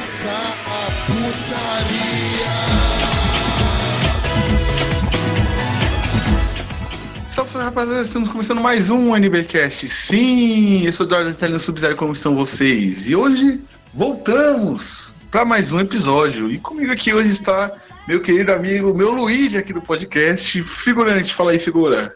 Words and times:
começar 0.00 0.56
a 0.64 0.90
putaria. 1.04 2.50
Salve, 7.28 7.50
salve 7.50 7.64
rapaziada, 7.66 8.00
estamos 8.00 8.30
começando 8.30 8.62
mais 8.62 8.88
um 8.88 9.14
NBcast. 9.14 9.86
Sim, 9.90 10.86
eu 10.86 10.92
sou 10.94 11.04
o 11.04 11.08
Eduardo 11.08 11.30
Italiano 11.30 11.60
Sub-Zero, 11.60 11.96
como 11.96 12.14
estão 12.14 12.34
vocês? 12.34 13.08
E 13.08 13.14
hoje 13.14 13.60
voltamos 13.92 15.14
para 15.30 15.44
mais 15.44 15.70
um 15.70 15.78
episódio. 15.78 16.50
E 16.50 16.58
comigo 16.58 16.90
aqui 16.90 17.12
hoje 17.12 17.30
está 17.30 17.70
meu 18.08 18.22
querido 18.22 18.52
amigo, 18.52 18.94
meu 18.94 19.12
Luigi 19.12 19.58
aqui 19.58 19.74
do 19.74 19.82
podcast, 19.82 20.62
figurante. 20.62 21.34
Fala 21.34 21.52
aí, 21.52 21.58
figura. 21.58 22.14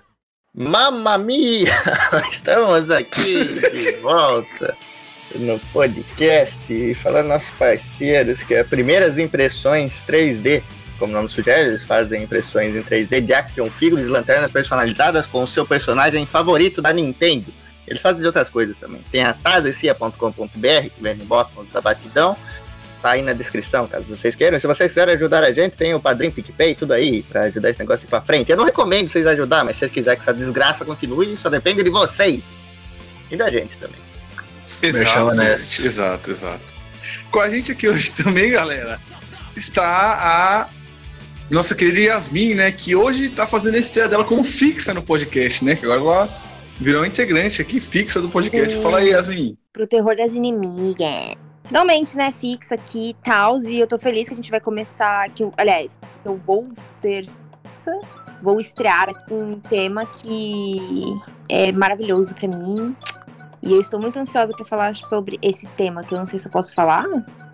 Mamma 0.56 1.18
mia! 1.18 1.82
Estamos 2.32 2.90
aqui 2.90 3.44
de 3.44 3.92
volta 4.00 4.74
no 5.34 5.58
podcast, 5.72 6.94
falando 7.02 7.28
nossos 7.28 7.50
parceiros, 7.50 8.42
que 8.42 8.54
é 8.54 8.64
Primeiras 8.64 9.18
Impressões 9.18 10.02
3D. 10.06 10.62
Como 10.98 11.12
o 11.12 11.16
nome 11.16 11.28
sugere, 11.28 11.68
eles 11.68 11.82
fazem 11.82 12.22
impressões 12.22 12.74
em 12.74 12.82
3D 12.82 13.20
de 13.20 13.34
action 13.34 13.68
figures, 13.68 14.08
lanternas 14.08 14.50
personalizadas 14.50 15.26
com 15.26 15.42
o 15.42 15.48
seu 15.48 15.66
personagem 15.66 16.24
favorito 16.24 16.80
da 16.80 16.92
Nintendo. 16.92 17.46
Eles 17.86 18.00
fazem 18.00 18.20
de 18.20 18.26
outras 18.26 18.48
coisas 18.48 18.76
também. 18.78 19.02
Tem 19.10 19.24
a 19.24 19.32
tazecia.com.br, 19.32 20.88
que 20.94 21.02
vende 21.02 21.24
botões 21.24 21.70
da 21.72 21.80
batidão. 21.80 22.36
Tá 23.02 23.10
aí 23.10 23.22
na 23.22 23.34
descrição, 23.34 23.86
caso 23.86 24.04
vocês 24.04 24.34
queiram. 24.34 24.58
Se 24.58 24.66
vocês 24.66 24.90
quiserem 24.90 25.14
ajudar 25.14 25.44
a 25.44 25.52
gente, 25.52 25.76
tem 25.76 25.92
o 25.92 26.00
Padrim, 26.00 26.30
PicPay, 26.30 26.74
tudo 26.74 26.94
aí, 26.94 27.22
pra 27.22 27.42
ajudar 27.42 27.70
esse 27.70 27.78
negócio 27.78 28.08
pra 28.08 28.22
frente. 28.22 28.50
Eu 28.50 28.56
não 28.56 28.64
recomendo 28.64 29.10
vocês 29.10 29.26
ajudar, 29.26 29.62
mas 29.64 29.76
se 29.76 29.80
vocês 29.80 29.92
quiserem 29.92 30.18
que 30.18 30.22
essa 30.22 30.32
desgraça 30.32 30.84
continue, 30.84 31.36
só 31.36 31.50
depende 31.50 31.82
de 31.82 31.90
vocês. 31.90 32.42
E 33.30 33.36
da 33.36 33.50
gente 33.50 33.76
também. 33.76 34.03
Exato, 34.82 35.42
exato, 35.82 36.30
exato. 36.30 36.74
Com 37.30 37.40
a 37.40 37.48
gente 37.48 37.72
aqui 37.72 37.88
hoje 37.88 38.12
também, 38.16 38.50
galera, 38.50 39.00
está 39.56 39.84
a 39.84 40.68
nossa 41.50 41.74
querida 41.74 42.00
Yasmin, 42.00 42.54
né? 42.54 42.72
Que 42.72 42.94
hoje 42.94 43.28
tá 43.28 43.46
fazendo 43.46 43.74
a 43.74 43.78
estreia 43.78 44.08
dela 44.08 44.24
como 44.24 44.42
fixa 44.42 44.94
no 44.94 45.02
podcast, 45.02 45.64
né? 45.64 45.76
Que 45.76 45.84
agora 45.84 46.00
ela 46.00 46.28
virou 46.80 47.04
integrante 47.04 47.60
aqui 47.62 47.78
fixa 47.78 48.20
do 48.20 48.28
podcast. 48.28 48.74
Sim. 48.74 48.82
Fala 48.82 48.98
aí, 48.98 49.10
Yasmin. 49.10 49.56
pro 49.72 49.86
terror 49.86 50.16
das 50.16 50.32
inimigas. 50.32 51.34
Finalmente, 51.66 52.14
né, 52.16 52.32
fixa 52.36 52.74
aqui 52.74 53.10
e 53.10 53.14
tal, 53.14 53.58
e 53.62 53.80
eu 53.80 53.86
tô 53.86 53.98
feliz 53.98 54.28
que 54.28 54.34
a 54.34 54.36
gente 54.36 54.50
vai 54.50 54.60
começar, 54.60 55.30
que 55.30 55.42
eu, 55.42 55.52
aliás, 55.56 55.98
eu 56.22 56.38
vou 56.46 56.68
ser 56.92 57.26
fixa, 57.74 57.98
vou 58.42 58.60
estrear 58.60 59.08
aqui 59.08 59.32
um 59.32 59.58
tema 59.58 60.04
que 60.04 61.02
é 61.48 61.72
maravilhoso 61.72 62.34
pra 62.34 62.48
mim, 62.48 62.94
e 63.64 63.72
eu 63.72 63.80
estou 63.80 64.00
muito 64.00 64.18
ansiosa 64.18 64.52
pra 64.52 64.64
falar 64.64 64.94
sobre 64.94 65.38
esse 65.42 65.66
tema, 65.76 66.04
que 66.04 66.14
eu 66.14 66.18
não 66.18 66.26
sei 66.26 66.38
se 66.38 66.46
eu 66.46 66.52
posso 66.52 66.74
falar, 66.74 67.04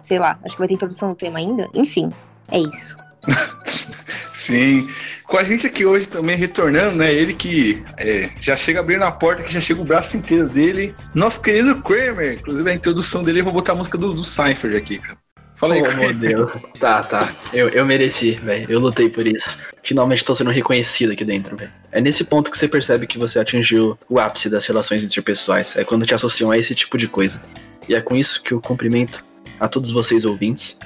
sei 0.02 0.18
lá, 0.18 0.38
acho 0.44 0.54
que 0.54 0.58
vai 0.58 0.68
ter 0.68 0.74
introdução 0.74 1.10
do 1.10 1.14
tema 1.14 1.38
ainda, 1.38 1.68
enfim, 1.72 2.12
é 2.50 2.58
isso. 2.58 2.96
Sim. 4.40 4.88
Com 5.24 5.36
a 5.36 5.44
gente 5.44 5.66
aqui 5.66 5.84
hoje 5.84 6.08
também 6.08 6.34
retornando, 6.34 6.96
né? 6.96 7.12
Ele 7.12 7.34
que 7.34 7.84
é, 7.98 8.30
já 8.40 8.56
chega 8.56 8.80
abrindo 8.80 9.04
a 9.04 9.12
porta, 9.12 9.42
que 9.42 9.52
já 9.52 9.60
chega 9.60 9.82
o 9.82 9.84
braço 9.84 10.16
inteiro 10.16 10.48
dele. 10.48 10.94
Nosso 11.14 11.42
querido 11.42 11.80
Kramer. 11.82 12.38
Inclusive 12.40 12.70
a 12.70 12.74
introdução 12.74 13.22
dele, 13.22 13.40
eu 13.40 13.44
vou 13.44 13.52
botar 13.52 13.72
a 13.72 13.76
música 13.76 13.98
do, 13.98 14.14
do 14.14 14.24
Seinfeld 14.24 14.76
aqui, 14.76 14.98
cara. 14.98 15.18
Fala 15.60 15.74
aí, 15.74 15.82
Oh, 15.82 15.96
meu 15.96 16.14
Deus. 16.14 16.52
Tá, 16.80 17.02
tá. 17.02 17.36
Eu, 17.52 17.68
eu 17.68 17.84
mereci, 17.84 18.30
velho. 18.30 18.64
Eu 18.66 18.80
lutei 18.80 19.10
por 19.10 19.26
isso. 19.26 19.66
Finalmente 19.82 20.24
tô 20.24 20.34
sendo 20.34 20.50
reconhecido 20.50 21.12
aqui 21.12 21.22
dentro, 21.22 21.54
velho. 21.54 21.70
É 21.92 22.00
nesse 22.00 22.24
ponto 22.24 22.50
que 22.50 22.56
você 22.56 22.66
percebe 22.66 23.06
que 23.06 23.18
você 23.18 23.38
atingiu 23.38 23.98
o 24.08 24.18
ápice 24.18 24.48
das 24.48 24.64
relações 24.64 25.04
interpessoais. 25.04 25.76
É 25.76 25.84
quando 25.84 26.06
te 26.06 26.14
associam 26.14 26.50
a 26.50 26.56
esse 26.56 26.74
tipo 26.74 26.96
de 26.96 27.06
coisa. 27.06 27.42
E 27.86 27.94
é 27.94 28.00
com 28.00 28.16
isso 28.16 28.42
que 28.42 28.54
eu 28.54 28.60
cumprimento 28.62 29.22
a 29.58 29.68
todos 29.68 29.90
vocês 29.90 30.24
ouvintes 30.24 30.78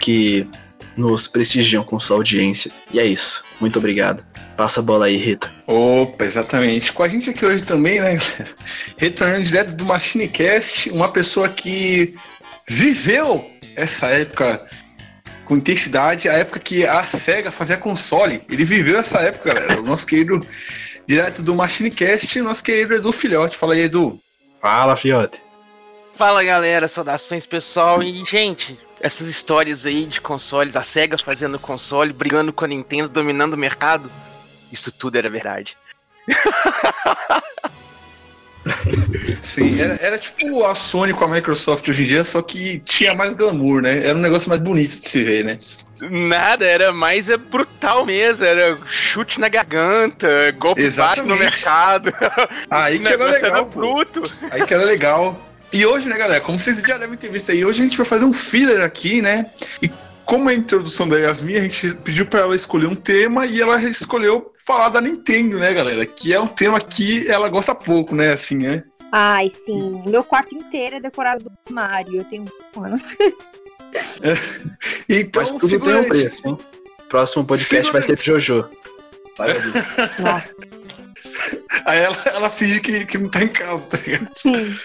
que 0.00 0.48
nos 0.96 1.28
prestigiam 1.28 1.84
com 1.84 2.00
sua 2.00 2.16
audiência. 2.16 2.70
E 2.90 2.98
é 2.98 3.04
isso. 3.04 3.44
Muito 3.60 3.78
obrigado. 3.78 4.24
Passa 4.56 4.80
a 4.80 4.82
bola 4.82 5.04
aí, 5.04 5.18
Rita. 5.18 5.52
Opa, 5.66 6.24
exatamente. 6.24 6.94
Com 6.94 7.02
a 7.02 7.08
gente 7.08 7.28
aqui 7.28 7.44
hoje 7.44 7.62
também, 7.62 8.00
né? 8.00 8.14
Retornando 8.96 9.44
direto 9.44 9.74
do 9.74 9.84
MachineCast, 9.84 10.90
uma 10.92 11.08
pessoa 11.08 11.50
que 11.50 12.14
viveu 12.66 13.53
essa 13.76 14.08
época 14.08 14.66
com 15.44 15.56
intensidade, 15.56 16.28
a 16.28 16.32
época 16.32 16.58
que 16.58 16.86
a 16.86 17.02
SEGA 17.02 17.50
fazia 17.50 17.76
console. 17.76 18.42
Ele 18.48 18.64
viveu 18.64 18.98
essa 18.98 19.20
época, 19.20 19.52
galera. 19.52 19.80
O 19.80 19.84
nosso 19.84 20.06
querido, 20.06 20.44
direto 21.06 21.42
do 21.42 21.54
MachineCast, 21.54 22.40
nosso 22.40 22.62
querido 22.62 22.94
Edu 22.94 23.12
Filhote. 23.12 23.56
Fala 23.56 23.74
aí, 23.74 23.82
Edu. 23.82 24.18
Fala, 24.60 24.96
fiote. 24.96 25.42
Fala 26.16 26.44
galera, 26.44 26.86
saudações 26.86 27.44
pessoal 27.44 28.00
e 28.00 28.24
gente, 28.24 28.78
essas 29.00 29.26
histórias 29.26 29.84
aí 29.84 30.06
de 30.06 30.20
consoles, 30.20 30.76
a 30.76 30.82
SEGA 30.84 31.18
fazendo 31.18 31.58
console, 31.58 32.12
brigando 32.12 32.52
com 32.52 32.64
a 32.64 32.68
Nintendo, 32.68 33.08
dominando 33.08 33.54
o 33.54 33.58
mercado, 33.58 34.08
isso 34.70 34.92
tudo 34.92 35.18
era 35.18 35.28
verdade. 35.28 35.76
Sim, 39.44 39.78
era, 39.78 39.98
era 40.00 40.18
tipo 40.18 40.64
a 40.64 40.74
Sony 40.74 41.12
com 41.12 41.24
a 41.24 41.28
Microsoft 41.28 41.86
hoje 41.86 42.02
em 42.02 42.06
dia, 42.06 42.24
só 42.24 42.40
que 42.40 42.78
tinha 42.80 43.14
mais 43.14 43.34
glamour, 43.34 43.82
né? 43.82 44.06
Era 44.06 44.16
um 44.16 44.20
negócio 44.22 44.48
mais 44.48 44.60
bonito 44.60 44.98
de 44.98 45.06
se 45.06 45.22
ver, 45.22 45.44
né? 45.44 45.58
Nada, 46.10 46.64
era 46.64 46.92
mais 46.92 47.28
é, 47.28 47.36
brutal 47.36 48.06
mesmo, 48.06 48.44
era 48.44 48.76
chute 48.86 49.38
na 49.38 49.48
garganta, 49.48 50.26
golpe 50.58 50.80
Exatamente. 50.80 51.28
no 51.28 51.36
mercado. 51.36 52.12
Aí 52.70 52.98
que 52.98 53.08
era 53.08 53.26
legal, 53.26 53.66
pô. 53.66 53.80
bruto. 53.80 54.22
Aí 54.50 54.64
que 54.64 54.72
era 54.72 54.84
legal. 54.84 55.38
E 55.72 55.84
hoje, 55.84 56.08
né, 56.08 56.16
galera, 56.16 56.40
como 56.40 56.58
vocês 56.58 56.80
já 56.80 56.96
devem 56.96 57.16
ter 57.16 57.28
visto 57.28 57.50
aí, 57.50 57.64
hoje 57.64 57.82
a 57.82 57.84
gente 57.84 57.96
vai 57.96 58.06
fazer 58.06 58.24
um 58.24 58.32
filler 58.32 58.80
aqui, 58.82 59.20
né? 59.20 59.46
E 59.82 59.90
como 60.24 60.48
a 60.48 60.54
introdução 60.54 61.06
da 61.06 61.18
Yasmin, 61.18 61.56
a 61.56 61.60
gente 61.60 61.94
pediu 61.96 62.26
pra 62.26 62.40
ela 62.40 62.56
escolher 62.56 62.86
um 62.86 62.94
tema 62.94 63.44
e 63.44 63.60
ela 63.60 63.82
escolheu 63.82 64.52
falar 64.64 64.88
da 64.88 65.00
Nintendo, 65.00 65.58
né, 65.58 65.74
galera? 65.74 66.06
Que 66.06 66.32
é 66.32 66.40
um 66.40 66.46
tema 66.46 66.80
que 66.80 67.28
ela 67.28 67.48
gosta 67.48 67.74
pouco, 67.74 68.14
né, 68.14 68.32
assim, 68.32 68.58
né? 68.58 68.84
Ai, 69.16 69.48
sim, 69.48 70.02
meu 70.06 70.24
quarto 70.24 70.56
inteiro 70.56 70.96
é 70.96 71.00
decorado 71.00 71.44
do 71.44 71.72
Mario, 71.72 72.16
eu 72.16 72.24
tenho 72.24 72.52
anos. 72.76 73.02
Então, 75.08 75.40
Mas 75.40 75.52
tudo 75.52 75.68
tem 75.68 75.78
um 75.78 75.80
figurante, 75.82 76.08
preço, 76.08 76.48
hein? 76.48 76.58
Próximo 77.08 77.44
podcast 77.44 77.92
vai 77.92 78.02
ser 78.02 78.18
Jojo. 78.18 78.68
Disso. 78.68 80.18
Nossa, 80.20 80.56
Aí 81.84 82.00
ela, 82.00 82.16
ela 82.26 82.50
finge 82.50 82.80
que, 82.80 83.06
que 83.06 83.16
não 83.16 83.30
tá 83.30 83.44
em 83.44 83.48
casa, 83.48 83.88
tá 83.88 83.98
ligado? 83.98 84.28
sim. 84.36 84.76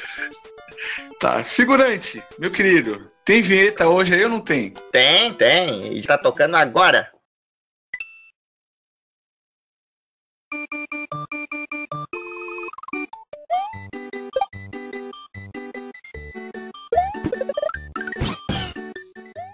Tá, 1.20 1.44
figurante, 1.44 2.22
meu 2.38 2.52
querido, 2.52 3.12
tem 3.26 3.42
vinheta 3.42 3.88
hoje 3.88 4.14
aí 4.14 4.24
ou 4.24 4.30
não 4.30 4.42
tem? 4.42 4.76
Tem, 4.92 5.34
tem. 5.34 5.98
E 5.98 6.04
tá 6.04 6.20
tocando 6.20 6.56
agora. 6.56 7.12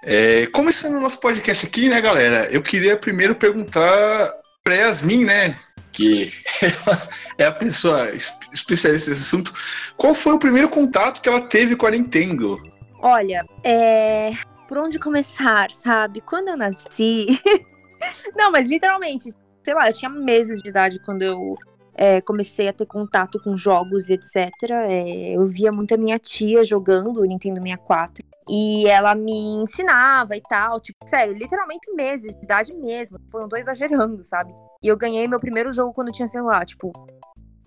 É, 0.07 0.45
começando 0.47 0.97
o 0.97 1.01
nosso 1.01 1.19
podcast 1.19 1.65
aqui, 1.65 1.89
né, 1.89 1.99
galera? 1.99 2.47
Eu 2.51 2.61
queria 2.61 2.95
primeiro 2.95 3.35
perguntar 3.35 4.31
pra 4.63 4.75
Yasmin, 4.75 5.25
né? 5.25 5.57
Que 5.91 6.31
é 7.39 7.45
a 7.45 7.51
pessoa 7.51 8.11
es- 8.11 8.37
especialista 8.53 9.09
nesse 9.09 9.23
assunto. 9.23 9.51
Qual 9.97 10.13
foi 10.13 10.33
o 10.33 10.39
primeiro 10.39 10.69
contato 10.69 11.21
que 11.21 11.27
ela 11.27 11.41
teve 11.41 11.75
com 11.75 11.87
a 11.87 11.91
Nintendo? 11.91 12.61
Olha, 12.99 13.43
é. 13.63 14.33
Por 14.67 14.77
onde 14.77 14.99
começar, 14.99 15.71
sabe? 15.71 16.21
Quando 16.21 16.49
eu 16.49 16.57
nasci. 16.57 17.41
Não, 18.37 18.51
mas 18.51 18.69
literalmente, 18.69 19.33
sei 19.63 19.73
lá, 19.73 19.89
eu 19.89 19.93
tinha 19.93 20.09
meses 20.09 20.61
de 20.61 20.69
idade 20.69 20.99
quando 21.03 21.23
eu 21.23 21.55
é, 21.95 22.21
comecei 22.21 22.67
a 22.67 22.73
ter 22.73 22.85
contato 22.85 23.39
com 23.41 23.57
jogos 23.57 24.09
e 24.09 24.13
etc. 24.13 24.35
É, 24.69 25.35
eu 25.35 25.45
via 25.47 25.71
muito 25.71 25.95
a 25.95 25.97
minha 25.97 26.19
tia 26.19 26.63
jogando 26.63 27.21
o 27.21 27.25
Nintendo 27.25 27.59
64. 27.59 28.23
E 28.49 28.87
ela 28.87 29.15
me 29.15 29.55
ensinava 29.55 30.35
e 30.35 30.41
tal. 30.41 30.79
Tipo, 30.79 31.07
sério, 31.07 31.33
literalmente 31.33 31.91
meses 31.93 32.35
de 32.35 32.43
idade 32.43 32.73
mesmo. 32.75 33.17
Tipo, 33.17 33.39
não 33.39 33.49
tô 33.49 33.57
exagerando, 33.57 34.23
sabe? 34.23 34.53
E 34.83 34.87
eu 34.87 34.97
ganhei 34.97 35.27
meu 35.27 35.39
primeiro 35.39 35.73
jogo 35.73 35.93
quando 35.93 36.09
eu 36.09 36.13
tinha, 36.13 36.27
sei 36.27 36.41
lá, 36.41 36.63
tipo. 36.65 36.91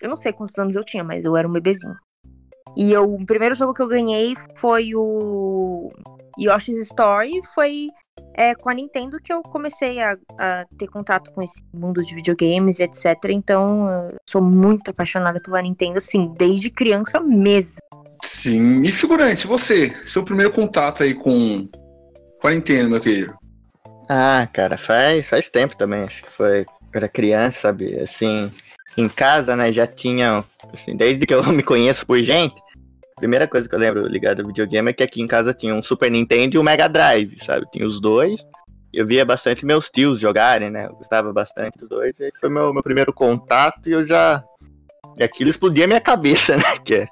Eu 0.00 0.08
não 0.08 0.16
sei 0.16 0.32
quantos 0.32 0.56
anos 0.58 0.76
eu 0.76 0.84
tinha, 0.84 1.02
mas 1.02 1.24
eu 1.24 1.36
era 1.36 1.48
um 1.48 1.52
bebezinho. 1.52 1.96
E 2.76 2.92
eu, 2.92 3.12
o 3.12 3.26
primeiro 3.26 3.54
jogo 3.56 3.74
que 3.74 3.82
eu 3.82 3.88
ganhei 3.88 4.34
foi 4.56 4.94
o 4.94 5.88
Yoshi's 6.38 6.86
Story. 6.86 7.40
Foi 7.52 7.88
é, 8.34 8.54
com 8.54 8.70
a 8.70 8.74
Nintendo 8.74 9.18
que 9.18 9.32
eu 9.32 9.42
comecei 9.42 10.00
a, 10.00 10.16
a 10.38 10.64
ter 10.78 10.86
contato 10.86 11.32
com 11.32 11.42
esse 11.42 11.60
mundo 11.74 12.04
de 12.04 12.14
videogames 12.14 12.78
etc. 12.78 13.16
Então, 13.30 13.88
eu 13.88 14.16
sou 14.28 14.40
muito 14.40 14.90
apaixonada 14.90 15.40
pela 15.40 15.60
Nintendo, 15.60 15.98
assim, 15.98 16.32
desde 16.38 16.70
criança 16.70 17.18
mesmo. 17.18 17.80
Sim. 18.22 18.82
E 18.82 18.92
figurante, 18.92 19.46
você, 19.46 19.90
seu 19.90 20.24
primeiro 20.24 20.52
contato 20.52 21.02
aí 21.02 21.14
com, 21.14 21.68
com 22.40 22.48
a 22.48 22.50
Nintendo, 22.50 22.90
meu 22.90 23.00
querido? 23.00 23.34
Ah, 24.08 24.48
cara, 24.52 24.78
faz, 24.78 25.28
faz 25.28 25.48
tempo 25.48 25.76
também. 25.76 26.02
Acho 26.02 26.22
que 26.22 26.30
foi. 26.30 26.64
Era 26.94 27.08
criança, 27.08 27.60
sabe? 27.60 27.98
Assim, 28.00 28.50
em 28.96 29.08
casa, 29.08 29.54
né? 29.54 29.70
Já 29.70 29.86
tinha. 29.86 30.44
Assim, 30.72 30.96
desde 30.96 31.26
que 31.26 31.34
eu 31.34 31.42
me 31.52 31.62
conheço 31.62 32.06
por 32.06 32.18
gente, 32.18 32.56
primeira 33.16 33.46
coisa 33.46 33.68
que 33.68 33.74
eu 33.74 33.78
lembro 33.78 34.06
ligado 34.06 34.40
ao 34.40 34.46
videogame 34.46 34.90
é 34.90 34.92
que 34.92 35.02
aqui 35.02 35.20
em 35.20 35.26
casa 35.26 35.52
tinha 35.52 35.74
um 35.74 35.82
Super 35.82 36.10
Nintendo 36.10 36.56
e 36.56 36.58
um 36.58 36.62
Mega 36.62 36.88
Drive, 36.88 37.36
sabe? 37.44 37.66
Tinha 37.70 37.86
os 37.86 38.00
dois. 38.00 38.40
Eu 38.90 39.06
via 39.06 39.24
bastante 39.24 39.66
meus 39.66 39.90
tios 39.90 40.18
jogarem, 40.18 40.70
né? 40.70 40.86
Eu 40.86 40.94
gostava 40.94 41.30
bastante 41.30 41.78
dos 41.78 41.90
dois. 41.90 42.18
E 42.18 42.32
foi 42.40 42.48
meu, 42.48 42.72
meu 42.72 42.82
primeiro 42.82 43.12
contato 43.12 43.86
e 43.86 43.92
eu 43.92 44.06
já. 44.06 44.42
E 45.18 45.22
aquilo 45.22 45.50
explodia 45.50 45.86
minha 45.86 46.00
cabeça, 46.00 46.56
né? 46.56 46.78
Que 46.82 46.94
é- 46.94 47.08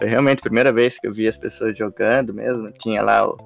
foi 0.00 0.08
realmente 0.08 0.38
a 0.38 0.42
primeira 0.42 0.72
vez 0.72 0.98
que 0.98 1.06
eu 1.06 1.12
vi 1.12 1.28
as 1.28 1.36
pessoas 1.36 1.76
jogando 1.76 2.32
mesmo. 2.32 2.72
Tinha 2.72 3.02
lá 3.02 3.28
o 3.28 3.36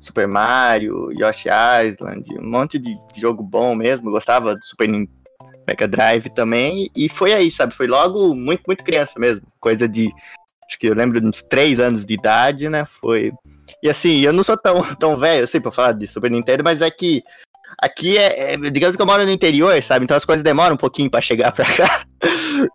Super 0.00 0.26
Mario, 0.26 1.12
Yoshi 1.12 1.50
Island, 1.84 2.24
um 2.40 2.50
monte 2.50 2.78
de 2.78 2.96
jogo 3.14 3.42
bom 3.42 3.74
mesmo. 3.74 4.10
Gostava 4.10 4.56
do 4.56 4.64
Super 4.64 4.88
Mega 4.88 5.86
Drive 5.86 6.30
também. 6.30 6.88
E 6.96 7.10
foi 7.10 7.34
aí, 7.34 7.50
sabe? 7.50 7.74
Foi 7.74 7.86
logo 7.86 8.34
muito, 8.34 8.62
muito 8.66 8.82
criança 8.82 9.20
mesmo. 9.20 9.46
Coisa 9.60 9.86
de. 9.86 10.10
Acho 10.66 10.78
que 10.78 10.86
eu 10.86 10.94
lembro 10.94 11.20
de 11.20 11.26
uns 11.26 11.42
3 11.42 11.78
anos 11.78 12.06
de 12.06 12.14
idade, 12.14 12.70
né? 12.70 12.86
Foi. 13.02 13.30
E 13.82 13.90
assim, 13.90 14.20
eu 14.20 14.32
não 14.32 14.42
sou 14.42 14.56
tão, 14.56 14.82
tão 14.96 15.14
velho 15.14 15.44
assim 15.44 15.60
pra 15.60 15.70
falar 15.70 15.92
de 15.92 16.06
Super 16.06 16.30
Nintendo, 16.30 16.64
mas 16.64 16.80
é 16.80 16.90
que 16.90 17.22
aqui 17.76 18.16
é, 18.16 18.54
é- 18.54 18.56
Digamos 18.70 18.96
que 18.96 19.02
eu 19.02 19.06
moro 19.06 19.24
no 19.24 19.30
interior, 19.30 19.82
sabe? 19.82 20.04
Então 20.04 20.16
as 20.16 20.24
coisas 20.24 20.42
demoram 20.44 20.74
um 20.74 20.78
pouquinho 20.78 21.10
pra 21.10 21.20
chegar 21.20 21.50
pra 21.52 21.64
cá. 21.74 22.04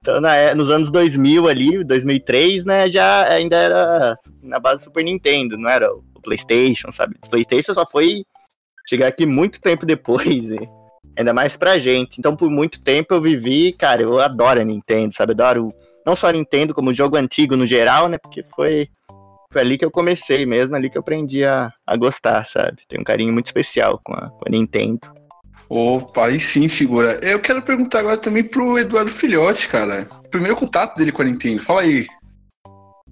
Então 0.02 0.20
na 0.22 0.36
é- 0.36 0.54
nos 0.56 0.70
anos 0.70 0.92
2000 0.92 1.48
ali, 1.48 1.84
2003, 1.84 2.66
né? 2.66 2.90
Já 2.92 3.28
ainda 3.32 3.56
era 3.56 4.18
na 4.42 4.60
base 4.60 4.80
do 4.80 4.84
Super 4.86 5.04
Nintendo, 5.04 5.58
não 5.58 5.70
era 5.70 5.92
o 5.94 6.04
PlayStation, 6.22 6.92
sabe? 6.92 7.16
O 7.26 7.30
PlayStation 7.30 7.74
só 7.74 7.86
foi 7.86 8.24
chegar 8.88 9.08
aqui 9.08 9.26
muito 9.26 9.60
tempo 9.62 9.86
depois. 9.86 10.28
e 10.28 10.60
ainda 11.18 11.34
mais 11.34 11.56
pra 11.58 11.78
gente. 11.80 12.18
Então 12.20 12.36
por 12.36 12.50
muito 12.50 12.82
tempo 12.82 13.14
eu 13.14 13.22
vivi, 13.22 13.72
cara, 13.74 14.02
eu 14.02 14.20
adoro 14.20 14.62
a 14.62 14.64
Nintendo, 14.66 15.14
sabe? 15.14 15.32
Adoro 15.34 15.70
não 16.06 16.16
só 16.16 16.28
a 16.28 16.32
Nintendo, 16.34 16.74
como 16.74 16.90
o 16.90 16.94
jogo 16.94 17.16
antigo 17.16 17.56
no 17.56 17.66
geral, 17.68 18.10
né? 18.10 18.18
Porque 18.18 18.44
foi 18.56 18.90
foi 19.54 19.62
ali 19.62 19.78
que 19.78 19.86
eu 19.86 19.92
comecei 19.92 20.46
mesmo, 20.46 20.76
ali 20.76 20.90
que 20.90 20.98
eu 20.98 21.02
aprendi 21.02 21.46
a, 21.46 21.72
a 21.86 21.96
gostar, 21.96 22.44
sabe? 22.46 22.82
Tem 22.90 23.00
um 23.00 23.04
carinho 23.04 23.32
muito 23.32 23.46
especial 23.46 24.02
com 24.04 24.12
a, 24.14 24.30
com 24.32 24.42
a 24.48 24.50
Nintendo. 24.50 25.14
Opa, 25.70 26.26
aí 26.26 26.40
sim, 26.40 26.68
figura. 26.68 27.20
Eu 27.22 27.40
quero 27.40 27.62
perguntar 27.62 28.00
agora 28.00 28.18
também 28.18 28.44
pro 28.44 28.78
Eduardo 28.78 29.12
Filhote, 29.12 29.70
cara. 29.70 30.06
Primeiro 30.30 30.56
contato 30.56 30.98
dele 30.98 31.12
com 31.12 31.22
a 31.22 31.26
Nintendo, 31.26 31.62
fala 31.62 31.82
aí. 31.82 32.08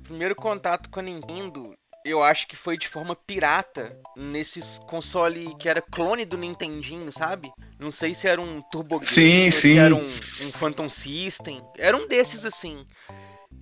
Primeiro 0.04 0.36
contato 0.36 0.90
com 0.90 1.00
a 1.00 1.04
Nintendo, 1.04 1.74
eu 2.04 2.24
acho 2.24 2.48
que 2.48 2.56
foi 2.56 2.78
de 2.78 2.88
forma 2.88 3.16
pirata 3.16 3.96
nesses 4.18 4.80
console 4.80 5.56
que 5.58 5.70
era 5.70 5.82
clone 5.82 6.26
do 6.26 6.38
Nintendinho, 6.38 7.12
sabe? 7.12 7.52
Não 7.80 7.92
sei 7.92 8.14
se 8.14 8.28
era 8.28 8.42
um 8.42 8.62
Turbo 8.72 9.00
Game, 9.00 9.06
Sim, 9.06 9.46
ou 9.46 9.52
sim. 9.52 9.60
se 9.60 9.78
era 9.78 9.96
um, 9.96 10.04
um 10.04 10.52
Phantom 10.52 10.90
System. 10.90 11.62
Era 11.78 11.96
um 11.96 12.08
desses 12.08 12.46
assim. 12.46 12.86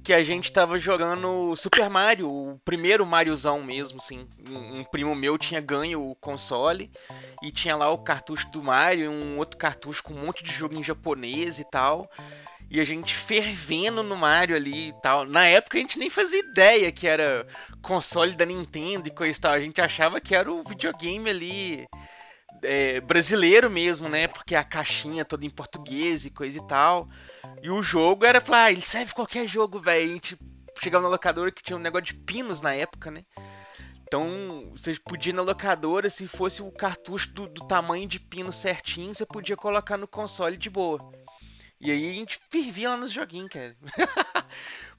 Que 0.04 0.14
a 0.14 0.24
gente 0.24 0.52
tava 0.52 0.80
jogando 0.80 1.56
Super 1.56 1.90
Mario, 1.90 2.30
o 2.30 2.60
primeiro 2.66 3.06
Mariozão 3.06 3.62
mesmo, 3.62 3.98
assim. 3.98 4.28
Um, 4.50 4.80
um 4.80 4.84
primo 4.84 5.14
meu 5.14 5.38
tinha 5.38 5.62
ganho 5.62 6.10
o 6.10 6.16
console 6.16 6.90
e 7.44 7.52
tinha 7.52 7.76
lá 7.76 7.90
o 7.92 7.98
cartucho 7.98 8.50
do 8.50 8.64
Mario 8.64 9.06
e 9.06 9.08
um 9.08 9.38
outro 9.38 9.58
cartucho 9.58 10.04
com 10.04 10.14
um 10.14 10.26
monte 10.26 10.44
de 10.44 10.52
jogo 10.52 10.76
em 10.76 10.84
japonês 10.84 11.60
e 11.60 11.64
tal. 11.70 12.10
E 12.72 12.80
a 12.80 12.84
gente 12.84 13.16
fervendo 13.16 14.04
no 14.04 14.16
Mario 14.16 14.56
ali 14.56 14.90
e 14.90 14.94
tal. 15.02 15.26
Na 15.26 15.46
época 15.46 15.78
a 15.78 15.82
gente 15.82 15.98
nem 15.98 16.10
fazia 16.10 16.40
ideia 16.40 16.92
que 16.92 17.08
era 17.08 17.46
console 17.82 18.36
da 18.36 18.46
Nintendo 18.46 19.08
e 19.08 19.12
coisa 19.12 19.38
e 19.38 19.42
tal. 19.42 19.52
A 19.54 19.60
gente 19.60 19.82
achava 19.82 20.22
que 20.22 20.36
era 20.36 20.52
o 20.52 20.64
videogame 20.64 21.30
ali 21.30 21.88
é, 22.64 23.02
brasileiro 23.02 23.70
mesmo, 23.70 24.10
né? 24.10 24.28
Porque 24.28 24.56
a 24.56 24.64
caixinha 24.64 25.26
toda 25.26 25.46
em 25.46 25.50
português 25.50 26.26
e 26.26 26.30
coisa 26.30 26.58
e 26.58 26.68
tal. 26.68 27.08
E 27.62 27.70
o 27.70 27.82
jogo 27.82 28.26
era, 28.26 28.42
falar, 28.42 28.66
ah, 28.66 28.72
ele 28.72 28.82
serve 28.82 29.14
qualquer 29.14 29.48
jogo, 29.48 29.80
velho. 29.80 30.10
A 30.10 30.14
gente 30.14 30.38
chegava 30.82 31.04
na 31.04 31.10
locadora 31.10 31.52
que 31.52 31.64
tinha 31.64 31.78
um 31.78 31.82
negócio 31.82 32.06
de 32.06 32.14
pinos 32.14 32.62
na 32.62 32.74
época, 32.74 33.12
né? 33.12 33.24
Então, 34.04 34.72
você 34.76 34.96
podia 35.06 35.32
ir 35.32 35.36
na 35.36 35.44
locadora, 35.44 36.10
se 36.10 36.28
fosse 36.28 36.64
o 36.64 36.72
cartucho 36.72 37.32
do, 37.32 37.48
do 37.48 37.68
tamanho 37.68 38.08
de 38.08 38.20
pino 38.20 38.52
certinho, 38.52 39.14
você 39.14 39.24
podia 39.24 39.56
colocar 39.56 39.98
no 39.98 40.08
console 40.08 40.58
de 40.58 40.68
boa. 40.68 40.98
E 41.82 41.92
aí 41.92 42.10
a 42.10 42.14
gente 42.14 42.38
fervia 42.52 42.90
lá 42.90 42.98
nos 42.98 43.12
joguinhos, 43.12 43.48
cara. 43.50 43.74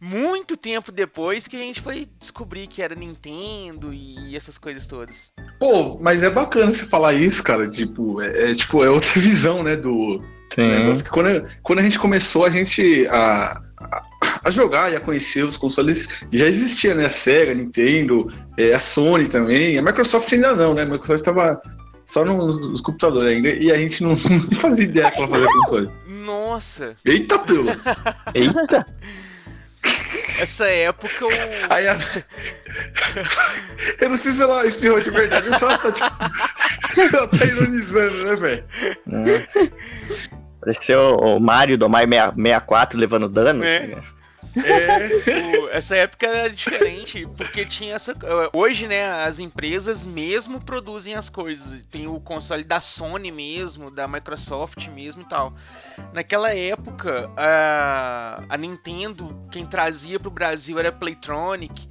Muito 0.00 0.56
tempo 0.56 0.90
depois 0.90 1.46
que 1.46 1.54
a 1.54 1.60
gente 1.60 1.82
foi 1.82 2.08
descobrir 2.18 2.66
que 2.66 2.80
era 2.80 2.94
Nintendo 2.94 3.92
e 3.92 4.34
essas 4.34 4.56
coisas 4.56 4.86
todas. 4.86 5.30
Pô, 5.58 5.98
mas 6.00 6.22
é 6.22 6.30
bacana 6.30 6.70
você 6.70 6.86
falar 6.86 7.12
isso, 7.12 7.44
cara. 7.44 7.70
Tipo, 7.70 8.22
é, 8.22 8.50
é, 8.50 8.54
tipo, 8.54 8.82
é 8.82 8.88
outra 8.88 9.12
visão, 9.20 9.62
né, 9.62 9.76
do 9.76 10.24
negócio. 10.56 11.04
Que 11.04 11.10
quando, 11.10 11.46
quando 11.62 11.80
a 11.80 11.82
gente 11.82 11.98
começou, 11.98 12.46
a 12.46 12.50
gente 12.50 13.06
a, 13.08 13.60
a, 13.78 14.06
a 14.46 14.50
jogar 14.50 14.90
e 14.90 14.96
a 14.96 15.00
conhecer 15.00 15.44
os 15.44 15.58
consoles, 15.58 16.24
já 16.32 16.46
existia, 16.46 16.94
né? 16.94 17.04
A 17.04 17.10
Sega, 17.10 17.52
a 17.52 17.54
Nintendo, 17.54 18.32
é, 18.56 18.72
a 18.72 18.78
Sony 18.78 19.28
também. 19.28 19.76
A 19.76 19.82
Microsoft 19.82 20.32
ainda 20.32 20.54
não, 20.54 20.72
né? 20.72 20.82
A 20.82 20.86
Microsoft 20.86 21.22
tava 21.22 21.60
só 22.06 22.24
nos, 22.24 22.58
nos 22.70 22.80
computadores 22.80 23.36
ainda. 23.36 23.50
E 23.50 23.70
a 23.70 23.76
gente 23.76 24.02
não, 24.02 24.10
não 24.16 24.40
fazia 24.56 24.86
ideia 24.86 25.10
que 25.10 25.18
ela 25.18 25.28
fazia 25.28 25.46
console. 25.46 25.90
Nossa, 26.20 26.94
Eita, 27.04 27.38
pelo! 27.38 27.70
Eita! 28.34 28.86
essa 30.42 30.66
época 30.66 31.26
o. 31.26 31.30
Aí 31.68 31.88
a... 31.88 31.96
Eu 34.00 34.08
não 34.10 34.16
sei 34.16 34.32
se 34.32 34.42
ela 34.42 34.66
espirrou 34.66 35.00
de 35.00 35.10
verdade, 35.10 35.48
ou 35.48 35.54
se 35.54 35.64
ela 35.64 35.78
tá, 35.78 35.92
tipo... 35.92 36.06
ela 37.16 37.28
tá 37.28 37.44
ironizando, 37.44 38.24
né, 38.24 38.36
velho? 38.36 38.64
né? 39.06 39.46
Pareceu 40.60 41.16
o 41.16 41.40
Mario 41.40 41.78
do 41.78 41.88
Mario 41.88 42.08
64 42.36 42.98
levando 42.98 43.28
dano. 43.28 43.64
É. 43.64 43.78
assim, 43.78 43.86
né? 43.94 44.02
É. 44.56 45.58
o- 45.58 45.68
essa 45.70 45.96
época 45.96 46.26
era 46.26 46.50
diferente, 46.50 47.26
porque 47.36 47.64
tinha 47.64 47.94
essa. 47.94 48.14
Hoje, 48.52 48.86
né, 48.88 49.24
as 49.24 49.38
empresas 49.38 50.04
mesmo 50.04 50.60
produzem 50.60 51.14
as 51.14 51.28
coisas. 51.28 51.80
Tem 51.90 52.06
o 52.06 52.18
console 52.20 52.64
da 52.64 52.80
Sony 52.80 53.30
mesmo, 53.30 53.90
da 53.90 54.08
Microsoft 54.08 54.88
mesmo 54.88 55.22
e 55.22 55.28
tal. 55.28 55.54
Naquela 56.12 56.54
época, 56.54 57.30
a, 57.36 58.42
a 58.48 58.56
Nintendo, 58.56 59.46
quem 59.50 59.66
trazia 59.66 60.18
pro 60.18 60.30
Brasil 60.30 60.78
era 60.78 60.88
a 60.88 60.92
Playtronic, 60.92 61.88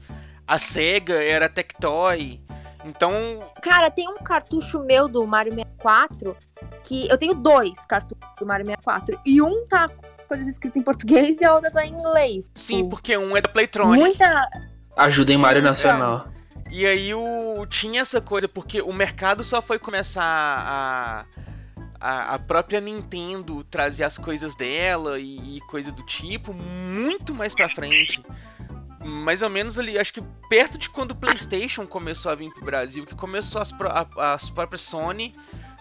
a 0.47 0.59
Sega 0.59 1.23
era 1.23 1.45
a 1.45 1.49
Tectoy. 1.49 2.41
Então, 2.85 3.45
Cara, 3.61 3.91
tem 3.91 4.07
um 4.07 4.17
cartucho 4.17 4.79
meu 4.79 5.07
do 5.07 5.25
Mario 5.27 5.53
64 5.53 6.35
que 6.83 7.07
eu 7.09 7.17
tenho 7.17 7.33
dois 7.33 7.85
cartuchos 7.85 8.25
do 8.39 8.45
Mario 8.45 8.65
64 8.65 9.19
e 9.25 9.41
um 9.41 9.67
tá 9.67 9.89
coisas 10.29 10.47
escritas 10.47 10.77
em 10.77 10.83
português 10.83 11.41
e 11.41 11.43
a 11.45 11.53
outra 11.53 11.69
tá 11.71 11.85
em 11.85 11.91
inglês. 11.91 12.49
sim, 12.55 12.77
Tipo, 12.77 12.89
porque 12.91 13.17
um 13.17 13.35
é 13.35 13.41
da 13.41 13.49
Playtronic. 13.49 14.01
muita 14.01 14.49
Ajuda 14.95 15.33
em 15.33 15.37
Mario 15.37 15.61
Nacional. 15.61 16.27
E 16.71 16.85
aí 16.85 17.13
o, 17.13 17.65
tinha 17.67 18.01
essa 18.01 18.21
coisa, 18.21 18.47
porque 18.47 18.81
o 18.81 18.93
mercado 18.93 19.43
só 19.43 19.61
foi 19.61 19.77
começar 19.79 20.23
a. 20.23 21.25
A, 22.01 22.35
a 22.35 22.39
própria 22.39 22.79
Nintendo 22.79 23.61
trazer 23.65 24.05
as 24.05 24.17
coisas 24.17 24.55
dela 24.55 25.19
e, 25.19 25.57
e 25.57 25.61
coisa 25.61 25.91
do 25.91 26.01
tipo 26.05 26.53
muito 26.53 27.35
mais 27.35 27.53
pra 27.53 27.67
frente. 27.67 28.23
Mais 29.03 29.41
ou 29.41 29.49
menos 29.49 29.77
ali, 29.77 29.99
acho 29.99 30.13
que 30.13 30.21
perto 30.49 30.77
de 30.77 30.89
quando 30.89 31.11
o 31.11 31.15
PlayStation 31.15 31.85
começou 31.85 32.31
a 32.31 32.35
vir 32.35 32.53
pro 32.53 32.63
Brasil, 32.63 33.05
que 33.05 33.13
começou 33.15 33.59
as, 33.61 33.73
a- 33.81 34.33
as 34.33 34.49
próprias 34.49 34.81
Sony 34.83 35.33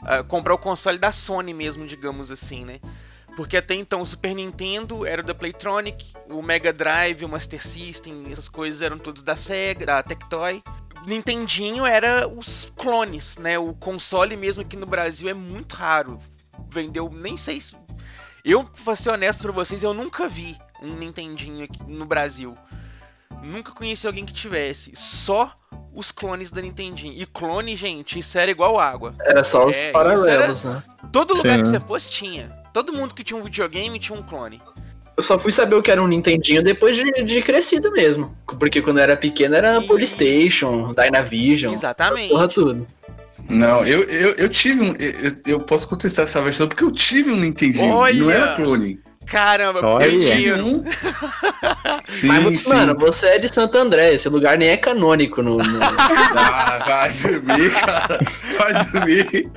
a 0.03 0.25
comprar 0.25 0.55
o 0.55 0.59
console 0.59 0.99
da 0.99 1.13
Sony 1.13 1.55
mesmo, 1.55 1.87
digamos 1.87 2.33
assim, 2.33 2.65
né? 2.65 2.81
Porque 3.39 3.57
até 3.57 3.73
então 3.73 4.01
o 4.01 4.05
Super 4.05 4.35
Nintendo 4.35 5.07
era 5.07 5.23
da 5.23 5.33
Playtronic, 5.33 6.13
o 6.29 6.43
Mega 6.43 6.73
Drive, 6.73 7.25
o 7.25 7.29
Master 7.29 7.65
System, 7.65 8.25
essas 8.33 8.49
coisas 8.49 8.83
eram 8.83 8.99
todos 8.99 9.23
da 9.23 9.37
Sega, 9.37 9.87
da 9.87 10.03
Tectoy. 10.03 10.61
Nintendinho 11.07 11.87
era 11.87 12.27
os 12.27 12.73
clones, 12.77 13.39
né? 13.39 13.57
O 13.57 13.75
console 13.75 14.37
mesmo 14.37 14.63
aqui 14.63 14.77
no 14.77 14.87
Brasil 14.87 15.29
é 15.29 15.35
muito 15.35 15.77
raro. 15.77 16.19
Vendeu, 16.69 17.09
nem 17.15 17.37
sei 17.37 17.61
se. 17.61 17.77
Eu, 18.45 18.65
pra 18.85 18.97
ser 18.97 19.11
honesto 19.11 19.41
pra 19.45 19.53
vocês, 19.53 19.85
eu 19.85 19.95
nunca 19.95 20.27
vi 20.27 20.59
um 20.83 20.97
Nintendinho 20.97 21.63
aqui 21.63 21.79
no 21.89 22.07
Brasil. 22.07 22.59
Nunca 23.41 23.71
conheci 23.71 24.05
alguém 24.05 24.27
que 24.27 24.33
tivesse. 24.33 24.97
Só 24.97 25.55
os 25.95 26.11
clones 26.11 26.51
da 26.51 26.61
Nintendinho. 26.61 27.13
E 27.13 27.25
clone, 27.25 27.77
gente, 27.77 28.19
isso 28.19 28.37
era 28.37 28.51
igual 28.51 28.81
água. 28.81 29.15
Era 29.21 29.45
só 29.45 29.65
os 29.65 29.77
É, 29.77 29.93
paralelos, 29.93 30.65
né? 30.65 30.83
Todo 31.13 31.37
lugar 31.37 31.59
Sim. 31.59 31.63
que 31.63 31.69
você 31.69 31.79
fosse 31.79 32.11
tinha. 32.11 32.67
Todo 32.79 32.93
mundo 32.93 33.13
que 33.13 33.25
tinha 33.25 33.37
um 33.37 33.43
videogame 33.43 33.99
tinha 33.99 34.17
um 34.17 34.23
clone. 34.23 34.63
Eu 35.17 35.23
só 35.25 35.37
fui 35.37 35.51
saber 35.51 35.75
o 35.75 35.83
que 35.83 35.91
era 35.91 36.01
um 36.01 36.07
Nintendinho 36.07 36.63
depois 36.63 36.97
de, 36.97 37.25
de 37.25 37.43
crescido 37.43 37.91
mesmo. 37.91 38.37
Porque 38.57 38.81
quando 38.81 38.99
eu 38.99 39.03
era 39.03 39.17
pequeno 39.17 39.57
era 39.57 39.79
Isso. 39.79 39.89
Polystation, 39.89 40.95
Dynavision, 40.95 41.73
Exatamente. 41.73 42.29
porra 42.29 42.47
tudo. 42.47 42.87
Não, 43.49 43.85
eu, 43.85 44.05
eu, 44.05 44.31
eu 44.37 44.49
tive 44.49 44.81
um. 44.81 44.95
Eu, 44.97 45.55
eu 45.55 45.61
posso 45.61 45.89
contestar 45.89 46.23
essa 46.25 46.41
versão 46.41 46.69
porque 46.69 46.85
eu 46.85 46.93
tive 46.93 47.33
um 47.33 47.37
Nintendinho. 47.37 47.93
Olha! 47.93 48.23
Não 48.23 48.31
era 48.31 48.55
clone. 48.55 49.01
Caramba, 49.27 49.85
Olha. 49.85 50.05
Eu 50.07 50.21
tive 50.21 50.33
tinha. 50.53 50.65
um. 50.65 50.85
Sim, 52.07 52.29
Mas, 52.29 52.61
sim. 52.61 52.69
mano, 52.69 52.97
você 52.97 53.27
é 53.27 53.39
de 53.41 53.49
Santo 53.49 53.77
André, 53.77 54.15
esse 54.15 54.29
lugar 54.29 54.57
nem 54.57 54.69
é 54.69 54.77
canônico 54.77 55.43
no. 55.43 55.59
no- 55.59 55.81
Ah, 55.83 56.79
vai 56.87 57.11
dormir, 57.11 57.71
cara. 57.73 58.21
Vai 58.57 58.85
dormir. 58.85 59.51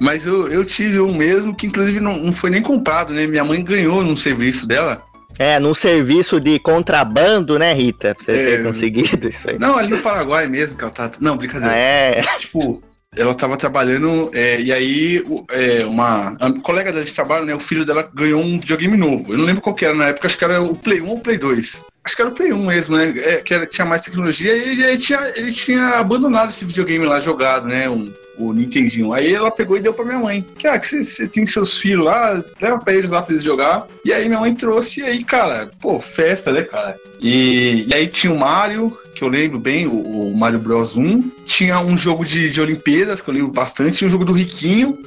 Mas 0.00 0.26
eu, 0.26 0.48
eu 0.48 0.64
tive 0.64 0.98
um 0.98 1.14
mesmo 1.14 1.54
que, 1.54 1.66
inclusive, 1.66 2.00
não, 2.00 2.16
não 2.18 2.32
foi 2.32 2.48
nem 2.50 2.62
comprado, 2.62 3.12
né? 3.12 3.26
Minha 3.26 3.44
mãe 3.44 3.62
ganhou 3.62 4.02
num 4.02 4.16
serviço 4.16 4.66
dela. 4.66 5.02
É, 5.38 5.58
num 5.60 5.74
serviço 5.74 6.40
de 6.40 6.58
contrabando, 6.58 7.58
né, 7.58 7.72
Rita? 7.72 8.14
Pra 8.14 8.24
você 8.24 8.32
É. 8.32 8.56
ter 8.56 8.62
conseguido 8.64 9.28
isso 9.28 9.48
aí. 9.50 9.58
Não, 9.58 9.76
ali 9.78 9.88
no 9.88 9.98
Paraguai 9.98 10.46
mesmo 10.46 10.76
que 10.76 10.82
ela 10.84 10.92
tá. 10.92 11.10
Não, 11.20 11.36
brincadeira. 11.36 11.74
É, 11.76 12.22
Tipo, 12.38 12.82
ela 13.16 13.34
tava 13.34 13.56
trabalhando, 13.56 14.30
é, 14.34 14.60
e 14.60 14.72
aí 14.72 15.24
é, 15.50 15.84
uma 15.86 16.36
colega 16.62 16.92
dela 16.92 17.04
de 17.04 17.12
trabalho, 17.12 17.44
né, 17.44 17.54
o 17.54 17.60
filho 17.60 17.84
dela 17.84 18.08
ganhou 18.14 18.40
um 18.42 18.58
videogame 18.60 18.96
novo. 18.96 19.32
Eu 19.32 19.38
não 19.38 19.44
lembro 19.44 19.60
qual 19.62 19.74
que 19.74 19.84
era 19.84 19.94
na 19.94 20.06
época, 20.08 20.26
acho 20.26 20.38
que 20.38 20.44
era 20.44 20.62
o 20.62 20.74
Play 20.76 21.00
1 21.00 21.08
ou 21.08 21.16
o 21.16 21.20
Play 21.20 21.36
2. 21.38 21.82
Acho 22.04 22.16
que 22.16 22.22
era 22.22 22.30
o 22.30 22.34
Play 22.34 22.52
1 22.52 22.66
mesmo, 22.66 22.96
né? 22.96 23.12
é, 23.18 23.36
que 23.36 23.52
era- 23.52 23.66
tinha 23.66 23.84
mais 23.86 24.00
tecnologia 24.02 24.54
e 24.56 24.82
ele 24.82 24.96
tinha, 24.98 25.20
ele 25.36 25.52
tinha 25.52 25.88
abandonado 25.98 26.48
esse 26.50 26.64
videogame 26.64 27.04
lá 27.04 27.18
jogado, 27.20 27.66
né? 27.66 27.88
Um, 27.90 28.12
o 28.36 28.52
Nintendinho. 28.52 29.12
Aí 29.12 29.34
ela 29.34 29.50
pegou 29.50 29.76
e 29.76 29.80
deu 29.80 29.92
pra 29.92 30.04
minha 30.04 30.18
mãe. 30.18 30.44
Que, 30.58 30.66
ah, 30.66 30.78
que 30.78 30.86
você, 30.86 31.28
tem 31.28 31.46
seus 31.46 31.78
filhos 31.78 32.04
lá, 32.04 32.42
leva 32.60 32.78
pra 32.78 32.94
eles 32.94 33.10
lá 33.10 33.22
pra 33.22 33.32
eles 33.32 33.44
jogar. 33.44 33.86
E 34.04 34.12
aí 34.12 34.26
minha 34.26 34.40
mãe 34.40 34.54
trouxe, 34.54 35.00
e 35.00 35.04
aí, 35.04 35.24
cara, 35.24 35.70
pô, 35.80 35.98
festa, 35.98 36.52
né, 36.52 36.62
cara? 36.62 36.98
E, 37.20 37.86
e 37.88 37.94
aí 37.94 38.06
tinha 38.06 38.32
o 38.32 38.38
Mario, 38.38 38.96
que 39.14 39.22
eu 39.22 39.28
lembro 39.28 39.58
bem, 39.58 39.86
o, 39.86 40.30
o 40.30 40.36
Mario 40.36 40.58
Bros 40.58 40.96
1. 40.96 41.30
Tinha 41.44 41.80
um 41.80 41.96
jogo 41.96 42.24
de, 42.24 42.50
de 42.50 42.60
Olimpíadas, 42.60 43.20
que 43.20 43.28
eu 43.28 43.34
lembro 43.34 43.52
bastante. 43.52 43.96
Tinha 43.96 44.08
um 44.08 44.10
jogo 44.10 44.24
do 44.24 44.32
Riquinho. 44.32 44.98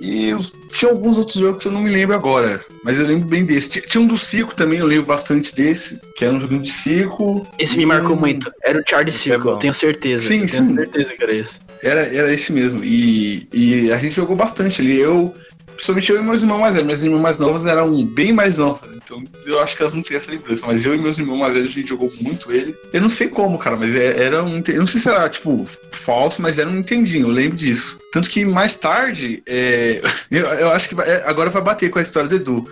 E 0.00 0.30
eu- 0.30 0.40
tinha 0.72 0.90
alguns 0.90 1.18
outros 1.18 1.36
jogos 1.36 1.60
que 1.62 1.68
eu 1.68 1.72
não 1.72 1.82
me 1.82 1.90
lembro 1.90 2.14
agora. 2.14 2.60
Mas 2.82 2.98
eu 2.98 3.06
lembro 3.06 3.28
bem 3.28 3.44
desse. 3.44 3.68
Tinha, 3.68 3.84
tinha 3.84 4.00
um 4.02 4.06
do 4.06 4.16
circo 4.16 4.54
também, 4.54 4.78
eu 4.78 4.86
lembro 4.86 5.04
bastante 5.06 5.54
desse. 5.54 6.00
Que 6.16 6.24
era 6.24 6.34
um 6.34 6.40
joguinho 6.40 6.62
de 6.62 6.70
circo. 6.72 7.46
Esse 7.58 7.76
me 7.76 7.84
marcou 7.84 8.16
Hum. 8.16 8.20
muito. 8.20 8.50
Era 8.64 8.78
o 8.80 8.82
Charlie 8.88 9.10
é 9.10 9.12
Circle, 9.12 9.44
bom. 9.44 9.50
eu 9.52 9.56
tenho 9.58 9.74
certeza. 9.74 10.26
Sim, 10.26 10.40
eu 10.42 10.48
sim. 10.48 10.64
Tenho 10.64 10.74
certeza 10.76 11.12
que 11.14 11.22
era 11.22 11.34
esse. 11.34 11.60
Era, 11.82 12.00
era 12.14 12.32
esse 12.32 12.52
mesmo. 12.52 12.82
E, 12.82 13.46
e 13.52 13.92
a 13.92 13.98
gente 13.98 14.14
jogou 14.14 14.34
bastante 14.36 14.80
ali. 14.80 14.98
Eu, 14.98 15.34
principalmente 15.80 16.12
eu 16.12 16.18
e 16.18 16.22
meus 16.22 16.42
irmãos 16.42 16.60
mais 16.60 16.74
velhos. 16.74 16.86
Minhas 16.86 17.02
irmãs 17.04 17.20
mais 17.22 17.38
novas 17.38 17.64
eram 17.64 18.04
bem 18.04 18.32
mais 18.34 18.58
novas. 18.58 18.90
Então 19.02 19.24
eu 19.46 19.58
acho 19.60 19.74
que 19.74 19.82
elas 19.82 19.94
não 19.94 20.02
têm 20.02 20.16
essa 20.16 20.30
lembrança. 20.30 20.66
Mas 20.66 20.84
eu 20.84 20.94
e 20.94 20.98
meus 20.98 21.16
irmãos 21.18 21.38
mais 21.38 21.54
velhos, 21.54 21.70
a 21.70 21.74
gente 21.74 21.88
jogou 21.88 22.12
muito 22.20 22.52
ele. 22.52 22.76
Eu 22.92 23.00
não 23.00 23.08
sei 23.08 23.28
como, 23.28 23.58
cara, 23.58 23.76
mas 23.78 23.94
é- 23.94 24.22
era 24.22 24.44
um. 24.44 24.62
Eu 24.68 24.80
não 24.80 24.86
sei 24.86 25.00
se 25.00 25.08
era, 25.08 25.26
tipo, 25.28 25.66
falso, 25.90 26.42
mas 26.42 26.58
era 26.58 26.68
um 26.68 26.72
Nintendinho. 26.74 27.26
Eu 27.28 27.30
lembro 27.32 27.56
disso. 27.56 27.98
Tanto 28.12 28.28
que 28.28 28.44
mais 28.44 28.76
tarde, 28.76 29.42
é, 29.46 30.02
eu, 30.30 30.46
eu 30.46 30.70
acho 30.72 30.88
que 30.88 30.94
vai- 30.94 31.08
é, 31.08 31.24
agora 31.26 31.48
vai 31.48 31.62
bater 31.62 31.88
com 31.88 31.98
a 31.98 32.02
história 32.02 32.28
do 32.28 32.36
Edu. 32.36 32.68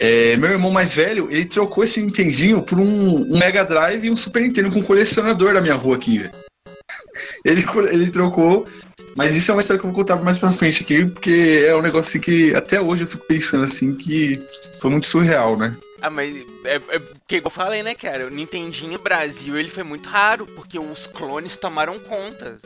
É, 0.00 0.36
meu 0.38 0.50
irmão 0.50 0.70
mais 0.70 0.94
velho, 0.96 1.28
ele 1.30 1.44
trocou 1.44 1.84
esse 1.84 2.00
Nintendinho 2.00 2.62
por 2.62 2.78
um, 2.80 3.30
um 3.30 3.38
Mega 3.38 3.62
Drive 3.62 4.04
e 4.06 4.10
um 4.10 4.16
Super 4.16 4.42
Nintendo 4.42 4.70
com 4.70 4.78
um 4.80 4.82
colecionador 4.82 5.52
da 5.52 5.60
minha 5.60 5.74
rua 5.74 5.96
aqui, 5.96 6.18
velho. 6.18 6.32
Ele, 7.44 7.64
ele 7.90 8.10
trocou, 8.10 8.66
mas 9.16 9.34
isso 9.34 9.50
é 9.50 9.54
uma 9.54 9.60
história 9.60 9.80
que 9.80 9.86
eu 9.86 9.92
vou 9.92 10.00
contar 10.00 10.16
mais 10.22 10.38
pra 10.38 10.48
frente 10.48 10.82
aqui, 10.82 11.04
porque 11.04 11.64
é 11.66 11.74
um 11.74 11.82
negócio 11.82 12.08
assim 12.08 12.20
que 12.20 12.54
até 12.54 12.80
hoje 12.80 13.04
eu 13.04 13.08
fico 13.08 13.26
pensando 13.26 13.64
assim 13.64 13.94
que 13.94 14.40
foi 14.80 14.90
muito 14.90 15.06
surreal, 15.06 15.56
né? 15.56 15.76
Ah, 16.00 16.10
mas 16.10 16.34
é, 16.64 16.74
é 16.74 16.98
porque 16.98 17.40
eu 17.44 17.50
falei, 17.50 17.82
né, 17.82 17.94
cara? 17.94 18.26
O 18.26 18.30
Nintendinho 18.30 18.98
Brasil 18.98 19.56
ele 19.56 19.70
foi 19.70 19.84
muito 19.84 20.08
raro, 20.08 20.46
porque 20.46 20.78
os 20.78 21.06
clones 21.06 21.56
tomaram 21.56 21.98
conta. 21.98 22.60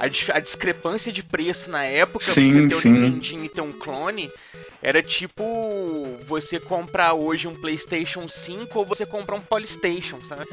A, 0.00 0.36
a 0.36 0.40
discrepância 0.40 1.12
de 1.12 1.22
preço 1.22 1.70
na 1.70 1.84
época, 1.84 2.24
Sim, 2.24 2.52
você 2.52 2.68
ter 2.68 2.74
sim. 2.74 2.88
um 2.88 2.92
Nintendinho 3.00 3.44
e 3.44 3.48
ter 3.48 3.60
um 3.60 3.70
clone, 3.72 4.30
era 4.82 5.02
tipo 5.02 6.08
você 6.26 6.58
comprar 6.58 7.12
hoje 7.12 7.46
um 7.46 7.54
PlayStation 7.54 8.26
5 8.26 8.78
ou 8.78 8.84
você 8.86 9.04
comprar 9.04 9.36
um 9.36 9.40
Polystation, 9.40 10.18
sabe? 10.26 10.44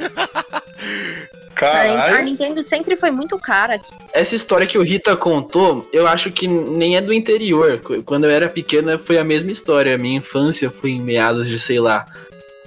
A 1.59 2.21
Nintendo 2.21 2.61
sempre 2.61 2.95
foi 2.95 3.09
muito 3.09 3.37
cara. 3.39 3.81
Essa 4.13 4.35
história 4.35 4.67
que 4.67 4.77
o 4.77 4.83
Rita 4.83 5.15
contou, 5.17 5.89
eu 5.91 6.05
acho 6.05 6.29
que 6.31 6.47
nem 6.47 6.95
é 6.97 7.01
do 7.01 7.11
interior. 7.11 7.79
Qu- 7.79 8.03
Quando 8.03 8.25
eu 8.25 8.29
era 8.29 8.47
pequena 8.47 8.99
foi 8.99 9.17
a 9.17 9.23
mesma 9.23 9.51
história. 9.51 9.95
A 9.95 9.97
minha 9.97 10.17
infância 10.19 10.69
foi 10.69 10.91
em 10.91 11.01
meados 11.01 11.47
de, 11.49 11.57
sei 11.57 11.79
lá, 11.79 12.05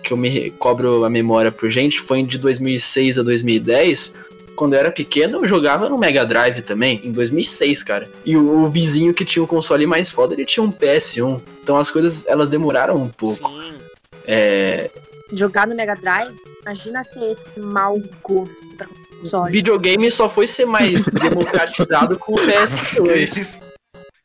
que 0.03 0.13
eu 0.13 0.17
me 0.17 0.51
cobro 0.53 1.05
a 1.05 1.11
memória 1.11 1.53
por 1.53 1.71
gente, 1.71 2.01
foi 2.01 2.23
de 2.25 2.37
2006 2.39 3.19
a 3.19 3.23
2010. 3.23 4.17
Quando 4.61 4.75
eu 4.75 4.79
era 4.81 4.93
pequeno, 4.93 5.39
eu 5.39 5.49
jogava 5.49 5.89
no 5.89 5.97
Mega 5.97 6.23
Drive 6.23 6.61
também, 6.61 7.01
em 7.03 7.11
2006, 7.13 7.83
cara. 7.83 8.07
E 8.27 8.37
o, 8.37 8.65
o 8.65 8.69
vizinho 8.69 9.15
que 9.15 9.25
tinha 9.25 9.43
um 9.43 9.47
console 9.47 9.87
mais 9.87 10.11
foda, 10.11 10.35
ele 10.35 10.45
tinha 10.45 10.63
um 10.63 10.71
PS1. 10.71 11.41
Então 11.63 11.79
as 11.79 11.91
coisas, 11.91 12.27
elas 12.27 12.47
demoraram 12.51 12.95
um 12.97 13.09
pouco. 13.09 13.49
Sim. 13.49 13.79
É, 14.27 14.91
Jogar 15.33 15.67
no 15.67 15.75
Mega 15.75 15.95
Drive, 15.95 16.37
imagina 16.61 17.03
ter 17.03 17.33
esse 17.33 17.59
mau 17.59 17.99
gosto 18.23 18.77
pra 18.77 18.87
console. 18.87 19.51
videogame 19.51 20.11
só 20.11 20.29
foi 20.29 20.47
ser 20.47 20.67
mais 20.67 21.07
democratizado 21.09 22.19
com 22.19 22.35
o 22.35 22.47
Nossa, 22.47 22.77
que 22.77 23.09
PS2. 23.09 23.39
isso? 23.39 23.63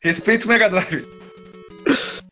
Respeito 0.02 0.44
o 0.44 0.48
Mega 0.48 0.68
Drive. 0.68 1.06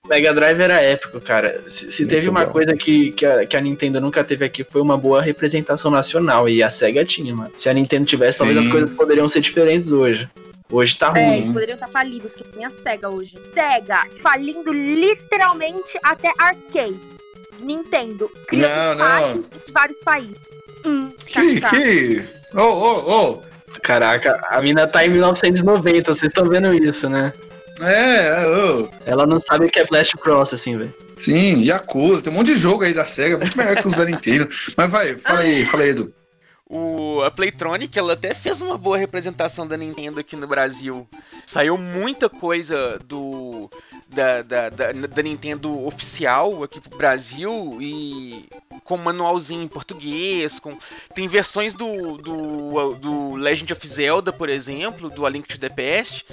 Mega 0.09 0.35
Drive 0.35 0.61
era 0.61 0.81
épico, 0.83 1.19
cara. 1.21 1.63
Se, 1.67 1.91
se 1.91 2.07
teve 2.07 2.29
uma 2.29 2.45
bom. 2.45 2.53
coisa 2.53 2.77
que, 2.77 3.13
que, 3.13 3.25
a, 3.25 3.47
que 3.47 3.57
a 3.57 3.61
Nintendo 3.61 4.01
nunca 4.01 4.23
teve 4.23 4.45
aqui, 4.45 4.63
foi 4.63 4.83
uma 4.83 4.99
boa 4.99 5.23
representação 5.23 5.91
nacional. 5.91 6.49
E 6.49 6.63
a 6.63 6.69
SEGA 6.69 7.05
tinha, 7.05 7.35
mano. 7.35 7.51
Se 7.57 7.69
a 7.69 7.73
Nintendo 7.73 8.05
tivesse, 8.05 8.39
talvez 8.39 8.59
Sim. 8.61 8.67
as 8.67 8.71
coisas 8.71 8.91
poderiam 8.97 9.29
ser 9.29 9.41
diferentes 9.41 9.93
hoje. 9.93 10.29
Hoje 10.71 10.97
tá 10.97 11.07
É, 11.19 11.27
ruim. 11.27 11.37
eles 11.39 11.51
poderiam 11.53 11.75
estar 11.75 11.89
falidos, 11.89 12.33
que 12.35 12.45
tem 12.45 12.65
a 12.65 12.71
SEGA 12.71 13.09
hoje. 13.09 13.37
SEGA, 13.55 14.07
falindo 14.23 14.73
literalmente 14.73 15.99
até 16.03 16.31
arcade. 16.39 16.99
Nintendo, 17.61 18.31
criando 18.47 18.75
Não, 18.75 18.95
não. 18.95 18.99
parques 18.99 19.69
em 19.69 19.73
vários 19.73 19.99
países. 20.01 20.37
Hum, 20.85 21.11
Que, 21.25 21.61
kkk. 21.61 21.71
que... 21.71 22.25
Ô, 22.55 22.61
ô, 22.63 23.31
ô. 23.33 23.43
Caraca, 23.83 24.39
a 24.49 24.61
mina 24.61 24.87
tá 24.87 25.05
em 25.05 25.11
1990, 25.11 26.15
vocês 26.15 26.31
estão 26.31 26.49
vendo 26.49 26.73
isso, 26.75 27.09
né? 27.09 27.33
É, 27.81 28.29
é. 28.29 29.11
Ela 29.11 29.27
não 29.27 29.41
sabe 29.41 29.67
o 29.67 29.71
que 29.71 29.81
é 29.81 29.87
Blast 29.87 30.17
Processing, 30.17 30.79
velho. 30.79 30.95
Sim, 31.17 31.61
Yakuza, 31.61 32.25
tem 32.25 32.33
um 32.33 32.37
monte 32.37 32.49
de 32.49 32.57
jogo 32.57 32.85
aí 32.85 32.93
da 32.93 33.05
SEGA, 33.05 33.39
muito 33.39 33.57
melhor 33.57 33.77
que 33.77 33.87
os 33.87 33.95
da 33.95 34.05
Nintendo. 34.05 34.49
Mas 34.77 34.91
vai, 34.91 35.17
fala 35.17 35.41
aí, 35.41 35.65
fala 35.65 35.83
aí, 35.85 35.91
Edu. 35.91 36.13
O, 36.69 37.21
a 37.23 37.31
Playtronic, 37.31 37.97
ela 37.99 38.15
até 38.15 38.35
fez 38.35 38.63
uma 38.63 38.79
boa 38.79 38.97
representação 38.97 39.67
da 39.67 39.77
Nintendo 39.77 40.19
aqui 40.19 40.35
no 40.35 40.47
Brasil. 40.47 41.07
Saiu 41.47 41.77
muita 41.77 42.29
coisa 42.29 42.99
do 43.05 43.71
da, 44.15 44.43
da, 44.43 44.69
da, 44.71 44.93
da 44.93 45.23
Nintendo 45.23 45.85
oficial 45.85 46.63
aqui 46.63 46.81
pro 46.81 46.97
Brasil 46.97 47.79
e 47.81 48.49
com 48.85 48.97
manualzinho 48.97 49.63
em 49.63 49.69
português, 49.69 50.59
com 50.59 50.79
tem 51.15 51.27
versões 51.27 51.75
do, 51.75 52.17
do, 52.17 52.95
do 52.95 53.35
Legend 53.35 53.73
of 53.73 53.89
Zelda, 53.89 54.33
por 54.33 54.49
exemplo, 54.49 55.11
do 55.11 55.27
A 55.27 55.31
Link 55.31 55.49
to 55.49 55.59
the 55.59 55.69
Past, 55.69 56.25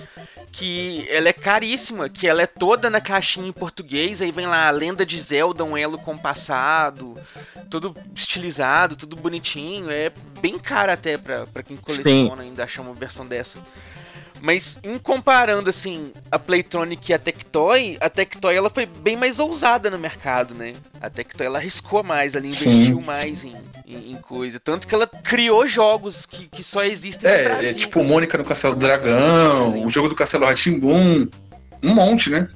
que 0.52 1.06
ela 1.10 1.30
é 1.30 1.34
caríssima, 1.34 2.10
que 2.10 2.28
ela 2.28 2.42
é 2.42 2.48
toda 2.48 2.90
na 2.90 3.02
caixinha 3.02 3.48
em 3.48 3.54
português, 3.54 4.22
aí 4.22 4.32
vem 4.32 4.48
lá 4.48 4.68
a 4.68 4.72
lenda 4.72 5.06
de 5.06 5.20
Zelda, 5.20 5.64
um 5.64 5.78
elo 5.78 5.98
compassado, 5.98 7.16
tudo 7.70 7.96
estilizado, 8.16 8.96
tudo 8.96 9.16
bonitinho, 9.16 9.90
é 9.90 10.12
bem 10.42 10.60
caro 10.60 10.92
até 10.92 11.18
pra, 11.18 11.48
pra 11.48 11.64
quem 11.64 11.78
coleciona 11.78 12.44
ainda 12.44 12.64
achar 12.64 12.82
uma 12.82 12.94
versão 12.94 13.26
dessa. 13.26 13.60
Mas 14.42 14.80
em 14.84 14.98
comparando 14.98 15.70
assim 15.70 16.12
a 16.32 16.40
Playtronic 16.40 17.12
e 17.12 17.14
a 17.14 17.20
Tectoy, 17.20 17.98
a 18.02 18.10
Tectoy 18.10 18.56
ela 18.56 18.70
foi 18.70 18.86
bem 18.86 19.16
mais 19.16 19.40
ousada 19.40 19.90
no 19.92 20.00
mercado, 20.00 20.56
né? 20.56 20.74
A 21.00 21.10
Tectoy 21.10 21.46
ela 21.46 21.60
arriscou 21.60 22.04
mais, 22.04 22.34
ela 22.36 22.46
investiu 22.48 22.98
Sim. 22.98 23.04
mais 23.06 23.44
em, 23.44 23.56
em, 23.86 24.12
em 24.14 24.16
coisa, 24.16 24.60
tanto 24.60 24.88
que 24.88 24.96
ela 24.96 25.06
criou 25.06 25.68
jogos 25.68 26.26
que, 26.26 26.48
que 26.48 26.64
só 26.64 26.84
existem 26.84 27.30
no 27.30 27.36
É, 27.36 27.44
Brasil. 27.44 27.70
é 27.70 27.74
tipo 27.74 28.04
Mônica 28.04 28.38
no 28.38 28.44
Castelo 28.44 28.74
do 28.76 28.80
Dragão, 28.80 29.86
o 29.86 29.90
jogo 29.90 30.10
do 30.10 30.16
Castelo 30.16 30.46
Ratimbum, 30.46 31.28
um 31.84 31.94
monte, 31.94 32.30
né? 32.30 32.50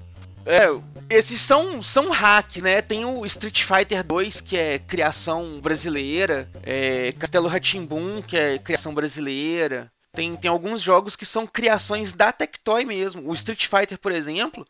É, 0.45 0.69
esses 1.09 1.41
são, 1.41 1.81
são 1.83 2.11
hack, 2.11 2.57
né? 2.57 2.81
Tem 2.81 3.03
o 3.05 3.25
Street 3.25 3.63
Fighter 3.63 4.03
2, 4.03 4.41
que 4.41 4.55
é 4.57 4.79
criação 4.79 5.59
brasileira. 5.59 6.47
É, 6.63 7.13
Castelo 7.17 7.47
Ratimbum, 7.47 8.21
que 8.21 8.37
é 8.37 8.57
criação 8.59 8.93
brasileira. 8.93 9.91
Tem, 10.15 10.35
tem 10.35 10.49
alguns 10.49 10.81
jogos 10.81 11.15
que 11.15 11.25
são 11.25 11.45
criações 11.45 12.13
da 12.13 12.31
Tectoy 12.31 12.85
mesmo. 12.85 13.29
O 13.29 13.33
Street 13.33 13.67
Fighter, 13.67 13.99
por 13.99 14.11
exemplo, 14.11 14.65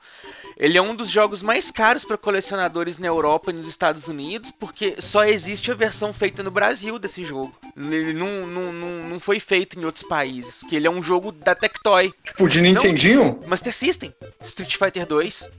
ele 0.57 0.77
é 0.77 0.81
um 0.81 0.95
dos 0.95 1.09
jogos 1.09 1.41
mais 1.41 1.69
caros 1.69 2.03
para 2.03 2.17
colecionadores 2.17 2.97
na 2.97 3.07
Europa 3.07 3.51
e 3.51 3.53
nos 3.53 3.67
Estados 3.67 4.07
Unidos, 4.07 4.51
porque 4.51 4.95
só 4.99 5.23
existe 5.23 5.71
a 5.71 5.75
versão 5.75 6.13
feita 6.13 6.41
no 6.41 6.51
Brasil 6.51 6.97
desse 6.97 7.23
jogo. 7.23 7.55
Ele 7.77 8.13
não, 8.13 8.47
não, 8.47 8.73
não, 8.73 9.09
não 9.09 9.19
foi 9.19 9.39
feito 9.39 9.79
em 9.79 9.85
outros 9.85 10.03
países, 10.03 10.59
porque 10.59 10.75
ele 10.75 10.87
é 10.87 10.91
um 10.91 11.03
jogo 11.03 11.31
da 11.31 11.53
Tectoy. 11.53 12.13
Tipo, 12.23 12.49
de 12.49 12.61
Nintendinho? 12.61 13.39
Master 13.45 13.73
System, 13.73 14.13
Street 14.41 14.75
Fighter 14.77 15.05
2. 15.05 15.49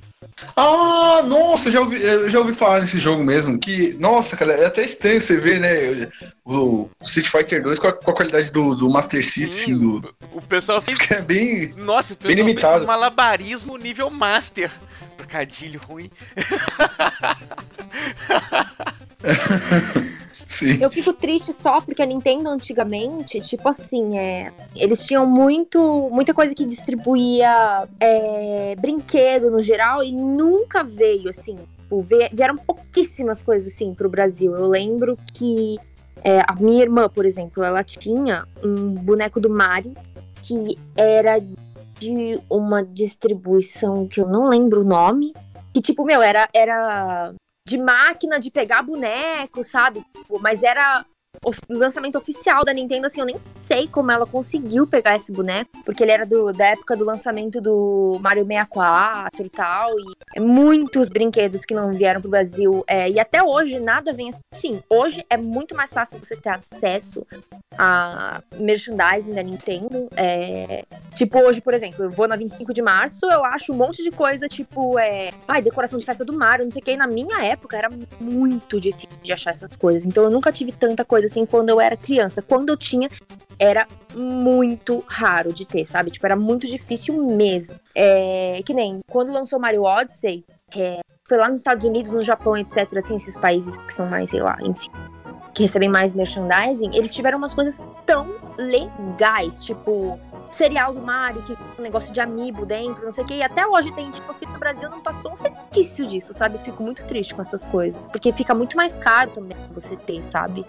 Ah, 0.57 1.23
nossa, 1.27 1.69
eu 1.69 1.73
já 1.73 1.81
ouvi, 1.81 2.03
eu 2.03 2.29
já 2.31 2.39
ouvi 2.39 2.55
falar 2.55 2.81
nesse 2.81 2.99
jogo 2.99 3.23
mesmo. 3.23 3.59
Que, 3.59 3.95
nossa, 3.99 4.37
cara, 4.37 4.53
é 4.55 4.67
até 4.67 4.83
estranho 4.85 5.21
você 5.21 5.37
ver, 5.37 5.61
né? 5.61 6.09
O 6.45 6.89
Street 7.03 7.29
Fighter 7.29 7.63
2 7.63 7.79
com 7.79 7.89
a, 7.89 7.93
com 7.93 8.11
a 8.11 8.15
qualidade 8.15 8.51
do, 8.51 8.75
do 8.75 8.89
Master 8.91 9.25
System, 9.25 9.75
Sim, 9.75 9.79
do, 9.79 10.15
o, 10.33 10.39
o 10.39 10.43
pessoal 10.43 10.81
fez 10.81 10.99
que 10.99 11.13
é 11.15 11.21
bem. 11.21 11.75
Nossa, 11.77 12.15
o 12.15 12.17
Bem 12.17 12.29
pessoal 12.29 12.35
fez 12.35 12.39
limitado. 12.39 12.85
um 12.85 12.87
malabarismo 12.87 13.77
nível 13.77 14.11
master. 14.11 14.73
Trocadilho 15.17 15.81
ruim. 15.87 16.11
Sim. 20.47 20.79
Eu 20.81 20.89
fico 20.91 21.13
triste 21.13 21.53
só 21.53 21.81
porque 21.81 22.01
a 22.03 22.07
Nintendo 22.07 22.49
antigamente, 22.49 23.41
tipo 23.41 23.69
assim, 23.69 24.17
é, 24.17 24.53
eles 24.75 25.05
tinham 25.05 25.27
muito, 25.27 26.09
muita 26.13 26.33
coisa 26.33 26.55
que 26.55 26.65
distribuía 26.65 27.89
é, 27.99 28.77
brinquedo 28.77 29.51
no 29.51 29.61
geral 29.61 30.05
e 30.05 30.13
nunca 30.13 30.85
veio 30.85 31.29
assim 31.29 31.59
tipo, 31.87 32.01
vie- 32.01 32.29
vieram 32.33 32.57
pouquíssimas 32.57 33.43
coisas 33.43 33.73
assim 33.73 33.95
pro 33.95 34.09
Brasil. 34.09 34.55
Eu 34.57 34.67
lembro 34.67 35.17
que 35.33 35.79
é, 36.23 36.41
a 36.47 36.55
minha 36.55 36.83
irmã, 36.83 37.09
por 37.09 37.25
exemplo, 37.25 37.63
ela 37.63 37.83
tinha 37.85 38.47
um 38.63 38.91
boneco 38.93 39.41
do 39.41 39.49
Mario 39.49 39.95
que 40.43 40.79
era 40.97 41.41
de 41.99 42.41
uma 42.51 42.85
distribuição 42.85 44.07
que 44.07 44.21
eu 44.21 44.29
não 44.29 44.49
lembro 44.49 44.83
o 44.83 44.85
nome. 44.85 45.33
Que, 45.73 45.81
tipo, 45.81 46.05
meu, 46.05 46.23
era, 46.23 46.49
era 46.55 47.33
de 47.67 47.77
máquina 47.77 48.39
de 48.39 48.49
pegar 48.49 48.83
boneco, 48.83 49.65
sabe? 49.65 50.05
Tipo, 50.15 50.39
Mas 50.39 50.63
era 50.63 51.05
lançamento 51.69 52.17
oficial 52.17 52.65
da 52.65 52.73
Nintendo, 52.73 53.07
assim, 53.07 53.21
eu 53.21 53.27
nem 53.27 53.39
sei 53.63 53.87
como 53.89 54.11
ela 54.11 54.27
conseguiu 54.27 54.87
pegar 54.87 55.17
esse 55.17 55.33
boneco, 55.33 55.71
porque 55.85 56.03
ele 56.03 56.13
era 56.13 56.27
do, 56.27 56.53
da 56.53 56.67
época 56.67 56.97
do 56.97 57.05
lançamento 57.05 57.61
do 57.61 58.19
Mario 58.21 58.45
64 58.47 59.47
e 59.47 59.51
tal, 59.51 59.91
e 59.99 60.05
é 60.37 60.41
muitos 60.41 61.09
brinquedos 61.09 61.65
que 61.65 61.75
não 61.75 61.93
vieram 61.93 62.21
pro 62.21 62.31
Brasil, 62.31 62.85
é, 62.87 63.11
e 63.11 63.19
até 63.19 63.43
hoje 63.43 63.79
nada 63.79 64.13
vem 64.13 64.31
assim. 64.31 64.41
Sim, 64.53 64.83
hoje 64.89 65.25
é 65.29 65.37
muito 65.37 65.75
mais 65.75 65.93
fácil 65.93 66.19
você 66.19 66.37
ter 66.37 66.49
acesso 66.49 67.27
a 67.79 68.43
merchandising 68.59 69.33
da 69.33 69.43
Nintendo, 69.43 70.09
é, 70.17 70.85
tipo 71.15 71.39
hoje, 71.39 71.61
por 71.61 71.75
exemplo, 71.75 72.05
eu 72.05 72.11
vou 72.11 72.27
na 72.27 72.37
25 72.37 72.73
de 72.73 72.83
março, 72.83 73.27
eu 73.27 73.45
acho 73.45 73.73
um 73.73 73.77
monte 73.77 74.03
de 74.03 74.11
coisa, 74.11 74.49
tipo, 74.49 74.99
é, 74.99 75.31
ai, 75.47 75.63
decoração 75.63 75.99
de 75.99 76.05
festa 76.05 76.25
do 76.25 76.33
Mario, 76.33 76.65
não 76.65 76.73
sei 76.73 76.81
o 76.81 76.85
que, 76.85 76.93
e 76.93 76.97
na 76.97 77.07
minha 77.07 77.45
época 77.45 77.77
era 77.77 77.89
muito 78.21 78.81
difícil 78.81 79.09
de 79.23 79.33
achar 79.33 79.51
essas 79.51 79.77
coisas, 79.77 80.07
então 80.07 80.25
eu 80.25 80.31
nunca 80.31 80.51
tive 80.51 80.73
tanta 80.73 81.05
coisa 81.05 81.26
assim 81.27 81.45
quando 81.47 81.69
eu 81.69 81.81
era 81.81 81.97
criança, 81.97 82.43
quando 82.43 82.71
eu 82.71 82.77
tinha 82.77 83.09
era 83.59 83.87
muito 84.15 85.03
raro 85.07 85.53
de 85.53 85.65
ter, 85.65 85.87
sabe? 85.87 86.11
Tipo, 86.11 86.27
era 86.27 86.37
muito 86.37 86.67
difícil 86.67 87.23
mesmo. 87.23 87.79
É, 87.95 88.61
que 88.65 88.75
nem 88.75 89.01
quando 89.09 89.33
lançou 89.33 89.59
Mario 89.59 89.83
Odyssey, 89.83 90.45
é, 90.77 91.01
foi 91.25 91.39
lá 91.39 91.49
nos 91.49 91.59
Estados 91.59 91.85
Unidos, 91.85 92.13
no 92.13 92.23
Japão, 92.23 92.57
etc, 92.57 92.89
assim, 92.97 93.17
esses 93.17 93.37
países 93.37 93.77
que 93.79 93.93
são 93.93 94.07
mais, 94.07 94.31
sei 94.31 94.41
lá, 94.41 94.57
enfim, 94.61 94.91
que 95.55 95.63
recebem 95.63 95.89
mais 95.89 96.13
merchandising, 96.13 96.91
eles 96.95 97.13
tiveram 97.13 97.39
umas 97.39 97.55
coisas 97.55 97.81
tão 98.05 98.35
legais, 98.59 99.65
tipo, 99.65 100.19
cereal 100.53 100.95
do 100.95 101.01
Mario, 101.01 101.43
que 101.43 101.57
um 101.79 101.83
negócio 101.83 102.13
de 102.13 102.21
amiibo 102.21 102.65
dentro, 102.65 103.05
não 103.05 103.13
sei 103.13 103.25
o 103.25 103.27
que, 103.27 103.35
e 103.35 103.43
até 103.43 103.67
hoje 103.67 103.93
tem, 103.93 104.11
tipo, 104.11 104.31
aqui 104.31 104.47
no 104.47 104.59
Brasil 104.59 104.89
não 104.89 105.01
passou 105.01 105.33
um 105.33 105.37
resquício 105.37 106.07
disso, 106.07 106.33
sabe? 106.33 106.59
Fico 106.59 106.83
muito 106.83 107.05
triste 107.07 107.35
com 107.35 107.43
essas 107.43 107.65
coisas, 107.67 108.07
porque 108.07 108.33
fica 108.33 108.55
muito 108.55 108.77
mais 108.77 108.97
caro 108.99 109.31
também 109.31 109.57
você 109.75 109.97
ter, 109.97 110.23
sabe? 110.23 110.65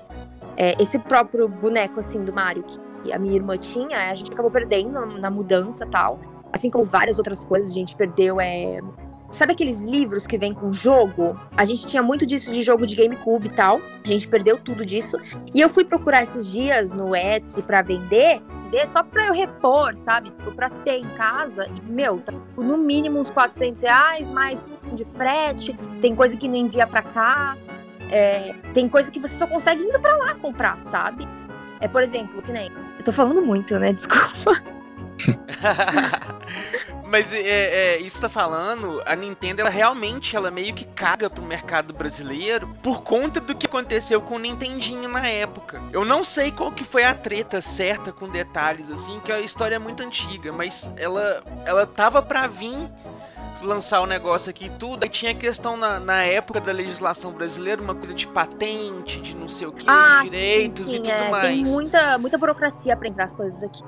É, 0.57 0.75
esse 0.81 0.97
próprio 0.97 1.47
boneco, 1.47 1.99
assim, 1.99 2.23
do 2.23 2.33
Mario, 2.33 2.63
que 2.63 3.13
a 3.13 3.19
minha 3.19 3.35
irmã 3.35 3.55
tinha, 3.57 4.09
a 4.09 4.13
gente 4.13 4.31
acabou 4.31 4.51
perdendo 4.51 5.05
na 5.19 5.29
mudança 5.29 5.85
tal. 5.85 6.19
Assim 6.51 6.69
como 6.69 6.83
várias 6.83 7.19
outras 7.19 7.45
coisas, 7.45 7.71
a 7.71 7.75
gente 7.75 7.95
perdeu, 7.95 8.41
é... 8.41 8.79
Sabe 9.29 9.51
aqueles 9.51 9.81
livros 9.81 10.25
que 10.25 10.37
vem 10.37 10.53
com 10.53 10.71
jogo? 10.71 11.37
A 11.55 11.65
gente 11.65 11.85
tinha 11.85 12.01
muito 12.01 12.25
disso 12.25 12.49
de 12.51 12.63
jogo 12.63 12.87
de 12.87 12.95
GameCube 12.95 13.47
e 13.47 13.49
tal. 13.49 13.81
A 14.03 14.07
gente 14.07 14.25
perdeu 14.25 14.57
tudo 14.57 14.85
disso. 14.85 15.17
E 15.53 15.59
eu 15.59 15.67
fui 15.67 15.83
procurar 15.83 16.23
esses 16.23 16.47
dias 16.47 16.93
no 16.93 17.13
Etsy 17.13 17.61
vender, 17.85 18.41
vender 18.63 18.87
só 18.87 19.03
pra 19.03 19.27
eu 19.27 19.33
repor, 19.33 19.97
sabe? 19.97 20.29
Tipo, 20.31 20.53
pra 20.53 20.69
ter 20.69 20.99
em 20.99 21.09
casa. 21.09 21.67
E, 21.67 21.91
meu, 21.91 22.21
tá 22.21 22.31
no 22.55 22.77
mínimo 22.77 23.19
uns 23.19 23.29
400 23.29 23.81
reais, 23.81 24.31
mais 24.31 24.65
de 24.93 25.03
frete. 25.03 25.77
Tem 26.01 26.15
coisa 26.15 26.37
que 26.37 26.47
não 26.47 26.55
envia 26.55 26.87
pra 26.87 27.01
cá. 27.01 27.57
É, 28.11 28.53
tem 28.73 28.87
coisa 28.87 29.11
que 29.11 29.19
você 29.19 29.35
só 29.35 29.47
consegue 29.47 29.81
indo 29.81 29.99
pra 29.99 30.15
lá 30.17 30.35
comprar, 30.35 30.79
sabe? 30.81 31.27
É, 31.79 31.87
por 31.87 32.01
exemplo, 32.01 32.41
que 32.41 32.51
nem. 32.51 32.71
Eu 32.97 33.03
tô 33.03 33.11
falando 33.11 33.41
muito, 33.41 33.77
né? 33.77 33.93
Desculpa. 33.93 34.61
Mas 37.07 37.31
é, 37.31 37.39
é, 37.39 37.99
isso 38.01 38.19
tá 38.19 38.27
falando, 38.27 39.01
a 39.05 39.15
Nintendo 39.15 39.61
ela 39.61 39.69
realmente 39.69 40.35
ela 40.35 40.51
meio 40.51 40.73
que 40.73 40.83
caga 40.83 41.29
pro 41.29 41.41
mercado 41.41 41.93
brasileiro 41.93 42.67
por 42.83 43.01
conta 43.01 43.39
do 43.39 43.55
que 43.55 43.65
aconteceu 43.65 44.21
com 44.21 44.35
o 44.35 44.39
Nintendinho 44.39 45.07
na 45.07 45.25
época. 45.25 45.81
Eu 45.93 46.03
não 46.03 46.25
sei 46.25 46.51
qual 46.51 46.69
que 46.69 46.83
foi 46.83 47.05
a 47.05 47.15
treta 47.15 47.61
certa 47.61 48.11
com 48.11 48.27
detalhes 48.27 48.89
assim, 48.89 49.21
que 49.21 49.31
a 49.31 49.39
história 49.39 49.75
é 49.75 49.79
muito 49.79 50.03
antiga, 50.03 50.51
mas 50.51 50.91
ela 50.97 51.41
ela 51.65 51.87
tava 51.87 52.21
pra 52.21 52.45
vir 52.45 52.91
lançar 53.61 54.01
o 54.01 54.05
negócio 54.05 54.49
aqui 54.49 54.65
e 54.65 54.69
tudo, 54.69 55.03
aí 55.03 55.09
tinha 55.09 55.33
questão 55.33 55.75
na, 55.77 55.99
na 55.99 56.23
época 56.23 56.59
da 56.59 56.71
legislação 56.71 57.31
brasileira, 57.31 57.81
uma 57.81 57.95
coisa 57.95 58.13
de 58.13 58.27
patente, 58.27 59.19
de 59.19 59.35
não 59.35 59.47
sei 59.47 59.67
o 59.67 59.71
que, 59.71 59.85
Ah, 59.87 60.21
de 60.23 60.29
direitos 60.29 60.85
sim, 60.85 60.91
sim, 60.91 60.97
e 60.97 61.01
tudo 61.01 61.11
é, 61.11 61.29
mais. 61.29 61.47
Tem 61.47 61.65
muita, 61.65 62.17
muita 62.17 62.37
burocracia 62.37 62.95
pra 62.95 63.07
entrar 63.07 63.25
as 63.25 63.33
coisas 63.33 63.63
aqui. 63.63 63.83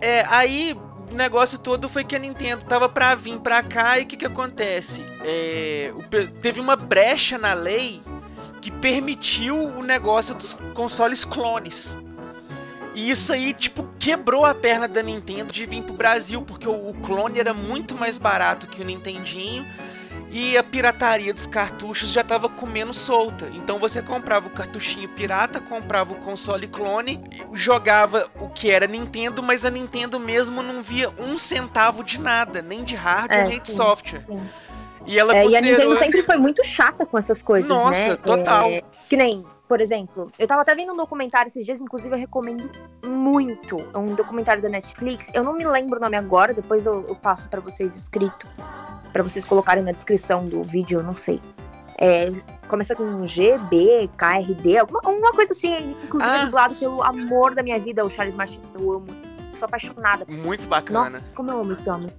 É, 0.00 0.24
aí 0.28 0.78
o 1.10 1.14
negócio 1.14 1.58
todo 1.58 1.88
foi 1.88 2.04
que 2.04 2.16
a 2.16 2.18
Nintendo 2.18 2.64
tava 2.64 2.88
pra 2.88 3.14
vir 3.14 3.38
pra 3.40 3.62
cá 3.62 3.98
e 3.98 4.02
o 4.02 4.06
que 4.06 4.16
que 4.16 4.26
acontece? 4.26 5.04
É, 5.22 5.92
teve 6.40 6.60
uma 6.60 6.76
brecha 6.76 7.38
na 7.38 7.52
lei 7.52 8.02
que 8.60 8.70
permitiu 8.70 9.56
o 9.56 9.82
negócio 9.82 10.34
dos 10.34 10.54
consoles 10.74 11.24
clones. 11.24 11.98
E 12.94 13.10
isso 13.10 13.32
aí, 13.32 13.52
tipo, 13.52 13.88
quebrou 13.98 14.44
a 14.46 14.54
perna 14.54 14.86
da 14.86 15.02
Nintendo 15.02 15.52
de 15.52 15.66
vir 15.66 15.82
pro 15.82 15.94
Brasil, 15.94 16.40
porque 16.42 16.68
o, 16.68 16.90
o 16.90 16.94
clone 16.94 17.40
era 17.40 17.52
muito 17.52 17.94
mais 17.96 18.18
barato 18.18 18.66
que 18.68 18.80
o 18.80 18.84
Nintendinho. 18.84 19.66
E 20.30 20.56
a 20.56 20.64
pirataria 20.64 21.32
dos 21.32 21.46
cartuchos 21.46 22.10
já 22.10 22.24
tava 22.24 22.48
comendo 22.48 22.92
solta. 22.92 23.48
Então 23.54 23.78
você 23.78 24.02
comprava 24.02 24.48
o 24.48 24.50
cartuchinho 24.50 25.08
pirata, 25.10 25.60
comprava 25.60 26.12
o 26.12 26.16
console 26.16 26.66
clone, 26.66 27.20
jogava 27.52 28.26
o 28.40 28.48
que 28.48 28.68
era 28.70 28.86
Nintendo, 28.86 29.42
mas 29.42 29.64
a 29.64 29.70
Nintendo 29.70 30.18
mesmo 30.18 30.60
não 30.62 30.82
via 30.82 31.08
um 31.18 31.38
centavo 31.38 32.02
de 32.02 32.18
nada, 32.18 32.60
nem 32.62 32.82
de 32.82 32.96
hardware, 32.96 33.44
É, 33.44 33.48
nem 33.48 33.60
de 33.60 33.68
sim, 33.70 33.76
software. 33.76 34.24
sim. 34.26 34.40
E 35.06 35.18
ela 35.18 35.36
É, 35.36 35.46
e 35.46 35.56
a. 35.56 35.60
Nintendo 35.60 35.94
sempre 35.96 36.22
foi 36.24 36.36
muito 36.36 36.64
chata 36.64 37.06
com 37.06 37.16
essas 37.18 37.42
coisas, 37.42 37.68
Nossa, 37.68 38.08
né? 38.10 38.16
total. 38.16 38.70
É, 38.70 38.82
que 39.08 39.16
nem, 39.16 39.44
por 39.68 39.80
exemplo, 39.80 40.30
eu 40.38 40.46
tava 40.46 40.62
até 40.62 40.74
vendo 40.74 40.92
um 40.92 40.96
documentário 40.96 41.48
esses 41.48 41.64
dias, 41.64 41.80
inclusive 41.80 42.14
eu 42.14 42.18
recomendo 42.18 42.70
muito. 43.04 43.78
É 43.94 43.98
um 43.98 44.14
documentário 44.14 44.62
da 44.62 44.68
Netflix. 44.68 45.28
Eu 45.32 45.42
não 45.42 45.54
me 45.54 45.64
lembro 45.66 45.98
o 45.98 46.00
nome 46.00 46.16
agora, 46.16 46.52
depois 46.52 46.84
eu, 46.86 47.06
eu 47.08 47.14
passo 47.14 47.48
pra 47.48 47.60
vocês 47.60 47.96
escrito. 47.96 48.46
Pra 49.12 49.22
vocês 49.22 49.44
colocarem 49.44 49.82
na 49.82 49.92
descrição 49.92 50.46
do 50.46 50.62
vídeo, 50.64 50.98
eu 51.00 51.02
não 51.02 51.14
sei. 51.14 51.40
É, 51.96 52.32
começa 52.68 52.94
com 52.96 53.24
G, 53.26 53.56
B, 53.70 54.10
K, 54.16 54.38
R, 54.38 54.54
D, 54.54 54.78
alguma, 54.78 55.00
alguma 55.04 55.32
coisa 55.32 55.52
assim, 55.52 55.96
inclusive 56.04 56.30
Ah. 56.32 56.38
é 56.42 56.44
dublado 56.44 56.74
pelo 56.74 57.00
amor 57.02 57.54
da 57.54 57.62
minha 57.62 57.78
vida, 57.78 58.04
o 58.04 58.10
Charles 58.10 58.34
Martin. 58.34 58.60
Eu 58.78 58.92
amo. 58.94 59.06
Sou 59.54 59.66
apaixonada 59.66 60.26
Muito 60.28 60.66
bacana. 60.66 61.00
nossa, 61.00 61.24
como 61.34 61.50
eu 61.52 61.60
amo 61.60 61.72
esse 61.72 61.88
homem. 61.88 62.10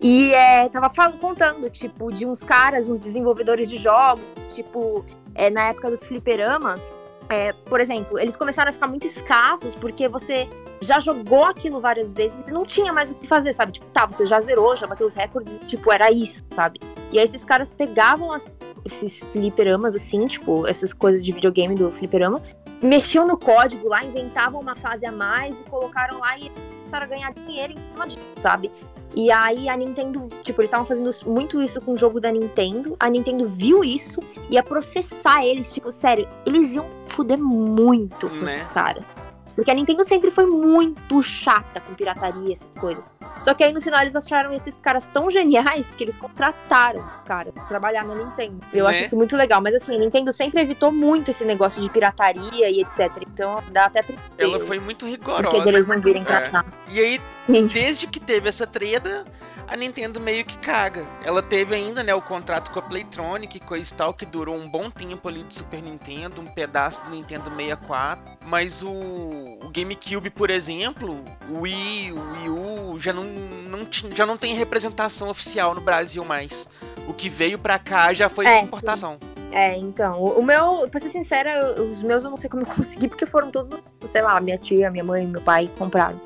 E 0.00 0.32
é, 0.34 0.68
tava 0.70 0.88
falando, 0.88 1.18
contando, 1.18 1.68
tipo, 1.70 2.10
de 2.10 2.24
uns 2.26 2.42
caras, 2.42 2.88
uns 2.88 2.98
desenvolvedores 2.98 3.68
de 3.68 3.76
jogos, 3.76 4.32
tipo, 4.48 5.04
é, 5.34 5.50
na 5.50 5.68
época 5.68 5.90
dos 5.90 6.04
fliperamas, 6.04 6.92
é, 7.28 7.52
por 7.52 7.80
exemplo, 7.80 8.18
eles 8.18 8.36
começaram 8.36 8.68
a 8.70 8.72
ficar 8.72 8.86
muito 8.86 9.06
escassos 9.06 9.74
porque 9.74 10.08
você 10.08 10.48
já 10.80 11.00
jogou 11.00 11.44
aquilo 11.44 11.80
várias 11.80 12.12
vezes 12.12 12.42
e 12.46 12.50
não 12.52 12.64
tinha 12.66 12.92
mais 12.92 13.10
o 13.10 13.14
que 13.14 13.26
fazer, 13.26 13.52
sabe? 13.52 13.72
Tipo, 13.72 13.86
tá, 13.86 14.04
você 14.06 14.26
já 14.26 14.40
zerou, 14.40 14.76
já 14.76 14.86
bateu 14.86 15.06
os 15.06 15.14
recordes, 15.14 15.58
tipo, 15.60 15.90
era 15.92 16.10
isso, 16.10 16.42
sabe? 16.50 16.80
E 17.10 17.18
aí 17.18 17.24
esses 17.24 17.44
caras 17.44 17.72
pegavam 17.72 18.32
as- 18.32 18.44
esses 18.84 19.20
fliperamas, 19.32 19.94
assim, 19.94 20.26
tipo, 20.26 20.66
essas 20.66 20.92
coisas 20.92 21.24
de 21.24 21.32
videogame 21.32 21.74
do 21.74 21.90
fliperama, 21.92 22.42
mexiam 22.82 23.26
no 23.26 23.38
código 23.38 23.88
lá, 23.88 24.04
inventavam 24.04 24.60
uma 24.60 24.74
fase 24.74 25.06
a 25.06 25.12
mais 25.12 25.60
e 25.60 25.64
colocaram 25.64 26.18
lá 26.18 26.36
e 26.36 26.50
começaram 26.78 27.06
a 27.06 27.08
ganhar 27.08 27.32
dinheiro 27.32 27.72
em 27.74 27.78
cima 27.92 28.06
disso, 28.06 28.18
sabe? 28.40 28.70
E 29.14 29.30
aí 29.30 29.68
a 29.68 29.76
Nintendo, 29.76 30.28
tipo, 30.42 30.60
eles 30.60 30.68
estavam 30.68 30.86
fazendo 30.86 31.10
muito 31.26 31.60
isso 31.62 31.80
com 31.80 31.92
o 31.92 31.96
jogo 31.96 32.20
da 32.20 32.32
Nintendo. 32.32 32.96
A 32.98 33.10
Nintendo 33.10 33.46
viu 33.46 33.84
isso 33.84 34.20
e 34.48 34.54
ia 34.54 34.62
processar 34.62 35.44
eles, 35.44 35.72
tipo, 35.72 35.92
sério, 35.92 36.26
eles 36.46 36.72
iam 36.72 36.86
fuder 37.08 37.38
muito 37.38 38.28
com 38.28 38.36
Né? 38.36 38.56
esses 38.58 38.72
caras. 38.72 39.12
Porque 39.54 39.70
a 39.70 39.74
Nintendo 39.74 40.02
sempre 40.04 40.30
foi 40.30 40.46
muito 40.46 41.22
chata 41.22 41.80
com 41.80 41.94
pirataria, 41.94 42.52
essas 42.52 42.74
coisas. 42.78 43.10
Só 43.42 43.52
que 43.54 43.62
aí 43.62 43.72
no 43.72 43.80
final 43.80 44.00
eles 44.00 44.16
acharam 44.16 44.52
esses 44.52 44.74
caras 44.74 45.06
tão 45.08 45.30
geniais 45.30 45.94
que 45.94 46.02
eles 46.04 46.16
contrataram 46.16 47.04
cara 47.26 47.52
pra 47.52 47.64
trabalhar 47.64 48.04
na 48.04 48.14
Nintendo. 48.14 48.58
Eu 48.72 48.84
Né? 48.84 48.90
acho 48.90 49.04
isso 49.04 49.16
muito 49.16 49.36
legal. 49.36 49.60
Mas 49.60 49.74
assim, 49.74 49.94
a 49.94 49.98
Nintendo 49.98 50.32
sempre 50.32 50.60
evitou 50.62 50.90
muito 50.90 51.30
esse 51.30 51.44
negócio 51.44 51.82
de 51.82 51.90
pirataria 51.90 52.70
e 52.70 52.80
etc. 52.80 53.10
Então 53.30 53.62
dá 53.70 53.86
até 53.86 54.02
pra 54.02 54.14
Ela 54.38 54.58
foi 54.60 54.78
muito 54.80 55.06
rigorosa. 55.06 55.42
porquê 55.44 55.60
deles 55.62 55.86
não 55.86 56.00
virem 56.00 56.22
É. 56.22 56.24
tratar. 56.24 56.64
E 56.88 56.98
aí, 57.00 57.20
Sim. 57.46 57.66
desde 57.66 58.06
que 58.06 58.18
teve 58.20 58.48
essa 58.48 58.66
treta, 58.66 59.24
a 59.72 59.76
Nintendo 59.76 60.20
meio 60.20 60.44
que 60.44 60.58
caga. 60.58 61.06
Ela 61.24 61.42
teve 61.42 61.74
ainda, 61.74 62.02
né, 62.02 62.14
o 62.14 62.20
contrato 62.20 62.70
com 62.70 62.78
a 62.78 62.82
Playtronic, 62.82 63.58
coisa 63.60 63.90
e 63.90 63.96
tal, 63.96 64.12
que 64.12 64.26
durou 64.26 64.54
um 64.54 64.68
bom 64.68 64.90
tempo 64.90 65.26
ali 65.26 65.42
do 65.42 65.54
Super 65.54 65.82
Nintendo, 65.82 66.42
um 66.42 66.44
pedaço 66.44 67.02
do 67.02 67.10
Nintendo 67.10 67.50
64. 67.50 68.22
Mas 68.44 68.82
o, 68.82 68.90
o 68.90 69.70
GameCube, 69.72 70.28
por 70.28 70.50
exemplo, 70.50 71.24
o 71.48 71.60
Wii, 71.60 72.12
o 72.12 72.32
Wii 72.32 72.50
U, 72.50 72.98
já 72.98 73.14
não, 73.14 73.24
não, 73.24 73.86
já 74.14 74.26
não 74.26 74.36
tem 74.36 74.54
representação 74.54 75.30
oficial 75.30 75.74
no 75.74 75.80
Brasil 75.80 76.22
mais. 76.22 76.68
O 77.08 77.14
que 77.14 77.30
veio 77.30 77.58
pra 77.58 77.78
cá 77.78 78.12
já 78.12 78.28
foi 78.28 78.46
É, 78.46 78.60
importação. 78.60 79.16
É, 79.50 79.76
então, 79.78 80.22
o, 80.22 80.42
meu, 80.42 80.86
pra 80.90 81.00
ser 81.00 81.08
sincera, 81.08 81.80
os 81.80 82.02
meus 82.02 82.24
eu 82.24 82.30
não 82.30 82.36
sei 82.36 82.50
como 82.50 82.62
eu 82.62 82.66
consegui, 82.76 83.08
porque 83.08 83.24
foram 83.24 83.50
todos, 83.50 83.80
sei 84.04 84.20
lá, 84.20 84.38
minha 84.38 84.58
tia, 84.58 84.90
minha 84.90 85.04
mãe, 85.04 85.26
meu 85.26 85.40
pai 85.40 85.70
compraram. 85.78 86.20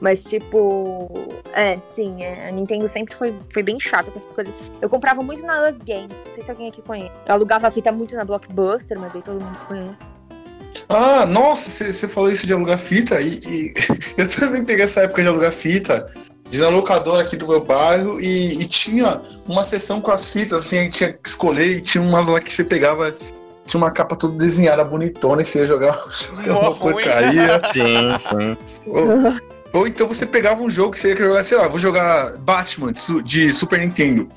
Mas, 0.00 0.24
tipo. 0.24 1.10
É, 1.52 1.78
sim, 1.78 2.22
é, 2.22 2.48
a 2.48 2.52
Nintendo 2.52 2.86
sempre 2.86 3.14
foi, 3.14 3.34
foi 3.50 3.62
bem 3.62 3.80
chata 3.80 4.10
com 4.10 4.18
essas 4.18 4.30
coisas. 4.32 4.52
Eu 4.80 4.88
comprava 4.88 5.22
muito 5.22 5.44
na 5.44 5.68
Us 5.68 5.78
Game. 5.78 6.08
Não 6.26 6.34
sei 6.34 6.42
se 6.42 6.50
alguém 6.50 6.68
aqui 6.68 6.82
conhece. 6.82 7.12
Eu 7.26 7.34
alugava 7.34 7.66
a 7.66 7.70
fita 7.70 7.90
muito 7.90 8.14
na 8.14 8.24
Blockbuster, 8.24 8.98
mas 8.98 9.14
aí 9.14 9.22
todo 9.22 9.42
mundo 9.42 9.58
conhece. 9.66 10.04
Ah, 10.88 11.26
nossa, 11.26 11.70
você 11.70 11.92
você 11.92 12.06
falou 12.06 12.30
isso 12.30 12.46
de 12.46 12.52
alugar 12.52 12.78
fita 12.78 13.20
e, 13.20 13.40
e 13.44 13.74
eu 14.16 14.28
também 14.28 14.64
peguei 14.64 14.84
essa 14.84 15.00
época 15.00 15.22
de 15.22 15.28
alugar 15.28 15.52
fita 15.52 16.08
de 16.48 16.60
na 16.60 16.68
locadora 16.68 17.22
aqui 17.22 17.36
do 17.36 17.46
meu 17.46 17.60
bairro 17.60 18.20
e, 18.20 18.62
e 18.62 18.68
tinha 18.68 19.20
uma 19.46 19.64
seção 19.64 20.00
com 20.00 20.10
as 20.12 20.30
fitas, 20.30 20.64
assim, 20.64 20.78
a 20.78 20.82
gente 20.82 20.96
tinha 20.96 21.12
que 21.12 21.28
escolher 21.28 21.66
e 21.66 21.80
tinha 21.80 22.02
umas 22.02 22.28
lá 22.28 22.40
que 22.40 22.52
você 22.52 22.62
pegava, 22.62 23.12
tinha 23.64 23.78
uma 23.78 23.90
capa 23.90 24.14
toda 24.14 24.38
desenhada, 24.38 24.84
bonitona, 24.84 25.42
e 25.42 25.44
você 25.44 25.60
ia 25.60 25.66
jogar, 25.66 25.98
jogar 26.10 26.58
uma 26.58 26.74
porcaria. 26.74 27.60
Sim, 27.74 28.18
sim. 28.20 29.46
Ou, 29.78 29.86
então 29.86 30.06
você 30.08 30.24
pegava 30.26 30.62
um 30.62 30.70
jogo 30.70 30.90
que 30.92 30.98
você 30.98 31.10
ia 31.10 31.16
jogar, 31.16 31.42
sei 31.42 31.58
lá, 31.58 31.68
vou 31.68 31.78
jogar 31.78 32.36
Batman 32.38 32.92
de, 32.92 33.00
Su- 33.00 33.22
de 33.22 33.52
Super 33.52 33.78
Nintendo. 33.80 34.28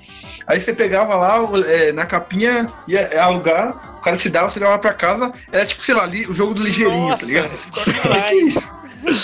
Aí 0.47 0.60
você 0.60 0.73
pegava 0.73 1.15
lá, 1.15 1.38
é, 1.67 1.91
na 1.91 2.06
capinha, 2.06 2.71
ia 2.88 3.21
alugar, 3.21 3.97
o 3.99 4.02
cara 4.02 4.17
te 4.17 4.30
dava, 4.30 4.49
você 4.49 4.60
levava 4.60 4.80
pra 4.80 4.93
casa, 4.93 5.32
era 5.52 5.65
tipo, 5.65 5.84
sei 5.84 5.95
lá, 5.95 6.06
li- 6.06 6.25
o 6.28 6.34
jogo 6.34 6.54
do 6.54 6.63
ligeirinho, 6.63 7.10
Nossa, 7.10 7.21
tá 7.21 7.28
ligado? 7.28 7.49
Você. 7.52 7.69
"Cara, 7.71 8.21
que 8.23 8.36
isso? 8.36 8.75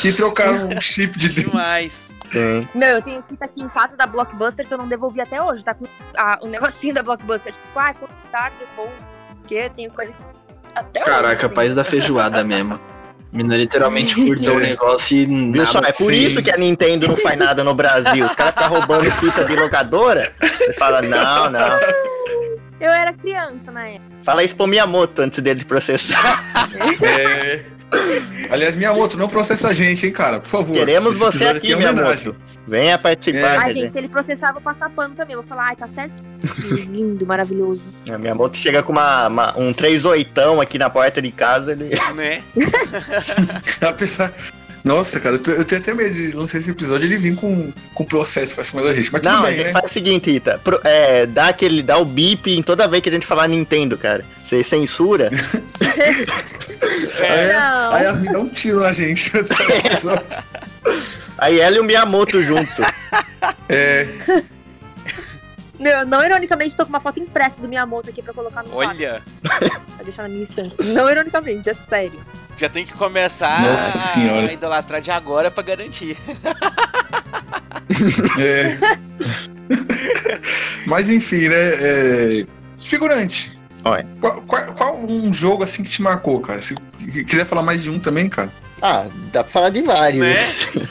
Que 0.01 0.13
trocaram 0.13 0.69
um 0.69 0.80
chip 0.82 1.17
de 1.17 1.30
dentro. 1.30 1.51
Demais. 1.51 2.10
sim. 2.32 2.67
Meu, 2.73 2.89
eu 2.89 3.01
tenho 3.01 3.21
fita 3.23 3.45
aqui 3.45 3.62
em 3.62 3.67
casa 3.69 3.95
da 3.97 4.06
Blockbuster 4.06 4.65
que 4.67 4.73
eu 4.73 4.78
não 4.78 4.88
devolvi 4.88 5.19
até 5.21 5.41
hoje. 5.41 5.63
Tá 5.63 5.73
com 5.73 5.86
a- 6.17 6.39
o 6.41 6.47
negocinho 6.47 6.93
da 6.93 7.04
Blockbuster. 7.04 7.51
Tipo, 7.54 7.80
ah, 7.80 7.93
eu 8.60 8.67
vou. 8.75 8.91
Porque 9.41 9.56
eu 9.56 9.69
tenho 9.69 9.91
coisa 9.91 10.13
até 10.73 11.01
hoje. 11.01 11.10
Caraca, 11.10 11.45
assim. 11.47 11.56
paz 11.56 11.75
da 11.75 11.84
feijoada 11.84 12.43
mesmo. 12.43 12.80
Mina 13.35 13.57
literalmente 13.57 14.15
furtou 14.25 14.55
o 14.55 14.59
negócio 14.59 15.17
e 15.17 15.25
Viu 15.25 15.51
nada. 15.51 15.65
só? 15.71 15.79
É 15.79 15.91
por 15.91 16.13
isso 16.13 16.41
que 16.41 16.49
a 16.49 16.57
Nintendo 16.57 17.07
não 17.07 17.17
faz 17.17 17.37
nada 17.37 17.63
no 17.63 17.73
Brasil. 17.75 18.25
Os 18.25 18.33
caras 18.33 18.53
ficam 18.53 18.69
roubando 18.69 19.11
fita 19.11 19.43
de 19.45 19.55
locadora. 19.55 20.31
Você 20.41 20.73
fala, 20.73 21.01
não, 21.01 21.49
não. 21.49 21.79
Eu 22.79 22.91
era 22.91 23.13
criança 23.13 23.71
na 23.71 23.88
época. 23.88 24.15
Fala 24.23 24.43
isso 24.43 24.55
pro 24.55 24.67
Miyamoto 24.67 25.21
antes 25.21 25.39
dele 25.41 25.63
processar. 25.63 26.43
É. 27.01 27.63
Aliás, 28.49 28.75
Miyamoto, 28.75 29.17
não 29.17 29.27
processa 29.27 29.69
a 29.69 29.73
gente, 29.73 30.05
hein, 30.05 30.11
cara, 30.11 30.39
por 30.39 30.47
favor. 30.47 30.73
Queremos 30.73 31.11
Esse 31.13 31.19
você 31.23 31.35
episódio 31.49 31.57
aqui, 31.57 31.71
é. 31.73 31.75
Miyamoto. 31.75 32.35
Venha 32.67 32.97
participar. 32.97 33.55
É. 33.61 33.63
Quer 33.65 33.73
gente, 33.73 33.91
se 33.91 33.97
ele 33.99 34.09
processar, 34.09 34.49
eu 34.49 34.53
vou 34.53 34.61
passar 34.61 34.89
pano 34.89 35.13
também. 35.13 35.35
Eu 35.35 35.41
vou 35.41 35.47
falar, 35.47 35.67
ai, 35.67 35.75
tá 35.75 35.88
certo. 35.88 36.13
Lindo, 36.91 37.25
maravilhoso. 37.25 37.83
A 38.11 38.17
Miyamoto 38.17 38.57
chega 38.57 38.83
com 38.83 38.91
uma, 38.91 39.27
uma- 39.27 39.57
um 39.57 39.71
38 39.71 40.59
aqui 40.59 40.77
na 40.77 40.89
porta 40.89 41.21
de 41.21 41.31
casa, 41.31 41.71
ele. 41.71 41.95
Né? 42.15 42.43
Apesar. 43.88 44.33
Nossa, 44.85 45.19
cara, 45.19 45.35
eu, 45.35 45.39
tô- 45.39 45.51
eu 45.51 45.65
tenho 45.65 45.81
até 45.81 45.93
medo 45.93 46.13
de 46.13 46.31
lançar 46.31 46.59
esse 46.59 46.69
episódio 46.69 47.07
ele 47.07 47.17
vir 47.17 47.35
com, 47.35 47.73
com 47.93 48.05
processo 48.05 48.53
pra 48.53 48.63
cima 48.63 48.83
da 48.83 48.93
gente. 48.93 49.11
Mas 49.11 49.21
tudo 49.21 49.31
Não, 49.33 49.39
a 49.41 49.45
bem, 49.47 49.55
gente 49.55 49.65
né? 49.65 49.71
faz 49.73 49.85
o 49.85 49.93
seguinte, 49.93 50.29
Ita. 50.29 50.59
pro- 50.63 50.79
é, 50.83 51.25
dá 51.25 51.47
aquele. 51.47 51.81
Dá 51.81 51.97
o 51.97 52.05
bip 52.05 52.51
em 52.55 52.61
toda 52.61 52.87
vez 52.87 53.01
que 53.01 53.09
a 53.09 53.11
gente 53.11 53.25
falar 53.25 53.47
Nintendo, 53.49 53.97
cara. 53.97 54.23
Você 54.43 54.63
censura. 54.63 55.31
É. 57.19 57.53
Não. 57.53 57.93
A 57.93 57.99
Yasmin 57.99 58.31
dá 58.31 58.39
um 58.39 58.49
tiro 58.49 58.81
na 58.81 58.93
gente. 58.93 59.31
Aí 61.37 61.59
ela 61.59 61.77
e 61.77 61.79
o 61.79 61.83
Miyamoto 61.83 62.41
junto. 62.43 62.81
É, 63.67 64.07
Meu, 65.79 66.05
não 66.05 66.23
ironicamente, 66.23 66.75
tô 66.75 66.83
com 66.85 66.89
uma 66.89 66.99
foto 66.99 67.19
impressa 67.19 67.61
do 67.61 67.67
Miyamoto 67.67 68.09
aqui 68.09 68.21
pra 68.21 68.33
colocar 68.33 68.63
no 68.63 68.69
quadro, 68.69 68.95
Olha, 68.97 69.21
Pra 69.41 70.03
deixar 70.03 70.23
na 70.23 70.29
minha 70.29 70.43
estante. 70.43 70.81
Não 70.83 71.09
ironicamente, 71.09 71.69
é 71.69 71.73
sério. 71.73 72.19
já 72.57 72.69
tem 72.69 72.85
que 72.85 72.93
começar 72.93 73.61
Nossa 73.61 73.99
senhora. 73.99 74.49
a 74.49 74.53
idolatrar 74.53 75.01
de 75.01 75.11
agora 75.11 75.51
pra 75.51 75.63
garantir. 75.63 76.17
é. 78.39 78.77
Mas 80.85 81.09
enfim, 81.09 81.49
né? 81.49 81.55
é, 81.57 82.47
Figurante. 82.79 83.59
Olha. 83.83 84.07
Qual, 84.19 84.41
qual- 84.43 84.73
qual 84.73 84.97
um 84.97 85.33
jogo 85.33 85.63
assim 85.63 85.83
que 85.83 85.89
te 85.89 86.01
marcou, 86.01 86.39
cara? 86.41 86.59
Se 86.61 86.75
quiser 87.25 87.45
falar 87.45 87.61
mais 87.61 87.83
de 87.83 87.89
um 87.89 87.99
também, 87.99 88.27
cara. 88.29 88.51
Ah, 88.81 89.05
dá 89.31 89.43
pra 89.43 89.51
falar 89.53 89.69
de 89.69 89.81
vários. 89.81 90.21
Né? 90.21 90.35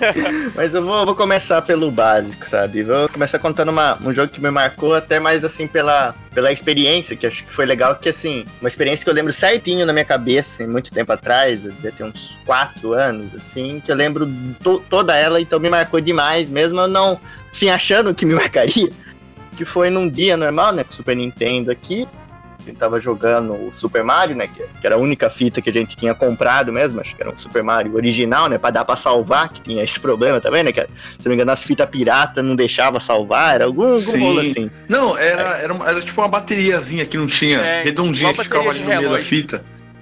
Mas 0.57 0.73
eu 0.75 0.83
vou, 0.83 1.05
vou 1.05 1.15
começar 1.15 1.61
pelo 1.63 1.91
básico, 1.91 2.49
sabe? 2.49 2.83
Vou 2.83 3.09
começar 3.11 3.39
contando 3.39 3.69
uma- 3.71 3.99
um 4.03 4.13
jogo 4.13 4.29
que 4.33 4.41
me 4.41 4.51
marcou 4.51 4.95
até 4.95 5.21
mais 5.21 5.45
assim 5.45 5.67
pela, 5.67 6.15
pela 6.35 6.51
experiência, 6.51 7.15
que 7.15 7.27
acho 7.27 7.45
que 7.45 7.53
foi 7.53 7.67
legal, 7.67 7.95
que 7.97 8.09
assim, 8.09 8.47
uma 8.61 8.69
experiência 8.69 9.05
que 9.05 9.11
eu 9.11 9.15
lembro 9.15 9.33
certinho 9.33 9.85
na 9.85 9.93
minha 9.93 10.05
cabeça, 10.05 10.63
em 10.63 10.67
muito 10.67 10.91
tempo 10.93 11.13
atrás, 11.13 11.61
devia 11.61 11.93
ter 11.93 12.05
uns 12.05 12.39
quatro 12.47 12.95
anos, 12.95 13.35
assim, 13.35 13.83
que 13.85 13.93
eu 13.93 13.97
lembro 13.97 14.27
to- 14.63 14.83
toda 14.89 15.15
ela, 15.17 15.39
então 15.41 15.61
me 15.61 15.69
marcou 15.69 16.01
demais, 16.01 16.49
mesmo 16.49 16.81
eu 16.81 16.89
não, 16.89 17.21
assim, 17.53 17.69
achando 17.69 18.15
que 18.15 18.25
me 18.25 18.33
marcaria, 18.35 18.91
que 19.57 19.65
foi 19.65 19.91
num 19.91 20.09
dia 20.09 20.37
normal, 20.39 20.73
né, 20.73 20.85
com 20.85 20.91
o 20.91 20.95
Super 20.97 21.15
Nintendo 21.17 21.71
aqui, 21.71 22.09
a 22.65 22.71
gente 22.71 22.79
tava 22.79 22.99
jogando 23.01 23.53
o 23.53 23.73
Super 23.75 24.03
Mario, 24.03 24.35
né? 24.37 24.47
Que, 24.47 24.63
que 24.81 24.87
era 24.87 24.97
a 24.97 24.99
única 24.99 25.29
fita 25.31 25.61
que 25.61 25.71
a 25.71 25.73
gente 25.73 25.97
tinha 25.97 26.15
comprado 26.15 26.73
mesmo. 26.73 27.01
Acho 27.01 27.15
que 27.15 27.23
era 27.23 27.31
um 27.31 27.39
Super 27.39 27.63
Mario 27.63 27.95
original, 27.95 28.49
né? 28.49 28.59
Pra 28.59 28.71
dar 28.71 28.85
pra 28.85 28.97
salvar, 28.97 29.49
que 29.51 29.61
tinha 29.61 29.83
esse 29.85 29.99
problema 30.01 30.41
também, 30.41 30.63
né? 30.63 30.73
Que, 30.73 30.81
se 30.83 30.89
não 31.25 31.29
me 31.31 31.35
engano, 31.35 31.51
as 31.53 31.63
fitas 31.63 31.89
pirata 31.89 32.43
não 32.43 32.57
deixava 32.57 32.99
salvar. 33.01 33.55
Era 33.55 33.65
algum, 33.67 33.85
algum 33.85 33.99
Sim. 33.99 34.21
rolo 34.21 34.41
assim. 34.41 34.71
Não, 34.89 35.17
era, 35.17 35.59
era, 35.59 35.73
uma- 35.73 35.89
era 35.89 36.01
tipo 36.01 36.21
uma 36.21 36.29
bateriazinha 36.29 37.05
que 37.07 37.17
não 37.17 37.27
tinha, 37.27 37.59
É, 37.61 37.83
redondinha, 37.83 38.33
que 38.33 38.43
ficava 38.43 38.71
ali 38.71 38.81
no 38.81 38.91
de 38.91 38.97
meio 38.97 39.11
da 39.11 39.21
fita. 39.21 39.61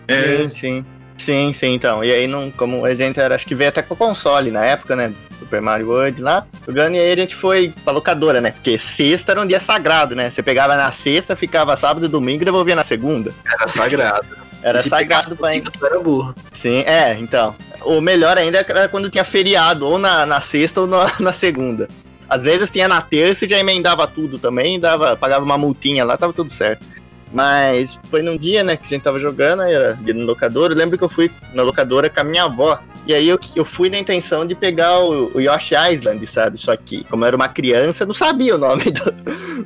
É, 0.08 0.48
Sim, 0.48 0.50
sim. 0.50 0.86
Sim, 1.16 1.52
sim, 1.52 1.74
então. 1.74 2.02
E 2.02 2.12
aí, 2.12 2.26
não, 2.26 2.50
como 2.50 2.84
a 2.84 2.94
gente 2.94 3.20
era, 3.20 3.34
acho 3.34 3.46
que 3.46 3.54
veio 3.54 3.68
até 3.68 3.82
com 3.82 3.94
o 3.94 3.96
console 3.96 4.50
na 4.50 4.64
época, 4.64 4.96
né? 4.96 5.12
Super 5.38 5.60
Mario 5.60 5.88
World 5.88 6.20
lá, 6.20 6.46
jogando, 6.66 6.94
e 6.94 7.00
aí 7.00 7.12
a 7.12 7.16
gente 7.16 7.34
foi 7.34 7.74
pra 7.84 7.92
locadora, 7.92 8.40
né? 8.40 8.52
Porque 8.52 8.78
sexta 8.78 9.32
era 9.32 9.40
um 9.40 9.46
dia 9.46 9.60
sagrado, 9.60 10.14
né? 10.14 10.30
Você 10.30 10.42
pegava 10.42 10.76
na 10.76 10.90
sexta, 10.92 11.36
ficava 11.36 11.76
sábado 11.76 12.06
e 12.06 12.08
domingo 12.08 12.42
e 12.42 12.44
devolvia 12.44 12.76
na 12.76 12.84
segunda. 12.84 13.32
Era 13.44 13.66
sagrado. 13.66 14.26
Era 14.62 14.78
E 14.78 14.82
sagrado 14.82 15.36
pra 15.36 15.50
tu 15.60 15.86
era 15.86 15.98
burro. 15.98 16.34
Sim, 16.52 16.84
é, 16.86 17.16
então. 17.18 17.54
O 17.84 18.00
melhor 18.00 18.38
ainda 18.38 18.58
era 18.58 18.88
quando 18.88 19.10
tinha 19.10 19.24
feriado, 19.24 19.86
ou 19.86 19.98
na, 19.98 20.24
na 20.24 20.40
sexta 20.40 20.80
ou 20.80 20.86
na, 20.86 21.12
na 21.18 21.32
segunda. 21.32 21.88
Às 22.28 22.40
vezes 22.40 22.70
tinha 22.70 22.88
na 22.88 23.00
terça 23.00 23.44
e 23.44 23.48
já 23.48 23.58
emendava 23.58 24.06
tudo 24.06 24.38
também, 24.38 24.80
dava, 24.80 25.16
pagava 25.16 25.44
uma 25.44 25.58
multinha 25.58 26.04
lá, 26.04 26.16
tava 26.16 26.32
tudo 26.32 26.52
certo. 26.52 26.86
Mas 27.32 27.98
foi 28.10 28.22
num 28.22 28.36
dia, 28.36 28.62
né, 28.62 28.76
que 28.76 28.84
a 28.84 28.88
gente 28.88 29.02
tava 29.02 29.18
jogando, 29.18 29.62
aí 29.62 29.72
era 29.72 29.96
no 29.96 30.24
locador. 30.24 30.70
Eu 30.70 30.76
lembro 30.76 30.98
que 30.98 31.04
eu 31.04 31.08
fui 31.08 31.30
na 31.54 31.62
locadora 31.62 32.10
com 32.10 32.20
a 32.20 32.24
minha 32.24 32.44
avó. 32.44 32.78
E 33.06 33.14
aí 33.14 33.28
eu, 33.28 33.38
eu 33.56 33.64
fui 33.64 33.90
na 33.90 33.98
intenção 33.98 34.46
de 34.46 34.54
pegar 34.54 35.00
o, 35.00 35.32
o 35.34 35.40
Yoshi 35.40 35.74
Island, 35.74 36.24
sabe? 36.26 36.58
Só 36.58 36.76
que, 36.76 37.02
como 37.04 37.24
eu 37.24 37.28
era 37.28 37.36
uma 37.36 37.48
criança, 37.48 38.04
eu 38.04 38.06
não 38.06 38.14
sabia 38.14 38.54
o 38.54 38.58
nome 38.58 38.84
do, 38.84 39.12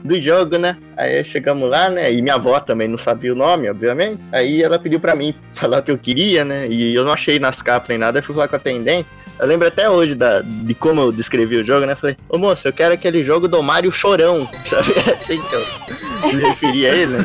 do 0.02 0.20
jogo, 0.20 0.56
né? 0.56 0.78
Aí 0.96 1.22
chegamos 1.22 1.68
lá, 1.68 1.90
né? 1.90 2.12
E 2.12 2.22
minha 2.22 2.36
avó 2.36 2.58
também 2.60 2.88
não 2.88 2.96
sabia 2.96 3.32
o 3.32 3.36
nome, 3.36 3.68
obviamente. 3.68 4.22
Aí 4.32 4.62
ela 4.62 4.78
pediu 4.78 4.98
pra 4.98 5.14
mim 5.14 5.34
falar 5.52 5.80
o 5.80 5.82
que 5.82 5.90
eu 5.90 5.98
queria, 5.98 6.44
né? 6.44 6.66
E 6.68 6.94
eu 6.94 7.04
não 7.04 7.12
achei 7.12 7.38
nas 7.38 7.60
capas 7.60 7.88
nem 7.88 7.98
nada, 7.98 8.20
eu 8.20 8.22
fui 8.22 8.34
falar 8.34 8.48
com 8.48 8.56
a 8.56 8.58
atendente. 8.58 9.08
Eu 9.38 9.46
lembro 9.46 9.68
até 9.68 9.88
hoje 9.88 10.14
da, 10.14 10.40
de 10.40 10.74
como 10.74 11.00
eu 11.00 11.12
descrevi 11.12 11.56
o 11.56 11.66
jogo, 11.66 11.84
né? 11.86 11.94
Falei, 11.94 12.16
ô 12.28 12.38
moço, 12.38 12.66
eu 12.66 12.72
quero 12.72 12.94
aquele 12.94 13.22
jogo 13.24 13.46
do 13.46 13.62
Mario 13.62 13.92
Chorão, 13.92 14.48
sabe? 14.64 14.92
Era 14.96 15.14
assim 15.16 15.40
que 15.42 15.54
eu 15.54 16.32
me 16.34 16.42
referia 16.42 16.92
a 16.92 16.96
ele, 16.96 17.12
né? 17.12 17.24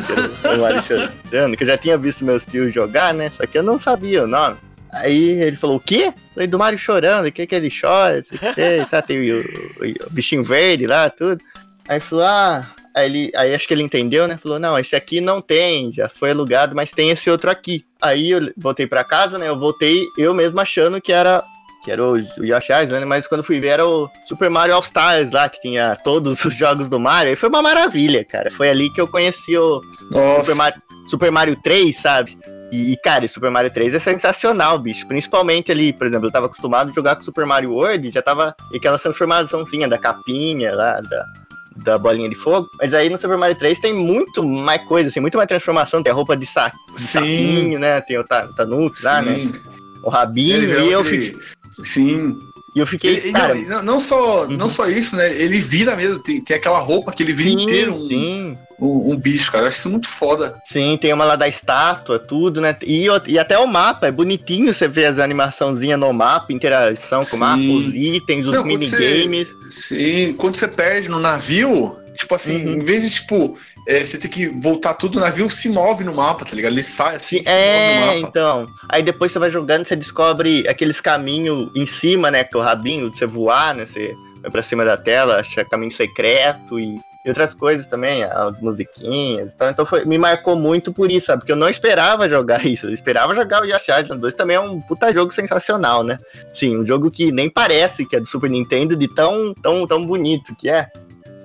O 0.56 0.60
Mario 0.60 0.82
Chorando, 0.82 1.56
que 1.56 1.64
eu 1.64 1.68
já 1.68 1.78
tinha 1.78 1.96
visto 1.96 2.24
meus 2.24 2.44
tios 2.44 2.72
jogar, 2.74 3.14
né? 3.14 3.30
Só 3.30 3.46
que 3.46 3.56
eu 3.56 3.62
não 3.62 3.78
sabia 3.78 4.24
o 4.24 4.26
nome. 4.26 4.56
Aí 4.92 5.30
ele 5.42 5.56
falou, 5.56 5.76
o 5.76 5.80
quê? 5.80 6.12
Falei, 6.34 6.46
do 6.46 6.58
Mario 6.58 6.78
chorando, 6.78 7.26
o 7.26 7.32
que 7.32 7.46
que 7.46 7.54
ele 7.54 7.70
chora? 7.70 8.22
Tá, 8.90 9.00
tem 9.00 9.32
o, 9.32 9.38
o- 9.40 10.06
o 10.06 10.10
bichinho 10.10 10.44
verde 10.44 10.86
lá, 10.86 11.08
tudo. 11.08 11.42
Aí 11.88 11.98
falou, 12.00 12.24
ah... 12.24 12.66
Aí, 12.94 13.06
ele, 13.06 13.32
aí 13.34 13.54
acho 13.54 13.66
que 13.66 13.72
ele 13.72 13.82
entendeu, 13.82 14.28
né? 14.28 14.38
Falou, 14.42 14.58
não, 14.58 14.78
esse 14.78 14.94
aqui 14.94 15.18
não 15.18 15.40
tem, 15.40 15.90
já 15.90 16.10
foi 16.10 16.32
alugado, 16.32 16.76
mas 16.76 16.90
tem 16.90 17.08
esse 17.08 17.30
outro 17.30 17.50
aqui. 17.50 17.86
Aí 17.98 18.30
eu 18.32 18.52
voltei 18.54 18.86
pra 18.86 19.02
casa, 19.02 19.38
né? 19.38 19.48
Eu 19.48 19.58
voltei 19.58 20.02
eu 20.18 20.34
mesmo 20.34 20.60
achando 20.60 21.00
que 21.00 21.10
era 21.10 21.42
que 21.84 21.90
era 21.90 22.02
o, 22.04 22.12
o 22.14 22.44
Yoshi 22.44 22.72
Island, 22.72 23.00
né? 23.00 23.04
mas 23.04 23.26
quando 23.26 23.42
fui 23.42 23.58
ver 23.60 23.68
era 23.68 23.86
o 23.86 24.08
Super 24.28 24.48
Mario 24.50 24.74
All 24.74 24.82
Stars 24.82 25.30
lá, 25.30 25.48
que 25.48 25.60
tinha 25.60 25.96
todos 26.04 26.44
os 26.44 26.54
jogos 26.56 26.88
do 26.88 27.00
Mario. 27.00 27.32
E 27.32 27.36
foi 27.36 27.48
uma 27.48 27.62
maravilha, 27.62 28.24
cara. 28.24 28.50
Foi 28.50 28.68
ali 28.68 28.88
que 28.92 29.00
eu 29.00 29.08
conheci 29.08 29.56
o. 29.56 29.80
Super 30.44 30.54
Mario, 30.56 30.82
Super 31.08 31.30
Mario 31.32 31.56
3, 31.62 31.96
sabe? 31.96 32.38
E, 32.70 32.96
cara, 33.04 33.26
o 33.26 33.28
Super 33.28 33.50
Mario 33.50 33.70
3 33.70 33.92
é 33.94 33.98
sensacional, 33.98 34.78
bicho. 34.78 35.06
Principalmente 35.06 35.70
ali, 35.70 35.92
por 35.92 36.06
exemplo, 36.06 36.28
eu 36.28 36.32
tava 36.32 36.46
acostumado 36.46 36.90
a 36.90 36.94
jogar 36.94 37.16
com 37.16 37.22
o 37.22 37.24
Super 37.24 37.44
Mario 37.44 37.72
World, 37.72 38.10
já 38.10 38.22
tava 38.22 38.54
aquela 38.74 38.98
transformaçãozinha 38.98 39.86
da 39.86 39.98
capinha 39.98 40.74
lá, 40.74 40.98
da, 41.02 41.24
da 41.84 41.98
bolinha 41.98 42.30
de 42.30 42.34
fogo. 42.36 42.66
Mas 42.80 42.94
aí 42.94 43.10
no 43.10 43.18
Super 43.18 43.36
Mario 43.36 43.56
3 43.56 43.78
tem 43.78 43.92
muito 43.92 44.42
mais 44.42 44.82
coisa, 44.84 45.10
assim, 45.10 45.20
muito 45.20 45.36
mais 45.36 45.48
transformação. 45.48 46.02
Tem 46.02 46.10
a 46.12 46.14
roupa 46.14 46.34
de, 46.34 46.46
sa 46.46 46.72
de 46.94 47.00
sapinho, 47.00 47.78
né? 47.78 48.00
Tem 48.00 48.16
o 48.18 48.24
Ta- 48.24 48.48
Tanuki 48.56 49.02
lá, 49.04 49.20
né? 49.20 49.34
O 50.02 50.08
rabinho. 50.08 50.80
E 50.88 50.92
eu 50.92 51.04
fiquei. 51.04 51.36
Sim. 51.82 52.38
E 52.74 52.78
eu 52.78 52.86
fiquei, 52.86 53.16
Ele- 53.18 53.32
cara, 53.32 53.54
não, 53.54 53.82
não, 53.82 54.00
só, 54.00 54.44
Uhum. 54.46 54.56
não 54.56 54.68
só 54.68 54.86
isso, 54.88 55.14
né? 55.14 55.30
Ele 55.34 55.58
vira 55.60 55.94
mesmo, 55.94 56.18
tem, 56.18 56.42
tem 56.42 56.56
aquela 56.56 56.78
roupa 56.78 57.12
que 57.12 57.22
ele 57.22 57.34
vira 57.34 57.50
sim, 57.50 57.62
inteiro 57.64 57.94
um, 57.94 58.08
sim, 58.08 58.58
um, 58.80 59.12
um 59.12 59.16
bicho, 59.16 59.52
cara. 59.52 59.64
Eu 59.64 59.68
acho 59.68 59.78
isso 59.80 59.90
muito 59.90 60.08
foda. 60.08 60.54
sim, 60.66 60.96
tem 60.98 61.12
uma 61.12 61.26
lá 61.26 61.36
da 61.36 61.46
estátua, 61.46 62.18
tudo, 62.18 62.62
né? 62.62 62.74
E, 62.86 63.06
e 63.26 63.38
até 63.38 63.58
o 63.58 63.66
mapa, 63.66 64.06
é 64.06 64.10
bonitinho 64.10 64.72
você 64.72 64.88
ver 64.88 65.04
as 65.04 65.18
animaçãozinhas 65.18 66.00
no 66.00 66.10
mapa, 66.14 66.50
interação 66.50 67.22
com 67.26 67.36
o 67.36 67.40
mapa, 67.40 67.62
os 67.62 67.94
itens, 67.94 68.46
os 68.46 68.54
Não, 68.54 68.64
minigames. 68.64 69.54
Sim, 69.68 70.32
quando 70.38 70.54
você 70.54 70.66
perde 70.66 71.10
no 71.10 71.18
navio, 71.20 71.98
tipo 72.14 72.34
assim, 72.34 72.64
Uhum. 72.66 72.72
em 72.74 72.78
vez 72.80 73.02
de, 73.02 73.10
tipo, 73.10 73.56
é, 73.86 74.04
você 74.04 74.18
ter 74.18 74.28
que 74.28 74.46
voltar 74.46 74.94
tudo, 74.94 75.16
o 75.16 75.20
navio 75.20 75.48
se 75.50 75.68
move 75.68 76.04
no 76.04 76.14
mapa, 76.14 76.44
tá 76.44 76.54
ligado? 76.54 76.72
Ele 76.72 76.82
sai 76.82 77.16
assim, 77.16 77.38
Sim, 77.38 77.44
se 77.44 77.50
move 77.50 77.58
é, 77.60 77.94
no 78.00 78.06
mapa. 78.06 78.18
então. 78.28 78.66
Aí 78.88 79.02
depois 79.02 79.32
você 79.32 79.38
vai 79.38 79.50
jogando, 79.50 79.86
você 79.86 79.96
descobre 79.96 80.66
aqueles 80.68 81.00
caminhos 81.00 81.70
em 81.74 81.86
cima, 81.86 82.30
né? 82.30 82.44
Que 82.44 82.56
é 82.56 82.60
o 82.60 82.62
rabinho 82.62 83.10
de 83.10 83.18
você 83.18 83.26
voar, 83.26 83.74
né? 83.74 83.86
Você 83.86 84.14
vai 84.42 84.50
pra 84.50 84.62
cima 84.62 84.84
da 84.84 84.96
tela, 84.96 85.36
acha 85.40 85.64
caminho 85.64 85.92
secreto 85.92 86.78
e, 86.78 86.96
e 87.24 87.28
outras 87.28 87.54
coisas 87.54 87.86
também, 87.86 88.24
as 88.24 88.60
musiquinhas. 88.60 89.52
Então, 89.54 89.70
então 89.70 89.86
foi, 89.86 90.04
me 90.04 90.18
marcou 90.18 90.56
muito 90.56 90.92
por 90.92 91.10
isso, 91.10 91.26
sabe? 91.26 91.40
Porque 91.42 91.52
eu 91.52 91.56
não 91.56 91.68
esperava 91.68 92.28
jogar 92.28 92.64
isso. 92.66 92.86
Eu 92.86 92.92
esperava 92.92 93.34
jogar 93.34 93.62
o 93.62 93.64
Yoshi 93.64 93.90
Island 93.92 94.20
2 94.20 94.34
também 94.34 94.56
é 94.56 94.60
um 94.60 94.80
puta 94.80 95.12
jogo 95.12 95.32
sensacional, 95.32 96.02
né? 96.04 96.18
Sim, 96.52 96.76
um 96.78 96.84
jogo 96.84 97.10
que 97.10 97.30
nem 97.32 97.48
parece 97.48 98.04
que 98.04 98.16
é 98.16 98.20
do 98.20 98.26
Super 98.26 98.50
Nintendo 98.50 98.96
de 98.96 99.06
tão, 99.14 99.54
tão, 99.54 99.86
tão 99.86 100.04
bonito 100.04 100.54
que 100.56 100.68
é. 100.68 100.88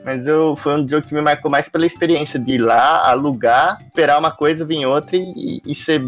Mas 0.07 0.25
eu, 0.25 0.55
foi 0.55 0.73
um 0.75 0.87
jogo 0.87 1.05
que 1.05 1.13
me 1.13 1.19
marcou 1.19 1.51
mais 1.51 1.67
pela 1.67 1.85
experiência 1.85 2.39
de 2.39 2.53
ir 2.53 2.59
lá, 2.59 3.09
alugar, 3.09 3.77
esperar 3.81 4.17
uma 4.17 4.31
coisa, 4.31 4.63
vir 4.63 4.85
outra 4.85 5.17
e, 5.17 5.61
e 5.67 5.75
ser, 5.75 6.01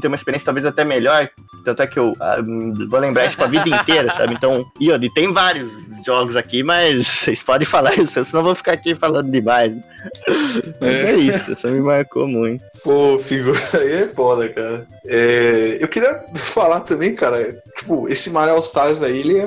ter 0.00 0.06
uma 0.06 0.14
experiência 0.14 0.44
talvez 0.44 0.64
até 0.64 0.84
melhor. 0.84 1.28
Tanto 1.64 1.82
é 1.82 1.86
que 1.88 1.98
eu 1.98 2.12
ah, 2.20 2.36
vou 2.88 3.00
lembrar 3.00 3.28
tipo, 3.28 3.42
a 3.42 3.48
vida 3.48 3.68
inteira, 3.68 4.08
sabe? 4.14 4.34
Então, 4.34 4.64
e 4.78 4.88
e 4.88 5.12
tem 5.12 5.32
vários 5.32 5.68
jogos 6.06 6.36
aqui, 6.36 6.62
mas 6.62 7.08
vocês 7.26 7.42
podem 7.42 7.66
falar 7.66 7.92
isso, 7.98 8.24
senão 8.24 8.38
eu 8.42 8.44
vou 8.44 8.54
ficar 8.54 8.74
aqui 8.74 8.94
falando 8.94 9.28
demais. 9.28 9.74
Mas 10.80 10.90
é, 10.90 11.10
É. 11.10 11.16
isso, 11.16 11.52
isso 11.52 11.66
me 11.66 11.80
marcou 11.80 12.28
muito. 12.28 12.64
Pô, 12.84 13.18
figura 13.18 13.58
aí 13.74 13.92
é 13.94 14.06
foda, 14.06 14.48
cara. 14.48 14.86
É, 15.06 15.78
eu 15.80 15.88
queria 15.88 16.24
falar 16.36 16.82
também, 16.82 17.16
cara, 17.16 17.52
tipo, 17.76 18.08
esse 18.08 18.30
Mario 18.30 18.54
All 18.54 18.60
Stars 18.60 19.02
aí, 19.02 19.18
ele 19.18 19.38
é, 19.40 19.44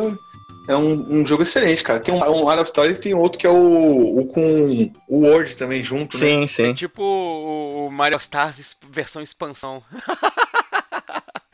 é 0.67 0.75
um, 0.75 1.19
um 1.19 1.25
jogo 1.25 1.43
excelente, 1.43 1.83
cara. 1.83 1.99
Tem 1.99 2.13
um, 2.13 2.19
um 2.19 2.61
Stars 2.61 2.97
e 2.97 3.01
tem 3.01 3.13
outro 3.13 3.37
que 3.37 3.45
é 3.45 3.49
o, 3.49 4.19
o 4.19 4.27
com 4.27 4.91
o 5.07 5.25
World 5.25 5.55
também 5.57 5.81
junto, 5.81 6.17
né? 6.17 6.25
Sim, 6.25 6.47
sim. 6.47 6.73
Tipo 6.73 7.01
o 7.03 7.63
o 7.85 7.91
Mario 7.91 8.17
Stars 8.17 8.77
versão 8.89 9.21
expansão. 9.21 9.83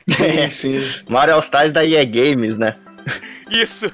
Sim, 0.09 0.49
sim. 0.49 0.91
Mario 1.07 1.35
All 1.35 1.39
Stars 1.39 1.71
da 1.71 1.85
EA 1.85 2.03
Games, 2.03 2.57
né? 2.57 2.73
Isso! 3.51 3.85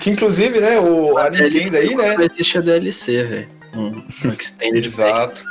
Que 0.00 0.10
inclusive, 0.10 0.60
né, 0.60 0.78
o, 0.78 1.16
a 1.16 1.30
Nintendo 1.30 1.76
aí, 1.78 1.94
né? 1.96 2.14
Existe 2.26 2.58
a 2.58 2.60
DLC, 2.60 3.24
velho. 3.24 3.48
Um, 3.74 4.04
um. 4.28 4.74
Exato. 4.74 5.42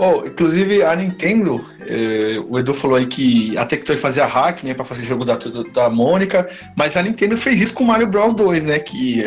Oh, 0.00 0.24
inclusive 0.24 0.80
a 0.84 0.94
Nintendo, 0.94 1.64
eh, 1.80 2.36
o 2.48 2.56
Edu 2.56 2.72
falou 2.72 2.96
aí 2.96 3.04
que 3.06 3.58
a 3.58 3.66
Tectoy 3.66 3.96
fazia 3.96 4.24
hack, 4.26 4.62
né, 4.62 4.72
pra 4.72 4.84
fazer 4.84 5.04
jogo 5.04 5.24
da, 5.24 5.36
da 5.74 5.90
Mônica, 5.90 6.46
mas 6.76 6.96
a 6.96 7.02
Nintendo 7.02 7.36
fez 7.36 7.60
isso 7.60 7.74
com 7.74 7.82
o 7.82 7.86
Mario 7.88 8.06
Bros 8.06 8.32
2, 8.32 8.62
né, 8.62 8.78
que 8.78 9.24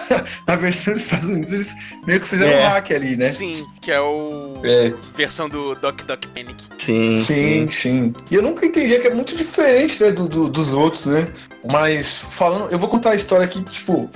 na 0.48 0.56
versão 0.56 0.94
dos 0.94 1.02
Estados 1.02 1.28
Unidos 1.28 1.52
eles 1.52 1.74
meio 2.06 2.20
que 2.20 2.26
fizeram 2.28 2.52
É. 2.52 2.66
um 2.66 2.70
hack 2.70 2.90
ali, 2.92 3.16
né? 3.16 3.28
Sim, 3.30 3.62
que 3.82 3.90
é 3.92 4.00
o. 4.00 4.54
É, 4.64 4.94
Versão 5.14 5.46
do 5.46 5.74
Doc 5.74 6.00
Doc 6.02 6.24
Panic. 6.34 6.64
Sim, 6.78 7.16
sim, 7.16 7.68
sim. 7.68 8.14
E 8.30 8.34
eu 8.34 8.42
nunca 8.42 8.64
entendi 8.64 8.98
que 8.98 9.06
é 9.08 9.14
muito 9.14 9.36
diferente, 9.36 10.02
né, 10.02 10.10
do, 10.10 10.26
do- 10.26 10.48
dos 10.48 10.72
outros, 10.72 11.04
né? 11.04 11.28
Mas 11.66 12.16
falando, 12.16 12.70
eu 12.72 12.78
vou 12.78 12.88
contar 12.88 13.10
a 13.10 13.14
história 13.14 13.44
aqui, 13.44 13.62
tipo, 13.64 14.08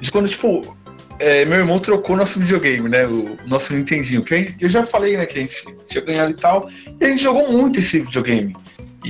de 0.00 0.10
quando, 0.10 0.28
tipo, 0.28 0.76
é, 1.18 1.44
meu 1.44 1.58
irmão 1.58 1.78
trocou 1.78 2.16
nosso 2.16 2.38
videogame, 2.40 2.88
né? 2.88 3.06
O, 3.06 3.36
nosso 3.46 3.74
Nintendinho. 3.74 4.22
Que 4.22 4.54
eu 4.60 4.68
já 4.68 4.84
falei, 4.84 5.16
né, 5.16 5.26
que 5.26 5.38
a 5.38 5.42
gente 5.42 5.64
tinha 5.86 6.04
ganhado 6.04 6.32
e 6.32 6.36
tal. 6.36 6.70
E 7.00 7.04
a 7.04 7.08
gente 7.08 7.22
jogou 7.22 7.50
muito 7.52 7.78
esse 7.78 8.00
videogame. 8.00 8.56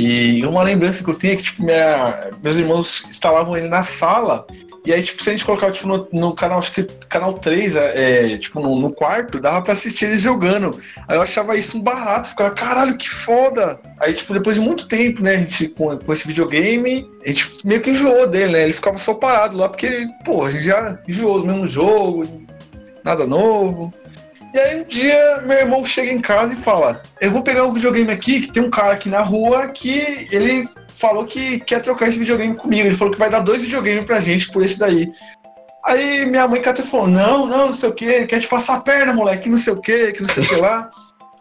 E 0.00 0.46
uma 0.46 0.62
lembrança 0.62 1.02
que 1.02 1.10
eu 1.10 1.14
tenho 1.14 1.32
é 1.32 1.36
que, 1.36 1.42
tipo, 1.42 1.64
minha- 1.64 2.30
meus 2.40 2.54
irmãos 2.54 3.04
instalavam 3.08 3.56
ele 3.56 3.66
na 3.66 3.82
sala. 3.82 4.46
E 4.86 4.92
aí, 4.92 5.02
tipo, 5.02 5.20
se 5.22 5.28
a 5.28 5.32
gente 5.32 5.44
colocava 5.44 5.72
tipo, 5.72 5.88
no, 5.88 6.08
no 6.12 6.34
canal, 6.36 6.60
acho 6.60 6.70
que 6.70 6.84
canal 7.08 7.34
3, 7.34 7.74
é, 7.74 8.34
é, 8.34 8.38
tipo, 8.38 8.60
no, 8.60 8.78
no 8.78 8.92
quarto, 8.92 9.40
dava 9.40 9.60
pra 9.60 9.72
assistir 9.72 10.04
eles 10.04 10.20
jogando. 10.20 10.78
Aí 11.08 11.16
eu 11.16 11.20
achava 11.20 11.56
isso 11.56 11.76
um 11.76 11.82
barato, 11.82 12.28
ficava, 12.28 12.54
caralho, 12.54 12.96
que 12.96 13.10
foda! 13.10 13.80
Aí, 13.98 14.14
tipo, 14.14 14.32
depois 14.32 14.54
de 14.54 14.62
muito 14.62 14.86
tempo, 14.86 15.20
né, 15.20 15.32
a 15.32 15.36
gente 15.38 15.68
com, 15.70 15.98
com 15.98 16.12
esse 16.12 16.28
videogame, 16.28 17.10
a 17.24 17.28
gente 17.28 17.66
meio 17.66 17.80
que 17.82 17.90
enjoou 17.90 18.28
dele, 18.28 18.52
né? 18.52 18.62
Ele 18.62 18.72
ficava 18.72 18.96
só 18.98 19.14
parado 19.14 19.56
lá, 19.56 19.68
porque 19.68 20.06
pô, 20.24 20.44
a 20.44 20.50
gente 20.50 20.64
já 20.64 20.96
enjoou 21.08 21.40
do 21.40 21.46
mesmo 21.48 21.66
jogo, 21.66 22.46
nada 23.04 23.26
novo. 23.26 23.92
E 24.54 24.58
aí 24.58 24.80
um 24.80 24.84
dia 24.84 25.42
meu 25.44 25.58
irmão 25.58 25.84
chega 25.84 26.10
em 26.10 26.20
casa 26.20 26.54
e 26.54 26.56
fala: 26.56 27.02
Eu 27.20 27.30
vou 27.30 27.42
pegar 27.42 27.64
um 27.64 27.70
videogame 27.70 28.10
aqui, 28.10 28.40
que 28.40 28.52
tem 28.52 28.62
um 28.62 28.70
cara 28.70 28.92
aqui 28.92 29.08
na 29.08 29.22
rua 29.22 29.68
que 29.68 30.28
ele 30.32 30.66
falou 30.90 31.26
que 31.26 31.60
quer 31.60 31.80
trocar 31.80 32.08
esse 32.08 32.18
videogame 32.18 32.54
comigo. 32.54 32.86
Ele 32.86 32.96
falou 32.96 33.12
que 33.12 33.18
vai 33.18 33.30
dar 33.30 33.40
dois 33.40 33.62
videogames 33.62 34.04
pra 34.04 34.20
gente 34.20 34.50
por 34.50 34.62
esse 34.62 34.78
daí. 34.78 35.10
Aí 35.84 36.26
minha 36.26 36.48
mãe 36.48 36.62
catou 36.62 36.84
e 36.84 36.88
falou: 36.88 37.06
Não, 37.06 37.46
não, 37.46 37.66
não 37.66 37.72
sei 37.72 37.88
o 37.88 37.94
que, 37.94 38.26
quer 38.26 38.40
te 38.40 38.48
passar 38.48 38.76
a 38.76 38.80
perna, 38.80 39.12
moleque, 39.12 39.44
que 39.44 39.50
não 39.50 39.58
sei 39.58 39.72
o 39.72 39.80
que, 39.80 40.12
que 40.12 40.22
não 40.22 40.28
sei 40.28 40.44
o 40.44 40.48
que 40.48 40.56
lá. 40.56 40.90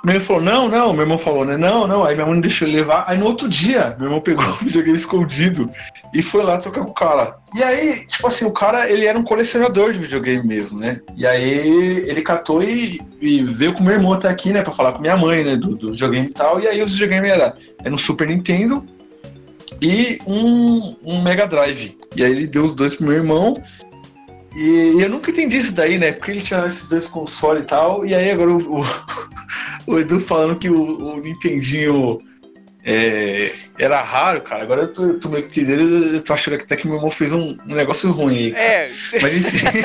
Meu 0.04 0.16
irmão 0.16 0.28
falou, 0.28 0.42
não, 0.42 0.70
não, 0.70 0.94
meu 0.94 1.02
irmão 1.02 1.18
falou, 1.18 1.44
né? 1.46 1.58
Não, 1.58 1.88
não. 1.88 2.04
Aí 2.04 2.16
minha 2.16 2.26
mãe 2.26 2.36
não 2.36 2.42
deixou 2.42 2.68
ele 2.68 2.78
levar. 2.78 3.04
Aí 3.08 3.18
no 3.18 3.26
outro 3.26 3.50
dia, 3.50 3.96
meu 3.98 4.08
irmão 4.08 4.22
pegou 4.22 4.44
o 4.62 4.64
videogame 4.64 4.98
escondido 4.98 5.70
e 6.14 6.22
foi 6.22 6.44
lá 6.44 6.58
trocar 6.58 6.84
com 6.84 6.92
o 6.92 6.94
cara. 6.94 7.38
E 7.56 7.64
aí, 7.64 8.06
tipo 8.08 8.28
assim, 8.28 8.46
o 8.46 8.52
cara, 8.52 8.90
ele 8.90 9.06
era 9.06 9.18
um 9.18 9.24
colecionador 9.24 9.92
de 9.92 10.00
videogame 10.00 10.46
mesmo, 10.46 10.80
né? 10.80 11.02
E 11.16 11.26
aí 11.26 12.08
ele 12.08 12.22
catou 12.22 12.62
e, 12.64 13.00
e 13.20 13.44
veio 13.44 13.74
com 13.74 13.84
meu 13.84 13.94
irmão 13.94 14.14
até 14.14 14.30
aqui, 14.30 14.54
né? 14.54 14.62
Pra 14.62 14.72
falar 14.72 14.94
com 14.94 15.02
minha 15.02 15.18
mãe, 15.18 15.44
né? 15.44 15.56
Do, 15.56 15.76
do 15.76 15.92
videogame 15.92 16.28
e 16.28 16.34
tal. 16.34 16.60
E 16.60 16.68
aí 16.68 16.82
os 16.82 16.94
videogames 16.94 17.32
era, 17.32 17.56
era 17.84 17.94
um 17.94 17.98
Super 17.98 18.28
Nintendo 18.28 18.86
e 19.82 20.20
um, 20.26 20.96
um 21.04 21.22
Mega 21.22 21.48
Drive. 21.48 21.98
E 22.16 22.24
aí 22.24 22.32
ele 22.32 22.48
deu 22.48 22.66
os 22.66 22.72
dois 22.72 22.96
pro 22.96 23.06
meu 23.06 23.16
irmão. 23.16 23.54
E 24.56 25.02
eu 25.02 25.10
nunca 25.10 25.32
entendi 25.32 25.58
isso 25.58 25.76
daí, 25.76 25.98
né? 25.98 26.12
Porque 26.12 26.32
ele 26.32 26.42
tinha 26.42 26.66
esses 26.66 26.90
dois 26.90 27.08
consoles 27.08 27.64
e 27.64 27.66
tal. 27.68 28.06
E 28.06 28.16
aí 28.16 28.32
agora 28.32 28.52
o, 28.52 28.80
o, 28.80 28.86
o 29.88 30.00
Edu 30.00 30.20
falando 30.20 30.58
que 30.58 30.70
o, 30.70 31.16
o 31.16 31.20
Nintendinho 31.20 32.20
é, 32.90 33.52
era 33.78 34.02
raro, 34.02 34.42
cara. 34.42 34.64
Agora 34.64 34.84
eu 34.84 34.94
tô, 34.94 35.04
eu 35.04 35.20
tô 35.20 35.28
meio 35.30 35.44
que 35.44 35.60
entendendo. 35.62 36.16
Eu 36.16 36.22
tô 36.22 36.34
achando 36.34 36.58
que 36.58 36.64
até 36.64 36.76
que 36.78 36.88
meu 36.88 36.96
irmão 36.96 37.12
fez 37.12 37.34
um, 37.34 37.58
um 37.68 37.76
negócio 37.76 38.10
ruim 38.12 38.38
aí. 38.38 38.52
cara. 38.52 38.64
É, 38.64 38.90
Mas 39.22 39.36
enfim. 39.38 39.82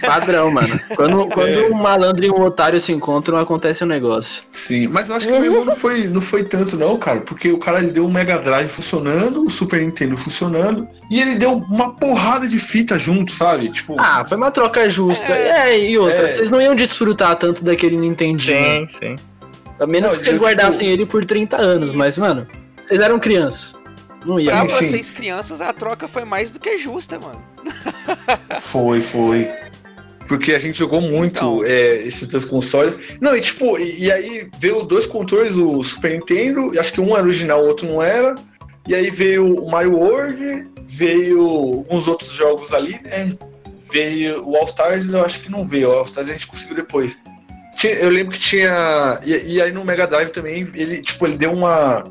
Padrão, 0.04 0.50
mano. 0.50 0.80
Quando, 0.96 1.26
quando 1.28 1.48
É. 1.48 1.68
um 1.68 1.74
malandro 1.74 2.24
e 2.24 2.30
um 2.30 2.42
otário 2.42 2.80
se 2.80 2.90
encontram, 2.92 3.38
acontece 3.38 3.84
um 3.84 3.86
negócio. 3.86 4.42
Sim, 4.50 4.88
mas 4.88 5.08
eu 5.10 5.16
acho 5.16 5.26
que 5.28 5.32
o 5.32 5.36
meu 5.40 5.44
irmão 5.52 5.64
não 5.64 5.76
foi, 5.76 6.04
não 6.08 6.20
foi 6.20 6.42
tanto, 6.42 6.76
não, 6.76 6.98
cara. 6.98 7.20
Porque 7.20 7.52
o 7.52 7.58
cara 7.58 7.78
ele 7.78 7.90
deu 7.92 8.04
um 8.06 8.10
Mega 8.10 8.38
Drive 8.38 8.68
funcionando, 8.70 9.44
o 9.44 9.50
Super 9.50 9.80
Nintendo 9.80 10.16
funcionando. 10.16 10.88
E 11.10 11.20
ele 11.20 11.36
deu 11.36 11.52
uma 11.70 11.94
porrada 11.94 12.48
de 12.48 12.58
fita 12.58 12.98
junto, 12.98 13.30
sabe? 13.32 13.68
Tipo. 13.70 13.94
Ah, 13.98 14.24
foi 14.26 14.36
uma 14.38 14.50
troca 14.50 14.88
justa. 14.90 15.32
É, 15.32 15.78
e 15.78 15.96
outra, 15.98 16.28
É. 16.28 16.32
vocês 16.32 16.50
não 16.50 16.60
iam 16.60 16.74
desfrutar 16.74 17.36
tanto 17.36 17.62
daquele 17.62 17.96
Nintendinho. 17.96 18.88
Sim, 18.90 18.98
sim. 18.98 19.16
A 19.80 19.86
menos 19.86 20.10
Não, 20.10 20.16
que 20.18 20.24
vocês 20.24 20.36
eu, 20.36 20.42
guardassem 20.42 20.88
tipo- 20.90 21.00
ele 21.02 21.06
por 21.06 21.24
30 21.24 21.56
anos, 21.56 21.92
mas, 21.92 22.16
mano, 22.18 22.46
vocês 22.86 23.00
eram 23.00 23.18
crianças. 23.18 23.74
Não 24.26 24.38
ia. 24.38 24.50
pra 24.50 24.68
Sim, 24.68 24.76
sim. 24.78 24.88
vocês 24.90 25.10
crianças, 25.10 25.60
a 25.62 25.72
troca 25.72 26.06
foi 26.06 26.24
mais 26.26 26.50
do 26.50 26.60
que 26.60 26.76
justa, 26.78 27.18
mano. 27.18 27.42
Foi, 28.60 29.00
foi. 29.00 29.48
Porque 30.28 30.52
a 30.52 30.58
gente 30.58 30.78
jogou 30.78 31.00
muito 31.00 31.36
Então. 31.38 31.64
é, 31.64 31.96
esses 32.06 32.28
dois 32.28 32.44
consoles. 32.44 32.98
Não, 33.20 33.34
e 33.36 33.40
tipo, 33.40 33.78
e, 33.78 34.04
e 34.04 34.12
aí 34.12 34.48
veio 34.58 34.82
dois 34.82 35.06
controles, 35.06 35.56
o 35.56 35.82
Super 35.82 36.12
Nintendo, 36.12 36.74
e 36.74 36.78
acho 36.78 36.92
que 36.92 37.00
um 37.00 37.16
era 37.16 37.24
original, 37.24 37.62
o 37.62 37.66
outro 37.66 37.88
não 37.88 38.00
era. 38.02 38.34
E 38.86 38.94
aí 38.94 39.10
veio 39.10 39.56
o 39.58 39.70
Mario 39.70 39.96
World, 39.96 40.66
veio 40.86 41.84
uns 41.90 42.06
outros 42.06 42.30
jogos 42.32 42.72
ali, 42.72 43.00
né? 43.02 43.32
Veio 43.92 44.46
o 44.48 44.56
All 44.56 44.64
Stars, 44.64 45.08
eu 45.08 45.24
acho 45.24 45.40
que 45.40 45.50
não 45.50 45.66
veio. 45.66 45.88
O 45.88 45.92
All 45.92 46.02
Stars 46.04 46.28
a 46.28 46.32
gente 46.32 46.46
conseguiu 46.46 46.76
depois. 46.76 47.18
Tinha- 47.80 47.94
eu 47.94 48.10
lembro 48.10 48.34
que 48.34 48.40
tinha. 48.40 49.18
E, 49.24 49.54
e 49.54 49.62
aí 49.62 49.72
no 49.72 49.84
Mega 49.84 50.06
Drive 50.06 50.28
também, 50.30 50.68
ele, 50.74 51.00
tipo, 51.00 51.26
ele 51.26 51.36
deu 51.36 51.52
uma. 51.52 52.04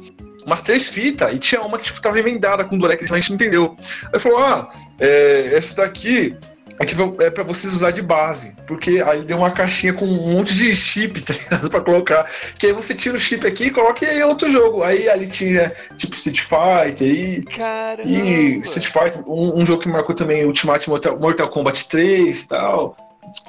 Umas 0.46 0.64
três 0.64 0.88
fitas, 0.88 1.32
e 1.36 1.38
tinha 1.38 1.62
uma 1.62 1.78
que 1.78 1.84
tipo, 1.84 2.02
tava 2.02 2.18
emendada 2.20 2.64
com 2.64 2.76
durex, 2.76 3.12
a 3.12 3.16
gente 3.16 3.30
não 3.30 3.36
entendeu. 3.36 3.78
Aí 4.12 4.20
falou: 4.20 4.40
ah, 4.40 4.68
é, 5.00 5.52
essa 5.54 5.76
daqui 5.76 6.36
é, 6.80 6.86
que 6.86 6.96
é 7.24 7.30
pra 7.30 7.44
vocês 7.44 7.72
usar 7.72 7.92
de 7.92 8.02
base. 8.02 8.56
Porque 8.66 9.04
aí 9.06 9.24
deu 9.26 9.38
uma 9.38 9.52
caixinha 9.52 9.94
com 9.94 10.06
um 10.06 10.34
monte 10.34 10.56
de 10.56 10.74
chip, 10.74 11.22
tá 11.22 11.34
ligado? 11.34 11.70
Pra 11.70 11.82
colocar. 11.82 12.26
Que 12.58 12.68
aí 12.68 12.74
você 12.74 12.96
tira 12.96 13.16
o 13.16 13.20
chip 13.20 13.46
aqui 13.46 13.66
e 13.66 13.70
coloca 13.70 14.04
e 14.04 14.08
aí 14.08 14.20
é 14.20 14.26
outro 14.26 14.50
jogo. 14.50 14.82
Aí 14.82 15.08
ali 15.08 15.28
tinha 15.28 15.72
tipo 15.98 16.16
Street 16.16 16.40
Fighter 16.40 17.08
e. 17.08 17.44
Caramba. 17.44 18.10
E 18.10 18.60
Street 18.60 18.88
Fighter, 18.88 19.30
um, 19.30 19.60
um 19.62 19.66
jogo 19.66 19.84
que 19.84 19.90
marcou 19.90 20.16
também 20.16 20.46
Ultimate 20.46 20.90
Mortal, 20.90 21.20
Mortal 21.20 21.50
Kombat 21.50 21.88
3 21.90 22.42
e 22.44 22.48
tal. 22.48 22.96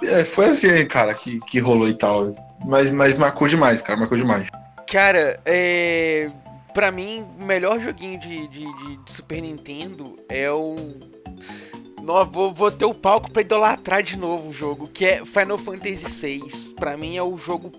É, 0.04 0.24
foi 0.24 0.46
assim, 0.46 0.84
cara, 0.86 1.14
que, 1.14 1.38
que 1.40 1.58
rolou 1.58 1.88
e 1.88 1.94
tal. 1.94 2.34
Mas, 2.64 2.90
mas 2.90 3.14
marcou 3.14 3.48
demais, 3.48 3.80
cara, 3.82 3.98
marcou 3.98 4.18
demais. 4.18 4.48
Cara, 4.90 5.40
é. 5.46 6.30
pra 6.74 6.90
mim, 6.90 7.24
o 7.38 7.44
melhor 7.44 7.80
joguinho 7.80 8.18
de, 8.18 8.48
de, 8.48 8.64
de- 8.64 8.98
Super 9.06 9.40
Nintendo 9.40 10.16
é 10.28 10.50
o. 10.50 10.76
Nó, 12.02 12.24
vou, 12.24 12.52
vou 12.52 12.70
ter 12.70 12.86
o 12.86 12.94
palco 12.94 13.30
pra 13.30 13.42
idolatrar 13.42 14.02
de 14.02 14.16
novo 14.16 14.48
o 14.48 14.52
jogo, 14.52 14.88
que 14.88 15.04
é 15.04 15.24
Final 15.24 15.58
Fantasy 15.58 16.06
VI. 16.06 16.74
Pra 16.74 16.96
mim 16.96 17.16
é 17.16 17.22
o 17.22 17.36
jogo 17.36 17.70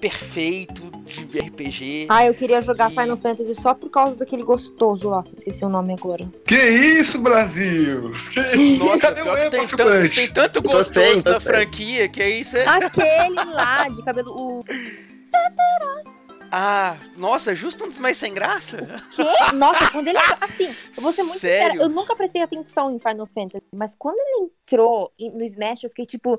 perfeito 0.00 0.82
de 1.06 1.38
RPG. 1.38 2.06
Ah, 2.08 2.26
eu 2.26 2.34
queria 2.34 2.60
jogar 2.60 2.90
E- 2.90 2.94
Final 2.94 3.16
Fantasy 3.16 3.54
só 3.54 3.74
por 3.74 3.88
causa 3.90 4.16
daquele 4.16 4.42
gostoso 4.42 5.08
lá. 5.08 5.24
Esqueci 5.36 5.64
o 5.64 5.68
nome 5.68 5.92
agora. 5.94 6.28
Que 6.46 6.56
isso, 6.56 7.20
Brasil? 7.22 8.10
Que 8.32 8.40
isso? 8.40 8.78
Nossa, 8.84 8.98
Cadê 9.14 9.22
o 9.22 9.24
que 9.24 9.30
Epa, 9.30 9.50
tem, 9.50 9.60
tan- 9.60 9.66
figurante? 9.68 10.20
tem 10.26 10.32
tanto 10.34 10.62
gostoso 10.62 10.92
sem, 10.92 11.22
da 11.22 11.40
franquia 11.40 12.08
que 12.08 12.22
aí 12.22 12.44
você. 12.44 12.60
Aquele 12.60 13.34
lá 13.52 13.88
de 13.88 14.02
cabelo. 14.04 14.30
O 14.32 14.64
Ah, 16.58 16.96
nossa, 17.16 17.54
justo 17.56 17.84
um 17.84 17.88
dos 17.88 17.98
mais 17.98 18.16
sem 18.16 18.32
graça. 18.32 18.76
quê? 19.16 19.22
Nossa, 19.54 19.90
quando 19.90 20.06
ele. 20.08 20.18
Assim, 20.40 20.66
eu 20.96 21.02
vou 21.02 21.10
ser 21.12 21.24
muito 21.24 21.38
Sério? 21.40 21.72
sincera, 21.72 21.82
eu 21.84 21.88
nunca 21.88 22.14
prestei 22.14 22.40
atenção 22.40 22.88
em 22.94 23.00
Final 23.00 23.26
Fantasy, 23.26 23.64
mas 23.74 23.96
quando 23.96 24.16
ele 24.20 24.50
entrou 24.62 25.12
em- 25.18 25.32
no 25.32 25.42
Smash, 25.44 25.82
eu 25.82 25.90
fiquei 25.90 26.06
tipo. 26.06 26.36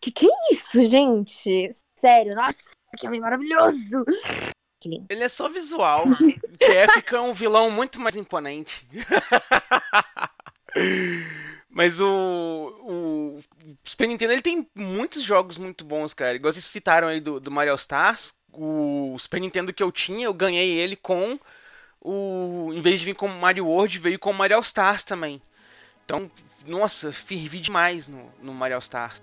Que 0.00 0.10
que 0.10 0.26
é 0.26 0.54
isso, 0.54 0.84
gente? 0.86 1.68
Sério, 1.94 2.34
nossa, 2.34 2.56
que 2.94 3.06
homem 3.06 3.20
maravilhoso! 3.20 4.04
Ele 5.08 5.24
é 5.24 5.28
só 5.28 5.48
visual. 5.48 6.04
é 6.60 6.88
ficar 6.88 7.22
um 7.22 7.32
vilão 7.32 7.70
muito 7.70 8.00
mais 8.00 8.16
imponente. 8.16 8.86
Mas 11.70 12.00
o, 12.00 12.06
o 12.06 13.40
Super 13.82 14.06
Nintendo 14.06 14.32
ele 14.32 14.42
tem 14.42 14.68
muitos 14.74 15.22
jogos 15.22 15.58
muito 15.58 15.84
bons, 15.84 16.14
cara. 16.14 16.36
Igual 16.36 16.52
vocês 16.52 16.64
citaram 16.64 17.08
aí 17.08 17.20
do, 17.20 17.40
do 17.40 17.50
Mario 17.50 17.74
Stars. 17.74 18.34
O 18.52 19.16
Super 19.18 19.40
Nintendo 19.40 19.72
que 19.72 19.82
eu 19.82 19.90
tinha, 19.90 20.26
eu 20.26 20.34
ganhei 20.34 20.70
ele 20.70 20.94
com 20.94 21.38
o. 22.00 22.70
Em 22.72 22.80
vez 22.80 23.00
de 23.00 23.06
vir 23.06 23.14
com 23.14 23.26
Mario 23.26 23.66
World, 23.66 23.98
veio 23.98 24.18
com 24.18 24.32
Mario 24.32 24.60
Stars 24.60 25.02
também. 25.02 25.42
Então, 26.04 26.30
nossa, 26.66 27.10
fervi 27.10 27.60
demais 27.60 28.06
no, 28.06 28.30
no 28.40 28.54
Mario 28.54 28.78
Stars. 28.78 29.20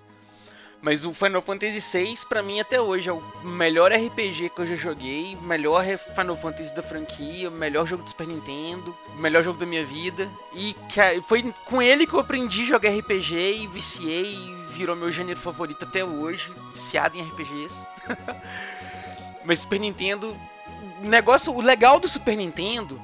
Mas 0.81 1.05
o 1.05 1.13
Final 1.13 1.43
Fantasy 1.43 1.79
VI, 1.79 2.15
pra 2.27 2.41
mim, 2.41 2.59
até 2.59 2.81
hoje, 2.81 3.07
é 3.07 3.13
o 3.13 3.21
melhor 3.43 3.91
RPG 3.91 4.49
que 4.49 4.61
eu 4.61 4.65
já 4.65 4.75
joguei, 4.75 5.37
melhor 5.41 5.85
Final 6.15 6.35
Fantasy 6.35 6.73
da 6.73 6.81
franquia, 6.81 7.51
melhor 7.51 7.85
jogo 7.85 8.01
do 8.01 8.09
Super 8.09 8.25
Nintendo, 8.25 8.95
melhor 9.17 9.43
jogo 9.43 9.59
da 9.59 9.65
minha 9.65 9.85
vida. 9.85 10.27
E 10.53 10.75
foi 11.27 11.53
com 11.65 11.83
ele 11.83 12.07
que 12.07 12.13
eu 12.13 12.19
aprendi 12.19 12.63
a 12.63 12.65
jogar 12.65 12.89
RPG 12.89 13.61
e 13.61 13.67
viciei 13.67 14.33
e 14.33 14.55
virou 14.73 14.95
meu 14.95 15.11
gênero 15.11 15.39
favorito 15.39 15.85
até 15.85 16.03
hoje, 16.03 16.51
viciado 16.71 17.15
em 17.15 17.21
RPGs. 17.21 17.85
Mas 19.45 19.59
Super 19.59 19.79
Nintendo, 19.79 20.35
o 21.03 21.07
negócio, 21.07 21.53
o 21.53 21.61
legal 21.61 21.99
do 21.99 22.07
Super 22.07 22.35
Nintendo 22.35 22.99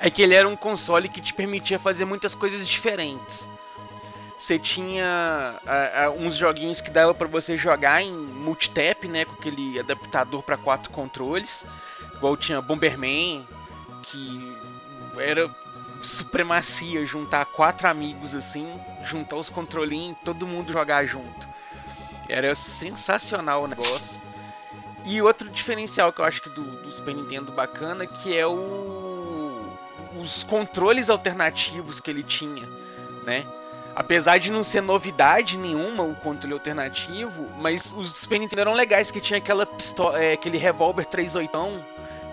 é 0.00 0.08
que 0.08 0.22
ele 0.22 0.34
era 0.34 0.48
um 0.48 0.56
console 0.56 1.10
que 1.10 1.20
te 1.20 1.34
permitia 1.34 1.78
fazer 1.78 2.06
muitas 2.06 2.34
coisas 2.34 2.66
diferentes. 2.66 3.49
Você 4.40 4.58
tinha 4.58 5.60
uns 6.18 6.34
joguinhos 6.34 6.80
que 6.80 6.90
dava 6.90 7.12
pra 7.12 7.28
você 7.28 7.58
jogar 7.58 8.00
em 8.00 8.10
multitap, 8.10 9.06
né, 9.06 9.26
com 9.26 9.34
aquele 9.34 9.78
adaptador 9.78 10.42
pra 10.42 10.56
quatro 10.56 10.90
controles, 10.90 11.66
igual 12.14 12.38
tinha 12.38 12.62
Bomberman, 12.62 13.46
que 14.02 14.56
era 15.18 15.46
supremacia 16.02 17.04
juntar 17.04 17.44
quatro 17.44 17.86
amigos 17.86 18.34
assim, 18.34 18.80
juntar 19.04 19.36
os 19.36 19.50
controlinhos, 19.50 20.16
todo 20.24 20.46
mundo 20.46 20.72
jogar 20.72 21.04
junto. 21.04 21.46
Era 22.26 22.54
sensacional 22.54 23.64
o 23.64 23.68
negócio. 23.68 24.22
E 25.04 25.20
outro 25.20 25.50
diferencial 25.50 26.14
que 26.14 26.20
eu 26.22 26.24
acho 26.24 26.40
que 26.40 26.48
do, 26.48 26.62
do 26.62 26.90
Super 26.90 27.14
Nintendo 27.14 27.52
bacana 27.52 28.06
que 28.06 28.34
é 28.34 28.46
o 28.46 29.76
os 30.18 30.42
controles 30.42 31.10
alternativos 31.10 32.00
que 32.00 32.10
ele 32.10 32.22
tinha, 32.22 32.66
né? 33.24 33.44
Apesar 33.94 34.38
de 34.38 34.50
não 34.50 34.62
ser 34.62 34.80
novidade 34.80 35.56
nenhuma 35.56 36.02
o 36.02 36.14
controle 36.14 36.54
alternativo, 36.54 37.46
mas 37.58 37.92
os 37.92 38.12
Super 38.12 38.38
Nintendo 38.38 38.62
eram 38.62 38.74
legais, 38.74 39.10
que 39.10 39.20
tinha 39.20 39.38
aquela 39.38 39.66
pistola, 39.66 40.22
é, 40.22 40.32
aquele 40.32 40.58
revólver 40.58 41.04
38 41.04 41.50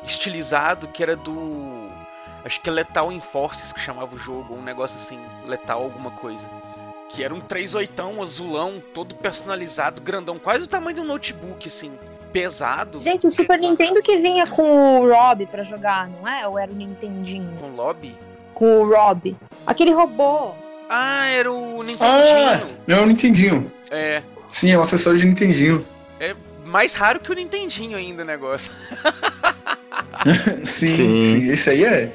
estilizado 0.05 0.87
que 0.87 1.03
era 1.03 1.15
do 1.15 1.89
acho 2.45 2.61
que 2.61 2.69
é 2.69 2.71
Lethal 2.71 3.11
Enforces 3.11 3.73
que 3.73 3.79
chamava 3.79 4.15
o 4.15 4.17
jogo, 4.17 4.55
um 4.55 4.61
negócio 4.61 4.97
assim, 4.97 5.19
Letal 5.45 5.83
alguma 5.83 6.11
coisa. 6.11 6.49
Que 7.09 7.23
era 7.23 7.33
um 7.33 7.41
38 7.41 8.21
azulão, 8.21 8.81
todo 8.93 9.15
personalizado, 9.15 10.01
grandão, 10.01 10.39
quase 10.39 10.63
o 10.63 10.67
tamanho 10.67 10.95
de 10.95 11.01
um 11.01 11.05
notebook 11.05 11.67
assim, 11.67 11.91
pesado, 12.31 12.99
Gente, 12.99 13.27
o 13.27 13.31
Super 13.31 13.59
Nintendo 13.59 14.01
que 14.01 14.17
vinha 14.17 14.45
com 14.47 15.01
o 15.01 15.09
Rob 15.09 15.45
pra 15.47 15.63
jogar, 15.63 16.07
não 16.07 16.27
é? 16.27 16.47
Ou 16.47 16.57
era 16.59 16.71
o 16.71 16.75
Nintendinho? 16.75 17.57
com 17.59 17.75
lobby. 17.75 18.15
Com 18.53 18.81
o 18.81 18.89
Rob. 18.89 19.35
Aquele 19.65 19.91
robô. 19.91 20.51
Ah, 20.89 21.27
era 21.27 21.51
o 21.51 21.79
Ah, 21.81 21.83
Nintendinho. 21.85 22.79
é 22.87 23.01
o 23.01 23.05
Nintendinho. 23.05 23.65
É, 23.91 24.21
Sim, 24.51 24.71
é 24.71 24.77
um 24.77 24.81
acessório 24.81 25.19
de 25.19 25.25
Nintendinho. 25.25 25.85
mais 26.65 26.93
raro 26.93 27.19
que 27.19 27.31
o 27.31 27.35
Nintendinho 27.35 27.97
ainda 27.97 28.23
o 28.23 28.25
negócio. 28.25 28.71
Sim, 30.65 30.95
Sim. 30.95 31.21
sim, 31.23 31.51
esse 31.51 31.69
aí 31.69 31.85
é. 31.85 32.11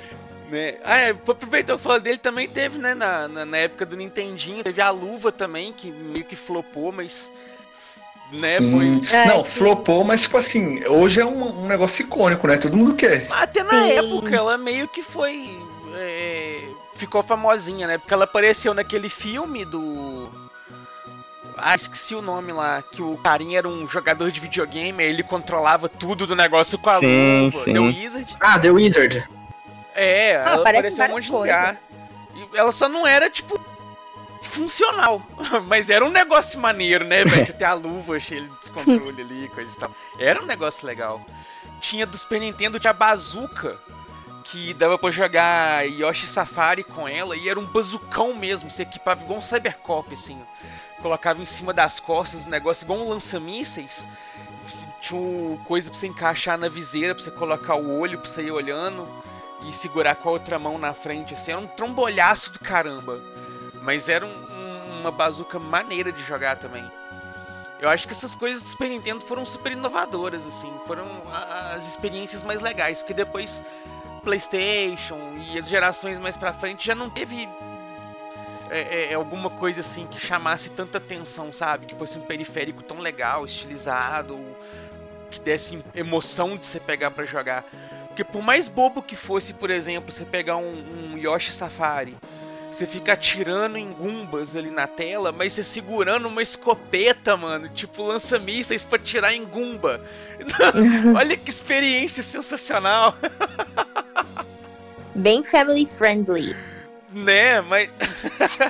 Né? 0.51 0.75
Ah, 0.85 0.99
é, 0.99 1.11
aproveitou 1.11 1.77
que 1.79 1.83
falou 1.83 1.99
dele, 2.01 2.19
também 2.19 2.47
teve, 2.49 2.79
né, 2.79 2.93
na, 2.95 3.27
na, 3.27 3.47
na 3.47 3.57
época 3.57 3.87
do 3.87 3.97
Nintendinho, 3.97 4.63
teve 4.63 4.83
a 4.83 4.91
luva 4.91 5.33
também, 5.33 5.73
que 5.73 5.91
meio 5.91 6.25
que 6.25 6.37
flopou, 6.37 6.93
mas, 6.93 7.33
né, 8.33 8.59
Sim. 8.59 9.01
foi... 9.01 9.17
É, 9.17 9.27
Não, 9.29 9.43
sim. 9.45 9.59
flopou, 9.59 10.05
mas 10.05 10.23
tipo 10.23 10.37
assim, 10.37 10.85
hoje 10.87 11.21
é 11.23 11.25
um, 11.25 11.63
um 11.63 11.67
negócio 11.67 12.03
icônico, 12.03 12.47
né? 12.47 12.59
Todo 12.59 12.77
mundo 12.77 12.95
quer. 12.95 13.27
Até 13.31 13.63
na 13.63 13.71
Sim. 13.71 13.91
época, 13.93 14.37
ela 14.37 14.59
meio 14.59 14.87
que 14.89 15.03
foi, 15.03 15.49
é, 15.95 16.52
ficou 17.03 17.23
famosinha, 17.23 17.87
né, 17.87 17.99
porque 17.99 18.15
ela 18.15 18.25
apareceu 18.25 18.73
naquele 18.73 19.09
filme 19.09 19.65
do... 19.65 20.31
Ah, 21.57 21.75
esqueci 21.75 22.15
o 22.15 22.23
nome 22.23 22.53
lá, 22.53 22.83
que 22.83 23.03
o 23.03 23.17
carinha 23.19 23.59
era 23.59 23.69
um 23.69 23.87
jogador 23.89 24.31
de 24.31 24.41
videogame, 24.41 25.03
aí 25.03 25.11
ele 25.11 25.23
controlava 25.23 25.89
tudo 25.89 26.27
do 26.27 26.35
negócio 26.35 26.79
com 26.79 26.91
a 26.91 26.99
Sim, 26.99 27.45
luva, 27.45 27.65
sim. 27.65 27.73
The 27.73 27.79
Wizard. 27.81 28.37
Ah, 28.41 28.59
The 28.59 28.71
Wizard. 28.71 29.29
É, 29.95 30.31
ela 30.31 30.55
aparece 30.61 30.99
em 30.99 31.03
apareceu 31.03 31.05
em 31.05 31.09
um 31.09 31.13
monte 31.13 31.25
de 31.25 31.33
lugar. 31.33 31.81
E 32.35 32.57
ela 32.57 32.73
só 32.73 32.89
não 32.89 33.07
era, 33.07 33.29
tipo, 33.29 33.61
funcional. 34.43 35.23
Mas 35.69 35.91
era 35.91 36.05
um 36.05 36.11
negócio 36.11 36.59
maneiro, 36.59 37.05
né, 37.05 37.25
velho? 37.25 37.47
Você 37.47 37.53
ter 37.53 37.65
a 37.65 37.75
luva 37.75 38.19
cheia 38.19 38.43
de 38.43 38.49
descontrole 38.59 39.21
ali, 39.21 39.49
coisa 39.55 39.75
e 39.75 39.79
tal. 39.79 39.91
Era 40.19 40.43
um 40.43 40.47
negócio 40.47 40.87
legal. 40.87 41.21
Tinha 41.81 42.07
do 42.07 42.17
Super 42.17 42.41
Nintendo, 42.41 42.81
tinha 42.81 42.91
a 42.91 42.95
Bazooka, 42.95 43.79
que 44.43 44.75
dava 44.75 44.99
pra 44.99 45.11
jogar 45.11 45.87
Yoshi 45.89 46.27
Safari 46.27 46.85
com 46.85 47.07
ela, 47.09 47.37
e 47.37 47.49
era 47.49 47.59
um 47.59 47.67
bazucão 47.67 48.35
mesmo, 48.35 48.71
você 48.71 48.83
equipava 48.83 49.23
igual 49.23 49.39
um 49.39 49.43
Cybercop, 49.43 50.13
assim. 50.13 50.39
Colocava 51.01 51.43
em 51.43 51.47
cima 51.47 51.73
das 51.73 51.99
costas 51.99 52.47
o 52.47 52.51
negócio 52.51 52.85
igual 52.85 52.99
um 53.01 53.09
lança-mísseis. 53.09 54.07
Tinha 55.01 55.59
coisa 55.65 55.91
pra 55.91 55.99
você 55.99 56.07
encaixar 56.07 56.57
na 56.57 56.69
viseira, 56.69 57.15
pra 57.15 57.25
você 57.25 57.31
colocar 57.31 57.75
o 57.75 57.99
olho, 57.99 58.19
pra 58.19 58.29
você 58.29 58.43
ir 58.43 58.53
olhando 58.53 59.09
e 59.69 59.73
segurar 59.73 60.15
com 60.17 60.29
a 60.29 60.33
outra 60.33 60.59
mão 60.59 60.79
na 60.79 60.93
frente, 60.95 61.35
assim, 61.35 61.53
era 61.53 61.61
um 61.61 61.67
trombolhaço 61.67 62.53
do 62.53 62.61
caramba. 62.61 63.21
Mas 63.83 64.09
era 64.09 64.25
um- 64.25 64.29
um- 64.31 65.01
uma 65.01 65.11
bazuca 65.11 65.59
maneira 65.59 66.13
de 66.13 66.23
jogar 66.23 66.57
também. 66.57 66.85
Eu 67.81 67.89
acho 67.89 68.07
que 68.07 68.13
essas 68.13 68.33
coisas 68.37 68.63
do 68.63 68.69
Super 68.69 68.89
Nintendo 68.89 69.25
foram 69.25 69.45
super 69.45 69.73
inovadoras, 69.73 70.47
assim, 70.47 70.73
foram 70.87 71.05
as 71.75 71.85
experiências 71.89 72.45
mais 72.45 72.63
legais, 72.63 73.01
porque 73.01 73.13
depois 73.13 73.61
PlayStation 74.23 75.19
e 75.51 75.59
as 75.59 75.69
gerações 75.69 76.19
mais 76.19 76.37
pra 76.37 76.53
frente 76.53 76.87
já 76.87 76.95
não 76.95 77.11
teve 77.11 77.49
é, 78.71 79.11
é, 79.11 79.15
alguma 79.15 79.51
coisa 79.51 79.81
assim 79.81 80.07
que 80.07 80.19
chamasse 80.19 80.71
tanta 80.71 80.99
atenção, 80.99 81.53
sabe? 81.53 81.87
Que 81.87 81.95
fosse 81.95 82.17
um 82.17 82.23
periférico 82.23 82.83
tão 82.83 83.01
legal, 83.01 83.45
estilizado, 83.45 84.39
que 85.31 85.41
desse 85.41 85.83
emoção 85.95 86.57
de 86.57 86.67
você 86.67 86.81
pegar 86.81 87.11
pra 87.11 87.25
jogar. 87.25 87.65
Porque 88.09 88.25
por 88.25 88.43
mais 88.43 88.69
bobo 88.69 89.03
que 89.03 89.17
fosse, 89.17 89.55
por 89.55 89.71
exemplo, 89.71 90.13
você 90.13 90.25
pegar 90.25 90.57
um, 90.57 91.13
um 91.13 91.19
Yoshi 91.19 91.53
Safari, 91.53 92.17
você 92.73 92.87
fica 92.87 93.13
atirando 93.13 93.77
em 93.77 93.93
gumbas 93.93 94.57
ali 94.57 94.71
na 94.71 94.87
tela, 94.87 95.31
mas 95.31 95.53
você 95.53 95.63
segurando 95.63 96.27
uma 96.27 96.41
escopeta, 96.41 97.37
mano, 97.37 97.69
tipo 97.69 98.03
lança-mísseis 98.03 98.83
pra 98.83 98.99
tirar 98.99 99.35
em 99.35 99.45
gumba. 99.45 100.01
Olha 101.15 101.37
que 101.37 101.51
experiência 101.51 102.23
sensacional, 102.23 103.15
Bem 105.15 105.45
family 105.45 105.87
friendly. 105.87 106.55
né? 107.13 107.61
Mas 107.63 107.89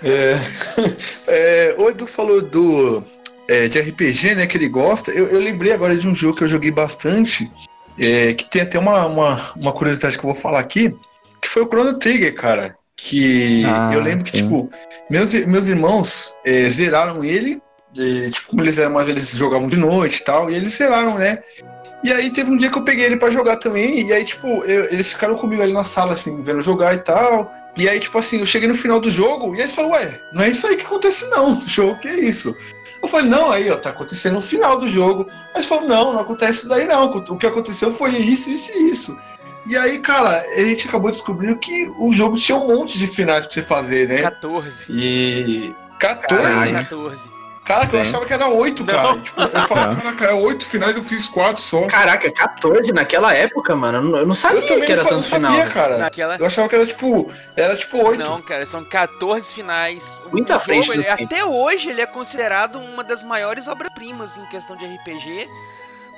É. 0.03 0.39
É, 1.29 1.75
o 1.79 1.89
Edu 1.89 2.07
falou 2.07 2.43
do 2.43 3.03
é, 3.49 3.69
de 3.69 3.81
RPG, 3.81 4.35
né, 4.35 4.47
que 4.47 4.57
ele 4.57 4.69
gosta. 4.69 5.11
Eu, 5.11 5.29
eu 5.29 5.39
lembrei 5.41 5.73
agora 5.73 5.97
de 5.97 6.07
um 6.09 6.15
jogo 6.15 6.37
que 6.37 6.45
eu 6.45 6.49
joguei 6.49 6.71
bastante, 6.71 7.51
é, 7.99 8.35
que 8.35 8.49
tem 8.51 8.63
até 8.63 8.79
uma, 8.79 9.07
uma, 9.07 9.37
uma 9.57 9.73
curiosidade 9.73 10.19
que 10.19 10.25
eu 10.25 10.33
vou 10.33 10.41
falar 10.41 10.61
aqui, 10.61 10.95
que 11.41 11.49
foi 11.49 11.63
o 11.63 11.67
Chrono 11.69 11.99
Trigger, 11.99 12.35
cara. 12.35 12.77
Que 12.97 13.65
Ah, 13.65 13.91
eu 13.93 14.01
lembro 14.01 14.25
que, 14.25 14.31
sim. 14.33 14.43
tipo, 14.45 14.71
meus, 15.11 15.33
meus 15.35 15.67
irmãos 15.69 16.35
é, 16.45 16.69
zeraram 16.69 17.25
ele. 17.25 17.61
e, 17.95 18.31
tipo, 18.31 18.51
como 18.51 18.63
eles 18.63 18.79
eram 18.79 18.93
mais 18.93 19.09
eles 19.09 19.31
jogavam 19.33 19.69
de 19.69 19.77
noite 19.77 20.21
e 20.21 20.25
tal, 20.25 20.51
e 20.51 20.55
eles 20.55 20.73
zeraram, 20.77 21.19
né? 21.19 21.39
E 22.05 22.13
aí 22.13 22.31
teve 22.31 22.51
um 22.51 22.57
dia 22.57 22.71
que 22.71 22.77
eu 22.79 22.83
peguei 22.83 23.05
ele 23.05 23.17
pra 23.17 23.31
jogar 23.31 23.57
também, 23.57 24.03
e 24.07 24.13
aí, 24.13 24.25
tipo, 24.25 24.47
eu- 24.65 24.85
eles 24.87 25.13
ficaram 25.13 25.37
comigo 25.37 25.63
ali 25.63 25.73
na 25.73 25.85
sala, 25.85 26.13
assim, 26.15 26.43
vendo 26.43 26.61
jogar 26.61 26.95
e 26.95 26.99
tal. 26.99 27.53
E 27.79 27.89
aí, 27.89 27.99
tipo 28.01 28.19
assim, 28.19 28.41
eu 28.41 28.47
cheguei 28.47 28.69
no 28.69 28.75
final 28.75 29.01
do 29.01 29.09
jogo 29.11 29.55
e 29.55 29.61
eles 29.61 29.73
falaram, 29.75 29.95
ué, 29.95 30.21
não 30.33 30.43
é 30.43 30.49
isso 30.49 30.67
aí 30.67 30.77
que 30.77 30.85
acontece 30.85 31.31
não, 31.31 31.55
no 31.57 31.67
jogo, 31.69 31.99
que 32.01 32.09
é 32.09 32.19
isso? 32.21 32.55
Eu 33.03 33.09
falei, 33.09 33.29
não, 33.29 33.51
aí, 33.51 33.71
ó, 33.71 33.77
tá 33.77 33.91
acontecendo 33.91 34.35
no 34.35 34.41
final 34.41 34.77
do 34.79 34.87
jogo. 34.87 35.27
Mas 35.55 35.67
falaram, 35.67 35.89
não, 35.89 36.13
não 36.13 36.21
acontece 36.21 36.61
isso 36.61 36.69
daí 36.69 36.87
não, 36.87 37.05
o 37.11 37.37
que 37.37 37.47
aconteceu 37.47 37.91
foi 37.91 38.11
isso, 38.13 38.49
isso 38.51 38.71
e 38.79 38.91
isso. 38.91 39.19
E 39.67 39.77
aí, 39.77 39.99
cara, 40.01 40.45
a 40.57 40.61
gente 40.61 40.87
acabou 40.89 41.11
descobrindo 41.11 41.57
que 41.59 41.89
o 41.99 42.13
jogo 42.13 42.37
tinha 42.37 42.59
um 42.59 42.67
monte 42.67 42.99
de 42.99 43.07
finais 43.07 43.45
pra 43.47 43.55
você 43.55 43.63
fazer, 43.63 44.09
né? 44.09 44.21
14. 44.23 44.85
E... 44.89 45.75
14? 45.99 46.43
Caralho. 46.43 46.75
14. 46.75 47.31
Caraca, 47.65 47.97
eu 47.97 48.01
achava 48.01 48.27
que 48.27 48.33
era 48.33 48.49
8, 48.49 48.85
cara. 48.85 49.19
Tipo, 49.21 49.41
eu 49.41 49.49
falava, 49.49 49.95
caraca, 49.97 50.25
é 50.27 50.33
8 50.35 50.67
finais, 50.67 50.97
eu 50.97 51.03
fiz 51.05 51.29
4 51.29 51.63
só. 51.63 51.87
Caraca, 51.87 52.31
14 52.31 52.93
naquela 52.93 53.33
época, 53.33 53.77
mano. 53.77 54.17
Eu 54.17 54.27
não, 54.27 54.35
sabia 54.35 54.59
Eu 54.61 54.81
que 54.81 54.91
era 54.93 55.03
não, 55.05 55.11
tanto 55.11 55.15
não 55.15 55.23
final. 55.23 55.51
sabia, 55.53 55.65
velho. 55.65 55.75
cara. 55.75 55.99
Naquela. 55.99 56.37
Eu 56.39 56.47
achava 56.47 56.69
que 56.69 56.75
era 56.75 56.85
tipo. 56.85 57.31
Era 57.57 57.77
tipo 57.77 58.05
8. 58.05 58.19
Não, 58.19 58.43
cara, 58.43 58.67
são 58.67 58.83
14 58.85 59.55
finais. 59.55 60.19
Jogo, 60.25 60.61
frente 60.61 60.91
ele- 60.91 61.05
tempo. 61.05 61.23
até 61.25 61.45
hoje, 61.45 61.89
ele 61.91 62.01
é 62.01 62.07
considerado 62.07 62.79
uma 62.81 63.05
das 63.05 63.23
maiores 63.23 63.69
obras-primas 63.69 64.37
em 64.37 64.45
questão 64.47 64.77
de 64.77 64.85
RPG. 64.85 65.49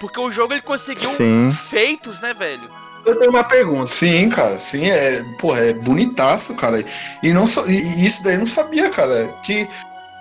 Porque 0.00 0.18
o 0.18 0.30
jogo 0.30 0.54
ele 0.54 0.62
conseguiu 0.62 1.10
Sim. 1.10 1.52
feitos, 1.68 2.20
né, 2.20 2.32
velho? 2.34 2.68
Eu 3.04 3.16
tenho 3.16 3.30
uma 3.30 3.44
pergunta. 3.44 3.86
Sim, 3.86 4.30
cara, 4.30 4.58
sim, 4.58 4.90
é, 4.90 5.22
porra, 5.38 5.60
é 5.66 5.72
bonitaço, 5.74 6.54
cara. 6.54 6.82
E 7.22 7.32
não 7.34 7.44
e 7.68 8.04
isso 8.06 8.24
daí 8.24 8.32
eu 8.34 8.38
não 8.40 8.46
sabia, 8.46 8.88
cara, 8.88 9.28
que 9.44 9.68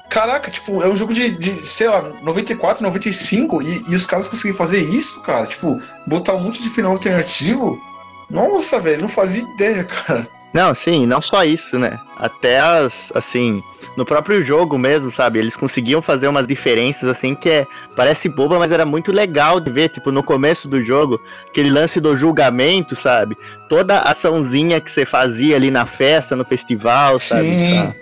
caraca, 0.09 0.51
tipo, 0.51 0.81
é 0.81 0.87
um 0.87 0.95
jogo 0.95 1.13
de, 1.13 1.31
de 1.31 1.67
sei 1.67 1.87
lá, 1.87 2.01
94, 2.21 2.83
95 2.83 3.61
e, 3.61 3.91
e 3.91 3.95
os 3.95 4.05
caras 4.05 4.27
conseguiram 4.27 4.57
fazer 4.57 4.79
isso, 4.79 5.21
cara, 5.21 5.45
tipo, 5.45 5.81
botar 6.07 6.33
um 6.33 6.41
monte 6.41 6.61
de 6.61 6.69
final 6.69 6.91
alternativo. 6.91 7.81
Nossa, 8.29 8.79
velho, 8.79 9.01
não 9.01 9.09
fazia 9.09 9.43
ideia, 9.43 9.83
cara. 9.85 10.27
Não, 10.53 10.73
sim, 10.75 11.07
não 11.07 11.19
só 11.19 11.43
isso, 11.43 11.79
né? 11.79 11.99
Até 12.15 12.59
as, 12.59 13.11
assim, 13.15 13.63
no 13.97 14.05
próprio 14.05 14.43
jogo 14.43 14.77
mesmo, 14.77 15.09
sabe? 15.09 15.39
Eles 15.39 15.55
conseguiam 15.55 15.99
fazer 15.99 16.27
umas 16.27 16.45
diferenças, 16.45 17.09
assim, 17.09 17.33
que 17.33 17.49
é, 17.49 17.67
parece 17.95 18.29
boba, 18.29 18.59
mas 18.59 18.71
era 18.71 18.85
muito 18.85 19.11
legal 19.11 19.59
de 19.59 19.71
ver, 19.71 19.89
tipo, 19.89 20.11
no 20.11 20.23
começo 20.23 20.67
do 20.67 20.83
jogo, 20.83 21.19
aquele 21.47 21.71
lance 21.71 21.99
do 21.99 22.15
julgamento, 22.15 22.95
sabe? 22.95 23.35
Toda 23.67 24.01
açãozinha 24.01 24.79
que 24.79 24.91
você 24.91 25.05
fazia 25.05 25.55
ali 25.55 25.71
na 25.71 25.87
festa, 25.87 26.35
no 26.35 26.45
festival, 26.45 27.17
sabe? 27.17 27.49
Sim. 27.49 27.77
A, 27.79 27.93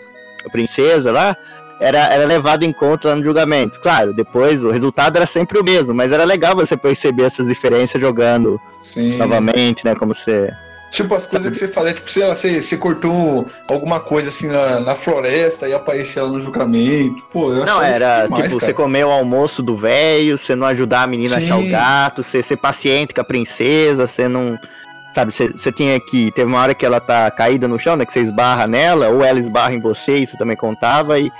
a 0.45 0.49
princesa 0.49 1.09
lá, 1.09 1.37
era, 1.81 2.13
era 2.13 2.25
levado 2.25 2.63
em 2.63 2.71
conta 2.71 3.09
lá 3.09 3.15
no 3.15 3.23
julgamento. 3.23 3.79
Claro, 3.79 4.13
depois 4.13 4.63
o 4.63 4.69
resultado 4.69 5.17
era 5.17 5.25
sempre 5.25 5.57
o 5.57 5.63
mesmo, 5.63 5.95
mas 5.95 6.11
era 6.11 6.23
legal 6.23 6.55
você 6.55 6.77
perceber 6.77 7.23
essas 7.23 7.47
diferenças 7.47 7.99
jogando 7.99 8.61
Sim. 8.81 9.17
novamente, 9.17 9.83
né? 9.83 9.95
Como 9.95 10.13
você. 10.13 10.51
Tipo, 10.91 11.15
as 11.15 11.25
coisas 11.25 11.51
que 11.51 11.57
você 11.57 11.67
fazia, 11.69 11.93
tipo, 11.93 12.11
sei 12.11 12.25
lá, 12.25 12.35
você, 12.35 12.61
você 12.61 12.77
cortou 12.77 13.47
alguma 13.67 13.99
coisa 13.99 14.27
assim 14.27 14.47
na, 14.47 14.79
na 14.79 14.95
floresta 14.95 15.67
e 15.67 15.73
aparecia 15.73 16.21
lá 16.21 16.29
no 16.29 16.39
julgamento. 16.39 17.23
Pô, 17.31 17.51
eu 17.51 17.65
Não, 17.65 17.81
era 17.81 18.25
demais, 18.25 18.43
tipo, 18.43 18.59
cara. 18.59 18.67
você 18.67 18.73
comer 18.73 19.05
o 19.05 19.09
almoço 19.09 19.63
do 19.63 19.75
velho, 19.75 20.37
você 20.37 20.53
não 20.53 20.67
ajudar 20.67 21.03
a 21.03 21.07
menina 21.07 21.35
a 21.35 21.37
achar 21.39 21.57
o 21.57 21.61
Sim. 21.61 21.71
gato, 21.71 22.23
você 22.23 22.43
ser 22.43 22.57
paciente 22.57 23.11
com 23.11 23.21
a 23.21 23.23
princesa, 23.23 24.05
você 24.05 24.27
não. 24.27 24.55
Sabe, 25.15 25.31
você, 25.31 25.47
você 25.47 25.71
tinha 25.71 25.99
que. 25.99 26.29
Teve 26.31 26.47
uma 26.47 26.61
hora 26.61 26.75
que 26.75 26.85
ela 26.85 26.99
tá 26.99 27.31
caída 27.31 27.67
no 27.67 27.79
chão, 27.79 27.95
né? 27.95 28.05
Que 28.05 28.13
você 28.13 28.19
esbarra 28.19 28.67
nela, 28.67 29.09
ou 29.09 29.23
ela 29.23 29.39
esbarra 29.39 29.73
em 29.73 29.79
você, 29.79 30.17
isso 30.17 30.37
também 30.37 30.55
contava, 30.55 31.17
e 31.17 31.31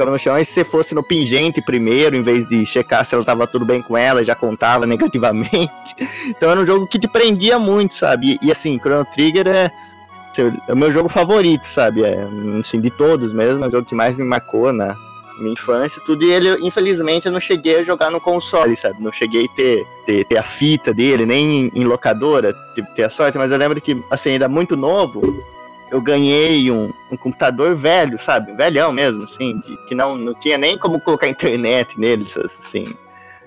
ficava 0.00 0.10
no 0.10 0.18
chão. 0.18 0.38
E 0.38 0.44
se 0.44 0.52
você 0.52 0.64
fosse 0.64 0.94
no 0.94 1.02
pingente 1.02 1.60
primeiro, 1.60 2.16
em 2.16 2.22
vez 2.22 2.48
de 2.48 2.64
checar 2.64 3.04
se 3.04 3.14
ela 3.14 3.24
tava 3.24 3.46
tudo 3.46 3.64
bem 3.66 3.82
com 3.82 3.96
ela, 3.96 4.24
já 4.24 4.34
contava 4.34 4.86
negativamente. 4.86 5.94
Então 6.26 6.50
era 6.50 6.60
um 6.60 6.66
jogo 6.66 6.86
que 6.86 6.98
te 6.98 7.06
prendia 7.06 7.58
muito, 7.58 7.94
sabe? 7.94 8.38
E, 8.42 8.46
e, 8.46 8.52
assim, 8.52 8.78
Chrono 8.78 9.06
Trigger 9.12 9.46
é. 9.46 9.70
É 10.68 10.72
o 10.72 10.76
meu 10.76 10.92
jogo 10.92 11.08
favorito, 11.08 11.64
sabe? 11.64 12.04
É, 12.04 12.16
assim, 12.58 12.80
de 12.80 12.88
todos 12.88 13.32
mesmo, 13.32 13.64
é 13.64 13.68
o 13.68 13.70
jogo 13.70 13.84
que 13.84 13.96
mais 13.96 14.16
me 14.16 14.24
marcou 14.24 14.72
na 14.72 14.96
minha 15.38 15.52
infância 15.52 16.00
tudo. 16.06 16.24
E 16.24 16.30
ele, 16.30 16.48
infelizmente, 16.64 17.26
eu 17.26 17.32
não 17.32 17.40
cheguei 17.40 17.80
a 17.80 17.84
jogar 17.84 18.10
no 18.10 18.20
console, 18.20 18.76
sabe? 18.76 19.02
Não 19.02 19.12
cheguei 19.12 19.46
a 19.46 19.56
ter, 19.56 19.84
ter, 20.06 20.24
ter 20.24 20.38
a 20.38 20.42
fita 20.42 20.94
dele, 20.94 21.26
nem 21.26 21.66
em, 21.66 21.70
em 21.74 21.84
locadora, 21.84 22.54
ter, 22.74 22.86
ter 22.94 23.02
a 23.02 23.10
sorte. 23.10 23.36
Mas 23.36 23.50
eu 23.50 23.58
lembro 23.58 23.80
que, 23.80 24.00
assim, 24.08 24.30
ainda 24.30 24.48
muito 24.48 24.76
novo, 24.76 25.20
eu 25.90 26.00
ganhei 26.00 26.70
um, 26.70 26.92
um 27.10 27.16
computador 27.16 27.74
velho, 27.74 28.18
sabe? 28.18 28.52
Velhão 28.52 28.92
mesmo, 28.92 29.24
assim, 29.24 29.58
de, 29.58 29.76
que 29.86 29.94
não, 29.94 30.16
não 30.16 30.34
tinha 30.34 30.56
nem 30.56 30.78
como 30.78 31.00
colocar 31.00 31.26
internet 31.28 31.98
nele, 31.98 32.24
assim. 32.24 32.94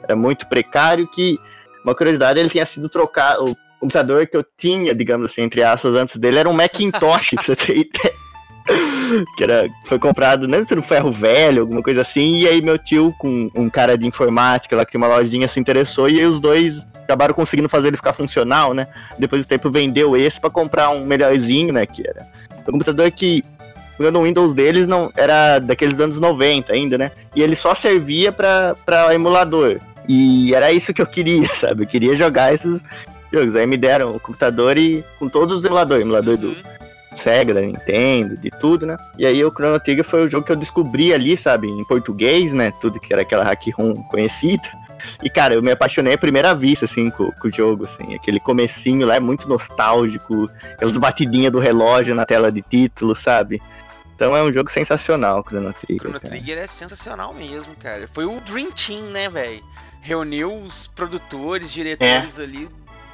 Era 0.03 0.15
muito 0.15 0.47
precário 0.47 1.07
que, 1.07 1.39
uma 1.83 1.95
curiosidade, 1.95 2.39
ele 2.39 2.49
tinha 2.49 2.65
sido 2.65 2.89
trocado, 2.89 3.51
o 3.51 3.55
computador 3.79 4.27
que 4.27 4.35
eu 4.35 4.45
tinha, 4.57 4.93
digamos 4.93 5.31
assim, 5.31 5.41
entre 5.41 5.63
aspas, 5.63 5.93
antes 5.93 6.17
dele, 6.17 6.39
era 6.39 6.49
um 6.49 6.53
Macintosh, 6.53 7.31
pra 7.35 7.43
você 7.43 7.55
ter 7.55 7.77
ideia. 7.77 8.23
Que 9.37 9.43
era, 9.43 9.69
foi 9.85 9.99
comprado, 9.99 10.47
não 10.47 10.65
se 10.65 10.75
no 10.75 10.81
ferro 10.81 11.11
velho, 11.11 11.61
alguma 11.61 11.83
coisa 11.83 12.01
assim, 12.01 12.39
e 12.39 12.47
aí 12.47 12.61
meu 12.61 12.77
tio, 12.77 13.13
com 13.19 13.49
um 13.53 13.69
cara 13.69 13.97
de 13.97 14.07
informática 14.07 14.75
lá 14.75 14.85
que 14.85 14.93
tem 14.93 15.01
uma 15.01 15.07
lojinha, 15.07 15.47
se 15.47 15.59
interessou, 15.59 16.09
e 16.09 16.19
aí 16.19 16.25
os 16.25 16.39
dois 16.39 16.85
acabaram 17.03 17.33
conseguindo 17.33 17.69
fazer 17.69 17.89
ele 17.89 17.97
ficar 17.97 18.13
funcional, 18.13 18.73
né? 18.73 18.87
Depois 19.17 19.43
do 19.43 19.47
tempo 19.47 19.69
vendeu 19.69 20.15
esse 20.15 20.39
pra 20.39 20.49
comprar 20.49 20.89
um 20.89 21.05
melhorzinho, 21.05 21.73
né? 21.73 21.85
Que 21.85 22.07
era 22.07 22.25
um 22.67 22.71
computador 22.71 23.09
que, 23.11 23.43
o 23.99 24.23
Windows 24.23 24.53
deles, 24.53 24.87
não 24.87 25.11
era 25.15 25.59
daqueles 25.59 25.99
anos 25.99 26.19
90 26.19 26.73
ainda, 26.73 26.97
né? 26.97 27.11
E 27.35 27.41
ele 27.41 27.55
só 27.55 27.75
servia 27.75 28.31
pra, 28.31 28.75
pra 28.85 29.13
emulador. 29.13 29.79
E 30.07 30.53
era 30.53 30.71
isso 30.71 30.93
que 30.93 31.01
eu 31.01 31.07
queria, 31.07 31.47
sabe? 31.55 31.83
Eu 31.83 31.87
queria 31.87 32.15
jogar 32.15 32.53
esses 32.53 32.81
jogos. 33.31 33.55
Aí 33.55 33.67
me 33.67 33.77
deram 33.77 34.15
o 34.15 34.19
computador 34.19 34.77
e 34.77 35.03
com 35.19 35.29
todos 35.29 35.59
os 35.59 35.65
emuladores, 35.65 36.03
emulador 36.03 36.37
do 36.37 36.47
Uhum. 36.49 37.17
Sega, 37.17 37.53
da 37.53 37.61
Nintendo, 37.61 38.35
de 38.35 38.49
tudo, 38.49 38.85
né? 38.85 38.97
E 39.17 39.25
aí 39.25 39.43
o 39.43 39.51
Chrono 39.51 39.79
Trigger 39.79 40.03
foi 40.03 40.25
o 40.25 40.29
jogo 40.29 40.45
que 40.45 40.51
eu 40.51 40.55
descobri 40.55 41.13
ali, 41.13 41.37
sabe, 41.37 41.67
em 41.67 41.83
português, 41.85 42.51
né? 42.53 42.73
Tudo 42.81 42.99
que 42.99 43.13
era 43.13 43.21
aquela 43.21 43.43
hack 43.43 43.67
room 43.77 43.93
conhecida. 44.09 44.63
E, 45.21 45.29
cara, 45.29 45.53
eu 45.53 45.61
me 45.61 45.71
apaixonei 45.71 46.13
à 46.13 46.17
primeira 46.17 46.53
vista, 46.53 46.85
assim, 46.85 47.09
com, 47.09 47.31
com 47.31 47.47
o 47.47 47.51
jogo, 47.51 47.85
assim. 47.85 48.15
Aquele 48.15 48.39
comecinho 48.39 49.07
lá 49.07 49.15
é 49.15 49.19
muito 49.19 49.47
nostálgico, 49.47 50.49
aquelas 50.73 50.97
batidinhas 50.97 51.51
do 51.51 51.59
relógio 51.59 52.15
na 52.15 52.25
tela 52.25 52.51
de 52.51 52.61
título, 52.61 53.15
sabe? 53.15 53.61
Então 54.15 54.35
é 54.35 54.43
um 54.43 54.53
jogo 54.53 54.71
sensacional, 54.71 55.41
o 55.41 55.43
Chrono 55.43 55.73
Trigger. 55.73 56.01
Chrono. 56.01 56.19
Trigger 56.19 56.57
é 56.57 56.67
sensacional 56.67 57.33
mesmo, 57.33 57.75
cara. 57.75 58.07
Foi 58.13 58.25
o 58.25 58.39
Dream 58.41 58.71
Team, 58.71 59.09
né, 59.09 59.29
velho? 59.29 59.63
Reuniu 60.01 60.53
os 60.53 60.87
produtores, 60.87 61.71
diretores 61.71 62.39
ali 62.39 62.69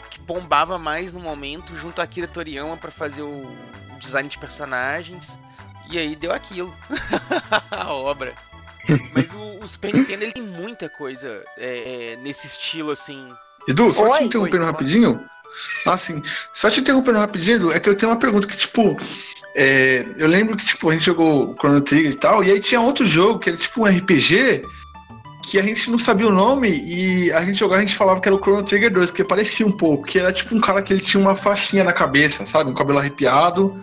que 0.09 0.19
bombava 0.19 0.77
mais 0.77 1.13
no 1.13 1.19
momento, 1.19 1.75
junto 1.75 2.01
a 2.01 2.03
Akira 2.03 2.27
Toriyama 2.27 2.75
pra 2.77 2.91
fazer 2.91 3.21
o 3.21 3.49
design 3.99 4.27
de 4.27 4.37
personagens. 4.37 5.39
E 5.89 5.97
aí 5.97 6.15
deu 6.15 6.31
aquilo. 6.31 6.73
a 7.71 7.93
obra. 7.93 8.33
Mas 9.13 9.33
o, 9.33 9.63
o 9.63 9.67
Super 9.67 9.93
Nintendo 9.93 10.23
ele 10.23 10.33
tem 10.33 10.43
muita 10.43 10.89
coisa 10.89 11.43
é, 11.57 12.13
é, 12.13 12.15
nesse 12.17 12.47
estilo 12.47 12.91
assim. 12.91 13.29
Edu, 13.67 13.91
só 13.93 14.09
Oi. 14.09 14.17
te 14.17 14.23
interrompendo 14.25 14.63
Oi. 14.63 14.71
rapidinho. 14.71 15.25
Ah, 15.85 15.97
sim. 15.97 16.21
Só 16.53 16.69
te 16.69 16.79
interrompendo 16.79 17.19
rapidinho, 17.19 17.55
Edu, 17.55 17.71
é 17.73 17.79
que 17.79 17.89
eu 17.89 17.95
tenho 17.95 18.11
uma 18.11 18.19
pergunta 18.19 18.47
que, 18.47 18.57
tipo, 18.57 18.95
é, 19.55 20.05
eu 20.17 20.27
lembro 20.27 20.55
que, 20.55 20.65
tipo, 20.65 20.89
a 20.89 20.93
gente 20.93 21.05
jogou 21.05 21.55
Chrono 21.55 21.81
Trigger 21.81 22.11
e 22.11 22.15
tal, 22.15 22.43
e 22.43 22.51
aí 22.51 22.59
tinha 22.59 22.79
outro 22.79 23.05
jogo 23.05 23.39
que 23.39 23.49
era 23.49 23.57
tipo 23.57 23.81
um 23.81 23.85
RPG 23.85 24.63
que 25.43 25.57
a 25.57 25.63
gente 25.63 25.89
não 25.89 25.97
sabia 25.97 26.27
o 26.27 26.31
nome 26.31 26.69
e 26.69 27.31
a 27.31 27.43
gente 27.43 27.57
jogava, 27.57 27.81
a 27.81 27.85
gente 27.85 27.95
falava 27.95 28.19
que 28.19 28.27
era 28.27 28.35
o 28.35 28.39
Chrono 28.39 28.63
Trigger 28.63 28.91
2, 28.91 29.11
porque 29.11 29.23
parecia 29.23 29.65
um 29.65 29.71
pouco, 29.71 30.03
que 30.05 30.19
era 30.19 30.31
tipo 30.31 30.55
um 30.55 30.61
cara 30.61 30.81
que 30.81 30.93
ele 30.93 31.01
tinha 31.01 31.21
uma 31.21 31.35
faixinha 31.35 31.83
na 31.83 31.93
cabeça, 31.93 32.45
sabe? 32.45 32.69
Um 32.69 32.73
cabelo 32.73 32.99
arrepiado. 32.99 33.81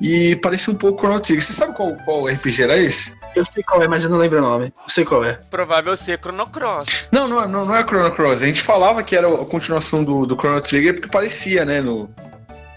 E 0.00 0.36
parecia 0.36 0.72
um 0.72 0.76
pouco 0.76 1.00
Chrono 1.00 1.20
Trigger. 1.20 1.42
Você 1.42 1.52
sabe 1.52 1.74
qual, 1.74 1.96
qual 2.04 2.26
RPG 2.26 2.62
era 2.62 2.76
esse? 2.76 3.16
Eu 3.36 3.44
sei 3.44 3.62
qual 3.62 3.82
é, 3.82 3.86
mas 3.86 4.02
eu 4.02 4.10
não 4.10 4.16
lembro 4.16 4.38
o 4.38 4.40
nome. 4.40 4.66
Eu 4.84 4.88
sei 4.90 5.04
qual 5.04 5.22
é. 5.22 5.34
Provável 5.50 5.94
ser 5.96 6.18
Chrono 6.18 6.46
Cross. 6.46 7.08
Não, 7.12 7.28
não, 7.28 7.46
não, 7.46 7.66
não 7.66 7.76
é 7.76 7.82
Chrono 7.86 8.10
Cross. 8.12 8.42
A 8.42 8.46
gente 8.46 8.62
falava 8.62 9.02
que 9.02 9.14
era 9.14 9.28
a 9.28 9.44
continuação 9.44 10.02
do, 10.02 10.24
do 10.24 10.34
Chrono 10.36 10.60
Trigger 10.62 10.94
porque 10.94 11.08
parecia, 11.08 11.64
né? 11.66 11.80
No... 11.82 12.10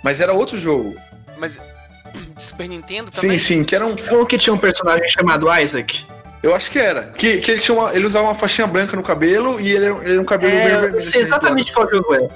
Mas 0.04 0.20
era 0.20 0.34
outro 0.34 0.58
jogo. 0.58 0.94
Mas 1.38 1.58
de 2.36 2.44
Super 2.44 2.68
Nintendo 2.68 3.10
também. 3.10 3.38
Sim, 3.38 3.60
sim, 3.60 3.64
que 3.64 3.74
era 3.74 3.86
um. 3.88 3.96
É 4.08 4.14
o 4.14 4.26
que 4.26 4.38
tinha 4.38 4.54
um 4.54 4.58
personagem 4.58 5.08
chamado 5.10 5.48
Isaac. 5.60 6.06
Eu 6.44 6.54
acho 6.54 6.70
que 6.72 6.78
era. 6.80 7.04
Que, 7.16 7.38
que 7.40 7.52
ele, 7.52 7.60
tinha 7.62 7.78
uma- 7.78 7.94
ele 7.94 8.06
usava 8.06 8.26
uma 8.28 8.36
faixinha 8.36 8.68
branca 8.68 8.96
no 8.98 9.04
cabelo 9.04 9.60
e 9.62 9.72
ele, 9.72 9.86
era- 9.86 9.98
ele 10.04 10.12
era 10.14 10.22
um 10.22 10.26
cabelo 10.26 10.54
É, 10.54 10.64
meio 10.66 10.76
eu 10.76 10.82
vermelho. 10.82 11.02
sei 11.02 11.10
assim, 11.10 11.20
exatamente 11.22 11.72
qual 11.72 11.90
jogo 11.90 12.14
é. 12.16 12.28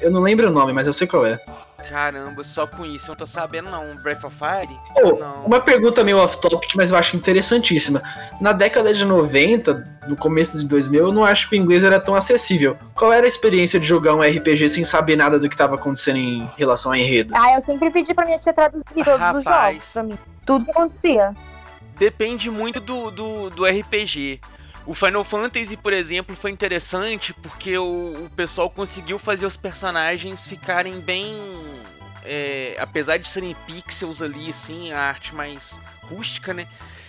Eu 0.00 0.10
não 0.12 0.20
lembro 0.20 0.48
o 0.48 0.52
nome, 0.52 0.72
mas 0.72 0.86
eu 0.86 0.92
sei 0.92 1.06
qual 1.06 1.26
é. 1.26 1.40
Caramba, 1.88 2.42
só 2.44 2.66
com 2.66 2.84
isso 2.84 3.06
eu 3.06 3.08
não 3.10 3.16
tô 3.16 3.26
sabendo 3.26 3.70
não. 3.70 3.94
Breath 3.96 4.24
of 4.24 4.36
Fire? 4.36 4.78
Pô, 4.94 5.18
não. 5.18 5.44
uma 5.44 5.60
pergunta 5.60 6.02
meio 6.02 6.18
off-topic, 6.18 6.74
mas 6.74 6.90
eu 6.90 6.96
acho 6.96 7.16
interessantíssima. 7.16 8.02
Na 8.40 8.52
década 8.52 8.92
de 8.92 9.04
90, 9.04 10.02
no 10.06 10.16
começo 10.16 10.58
de 10.58 10.66
2000, 10.66 11.06
eu 11.06 11.12
não 11.12 11.24
acho 11.24 11.48
que 11.48 11.56
o 11.56 11.58
inglês 11.58 11.84
era 11.84 12.00
tão 12.00 12.14
acessível. 12.14 12.76
Qual 12.94 13.12
era 13.12 13.26
a 13.26 13.28
experiência 13.28 13.78
de 13.78 13.86
jogar 13.86 14.14
um 14.14 14.20
RPG 14.20 14.68
sem 14.68 14.84
saber 14.84 15.16
nada 15.16 15.38
do 15.38 15.48
que 15.48 15.54
estava 15.54 15.74
acontecendo 15.74 16.18
em 16.18 16.48
relação 16.56 16.92
a 16.92 16.98
enredo? 16.98 17.34
Ah, 17.36 17.54
eu 17.54 17.60
sempre 17.60 17.90
pedi 17.90 18.14
pra 18.14 18.24
minha 18.24 18.38
tia 18.38 18.52
traduzir 18.52 19.04
todos 19.04 19.36
os 19.36 19.44
jogos 19.44 19.88
pra 19.92 20.02
mim. 20.02 20.18
Tudo 20.44 20.64
que 20.64 20.70
acontecia. 20.70 21.34
Depende 21.98 22.50
muito 22.50 22.80
do, 22.80 23.10
do, 23.10 23.50
do 23.50 23.64
RPG. 23.64 24.40
O 24.86 24.92
Final 24.92 25.24
Fantasy, 25.24 25.76
por 25.76 25.92
exemplo, 25.94 26.36
foi 26.36 26.50
interessante 26.50 27.32
porque 27.32 27.76
o, 27.78 28.26
o 28.26 28.30
pessoal 28.36 28.68
conseguiu 28.68 29.18
fazer 29.18 29.46
os 29.46 29.56
personagens 29.56 30.46
ficarem 30.46 31.00
bem. 31.00 31.34
É, 32.24 32.76
apesar 32.78 33.18
de 33.18 33.28
serem 33.28 33.54
pixels 33.66 34.22
ali, 34.22 34.50
assim, 34.50 34.92
a 34.92 35.00
arte 35.00 35.34
mais 35.34 35.80
rústica, 36.02 36.52
né? 36.54 36.66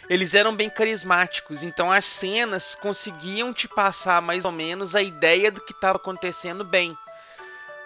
Eles 0.09 0.35
eram 0.35 0.55
bem 0.55 0.69
carismáticos, 0.69 1.63
então 1.63 1.91
as 1.91 2.05
cenas 2.05 2.75
conseguiam 2.75 3.51
te 3.51 3.67
passar 3.67 4.21
mais 4.21 4.45
ou 4.45 4.51
menos 4.51 4.93
a 4.95 5.01
ideia 5.01 5.51
do 5.51 5.61
que 5.61 5.71
estava 5.71 5.97
acontecendo 5.97 6.63
bem. 6.63 6.95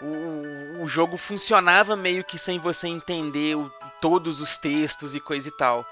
O, 0.02 0.84
o 0.84 0.88
jogo 0.88 1.18
funcionava 1.18 1.96
meio 1.96 2.24
que 2.24 2.38
sem 2.38 2.60
você 2.60 2.88
entender 2.88 3.56
o- 3.56 3.72
todos 4.02 4.40
os 4.42 4.58
textos 4.58 5.14
e 5.16 5.20
coisa 5.20 5.48
e 5.48 5.52
tal. 5.52 5.86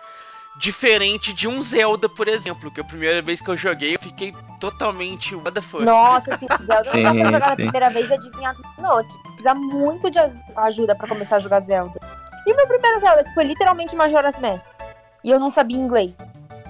Diferente 0.60 1.34
de 1.34 1.48
um 1.48 1.62
Zelda, 1.62 2.10
por 2.10 2.28
exemplo, 2.28 2.72
que 2.72 2.82
a 2.82 2.84
primeira 2.84 3.22
vez 3.22 3.40
que 3.40 3.50
eu 3.50 3.56
joguei 3.56 3.96
eu 3.96 4.00
fiquei 4.00 4.34
totalmente 4.60 5.36
what 5.36 5.52
the 5.52 5.62
fuck. 5.62 5.84
Nossa, 5.84 6.34
assim, 6.34 6.48
Zelda 6.64 6.92
Sim, 6.92 7.04
não 7.04 7.14
dá 7.14 7.14
pra 7.14 7.32
jogar 7.32 7.50
sim. 7.50 7.56
primeira 7.56 7.90
vez 7.90 8.10
e 8.10 8.14
adivinhar 8.14 8.56
tudo. 8.56 8.68
Não, 8.80 9.08
tipo, 9.08 9.24
precisa 9.24 9.54
muito 9.54 10.10
de 10.10 10.18
ajuda 10.56 10.96
pra 10.96 11.08
começar 11.08 11.36
a 11.36 11.40
jogar 11.40 11.60
Zelda. 11.60 12.00
E 12.46 12.52
o 12.52 12.56
meu 12.56 12.68
primeiro 12.68 13.00
Zelda, 13.00 13.24
que 13.24 13.34
foi 13.34 13.44
literalmente 13.44 13.96
Majora's 13.96 14.40
Mask. 14.40 14.72
E 15.24 15.30
eu 15.30 15.40
não 15.40 15.50
sabia 15.50 15.78
inglês. 15.78 16.20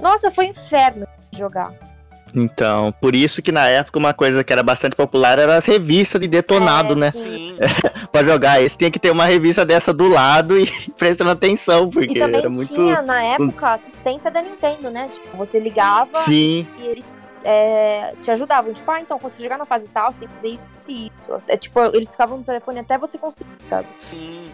Nossa, 0.01 0.29
foi 0.31 0.47
um 0.47 0.49
inferno 0.49 1.07
jogar. 1.31 1.71
Então, 2.35 2.93
por 3.01 3.15
isso 3.15 3.41
que 3.41 3.51
na 3.51 3.67
época 3.67 3.97
uma 3.97 4.13
coisa 4.13 4.43
que 4.43 4.51
era 4.53 4.61
bastante 4.63 4.95
popular 4.95 5.39
era 5.39 5.57
as 5.57 5.65
revistas 5.65 6.19
de 6.21 6.27
detonado, 6.27 6.93
É, 6.93 6.95
né? 6.95 7.11
Sim. 7.11 7.57
Pra 8.11 8.23
jogar. 8.23 8.61
Esse 8.61 8.77
tinha 8.77 8.91
que 8.91 8.99
ter 8.99 9.11
uma 9.11 9.25
revista 9.25 9.65
dessa 9.65 9.93
do 9.93 10.07
lado 10.07 10.57
e 10.59 10.65
prestando 10.97 11.31
atenção, 11.31 11.87
E 11.87 11.91
porque 11.91 12.19
também 12.19 12.39
era 12.39 12.49
muito. 12.49 12.73
tinha, 12.73 13.01
na 13.01 13.21
época, 13.21 13.73
assistência 13.73 14.29
da 14.31 14.41
Nintendo, 14.41 14.89
né? 14.89 15.09
Tipo, 15.11 15.37
você 15.37 15.59
ligava 15.59 16.19
Sim, 16.19 16.67
e 16.77 16.85
eles 16.85 17.11
é, 17.43 18.13
te 18.21 18.29
ajudavam. 18.31 18.73
Tipo, 18.73 18.91
ah, 18.91 18.99
então, 18.99 19.17
quando 19.19 19.31
você 19.31 19.41
chegar 19.41 19.57
na 19.57 19.65
fase 19.65 19.87
tal, 19.89 20.11
você 20.11 20.19
tem 20.19 20.27
que 20.27 20.33
fazer 20.35 20.47
isso 20.49 20.69
e 20.89 21.11
isso. 21.19 21.41
É, 21.47 21.55
tipo, 21.57 21.79
eles 21.93 22.11
ficavam 22.11 22.37
no 22.39 22.43
telefone 22.43 22.79
até 22.79 22.97
você 22.97 23.17
conseguir, 23.17 23.51
sabe? 23.69 23.87
Sim. 23.99 24.45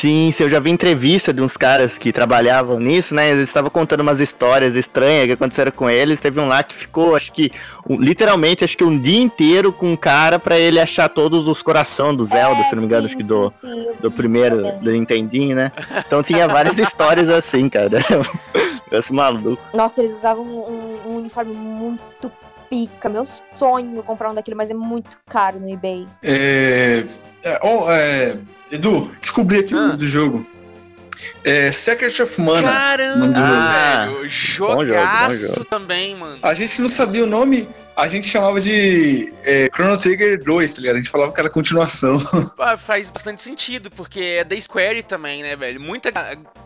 Sim, 0.00 0.30
sim, 0.32 0.42
eu 0.44 0.48
já 0.50 0.60
vi 0.60 0.70
entrevista 0.70 1.32
de 1.32 1.40
uns 1.42 1.56
caras 1.56 1.96
que 1.98 2.12
trabalhavam 2.12 2.78
nisso, 2.78 3.14
né? 3.14 3.30
Eles 3.30 3.48
estavam 3.48 3.70
contando 3.70 4.00
umas 4.00 4.20
histórias 4.20 4.76
estranhas 4.76 5.26
que 5.26 5.32
aconteceram 5.32 5.72
com 5.72 5.88
eles. 5.88 6.20
Teve 6.20 6.38
um 6.40 6.46
lá 6.48 6.62
que 6.62 6.74
ficou, 6.74 7.16
acho 7.16 7.32
que, 7.32 7.50
um- 7.88 8.00
literalmente, 8.00 8.64
acho 8.64 8.76
que 8.76 8.84
um 8.84 8.98
dia 8.98 9.20
inteiro 9.20 9.72
com 9.72 9.92
um 9.92 9.96
cara 9.96 10.38
pra 10.38 10.58
ele 10.58 10.78
achar 10.80 11.08
todos 11.08 11.48
os 11.48 11.62
coração 11.62 12.14
do 12.14 12.24
Zelda, 12.24 12.60
É, 12.60 12.64
se 12.68 12.74
não 12.74 12.82
me 12.82 12.86
engano, 12.86 13.02
sim, 13.02 13.14
acho 13.14 13.16
que 13.16 13.22
do. 13.24 13.50
sim, 13.50 13.86
do 14.00 14.10
primeiro, 14.10 14.62
do 14.80 14.90
Nintendinho, 14.90 15.56
né? 15.56 15.72
Então 16.06 16.22
tinha 16.22 16.46
várias 16.46 16.78
histórias 16.78 17.28
assim, 17.28 17.68
cara. 17.68 17.98
Esse 18.92 19.12
maluco. 19.12 19.60
Nossa, 19.74 20.00
eles 20.02 20.14
usavam 20.14 20.44
um, 20.44 20.98
um 21.10 21.16
uniforme 21.16 21.52
muito 21.54 22.30
pica. 22.70 23.08
Meu 23.08 23.26
sonho 23.54 24.02
comprar 24.02 24.30
um 24.30 24.34
daquele, 24.34 24.54
mas 24.54 24.70
é 24.70 24.74
muito 24.74 25.16
caro 25.28 25.58
no 25.58 25.68
eBay. 25.68 26.06
É, 26.22 27.04
é, 27.46 27.58
ó, 27.62 27.90
é, 27.92 28.36
Edu, 28.70 29.10
descobri 29.20 29.60
aqui 29.60 29.74
Ah. 29.74 29.92
o 29.94 29.96
do 29.96 30.06
jogo. 30.06 30.46
É 31.42 31.72
Secret 31.72 32.20
of 32.22 32.40
Mana. 32.42 32.70
Caramba, 32.70 33.16
nome 33.16 33.32
do 33.34 33.40
jogo. 33.40 33.56
Ah, 33.56 34.06
velho. 34.06 34.28
jogo, 34.28 34.74
bom 34.76 34.86
Jogaço 34.86 35.48
jogo. 35.54 35.64
também, 35.64 36.14
mano. 36.14 36.38
A 36.42 36.52
gente 36.52 36.80
não 36.82 36.88
sabia 36.90 37.24
o 37.24 37.26
nome, 37.26 37.66
a 37.96 38.06
gente 38.06 38.28
chamava 38.28 38.60
de 38.60 39.26
é, 39.44 39.68
Chrono 39.74 39.96
Trigger 39.96 40.42
2, 40.44 40.74
tá 40.74 40.80
ligado? 40.82 40.94
A 40.96 40.98
gente 40.98 41.08
falava 41.10 41.32
que 41.32 41.40
era 41.40 41.48
continuação. 41.48 42.20
Ah, 42.58 42.76
faz 42.76 43.10
bastante 43.10 43.40
sentido, 43.40 43.90
porque 43.90 44.20
é 44.20 44.44
da 44.44 44.60
Square 44.60 45.04
também, 45.04 45.42
né, 45.42 45.56
velho? 45.56 45.80
Muita 45.80 46.12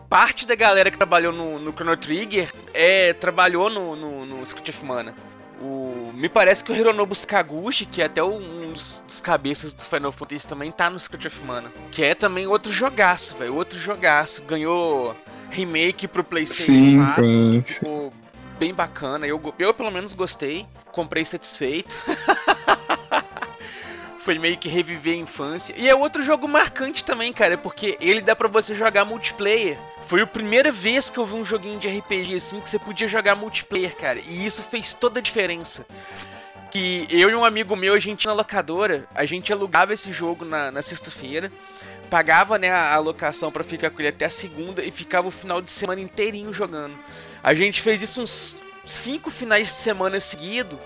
parte 0.09 0.45
da 0.45 0.55
galera 0.55 0.91
que 0.91 0.97
trabalhou 0.97 1.31
no, 1.31 1.57
no 1.57 1.71
Chrono 1.71 1.95
Trigger 1.95 2.49
é, 2.73 3.13
trabalhou 3.13 3.69
no, 3.69 3.95
no, 3.95 4.25
no 4.25 4.45
Secret 4.45 4.69
of 4.71 4.83
Mana. 4.85 5.13
O, 5.61 6.11
me 6.13 6.27
parece 6.27 6.63
que 6.63 6.71
o 6.71 6.75
Hironobu 6.75 7.13
Sakaguchi, 7.13 7.85
que 7.85 8.01
é 8.01 8.05
até 8.05 8.23
um 8.23 8.73
dos, 8.73 9.03
dos 9.05 9.21
cabeças 9.21 9.73
do 9.73 9.83
Final 9.83 10.11
Fantasy 10.11 10.47
também, 10.47 10.71
tá 10.71 10.89
no 10.89 10.99
Secret 10.99 11.27
of 11.27 11.43
Mana. 11.45 11.71
Que 11.91 12.03
é 12.03 12.15
também 12.15 12.47
outro 12.47 12.71
jogaço, 12.73 13.37
velho. 13.37 13.55
Outro 13.55 13.77
jogaço. 13.77 14.41
Ganhou 14.41 15.15
remake 15.51 16.07
pro 16.07 16.23
PlayStation 16.23 16.71
Sim, 16.71 17.05
4. 17.05 17.23
Sim. 17.23 17.63
Ficou 17.65 18.13
bem 18.57 18.73
bacana. 18.73 19.27
Eu, 19.27 19.41
eu 19.59 19.73
pelo 19.73 19.91
menos 19.91 20.13
gostei. 20.13 20.65
Comprei 20.91 21.23
satisfeito. 21.23 21.95
Foi 24.23 24.37
meio 24.37 24.57
que 24.57 24.69
reviver 24.69 25.15
a 25.15 25.17
infância. 25.17 25.73
E 25.75 25.89
é 25.89 25.95
outro 25.95 26.21
jogo 26.21 26.47
marcante 26.47 27.03
também, 27.03 27.33
cara, 27.33 27.57
porque 27.57 27.97
ele 27.99 28.21
dá 28.21 28.35
pra 28.35 28.47
você 28.47 28.75
jogar 28.75 29.03
multiplayer. 29.03 29.77
Foi 30.05 30.21
a 30.21 30.27
primeira 30.27 30.71
vez 30.71 31.09
que 31.09 31.17
eu 31.17 31.25
vi 31.25 31.33
um 31.33 31.45
joguinho 31.45 31.79
de 31.79 31.87
RPG 31.87 32.35
assim 32.35 32.59
que 32.59 32.69
você 32.69 32.77
podia 32.77 33.07
jogar 33.07 33.35
multiplayer, 33.35 33.95
cara. 33.95 34.19
E 34.19 34.45
isso 34.45 34.61
fez 34.61 34.93
toda 34.93 35.19
a 35.19 35.23
diferença. 35.23 35.87
Que 36.69 37.07
eu 37.09 37.29
e 37.29 37.35
um 37.35 37.43
amigo 37.43 37.75
meu, 37.75 37.95
a 37.95 37.99
gente 37.99 38.27
na 38.27 38.33
locadora, 38.33 39.07
a 39.15 39.25
gente 39.25 39.51
alugava 39.51 39.93
esse 39.93 40.13
jogo 40.13 40.45
na, 40.45 40.71
na 40.71 40.81
sexta-feira, 40.81 41.51
pagava 42.09 42.59
né, 42.59 42.69
a 42.69 42.93
alocação 42.93 43.51
pra 43.51 43.63
ficar 43.63 43.89
com 43.89 44.01
ele 44.01 44.09
até 44.09 44.25
a 44.25 44.29
segunda 44.29 44.83
e 44.83 44.91
ficava 44.91 45.27
o 45.27 45.31
final 45.31 45.61
de 45.61 45.69
semana 45.69 45.99
inteirinho 45.99 46.53
jogando. 46.53 46.93
A 47.41 47.53
gente 47.53 47.81
fez 47.81 48.01
isso 48.01 48.21
uns 48.21 48.57
cinco 48.85 49.31
finais 49.31 49.67
de 49.67 49.73
semana 49.73 50.19
seguido. 50.19 50.77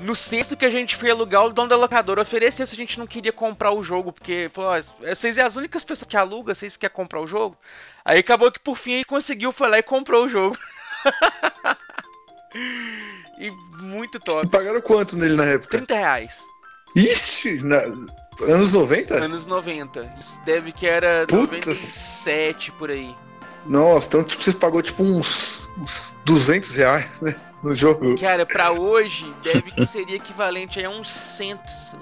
No 0.00 0.14
sexto 0.14 0.56
que 0.56 0.64
a 0.64 0.70
gente 0.70 0.94
foi 0.94 1.10
alugar, 1.10 1.44
o 1.44 1.52
dono 1.52 1.68
da 1.68 1.76
locadora 1.76 2.22
ofereceu 2.22 2.64
se 2.66 2.74
a 2.74 2.76
gente 2.76 2.98
não 2.98 3.06
queria 3.06 3.32
comprar 3.32 3.72
o 3.72 3.82
jogo, 3.82 4.12
porque 4.12 4.48
falou, 4.54 4.70
ó, 4.70 4.80
vocês 5.14 5.36
é 5.36 5.42
as 5.42 5.56
únicas 5.56 5.82
pessoas 5.82 6.08
que 6.08 6.16
alugam, 6.16 6.54
vocês 6.54 6.76
querem 6.76 6.94
comprar 6.94 7.20
o 7.20 7.26
jogo? 7.26 7.56
Aí 8.04 8.20
acabou 8.20 8.52
que 8.52 8.60
por 8.60 8.76
fim 8.76 8.94
a 8.94 8.96
gente 8.98 9.06
conseguiu, 9.06 9.50
foi 9.50 9.68
lá 9.68 9.78
e 9.78 9.82
comprou 9.82 10.26
o 10.26 10.28
jogo. 10.28 10.56
e 13.38 13.50
muito 13.82 14.18
E 14.18 14.20
top. 14.20 14.48
pagaram 14.48 14.80
quanto 14.80 15.16
nele 15.16 15.34
na 15.34 15.44
época? 15.44 15.76
30 15.78 15.94
reais. 15.94 16.42
Ixi, 16.96 17.62
na- 17.62 17.82
anos 18.46 18.74
90? 18.74 19.14
Anos 19.16 19.46
90. 19.46 20.14
Isso 20.18 20.40
deve 20.44 20.72
que 20.72 20.86
era 20.86 21.26
Putz. 21.26 21.66
97 21.66 22.72
por 22.72 22.90
aí. 22.90 23.14
Nossa, 23.66 24.08
então 24.08 24.24
tipo, 24.24 24.42
você 24.42 24.52
pagou 24.52 24.80
tipo 24.80 25.02
uns, 25.02 25.68
uns 25.76 26.14
200 26.24 26.74
reais, 26.76 27.22
né? 27.22 27.34
No 27.62 27.74
jogo. 27.74 28.16
Cara, 28.18 28.46
pra 28.46 28.70
hoje, 28.72 29.30
deve 29.42 29.70
que 29.72 29.84
seria 29.84 30.16
equivalente 30.16 30.82
a 30.84 30.88
uns 30.88 31.10
100, 31.10 31.58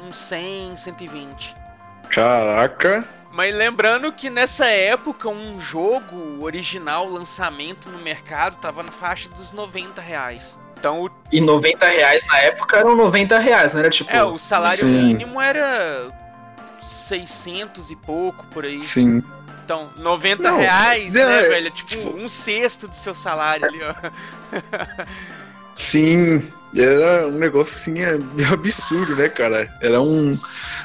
uns 0.07 0.17
100, 0.19 0.77
120. 0.77 1.55
Caraca. 2.11 3.05
Mas 3.33 3.55
lembrando 3.55 4.11
que 4.13 4.31
nessa 4.31 4.67
época 4.67 5.29
um 5.29 5.61
jogo 5.61 6.43
original, 6.45 7.09
lançamento 7.09 7.89
no 7.91 7.99
mercado, 7.99 8.57
tava 8.57 8.83
na 8.83 8.91
faixa 8.93 9.29
dos 9.31 9.53
90 9.53 10.01
reais. 10.01 10.59
Então 10.79 11.03
o, 11.05 11.11
E 11.33 11.41
90 11.41 11.87
reais 11.87 12.25
na 12.27 12.39
época 12.39 12.77
eram 12.79 12.95
90 12.97 13.39
reais, 13.39 13.73
não 13.73 13.81
era 13.81 13.91
tipo. 13.91 14.11
é, 14.11 14.23
o 14.23 14.39
salário 14.39 14.79
Sim. 14.87 15.07
mínimo 15.07 15.41
era 15.41 16.09
600 16.83 17.91
e 17.91 17.97
pouco 17.97 18.45
por 18.47 18.65
aí. 18.65 18.81
Sim. 18.81 19.23
Então, 19.65 19.91
90 19.97 20.43
Não, 20.45 20.59
reais, 20.59 21.15
é, 21.17 21.27
né, 21.27 21.39
é, 21.45 21.49
velho? 21.49 21.71
Tipo, 21.73 21.91
tipo- 21.91 22.17
um 22.19 22.29
sexto 22.29 22.87
do 22.87 22.95
seu 22.95 23.15
salário 23.17 23.67
ali, 23.67 23.81
ó. 23.83 23.95
Sim. 25.77 26.43
Era 26.77 27.27
um 27.29 27.39
negócio 27.39 27.75
assim 27.75 28.03
é, 28.03 28.19
absurdo, 28.53 29.15
né, 29.17 29.29
cara? 29.29 29.73
Era 29.81 30.01
um, 30.01 30.37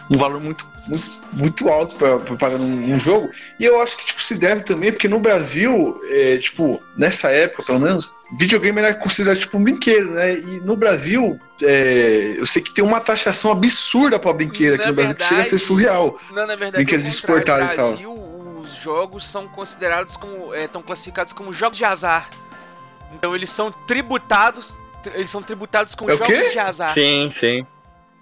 um 0.09 0.17
valor 0.17 0.39
muito, 0.39 0.65
muito, 0.87 1.05
muito 1.33 1.69
alto 1.69 1.95
pra, 1.95 2.17
pra 2.17 2.35
pagar 2.35 2.57
num, 2.57 2.93
um 2.93 2.99
jogo. 2.99 3.29
E 3.59 3.65
eu 3.65 3.81
acho 3.81 3.97
que 3.97 4.05
tipo, 4.05 4.21
se 4.21 4.37
deve 4.37 4.61
também, 4.61 4.91
porque 4.91 5.07
no 5.07 5.19
Brasil, 5.19 5.99
é, 6.09 6.37
tipo, 6.37 6.81
nessa 6.95 7.31
época, 7.31 7.63
pelo 7.63 7.79
menos, 7.79 8.13
videogame 8.37 8.79
era 8.79 8.93
considerado 8.93 9.39
tipo 9.39 9.57
um 9.57 9.63
brinquedo, 9.63 10.11
né? 10.11 10.37
E 10.37 10.59
no 10.61 10.77
Brasil, 10.77 11.39
é, 11.61 12.35
eu 12.37 12.45
sei 12.45 12.61
que 12.61 12.73
tem 12.73 12.83
uma 12.83 13.01
taxação 13.01 13.51
absurda 13.51 14.19
pra 14.19 14.31
brinquedo 14.31 14.75
aqui 14.75 14.85
Na 14.85 14.89
no 14.91 14.95
Brasil, 14.95 15.15
que 15.15 15.23
chega 15.23 15.41
a 15.41 15.43
ser 15.43 15.49
verdade, 15.51 15.67
surreal. 15.67 16.17
Não, 16.31 16.47
na 16.47 16.55
verdade, 16.55 16.83
Brinquedos 16.83 17.05
ao 17.05 17.11
exportados 17.11 17.69
e 17.69 17.75
tal. 17.75 17.91
No 17.91 17.97
Brasil, 17.97 18.59
os 18.61 18.75
jogos 18.75 19.29
são 19.29 19.47
considerados 19.47 20.15
como. 20.15 20.53
estão 20.55 20.81
classificados 20.81 21.33
como 21.33 21.53
jogos 21.53 21.77
de 21.77 21.83
azar. 21.83 22.29
Então 23.13 23.35
eles 23.35 23.49
são 23.49 23.71
tributados. 23.71 24.79
Eles 25.13 25.29
são 25.29 25.41
tributados 25.41 25.95
como 25.95 26.11
É 26.11 26.13
o 26.13 26.17
jogos 26.17 26.33
quê? 26.33 26.49
de 26.51 26.59
azar. 26.59 26.89
Sim, 26.93 27.29
sim, 27.31 27.65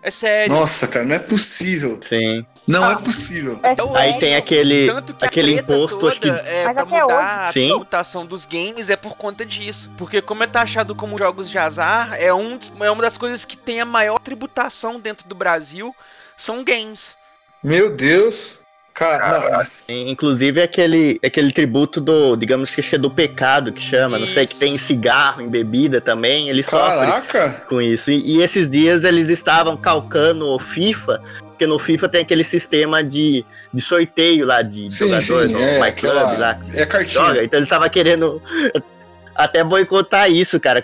É 0.02 0.10
sério. 0.12 0.56
Nossa, 0.56 0.88
cara, 0.88 1.04
não 1.04 1.16
é 1.16 1.20
possível. 1.20 2.00
sim. 2.02 2.46
Não 2.68 2.84
Ah. 2.84 2.92
é 2.94 2.96
possível. 2.98 3.60
É 3.64 3.74
É 3.78 3.84
o 3.84 3.96
Aí 3.96 4.14
tem 4.20 4.36
aquele, 4.36 4.88
Tanto 4.88 5.14
que 5.14 5.26
aquele 5.26 5.54
imposto, 5.60 5.98
toda 5.98 6.12
acho 6.12 6.22
que. 6.22 6.30
é 6.30 6.64
Mas 6.66 6.74
pra 6.74 6.84
até 6.84 7.02
mudar 7.02 7.44
a 7.44 7.48
Sim. 7.52 7.68
tributação 7.70 8.26
dos 8.26 8.46
games 8.46 8.90
é 8.90 8.96
por 8.96 9.18
conta 9.18 9.44
disso. 9.46 9.92
Porque 9.98 10.22
como 10.22 10.44
é 10.44 10.48
taxado 10.48 10.94
como 10.96 11.18
jogos 11.18 11.50
de 11.50 11.58
azar, 11.58 12.14
é, 12.14 12.32
um, 12.34 12.58
dos- 12.58 12.72
é 12.80 12.92
uma 12.92 13.02
das 13.02 13.18
coisas 13.18 13.44
que 13.44 13.58
tem 13.58 13.82
a 13.82 13.86
maior 13.86 14.20
tributação 14.20 15.00
dentro 15.00 15.28
do 15.28 15.34
Brasil, 15.36 15.94
são 16.38 16.64
games. 16.64 17.18
Meu 17.64 17.90
Deus. 17.94 18.59
Cara, 19.00 19.66
Inclusive 19.88 20.62
aquele, 20.62 21.20
aquele 21.24 21.54
tributo 21.54 22.02
do, 22.02 22.36
digamos 22.36 22.76
que 22.76 22.96
é 22.96 22.98
do 22.98 23.10
pecado 23.10 23.72
que 23.72 23.82
chama, 23.82 24.20
não 24.20 24.28
sei, 24.28 24.46
que 24.46 24.52
Isso. 24.52 24.60
tem 24.60 24.76
em 24.76 24.78
cigarro, 24.78 25.42
em 25.42 25.50
bebida 25.50 26.02
também, 26.02 26.50
ele 26.50 26.62
não, 26.64 26.70
sofre 26.70 26.98
caraca. 27.08 27.50
com 27.70 27.82
isso. 27.82 28.12
E, 28.12 28.38
e 28.38 28.42
esses 28.42 28.70
dias 28.70 29.06
eles 29.06 29.30
estavam 29.30 29.78
calcando 29.78 30.48
o 30.50 30.60
FIFA, 30.60 31.22
porque 31.48 31.66
no 31.66 31.80
FIFA 31.80 32.10
tem 32.10 32.22
aquele 32.22 32.44
sistema 32.44 33.02
de, 33.02 33.46
de 33.74 33.82
sorteio 33.82 34.46
lá 34.46 34.62
de 34.62 34.92
Sim, 34.94 35.06
jogador 35.06 35.48
sim, 35.48 35.54
no 35.54 35.60
é, 35.62 35.80
My 35.80 35.92
Club 35.94 36.18
aquela- 36.18 36.38
lá. 36.38 36.60
É 36.74 36.86
cartinha. 36.86 37.26
Joga, 37.26 37.44
então 37.44 37.58
eles 37.58 37.68
estavam 37.68 37.88
querendo 37.90 38.42
até 39.34 39.64
boicotar 39.64 40.30
isso, 40.30 40.60
cara. 40.60 40.84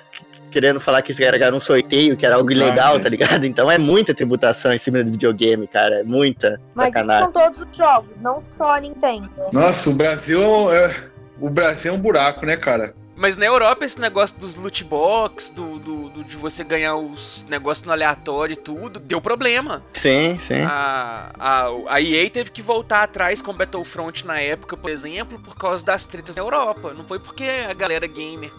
Querendo 0.56 0.80
falar 0.80 1.02
que 1.02 1.12
isso 1.12 1.22
era 1.22 1.54
um 1.54 1.60
sorteio, 1.60 2.16
que 2.16 2.26
era 2.26 2.36
algo 2.36 2.50
ilegal, 2.50 2.94
Ah, 2.94 2.98
é. 2.98 3.00
tá 3.00 3.10
ligado? 3.10 3.46
Então 3.46 3.70
é 3.70 3.78
muita 3.78 4.14
tributação 4.14 4.72
em 4.74 4.78
cima 4.78 5.04
do 5.04 5.12
videogame, 5.12 5.68
cara. 5.68 5.96
É 6.00 6.04
muita 6.04 6.62
Mas 6.74 6.88
isso 6.88 6.94
sacanagem. 6.94 7.24
são 7.24 7.32
todos 7.34 7.62
os 7.70 7.78
jogos, 7.78 8.20
não 8.22 8.42
só 8.42 8.76
a 8.76 8.80
Nintendo. 8.80 9.30
Nossa, 9.52 9.90
o 9.90 9.96
Brasil 9.96 10.74
é. 10.74 10.96
O 11.42 11.50
Brasil 11.50 11.92
é 11.92 11.96
um 11.98 12.00
buraco, 12.00 12.46
né, 12.46 12.56
cara? 12.56 12.96
Mas 13.18 13.36
na 13.36 13.46
Europa 13.46 13.84
esse 13.84 14.00
negócio 14.00 14.38
dos 14.40 14.56
loot 14.56 14.82
box, 14.86 15.50
do, 15.50 15.78
do, 15.80 16.10
do- 16.10 16.24
de 16.24 16.38
você 16.38 16.64
ganhar 16.64 16.96
os 16.96 17.46
negócios 17.50 17.86
no 17.86 17.92
aleatório 17.92 18.54
e 18.54 18.58
tudo, 18.58 18.98
deu 19.00 19.20
problema. 19.20 19.84
Sim, 19.94 20.38
sim. 20.40 20.62
A, 20.66 21.32
a, 21.38 21.66
a 21.90 22.02
EA 22.02 22.30
teve 22.30 22.52
que 22.52 22.62
voltar 22.62 23.04
atrás 23.04 23.42
com 23.42 23.54
Battlefront 23.54 24.26
na 24.26 24.40
época, 24.40 24.78
por 24.78 24.90
exemplo, 24.90 25.38
por 25.40 25.56
causa 25.58 25.86
das 25.86 26.06
tretas 26.06 26.36
na 26.38 26.42
Europa. 26.42 26.94
Não 26.94 27.04
foi 27.06 27.20
porque 27.20 27.44
a 27.70 27.74
galera 27.74 28.08
gamer 28.08 28.52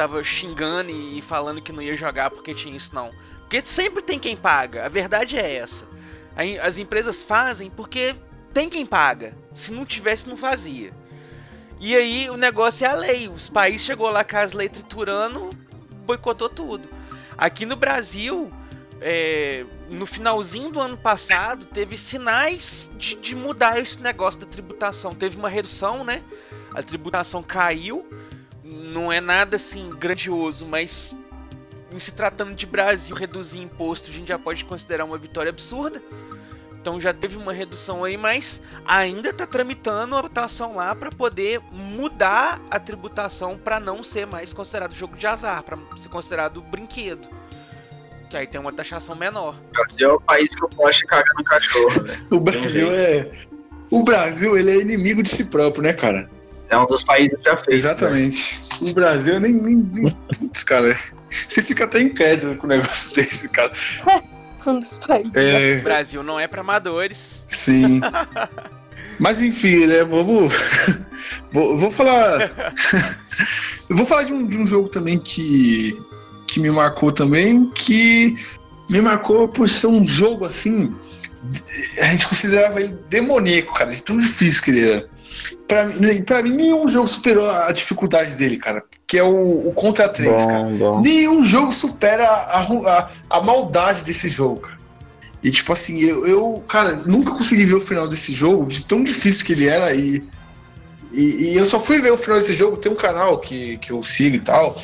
tava 0.00 0.24
xingando 0.24 0.90
e 0.90 1.20
falando 1.20 1.60
que 1.60 1.72
não 1.72 1.82
ia 1.82 1.94
jogar 1.94 2.30
porque 2.30 2.54
tinha 2.54 2.74
isso, 2.74 2.94
não. 2.94 3.10
Porque 3.40 3.60
sempre 3.60 4.02
tem 4.02 4.18
quem 4.18 4.34
paga, 4.34 4.86
a 4.86 4.88
verdade 4.88 5.36
é 5.36 5.56
essa. 5.56 5.86
As 6.62 6.78
empresas 6.78 7.22
fazem 7.22 7.68
porque 7.68 8.16
tem 8.50 8.70
quem 8.70 8.86
paga. 8.86 9.34
Se 9.52 9.70
não 9.70 9.84
tivesse, 9.84 10.26
não 10.26 10.38
fazia. 10.38 10.94
E 11.78 11.94
aí 11.94 12.30
o 12.30 12.38
negócio 12.38 12.86
é 12.86 12.88
a 12.88 12.94
lei. 12.94 13.28
Os 13.28 13.50
países 13.50 13.82
chegou 13.82 14.08
lá 14.08 14.24
com 14.24 14.38
as 14.38 14.54
leis 14.54 14.70
triturando, 14.70 15.50
boicotou 16.06 16.48
tudo. 16.48 16.88
Aqui 17.36 17.66
no 17.66 17.76
Brasil, 17.76 18.50
é, 19.02 19.66
no 19.90 20.06
finalzinho 20.06 20.70
do 20.70 20.80
ano 20.80 20.96
passado, 20.96 21.66
teve 21.66 21.98
sinais 21.98 22.90
de, 22.96 23.16
de 23.16 23.36
mudar 23.36 23.78
esse 23.78 24.00
negócio 24.00 24.40
da 24.40 24.46
tributação. 24.46 25.14
Teve 25.14 25.36
uma 25.36 25.50
redução, 25.50 26.04
né? 26.04 26.22
A 26.74 26.82
tributação 26.82 27.42
caiu. 27.42 28.06
Não 28.70 29.12
é 29.12 29.20
nada 29.20 29.56
assim 29.56 29.90
grandioso, 29.90 30.64
mas 30.64 31.14
em 31.90 31.98
se 31.98 32.12
tratando 32.12 32.54
de 32.54 32.66
Brasil, 32.66 33.16
reduzir 33.16 33.60
imposto 33.60 34.10
a 34.10 34.12
gente 34.12 34.28
já 34.28 34.38
pode 34.38 34.64
considerar 34.64 35.04
uma 35.04 35.18
vitória 35.18 35.50
absurda. 35.50 36.00
Então 36.80 37.00
já 37.00 37.12
teve 37.12 37.36
uma 37.36 37.52
redução 37.52 38.04
aí, 38.04 38.16
mas 38.16 38.62
ainda 38.86 39.34
tá 39.34 39.46
tramitando 39.46 40.16
a 40.16 40.22
votação 40.22 40.76
lá 40.76 40.94
para 40.94 41.10
poder 41.10 41.60
mudar 41.70 42.60
a 42.70 42.78
tributação 42.78 43.58
para 43.58 43.78
não 43.78 44.02
ser 44.02 44.26
mais 44.26 44.52
considerado 44.52 44.94
jogo 44.94 45.16
de 45.16 45.26
azar, 45.26 45.62
para 45.62 45.76
ser 45.96 46.08
considerado 46.08 46.62
brinquedo. 46.62 47.28
Que 48.30 48.36
aí 48.36 48.46
tem 48.46 48.60
uma 48.60 48.72
taxação 48.72 49.16
menor. 49.16 49.56
O 49.70 49.72
Brasil 49.72 50.08
é 50.08 50.12
o 50.12 50.20
país 50.20 50.54
que 50.54 50.64
eu 50.64 50.68
posso 50.70 51.04
cagar 51.06 51.34
no 51.36 51.44
cachorro, 51.44 52.04
velho. 52.04 52.26
O 52.30 52.40
Brasil 52.40 52.92
é. 52.92 53.30
O 53.90 54.04
Brasil, 54.04 54.56
ele 54.56 54.70
é 54.70 54.76
inimigo 54.76 55.20
de 55.20 55.28
si 55.28 55.50
próprio, 55.50 55.82
né, 55.82 55.92
cara? 55.92 56.30
É 56.70 56.78
um 56.78 56.86
dos 56.86 57.02
países 57.02 57.38
já 57.44 57.56
feitos. 57.56 57.74
Exatamente. 57.74 58.58
O 58.80 58.94
Brasil 58.94 59.38
nem. 59.40 59.52
nem, 59.52 59.76
nem 59.76 60.10
putz, 60.38 60.62
cara. 60.62 60.96
Você 61.46 61.62
fica 61.62 61.84
até 61.84 62.00
incrédulo 62.00 62.56
com 62.56 62.66
o 62.66 62.70
negócio 62.70 63.14
desse, 63.20 63.48
cara. 63.50 63.72
Um 64.66 64.78
dos 64.78 64.94
países. 64.96 65.34
É. 65.34 65.78
O 65.78 65.82
Brasil 65.82 66.22
não 66.22 66.38
é 66.38 66.46
para 66.46 66.60
amadores. 66.60 67.44
Sim. 67.46 68.02
Mas 69.18 69.42
enfim, 69.42 69.86
né? 69.86 70.04
Vamos. 70.04 70.52
vou, 71.50 71.78
vou 71.78 71.90
falar. 71.90 72.52
Eu 73.88 73.96
vou 73.96 74.04
falar 74.04 74.24
de 74.24 74.34
um, 74.34 74.46
de 74.46 74.58
um 74.58 74.66
jogo 74.66 74.90
também 74.90 75.18
que. 75.18 75.98
que 76.46 76.60
me 76.60 76.70
marcou 76.70 77.10
também. 77.10 77.70
Que 77.70 78.36
me 78.90 79.00
marcou 79.00 79.48
por 79.48 79.66
ser 79.66 79.86
um 79.86 80.06
jogo 80.06 80.44
assim. 80.44 80.94
A 82.02 82.08
gente 82.08 82.28
considerava 82.28 82.80
ele 82.80 82.98
demoníaco, 83.08 83.72
cara, 83.72 83.90
de 83.90 84.02
tão 84.02 84.18
difícil 84.18 84.62
que 84.62 84.70
ele 84.72 84.90
era. 84.90 85.09
Pra, 85.68 85.84
mim- 85.86 86.22
pra 86.22 86.42
mim, 86.42 86.56
nenhum 86.56 86.88
jogo 86.88 87.06
superou 87.06 87.48
a 87.48 87.70
dificuldade 87.72 88.34
dele, 88.34 88.56
cara. 88.56 88.82
Que 89.06 89.18
é 89.18 89.22
o, 89.22 89.68
o 89.68 89.72
Contra 89.72 90.08
3, 90.08 90.46
cara. 90.46 90.64
Bom, 90.64 90.76
bom. 90.76 91.00
Nenhum 91.00 91.42
jogo 91.44 91.72
supera 91.72 92.24
a, 92.26 92.60
a, 92.62 93.10
a 93.30 93.40
maldade 93.40 94.02
desse 94.02 94.28
jogo, 94.28 94.60
cara. 94.60 94.78
E 95.42 95.50
tipo 95.50 95.72
assim, 95.72 95.98
eu, 96.00 96.26
eu, 96.26 96.64
cara, 96.68 97.00
nunca 97.06 97.30
consegui 97.30 97.64
ver 97.64 97.74
o 97.76 97.80
final 97.80 98.06
desse 98.06 98.32
jogo, 98.34 98.66
de 98.66 98.82
tão 98.84 99.02
difícil 99.02 99.46
que 99.46 99.52
ele 99.54 99.68
era, 99.68 99.94
e, 99.94 100.22
e, 101.12 101.52
e 101.52 101.56
eu 101.56 101.64
só 101.64 101.80
fui 101.80 101.98
ver 101.98 102.12
o 102.12 102.16
final 102.16 102.38
desse 102.38 102.52
jogo, 102.52 102.76
tem 102.76 102.92
um 102.92 102.96
canal 102.96 103.38
que, 103.38 103.78
que 103.78 103.90
eu 103.90 104.02
sigo 104.02 104.36
e 104.36 104.40
tal, 104.40 104.76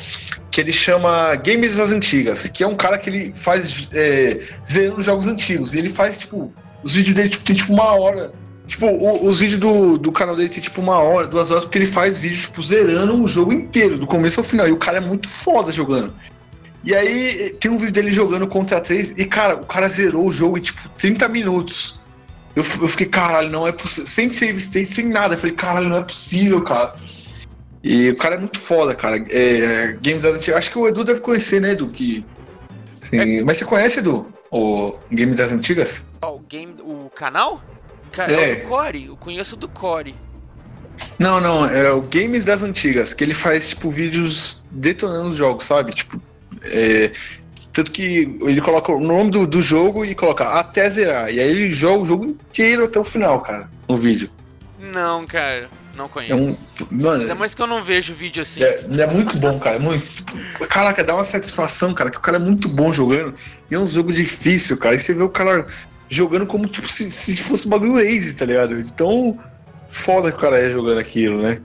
que 0.49 0.59
ele 0.59 0.71
chama 0.71 1.35
Games 1.35 1.77
das 1.77 1.91
Antigas, 1.91 2.47
que 2.47 2.63
é 2.63 2.67
um 2.67 2.75
cara 2.75 2.97
que 2.97 3.09
ele 3.09 3.33
faz 3.35 3.87
é, 3.93 4.41
zerando 4.67 5.01
jogos 5.03 5.27
antigos. 5.27 5.75
E 5.75 5.77
ele 5.77 5.89
faz, 5.89 6.17
tipo, 6.17 6.51
os 6.83 6.95
vídeos 6.95 7.13
dele 7.13 7.29
tipo, 7.29 7.43
tem 7.43 7.55
tipo 7.55 7.71
uma 7.71 7.93
hora. 7.95 8.33
Tipo, 8.67 8.87
o- 8.87 9.25
os 9.27 9.39
vídeos 9.39 9.59
do, 9.59 9.97
do 9.97 10.11
canal 10.11 10.35
dele 10.35 10.49
tem 10.49 10.61
tipo 10.61 10.81
uma 10.81 10.97
hora, 10.99 11.25
duas 11.27 11.49
horas, 11.49 11.63
porque 11.63 11.77
ele 11.77 11.85
faz 11.85 12.19
vídeo, 12.19 12.39
tipo, 12.41 12.61
zerando 12.61 13.13
um 13.15 13.25
jogo 13.25 13.53
inteiro, 13.53 13.97
do 13.97 14.05
começo 14.05 14.39
ao 14.39 14.43
final. 14.43 14.67
E 14.67 14.71
o 14.71 14.77
cara 14.77 14.97
é 14.97 15.01
muito 15.01 15.27
foda 15.27 15.71
jogando. 15.71 16.13
E 16.83 16.93
aí 16.93 17.53
tem 17.59 17.71
um 17.71 17.77
vídeo 17.77 17.93
dele 17.93 18.11
jogando 18.11 18.47
contra 18.47 18.79
3 18.79 19.17
e, 19.17 19.25
cara, 19.25 19.55
o 19.55 19.65
cara 19.65 19.87
zerou 19.87 20.27
o 20.27 20.31
jogo 20.31 20.57
em 20.57 20.61
tipo 20.61 20.87
30 20.97 21.27
minutos. 21.27 22.01
Eu, 22.55 22.63
eu 22.81 22.87
fiquei, 22.87 23.05
caralho, 23.07 23.49
não 23.49 23.67
é 23.67 23.71
possível. 23.71 24.07
Sem 24.07 24.31
save 24.31 24.57
state, 24.57 24.85
sem 24.87 25.05
nada. 25.07 25.35
Eu 25.35 25.37
falei, 25.37 25.55
caralho, 25.55 25.89
não 25.89 25.97
é 25.97 26.03
possível, 26.03 26.61
cara. 26.63 26.95
E 27.83 28.09
o 28.09 28.17
cara 28.17 28.35
é 28.35 28.37
muito 28.37 28.59
foda, 28.59 28.93
cara. 28.95 29.23
É, 29.29 29.97
Games 30.01 30.23
das 30.23 30.35
Antigas. 30.35 30.57
Acho 30.57 30.71
que 30.71 30.77
o 30.79 30.87
Edu 30.87 31.03
deve 31.03 31.19
conhecer, 31.19 31.61
né, 31.61 31.71
Edu? 31.71 31.87
Que... 31.87 32.25
Sim. 33.01 33.43
Mas 33.43 33.57
você 33.57 33.65
conhece, 33.65 33.99
Edu? 33.99 34.27
O 34.51 34.93
Games 35.11 35.35
das 35.37 35.51
Antigas? 35.51 36.05
O 36.23 36.39
game, 36.39 36.75
o 36.81 37.09
canal? 37.15 37.61
Ca- 38.11 38.25
É. 38.31 38.61
É 38.61 38.65
o 38.65 38.67
Core, 38.69 39.05
eu 39.07 39.17
conheço 39.17 39.55
do 39.55 39.67
Core. 39.67 40.15
Não, 41.19 41.39
não, 41.39 41.65
é 41.65 41.91
o 41.91 42.01
Games 42.01 42.43
das 42.45 42.63
Antigas, 42.63 43.13
que 43.13 43.23
ele 43.23 43.33
faz, 43.33 43.69
tipo, 43.69 43.89
vídeos 43.89 44.63
detonando 44.71 45.29
os 45.29 45.35
jogos, 45.37 45.65
sabe? 45.65 45.93
Tipo, 45.93 46.19
é, 46.63 47.11
tanto 47.71 47.91
que 47.91 48.37
ele 48.41 48.61
coloca 48.61 48.91
o 48.91 48.99
nome 48.99 49.29
do, 49.29 49.45
do 49.45 49.61
jogo 49.61 50.03
e 50.05 50.15
coloca 50.15 50.45
até 50.59 50.89
zerar. 50.89 51.31
E 51.31 51.39
aí 51.39 51.49
ele 51.49 51.71
joga 51.71 52.01
o 52.03 52.05
jogo 52.05 52.25
inteiro 52.25 52.85
até 52.85 52.99
o 52.99 53.03
final, 53.03 53.41
cara, 53.41 53.69
no 53.87 53.95
vídeo. 53.95 54.29
Não, 54.79 55.25
cara, 55.25 55.69
não 55.95 56.05
É 56.05 56.09
conheço. 56.09 56.35
um. 56.35 56.57
Mano, 57.03 57.21
Ainda 57.21 57.35
mais 57.35 57.53
que 57.53 57.61
eu 57.61 57.67
não 57.67 57.83
vejo 57.83 58.13
vídeo 58.15 58.41
assim. 58.41 58.63
é, 58.63 58.79
é 58.99 59.07
muito 59.07 59.37
bom, 59.37 59.59
cara. 59.59 59.75
é 59.75 59.79
Muito, 59.79 60.05
caraca, 60.69 61.03
dá 61.03 61.13
uma 61.15 61.23
satisfação, 61.23 61.93
cara, 61.93 62.09
que 62.09 62.17
o 62.17 62.21
cara 62.21 62.37
é 62.37 62.39
muito 62.39 62.67
bom 62.69 62.91
jogando. 62.93 63.35
E 63.69 63.75
é 63.75 63.79
um 63.79 63.85
jogo 63.87 64.11
difícil, 64.13 64.77
cara. 64.77 64.95
E 64.95 64.99
você 64.99 65.13
vê 65.13 65.21
o 65.23 65.29
cara 65.29 65.65
jogando 66.09 66.45
como 66.45 66.67
tipo, 66.67 66.87
se, 66.87 67.09
se 67.11 67.43
fosse 67.43 67.67
um 67.67 67.69
bagulho 67.69 67.99
easy, 67.99 68.35
tá 68.35 68.45
ligado? 68.45 68.81
De 68.81 68.93
tão 68.93 69.37
foda 69.87 70.31
que 70.31 70.37
o 70.37 70.41
cara 70.41 70.59
é 70.59 70.69
jogando 70.69 70.99
aquilo, 70.99 71.41
né? 71.41 71.61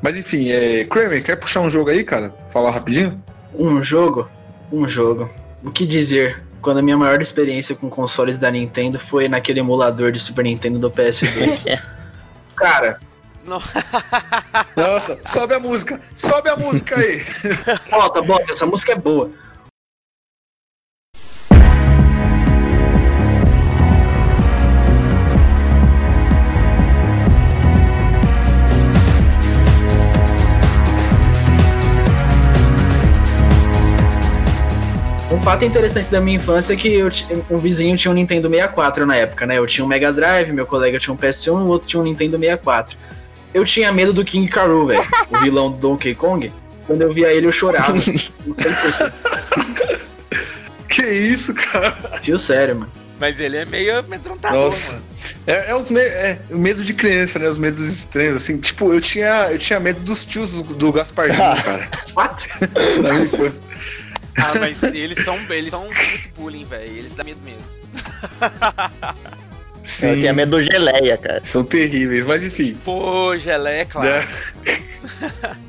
Mas 0.00 0.16
enfim, 0.16 0.50
é, 0.50 0.84
Kramer, 0.84 1.22
quer 1.22 1.36
puxar 1.36 1.60
um 1.60 1.70
jogo 1.70 1.90
aí, 1.90 2.04
cara? 2.04 2.34
Falar 2.52 2.70
rapidinho? 2.70 3.22
Um 3.54 3.82
jogo? 3.82 4.28
Um 4.70 4.86
jogo. 4.86 5.30
O 5.64 5.70
que 5.70 5.86
dizer? 5.86 6.44
Quando 6.60 6.78
a 6.78 6.82
minha 6.82 6.96
maior 6.96 7.20
experiência 7.20 7.74
com 7.74 7.88
consoles 7.88 8.38
da 8.38 8.50
Nintendo 8.50 8.98
foi 8.98 9.28
naquele 9.28 9.60
emulador 9.60 10.12
de 10.12 10.20
Super 10.20 10.44
Nintendo 10.44 10.78
do 10.78 10.90
PS2. 10.90 11.80
Cara, 12.54 12.98
Não. 13.44 13.62
Nossa, 14.76 15.20
sobe 15.24 15.54
a 15.54 15.60
música! 15.60 16.00
Sobe 16.14 16.50
a 16.50 16.56
música 16.56 16.98
aí! 16.98 17.22
bota, 17.90 18.22
bota, 18.22 18.52
essa 18.52 18.66
música 18.66 18.92
é 18.92 18.96
boa. 18.96 19.30
Fato 35.48 35.64
interessante 35.64 36.10
da 36.10 36.20
minha 36.20 36.36
infância 36.36 36.74
é 36.74 36.76
que 36.76 36.92
eu 36.92 37.08
um 37.50 37.56
vizinho 37.56 37.96
tinha 37.96 38.12
um 38.12 38.14
Nintendo 38.14 38.50
64 38.50 39.06
na 39.06 39.16
época, 39.16 39.46
né? 39.46 39.56
Eu 39.56 39.66
tinha 39.66 39.82
um 39.82 39.88
Mega 39.88 40.12
Drive, 40.12 40.52
meu 40.52 40.66
colega 40.66 40.98
tinha 40.98 41.14
um 41.14 41.16
PS1, 41.16 41.52
o 41.52 41.68
outro 41.68 41.88
tinha 41.88 41.98
um 41.98 42.02
Nintendo 42.02 42.38
64. 42.38 42.98
Eu 43.54 43.64
tinha 43.64 43.90
medo 43.90 44.12
do 44.12 44.22
King 44.26 44.46
Karoo, 44.46 44.88
velho, 44.88 45.06
o 45.30 45.38
vilão 45.38 45.70
do 45.70 45.78
Donkey 45.78 46.14
Kong. 46.14 46.52
Quando 46.86 47.00
eu 47.00 47.14
via 47.14 47.32
ele, 47.32 47.46
eu 47.46 47.52
chorava. 47.52 47.94
Não 47.94 48.02
sei 48.02 48.72
porquê. 48.74 49.98
que 50.90 51.02
isso, 51.02 51.54
cara? 51.54 51.92
Fio 52.22 52.38
sério, 52.38 52.76
mano. 52.76 52.92
Mas 53.18 53.40
ele 53.40 53.56
é 53.56 53.64
meio 53.64 54.00
amedrontador, 54.00 54.64
Nossa. 54.66 54.92
mano. 54.96 55.04
É, 55.46 55.70
é, 55.70 55.74
os 55.74 55.90
me- 55.90 55.98
é 56.00 56.38
o 56.50 56.58
medo 56.58 56.84
de 56.84 56.92
criança, 56.92 57.38
né? 57.38 57.48
Os 57.48 57.56
medos 57.58 57.82
estranhos, 57.90 58.36
assim. 58.36 58.60
Tipo, 58.60 58.92
eu 58.92 59.00
tinha, 59.00 59.48
eu 59.50 59.58
tinha 59.58 59.80
medo 59.80 60.00
dos 60.00 60.26
tios 60.26 60.62
do, 60.62 60.74
do 60.74 60.92
Gasparzinho, 60.92 61.56
cara. 61.64 61.88
What? 62.14 62.46
Na 63.02 63.12
minha 63.14 63.24
infância. 63.24 63.62
Ah, 64.38 64.54
mas 64.58 64.82
eles 64.82 65.24
são, 65.24 65.36
eles 65.50 65.70
são 65.70 65.84
muito 65.84 66.34
bullying, 66.36 66.64
velho. 66.64 66.96
Eles 66.96 67.14
dão 67.14 67.24
medo 67.24 67.40
mesmo. 67.42 67.60
Sim. 69.82 70.06
Eu 70.08 70.16
tinha 70.16 70.32
medo 70.32 70.50
do 70.56 70.62
geleia, 70.62 71.16
cara. 71.18 71.40
São 71.42 71.64
terríveis, 71.64 72.24
mas 72.26 72.44
enfim. 72.44 72.76
Pô, 72.84 73.36
geleia, 73.36 73.84
claro. 73.84 74.08
né? 74.08 75.58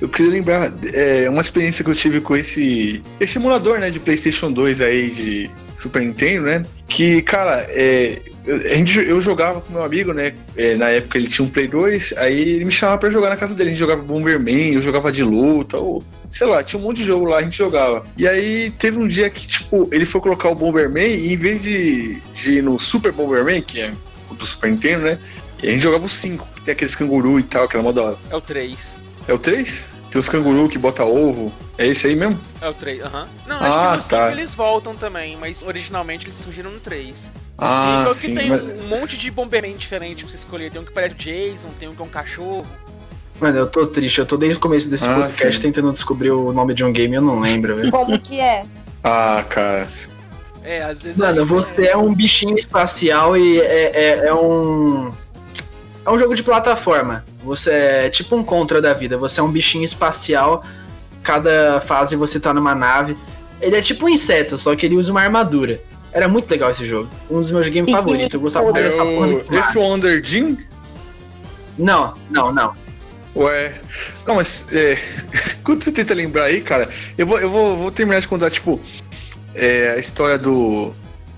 Eu 0.00 0.08
queria 0.08 0.32
lembrar 0.32 0.72
é, 0.94 1.28
uma 1.28 1.42
experiência 1.42 1.84
que 1.84 1.90
eu 1.90 1.94
tive 1.94 2.22
com 2.22 2.34
esse, 2.34 3.02
esse 3.20 3.36
emulador, 3.36 3.78
né, 3.78 3.90
de 3.90 4.00
PlayStation 4.00 4.50
2 4.50 4.80
aí 4.80 5.10
de 5.10 5.50
Super 5.76 6.00
Nintendo, 6.00 6.46
né? 6.46 6.64
Que, 6.88 7.20
cara, 7.20 7.66
é, 7.68 8.18
a 8.56 8.74
gente, 8.76 8.98
eu 8.98 9.20
jogava 9.20 9.60
com 9.60 9.72
meu 9.72 9.84
amigo, 9.84 10.12
né? 10.12 10.34
É, 10.56 10.74
na 10.76 10.88
época 10.88 11.18
ele 11.18 11.28
tinha 11.28 11.44
um 11.44 11.48
Play 11.50 11.68
2, 11.68 12.14
aí 12.16 12.38
ele 12.40 12.64
me 12.64 12.72
chamava 12.72 12.98
pra 12.98 13.10
jogar 13.10 13.28
na 13.30 13.36
casa 13.36 13.54
dele. 13.54 13.68
A 13.68 13.72
gente 13.72 13.78
jogava 13.80 14.02
Bomberman, 14.02 14.74
eu 14.74 14.82
jogava 14.82 15.10
de 15.12 15.22
luta, 15.22 15.76
ou 15.78 16.02
sei 16.28 16.46
lá, 16.46 16.62
tinha 16.62 16.80
um 16.80 16.82
monte 16.84 16.98
de 16.98 17.04
jogo 17.04 17.24
lá, 17.26 17.38
a 17.38 17.42
gente 17.42 17.56
jogava. 17.58 18.02
E 18.16 18.26
aí 18.26 18.70
teve 18.78 18.98
um 18.98 19.06
dia 19.08 19.28
que, 19.30 19.46
tipo, 19.46 19.88
ele 19.92 20.06
foi 20.06 20.20
colocar 20.20 20.48
o 20.48 20.54
Bomberman 20.54 21.08
e 21.10 21.32
em 21.32 21.36
vez 21.36 21.62
de, 21.62 22.20
de 22.32 22.52
ir 22.58 22.62
no 22.62 22.78
Super 22.78 23.12
Bomberman, 23.12 23.60
que 23.62 23.80
é 23.80 23.92
o 24.30 24.34
do 24.34 24.46
Super 24.46 24.70
Nintendo, 24.70 25.04
né? 25.04 25.18
E 25.62 25.68
a 25.68 25.70
gente 25.72 25.82
jogava 25.82 26.04
o 26.04 26.08
5, 26.08 26.46
que 26.56 26.62
tem 26.62 26.72
aqueles 26.72 26.94
canguru 26.94 27.38
e 27.38 27.42
tal, 27.42 27.64
aquela 27.64 27.82
moda. 27.82 28.16
É 28.30 28.36
o 28.36 28.40
3. 28.40 28.96
É 29.28 29.32
o 29.34 29.38
3? 29.38 29.86
Tem 30.10 30.18
os 30.18 30.28
canguru 30.28 30.68
que 30.68 30.78
bota 30.78 31.04
ovo. 31.04 31.52
É 31.78 31.86
esse 31.86 32.06
aí 32.08 32.16
mesmo? 32.16 32.38
É 32.60 32.68
o 32.68 32.74
3, 32.74 33.02
aham. 33.02 33.28
Não, 33.46 33.56
Ah, 33.60 33.90
acho 33.90 33.90
que 33.90 33.96
no 33.96 34.02
5 34.02 34.08
tá. 34.08 34.32
eles 34.32 34.54
voltam 34.54 34.96
também, 34.96 35.36
mas 35.36 35.62
originalmente 35.62 36.26
eles 36.26 36.36
surgiram 36.36 36.70
no 36.70 36.80
3. 36.80 37.30
Ah, 37.60 38.04
é 38.06 38.08
o 38.08 38.10
que 38.10 38.16
sim, 38.16 38.34
tem 38.34 38.48
mas- 38.48 38.82
um 38.82 38.86
monte 38.88 39.16
de 39.16 39.30
Bomberman 39.30 39.76
diferente 39.76 40.22
pra 40.22 40.30
você 40.30 40.36
escolher. 40.36 40.70
Tem 40.70 40.80
um 40.80 40.84
que 40.84 40.92
parece 40.92 41.14
Jason, 41.14 41.68
tem 41.78 41.88
um 41.88 41.94
que 41.94 42.00
é 42.00 42.04
um 42.04 42.08
cachorro. 42.08 42.66
Mano, 43.40 43.56
eu 43.58 43.66
tô 43.66 43.86
triste. 43.86 44.18
Eu 44.18 44.26
tô 44.26 44.36
desde 44.36 44.58
o 44.58 44.60
começo 44.60 44.88
desse 44.88 45.08
Ah, 45.08 45.14
podcast 45.14 45.56
sim. 45.56 45.62
tentando 45.62 45.92
descobrir 45.92 46.30
o 46.30 46.52
nome 46.52 46.74
de 46.74 46.84
um 46.84 46.92
game 46.92 47.14
e 47.14 47.16
eu 47.16 47.22
não 47.22 47.40
lembro, 47.40 47.76
velho. 47.76 47.90
Como 47.90 48.18
que 48.18 48.38
é? 48.40 48.64
Ah, 49.02 49.44
cara. 49.48 49.86
É, 50.62 50.82
às 50.82 51.02
vezes. 51.02 51.16
Mano, 51.18 51.40
aí- 51.40 51.46
você 51.46 51.86
é 51.86 51.96
um 51.96 52.14
bichinho 52.14 52.58
espacial 52.58 53.36
e 53.36 53.60
é, 53.60 53.90
é, 53.94 54.26
é 54.28 54.34
um. 54.34 55.10
É 56.04 56.10
um 56.10 56.18
jogo 56.18 56.34
de 56.34 56.42
plataforma. 56.42 57.24
Você 57.44 57.70
é 57.70 58.10
tipo 58.10 58.36
um 58.36 58.42
contra 58.42 58.80
da 58.82 58.92
vida. 58.92 59.16
Você 59.16 59.40
é 59.40 59.42
um 59.42 59.50
bichinho 59.50 59.84
espacial. 59.84 60.62
Cada 61.22 61.80
fase 61.80 62.16
você 62.16 62.38
tá 62.40 62.52
numa 62.52 62.74
nave. 62.74 63.16
Ele 63.60 63.76
é 63.76 63.80
tipo 63.82 64.06
um 64.06 64.08
inseto, 64.08 64.56
só 64.58 64.74
que 64.74 64.84
ele 64.86 64.96
usa 64.96 65.10
uma 65.10 65.20
armadura. 65.22 65.80
Era 66.12 66.28
muito 66.28 66.50
legal 66.50 66.70
esse 66.70 66.86
jogo. 66.86 67.08
Um 67.30 67.40
dos 67.40 67.52
meus 67.52 67.68
games 67.68 67.88
E 67.88 67.92
favoritos. 67.92 68.34
Eu 68.34 68.40
gostava 68.40 68.72
mais 68.72 68.84
dessa 68.84 69.04
porra 69.04 69.28
do 69.28 69.40
que 69.40 69.54
nada. 69.54 69.68
esse 69.68 69.78
Wonder 69.78 70.24
Jim? 70.24 70.58
Não, 71.78 72.12
não, 72.30 72.52
não. 72.52 72.74
Ué. 73.36 73.74
Não, 74.26 74.34
mas 74.34 74.72
é, 74.74 74.98
quando 75.62 75.82
você 75.82 75.92
tenta 75.92 76.14
lembrar 76.14 76.44
aí, 76.44 76.60
cara, 76.60 76.88
eu 77.16 77.26
vou, 77.26 77.38
eu 77.38 77.50
vou, 77.50 77.76
vou 77.76 77.90
terminar 77.90 78.20
de 78.20 78.28
contar, 78.28 78.50
tipo, 78.50 78.80
é, 79.54 79.92
a 79.92 79.98
história 79.98 80.36
do, 80.36 80.92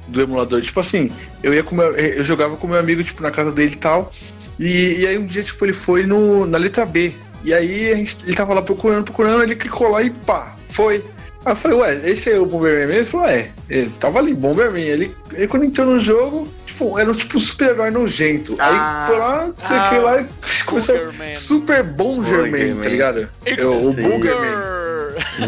do 0.08 0.22
emulador. 0.22 0.62
Tipo 0.62 0.80
assim, 0.80 1.12
eu 1.42 1.52
ia 1.52 1.62
com 1.62 1.74
meu, 1.74 1.94
eu 1.94 2.24
jogava 2.24 2.56
com 2.56 2.66
meu 2.66 2.78
amigo, 2.78 3.04
tipo, 3.04 3.22
na 3.22 3.30
casa 3.30 3.52
dele 3.52 3.72
e 3.72 3.76
tal. 3.76 4.12
E, 4.58 5.00
e 5.00 5.06
aí 5.06 5.18
um 5.18 5.26
dia, 5.26 5.42
tipo, 5.42 5.64
ele 5.64 5.72
foi 5.72 6.06
no, 6.06 6.46
na 6.46 6.58
letra 6.58 6.86
B. 6.86 7.14
E 7.44 7.52
aí 7.52 7.92
a 7.92 7.96
gente, 7.96 8.18
ele 8.24 8.34
tava 8.34 8.54
lá 8.54 8.62
procurando, 8.62 9.04
procurando, 9.04 9.42
ele 9.42 9.56
clicou 9.56 9.88
lá 9.88 10.02
e 10.02 10.10
pá, 10.10 10.54
foi. 10.68 11.04
Aí 11.44 11.52
eu 11.52 11.56
falei, 11.56 11.78
ué, 11.78 12.00
esse 12.04 12.30
é 12.30 12.38
o 12.38 12.46
Bomberman 12.46 12.86
mesmo? 12.86 12.92
Ele 13.00 13.06
falou, 13.06 13.26
é, 13.26 13.48
ele 13.68 13.90
tava 13.98 14.18
ali, 14.18 14.32
Bomberman. 14.34 14.82
Ele, 14.82 15.14
ele 15.32 15.48
quando 15.48 15.64
entrou 15.64 15.86
no 15.86 15.98
jogo, 15.98 16.48
tipo, 16.64 16.98
era 16.98 17.10
um 17.10 17.14
tipo 17.14 17.36
um 17.36 17.40
super-herói 17.40 17.90
nojento. 17.90 18.56
Ah. 18.58 19.02
aí 19.02 19.06
foi 19.08 19.18
lá, 19.18 19.52
você 19.56 19.74
Ah, 19.74 19.88
que 19.88 19.98
lá 19.98 20.20
e 20.20 20.64
começou. 20.64 20.96
Super 21.34 21.82
bom 21.82 22.22
Germain, 22.24 22.50
Boogerman. 22.50 22.80
tá 22.82 22.88
ligado? 22.88 23.28
É 23.44 23.64
o 23.64 23.92
Sim. 23.92 24.02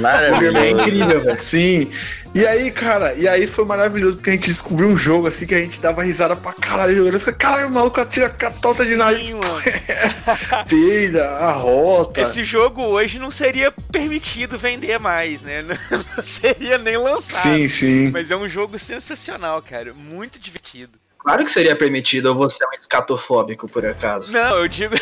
Maravilhoso. 0.00 0.58
é 0.58 0.70
incrível, 0.70 1.22
velho. 1.22 1.38
Sim. 1.38 1.88
E 2.34 2.46
aí, 2.46 2.70
cara, 2.70 3.14
e 3.14 3.28
aí 3.28 3.46
foi 3.46 3.64
maravilhoso 3.64 4.16
porque 4.16 4.30
a 4.30 4.32
gente 4.32 4.48
descobriu 4.48 4.88
um 4.88 4.96
jogo 4.96 5.28
assim 5.28 5.46
que 5.46 5.54
a 5.54 5.60
gente 5.60 5.80
dava 5.80 6.02
risada 6.02 6.34
pra 6.34 6.52
caralho 6.52 6.94
jogando. 6.94 7.14
Eu 7.14 7.20
falei, 7.20 7.36
caralho, 7.36 7.68
o 7.68 7.70
maluco 7.70 8.00
atira 8.00 8.28
catota 8.28 8.84
de 8.84 8.96
nariz, 8.96 9.26
Sim, 9.26 9.34
mano. 9.34 9.62
peida, 10.68 11.28
arrota. 11.30 12.20
Esse 12.20 12.42
jogo 12.42 12.82
hoje 12.82 13.18
não 13.18 13.30
seria 13.30 13.70
permitido 13.70 14.58
vender 14.58 14.98
mais, 14.98 15.42
né? 15.42 15.62
Não 16.16 16.24
seria 16.24 16.78
nem 16.78 16.96
lançado. 16.96 17.42
Sim, 17.42 17.68
sim. 17.68 18.10
Mas 18.10 18.30
é 18.30 18.36
um 18.36 18.48
jogo 18.48 18.78
sensacional, 18.78 19.60
cara. 19.62 19.92
Muito 19.94 20.38
divertido. 20.38 20.98
Claro 21.18 21.42
que 21.44 21.50
seria 21.50 21.74
permitido, 21.74 22.26
ou 22.26 22.34
você 22.34 22.62
é 22.62 22.68
um 22.68 22.72
escatofóbico, 22.72 23.66
por 23.66 23.84
acaso. 23.86 24.32
Não, 24.32 24.58
eu 24.58 24.68
digo. 24.68 24.94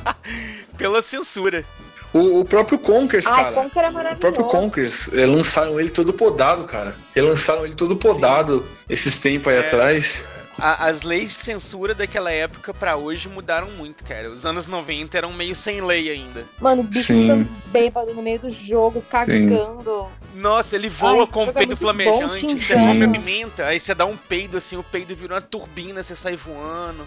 pela 0.78 1.02
censura. 1.02 1.66
O, 2.12 2.40
o 2.40 2.44
próprio 2.44 2.78
Conkers, 2.78 3.26
Ai, 3.26 3.44
cara. 3.44 3.54
Conker 3.54 3.84
é 3.84 4.12
O 4.12 4.18
próprio 4.18 4.44
Conkers, 4.44 5.12
é, 5.14 5.24
lançaram 5.26 5.78
ele 5.78 5.90
todo 5.90 6.12
podado, 6.12 6.64
cara. 6.64 6.96
Relançaram 7.14 7.64
ele 7.64 7.74
todo 7.74 7.96
podado 7.96 8.66
esses 8.88 9.20
tempos 9.20 9.48
aí 9.52 9.58
É. 9.58 9.60
atrás. 9.60 10.26
As 10.62 11.02
leis 11.02 11.30
de 11.30 11.36
censura 11.36 11.94
daquela 11.94 12.30
época 12.30 12.74
pra 12.74 12.94
hoje 12.94 13.28
mudaram 13.28 13.70
muito, 13.70 14.04
cara. 14.04 14.30
Os 14.30 14.44
anos 14.44 14.66
90 14.66 15.16
eram 15.16 15.32
meio 15.32 15.56
sem 15.56 15.80
lei 15.80 16.10
ainda. 16.10 16.44
Mano, 16.60 16.82
o 16.82 16.84
bicho 16.84 17.04
Sim. 17.04 17.48
bêbado 17.66 18.12
no 18.12 18.20
meio 18.20 18.38
do 18.40 18.50
jogo, 18.50 19.02
cagando. 19.08 20.08
Nossa, 20.34 20.76
ele 20.76 20.90
voa 20.90 21.24
Ai, 21.24 21.26
com 21.28 21.46
o 21.46 21.48
é 21.48 21.52
peido 21.52 21.68
muito 21.70 21.80
flamejante, 21.80 22.46
bom, 22.46 22.56
você 22.56 22.74
Sim. 22.74 22.86
come 22.86 23.04
a 23.04 23.08
pimenta, 23.08 23.66
aí 23.66 23.80
você 23.80 23.94
dá 23.94 24.04
um 24.04 24.16
peido 24.16 24.58
assim, 24.58 24.76
o 24.76 24.82
peido 24.82 25.16
vira 25.16 25.34
uma 25.34 25.40
turbina, 25.40 26.02
você 26.02 26.14
sai 26.14 26.36
voando. 26.36 27.06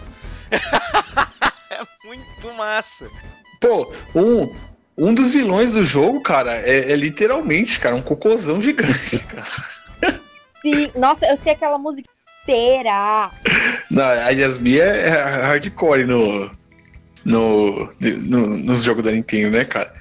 é 1.70 1.80
muito 2.04 2.52
massa. 2.54 3.08
Pô, 3.60 3.92
um, 4.14 4.54
um 4.96 5.12
dos 5.14 5.30
vilões 5.30 5.72
do 5.74 5.84
jogo, 5.84 6.20
cara, 6.20 6.60
é, 6.60 6.92
é 6.92 6.96
literalmente, 6.96 7.78
cara, 7.80 7.94
um 7.96 8.02
cocôzão 8.02 8.60
gigante, 8.60 9.18
cara. 9.26 10.20
Sim, 10.62 10.88
nossa, 10.96 11.26
eu 11.26 11.36
sei 11.36 11.52
aquela 11.52 11.76
música 11.78 12.08
inteira. 12.42 13.30
Não, 13.90 14.04
a 14.04 14.30
Yasmin 14.30 14.76
é 14.78 15.08
é 15.08 15.10
hardcore 15.10 16.04
no, 16.06 16.50
no, 17.24 17.88
no, 18.00 18.46
nos 18.58 18.82
jogos 18.82 19.04
da 19.04 19.10
Nintendo, 19.12 19.50
né, 19.50 19.64
cara? 19.64 19.92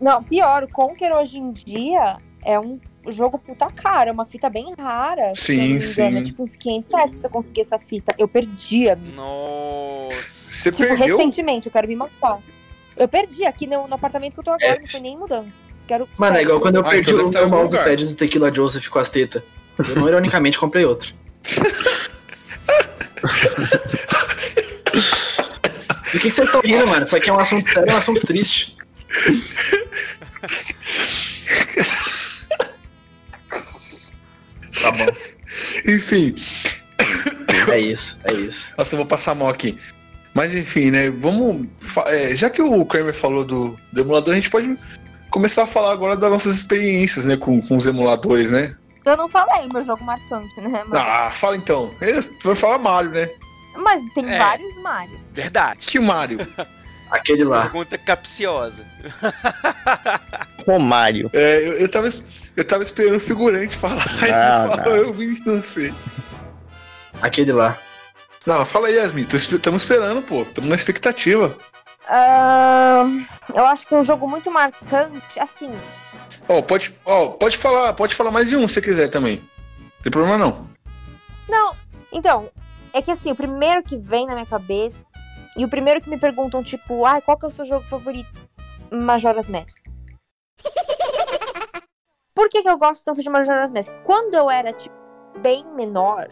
Não, 0.00 0.22
pior, 0.22 0.64
o 0.64 0.68
Conker 0.68 1.12
hoje 1.12 1.38
em 1.38 1.52
dia 1.52 2.16
é 2.44 2.58
um 2.58 2.80
jogo 3.08 3.38
puta 3.38 3.66
caro, 3.68 4.10
é 4.10 4.12
uma 4.12 4.24
fita 4.26 4.48
bem 4.50 4.74
rara. 4.78 5.32
se 5.34 5.52
eu 5.52 5.58
não 5.58 5.64
Sim, 5.64 5.68
me 5.72 5.78
engano, 5.78 5.82
sim. 6.16 6.18
É 6.18 6.22
tipo 6.22 6.42
uns 6.42 6.56
500 6.56 6.90
reais 6.92 7.10
pra 7.10 7.20
você 7.20 7.28
conseguir 7.28 7.60
essa 7.60 7.78
fita. 7.78 8.14
Eu 8.18 8.26
perdi, 8.26 8.88
amigo. 8.88 9.14
Nossa. 9.14 10.10
Você 10.52 10.72
Tipo, 10.72 10.88
perdeu? 10.88 11.16
recentemente, 11.16 11.66
eu 11.68 11.72
quero 11.72 11.86
me 11.86 11.94
matar. 11.96 12.40
Eu 13.00 13.08
perdi 13.08 13.46
aqui 13.46 13.66
no, 13.66 13.88
no 13.88 13.94
apartamento 13.94 14.34
que 14.34 14.40
eu 14.40 14.44
tô 14.44 14.50
agora, 14.50 14.78
não 14.78 14.86
foi 14.86 15.00
nem 15.00 15.16
mudança. 15.16 15.56
Quero, 15.88 16.06
Mano, 16.18 16.36
é 16.36 16.42
igual 16.42 16.60
quando 16.60 16.76
eu 16.76 16.86
Ah, 16.86 16.90
perdi 16.90 17.10
então 17.10 17.14
deve 17.14 17.24
o 17.24 17.28
estar 17.30 17.40
em 17.40 17.46
meu 17.48 17.54
algum 17.58 17.66
lugar. 17.70 17.80
mousepad 17.86 18.06
do 18.06 18.14
Tequila 18.14 18.54
Joseph 18.54 18.88
com 18.88 18.98
as 18.98 19.08
tetas. 19.08 19.42
Eu 19.78 19.96
não 19.96 20.06
ironicamente 20.08 20.58
comprei 20.58 20.84
outro. 20.84 21.14
Do 26.12 26.18
que, 26.18 26.28
que 26.28 26.32
vocês 26.32 26.46
estão 26.46 26.60
rindo, 26.60 26.86
mano? 26.88 27.04
Isso 27.04 27.16
aqui 27.16 27.30
é 27.30 27.32
um 27.32 27.38
assunto 27.40 27.70
sério, 27.72 27.90
é 27.90 27.94
um 27.94 27.98
assunto 27.98 28.26
triste. 28.26 28.76
Tá 34.82 34.90
bom. 34.92 35.06
Enfim, 35.86 36.34
É 37.70 37.78
isso, 37.78 38.18
é 38.24 38.32
isso. 38.32 38.72
nossa, 38.76 38.94
eu 38.94 38.98
vou 38.98 39.06
passar 39.06 39.34
mal 39.34 39.48
aqui. 39.48 39.76
Mas 40.40 40.54
enfim, 40.54 40.90
né? 40.90 41.10
Vamos. 41.10 41.66
é, 42.06 42.34
já 42.34 42.48
que 42.48 42.62
o 42.62 42.82
Kramer 42.86 43.12
falou 43.12 43.44
do, 43.44 43.78
do 43.92 44.00
emulador, 44.00 44.32
a 44.32 44.36
gente 44.36 44.48
pode 44.48 44.74
começar 45.28 45.64
a 45.64 45.66
falar 45.66 45.92
agora 45.92 46.16
das 46.16 46.30
nossas 46.30 46.56
experiências, 46.56 47.26
né? 47.26 47.36
Com, 47.36 47.60
com 47.60 47.76
os 47.76 47.86
emuladores, 47.86 48.50
né? 48.50 48.74
Eu 49.04 49.18
não 49.18 49.28
falei 49.28 49.68
meu 49.70 49.84
jogo 49.84 50.02
marcante, 50.02 50.58
né? 50.62 50.82
Mas, 50.86 50.98
Ah, 50.98 51.30
fala 51.30 51.58
então. 51.58 51.90
Você 52.00 52.30
vai 52.42 52.54
falar 52.54 52.78
Mario, 52.78 53.10
né? 53.10 53.28
mas 53.76 54.02
tem 54.14 54.26
É. 54.32 54.38
vários 54.38 54.74
Mario. 54.82 55.20
Verdade. 55.34 55.86
Que 55.86 56.00
Mario? 56.00 56.48
Aquele 57.10 57.44
lá. 57.44 57.64
Pergunta 57.64 57.98
capciosa. 57.98 58.82
Romário. 60.66 61.28
É, 61.34 61.68
eu, 61.68 61.72
eu, 61.80 61.90
tava, 61.90 62.08
eu 62.56 62.64
tava 62.64 62.82
esperando 62.82 63.16
o 63.16 63.20
figurante 63.20 63.76
falar. 63.76 64.06
Aí 64.22 64.30
Não, 64.30 64.64
ele 64.64 64.76
falou, 64.76 64.96
não. 64.96 65.02
eu 65.04 65.12
vim 65.12 65.42
não 65.44 65.62
sei. 65.62 65.92
Aquele 67.20 67.52
lá. 67.52 67.76
Não, 68.50 68.64
fala 68.64 68.88
aí, 68.88 68.96
Yasmin. 68.96 69.28
Estamos 69.32 69.82
esperando, 69.82 70.22
pô. 70.22 70.42
Estamos 70.42 70.68
na 70.68 70.74
expectativa. 70.74 71.56
Ahn, 72.08 73.24
eu 73.54 73.64
acho 73.64 73.86
que 73.86 73.94
um 73.94 74.04
jogo 74.04 74.26
muito 74.26 74.50
marcante, 74.50 75.38
assim, 75.38 75.70
Ó, 76.48 76.60
pode, 76.60 76.92
ó, 77.04 77.28
pode 77.28 77.56
falar, 77.56 77.92
pode 77.92 78.12
falar 78.12 78.32
mais 78.32 78.48
de 78.48 78.56
um 78.56 78.66
se 78.66 78.74
você 78.74 78.82
quiser 78.82 79.08
também. 79.08 79.36
Não 79.78 80.02
tem 80.02 80.10
problema 80.10 80.36
não. 80.36 80.66
Não, 81.48 81.76
então, 82.12 82.50
é 82.92 83.00
que 83.00 83.12
assim, 83.12 83.30
o 83.30 83.36
primeiro 83.36 83.84
que 83.84 83.96
vem 83.96 84.26
na 84.26 84.34
minha 84.34 84.46
cabeça, 84.46 85.06
e 85.56 85.64
o 85.64 85.68
primeiro 85.68 86.00
que 86.00 86.10
me 86.10 86.18
perguntam, 86.18 86.60
tipo, 86.60 87.06
ah, 87.06 87.20
qual 87.20 87.38
que 87.38 87.44
é 87.44 87.48
o 87.48 87.52
seu 87.52 87.64
jogo 87.64 87.86
favorito? 87.86 88.32
Majora's 88.90 89.48
Mask. 89.48 89.78
Por 92.34 92.48
que, 92.48 92.62
que 92.62 92.68
eu 92.68 92.78
gosto 92.78 93.04
tanto 93.04 93.22
de 93.22 93.30
Majora's 93.30 93.70
Mask? 93.70 93.92
Quando 94.04 94.34
eu 94.34 94.50
era, 94.50 94.72
tipo, 94.72 94.96
bem 95.40 95.64
menor, 95.76 96.28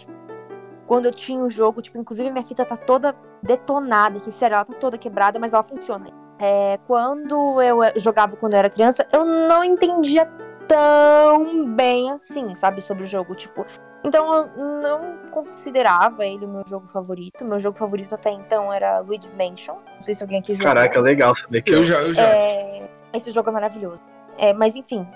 quando 0.89 1.05
eu 1.05 1.12
tinha 1.12 1.45
o 1.45 1.51
jogo, 1.51 1.82
tipo, 1.82 1.99
inclusive 1.99 2.30
minha 2.30 2.43
fita 2.43 2.64
tá 2.64 2.74
toda 2.74 3.14
detonada, 3.43 4.18
que 4.18 4.32
sério, 4.32 4.55
ela 4.55 4.64
tá 4.64 4.72
toda 4.72 4.97
quebrada, 4.97 5.39
mas 5.39 5.53
ela 5.53 5.62
funciona. 5.62 6.11
É, 6.41 6.78
quando 6.86 7.61
eu 7.61 7.82
eh, 7.82 7.93
jogava 7.97 8.36
quando 8.36 8.55
eu 8.55 8.59
era 8.59 8.70
criança, 8.70 9.07
eu 9.12 9.24
não 9.24 9.62
entendia 9.62 10.24
tão 10.66 11.66
bem 11.66 12.11
assim, 12.11 12.55
sabe, 12.55 12.80
sobre 12.80 13.05
o 13.05 13.07
jogo. 13.07 13.34
Tipo, 13.34 13.66
então 14.03 14.34
eu 14.34 14.64
não 14.80 15.18
considerava 15.30 16.24
ele 16.24 16.47
o 16.47 16.49
meu 16.49 16.62
jogo 16.66 16.89
favorito. 16.89 17.45
Meu 17.45 17.61
jogo 17.61 17.76
favorito 17.76 18.14
até 18.14 18.30
então 18.30 18.72
era 18.72 19.01
Luigi's 19.01 19.32
Mansion. 19.32 19.76
Não 19.97 20.03
sei 20.03 20.14
se 20.14 20.22
alguém 20.22 20.39
aqui 20.39 20.55
jogou. 20.55 20.68
Caraca, 20.68 21.01
legal 21.01 21.34
saber 21.34 21.61
que 21.61 21.72
Eu 21.72 21.82
já, 21.82 22.01
eu 22.01 22.14
já. 22.14 22.22
É, 22.22 22.89
esse 23.12 23.30
jogo 23.30 23.51
é 23.51 23.53
maravilhoso. 23.53 24.03
É, 24.39 24.55
mas 24.55 24.74
enfim. 24.74 25.07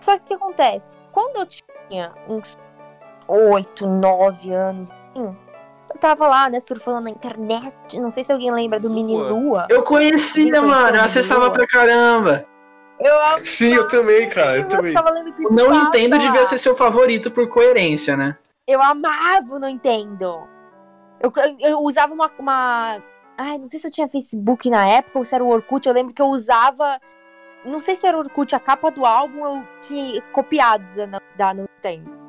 Só 0.00 0.16
que 0.16 0.22
o 0.22 0.26
que 0.26 0.34
acontece? 0.34 0.96
Quando 1.10 1.38
eu 1.38 1.46
tinha 1.46 2.12
uns 2.28 2.56
8, 3.28 3.86
9 3.86 4.52
anos, 4.52 4.90
assim, 4.90 5.36
eu 5.90 5.98
tava 5.98 6.26
lá, 6.26 6.50
né, 6.50 6.60
surfando 6.60 7.02
na 7.02 7.10
internet. 7.10 7.98
Não 7.98 8.10
sei 8.10 8.24
se 8.24 8.32
alguém 8.32 8.50
lembra 8.50 8.78
do 8.78 8.90
Mini 8.90 9.16
Lua. 9.16 9.66
Eu 9.68 9.82
conhecia, 9.82 10.44
conheceu 10.44 10.62
mano. 10.66 10.96
Eu 10.96 11.02
acessava 11.02 11.50
pra 11.50 11.66
caramba. 11.66 12.46
Eu 13.00 13.14
amava, 13.20 13.46
Sim, 13.46 13.74
eu 13.74 13.86
também, 13.88 14.28
cara, 14.28 14.56
eu 14.56 14.62
eu 14.62 14.68
também. 14.68 14.94
Não 15.50 15.70
Nintendo 15.70 16.16
lá. 16.16 16.22
devia 16.22 16.44
ser 16.46 16.58
seu 16.58 16.76
favorito 16.76 17.30
por 17.30 17.48
coerência, 17.48 18.16
né? 18.16 18.36
Eu 18.66 18.82
amava 18.82 19.54
o 19.54 19.58
Nintendo. 19.58 20.46
Eu, 21.20 21.32
eu 21.60 21.80
usava 21.80 22.12
uma, 22.12 22.30
uma. 22.38 23.00
Ai, 23.36 23.56
não 23.56 23.66
sei 23.66 23.78
se 23.78 23.86
eu 23.86 23.90
tinha 23.90 24.08
Facebook 24.08 24.68
na 24.68 24.86
época 24.86 25.18
ou 25.18 25.24
se 25.24 25.34
era 25.34 25.44
o 25.44 25.48
Orkut. 25.48 25.86
Eu 25.86 25.94
lembro 25.94 26.12
que 26.12 26.20
eu 26.20 26.26
usava. 26.26 27.00
Não 27.64 27.80
sei 27.80 27.96
se 27.96 28.06
era 28.06 28.16
o 28.16 28.20
Orkut, 28.20 28.54
a 28.54 28.60
capa 28.60 28.90
do 28.90 29.06
álbum 29.06 29.44
eu 29.46 29.68
tinha 29.80 30.20
copiado 30.32 30.84
da, 31.06 31.20
da 31.36 31.54
Nintendo. 31.54 32.27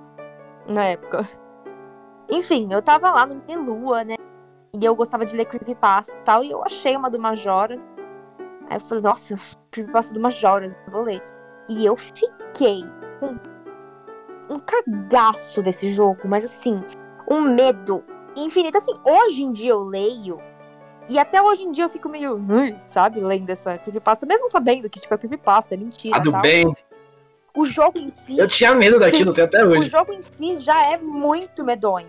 Na 0.70 0.86
época. 0.86 1.28
Enfim, 2.32 2.67
eu 2.72 2.82
tava 2.82 3.09
lá 3.09 3.26
no 3.26 3.41
Lua, 3.65 4.03
né? 4.03 4.15
E 4.72 4.86
eu 4.86 4.95
gostava 4.95 5.26
de 5.26 5.36
ler 5.36 5.45
Creepypasta 5.45 6.13
e 6.13 6.22
tal. 6.22 6.43
E 6.43 6.51
eu 6.51 6.63
achei 6.63 6.95
uma 6.95 7.09
do 7.09 7.20
Majoras. 7.20 7.86
Aí 8.70 8.78
eu 8.78 8.82
falei, 8.82 9.03
nossa, 9.03 9.36
Creepypasta 9.72 10.13
do 10.13 10.20
Majoras, 10.20 10.76
vou 10.88 11.01
ler. 11.01 11.24
E 11.67 11.84
eu 11.84 11.97
fiquei 11.97 12.84
com 13.20 13.36
um 14.53 14.59
cagaço 14.59 15.61
desse 15.63 15.89
jogo, 15.89 16.22
mas 16.26 16.45
assim, 16.45 16.84
um 17.30 17.41
medo 17.41 18.03
infinito. 18.38 18.78
Assim, 18.78 18.93
hoje 19.03 19.43
em 19.43 19.51
dia 19.51 19.72
eu 19.72 19.80
leio. 19.80 20.39
E 21.09 21.17
até 21.17 21.41
hoje 21.41 21.63
em 21.63 21.72
dia 21.72 21.86
eu 21.86 21.89
fico 21.89 22.07
meio, 22.07 22.36
"Ui", 22.36 22.78
sabe, 22.88 23.20
lendo 23.20 23.49
essa 23.49 23.76
creepypasta, 23.80 24.28
mesmo 24.28 24.47
sabendo 24.49 24.88
que, 24.88 24.99
tipo, 24.99 25.11
é 25.11 25.17
creepypasta, 25.17 25.74
é 25.74 25.78
mentira. 25.78 26.17
A 26.17 26.20
do 26.20 26.32
tal. 26.32 26.41
bem. 26.41 26.76
O 27.60 27.66
jogo 27.66 27.99
em 27.99 28.07
si, 28.10 28.38
Eu 28.38 28.47
tinha 28.47 28.74
medo 28.74 28.97
daquilo 28.99 29.32
até, 29.32 29.41
até 29.43 29.66
o 29.66 29.70
hoje. 29.72 29.89
jogo 29.89 30.14
em 30.14 30.22
si 30.22 30.57
já 30.60 30.91
é 30.93 30.97
muito 30.97 31.64
medonho. 31.64 32.07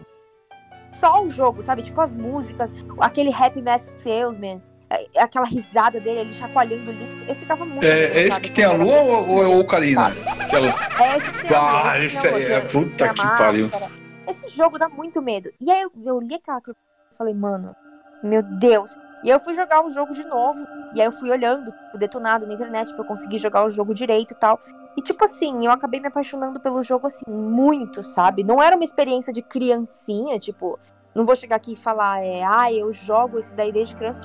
Só 0.92 1.24
o 1.24 1.30
jogo, 1.30 1.62
sabe? 1.62 1.82
Tipo 1.82 2.00
as 2.00 2.14
músicas, 2.14 2.70
aquele 3.00 3.34
Happy 3.34 3.60
Mask 3.62 3.98
Salesman, 3.98 4.62
é, 4.88 5.20
aquela 5.20 5.46
risada 5.46 5.98
dele, 5.98 6.20
ele 6.20 6.32
chacoalhando 6.32 6.90
o 6.90 6.92
livro. 6.92 7.24
Eu 7.28 7.34
ficava 7.34 7.64
muito. 7.64 7.84
É, 7.84 7.88
é 7.88 8.04
esse 8.04 8.12
revoltada 8.14 8.40
que 8.42 8.52
tem 8.52 8.64
a 8.64 8.72
lua 8.72 9.00
ou, 9.00 9.28
ou 9.28 9.42
é 9.42 9.46
o 9.48 9.58
Ocarina? 9.60 10.06
Aquela... 10.40 10.68
É 10.68 11.16
esse 11.16 11.30
que 11.32 11.46
tem 11.48 11.56
a 11.56 11.60
Ah, 11.60 11.82
lua, 11.94 11.98
esse 12.04 12.22
tem 12.22 12.30
a 12.30 12.34
aí 12.36 12.44
lua, 12.48 12.54
é- 12.56 12.60
tem- 12.60 12.70
puta 12.84 13.04
tem 13.04 13.14
que 13.14 13.22
pariu. 13.38 13.70
Esse 14.28 14.48
jogo 14.56 14.78
dá 14.78 14.88
muito 14.88 15.20
medo. 15.22 15.50
E 15.60 15.70
aí 15.70 15.82
eu, 15.82 15.90
eu 16.04 16.20
li 16.20 16.34
aquela 16.36 16.60
e 16.68 17.16
falei, 17.18 17.34
mano, 17.34 17.74
meu 18.22 18.42
Deus. 18.42 18.94
E 19.22 19.28
eu 19.28 19.38
fui 19.38 19.54
jogar 19.54 19.84
o 19.84 19.90
jogo 19.90 20.14
de 20.14 20.24
novo. 20.24 20.66
E 20.94 21.00
aí 21.00 21.06
eu 21.06 21.12
fui 21.12 21.30
olhando 21.30 21.72
o 21.94 21.98
detonado 21.98 22.46
na 22.46 22.54
internet 22.54 22.92
eu 22.96 23.04
conseguir 23.04 23.38
jogar 23.38 23.64
o 23.64 23.70
jogo 23.70 23.94
direito 23.94 24.32
e 24.32 24.34
tal. 24.34 24.58
E 24.96 25.02
tipo 25.02 25.22
assim, 25.24 25.64
eu 25.64 25.70
acabei 25.70 26.00
me 26.00 26.08
apaixonando 26.08 26.58
pelo 26.58 26.82
jogo 26.82 27.06
assim, 27.06 27.24
muito, 27.28 28.02
sabe? 28.02 28.42
Não 28.42 28.62
era 28.62 28.74
uma 28.74 28.84
experiência 28.84 29.32
de 29.32 29.42
criancinha, 29.42 30.38
tipo, 30.38 30.78
não 31.14 31.24
vou 31.24 31.36
chegar 31.36 31.56
aqui 31.56 31.72
e 31.72 31.76
falar, 31.76 32.24
é, 32.24 32.42
ah, 32.44 32.72
eu 32.72 32.92
jogo 32.92 33.38
esse 33.38 33.54
daí 33.54 33.72
desde 33.72 33.94
criança. 33.94 34.22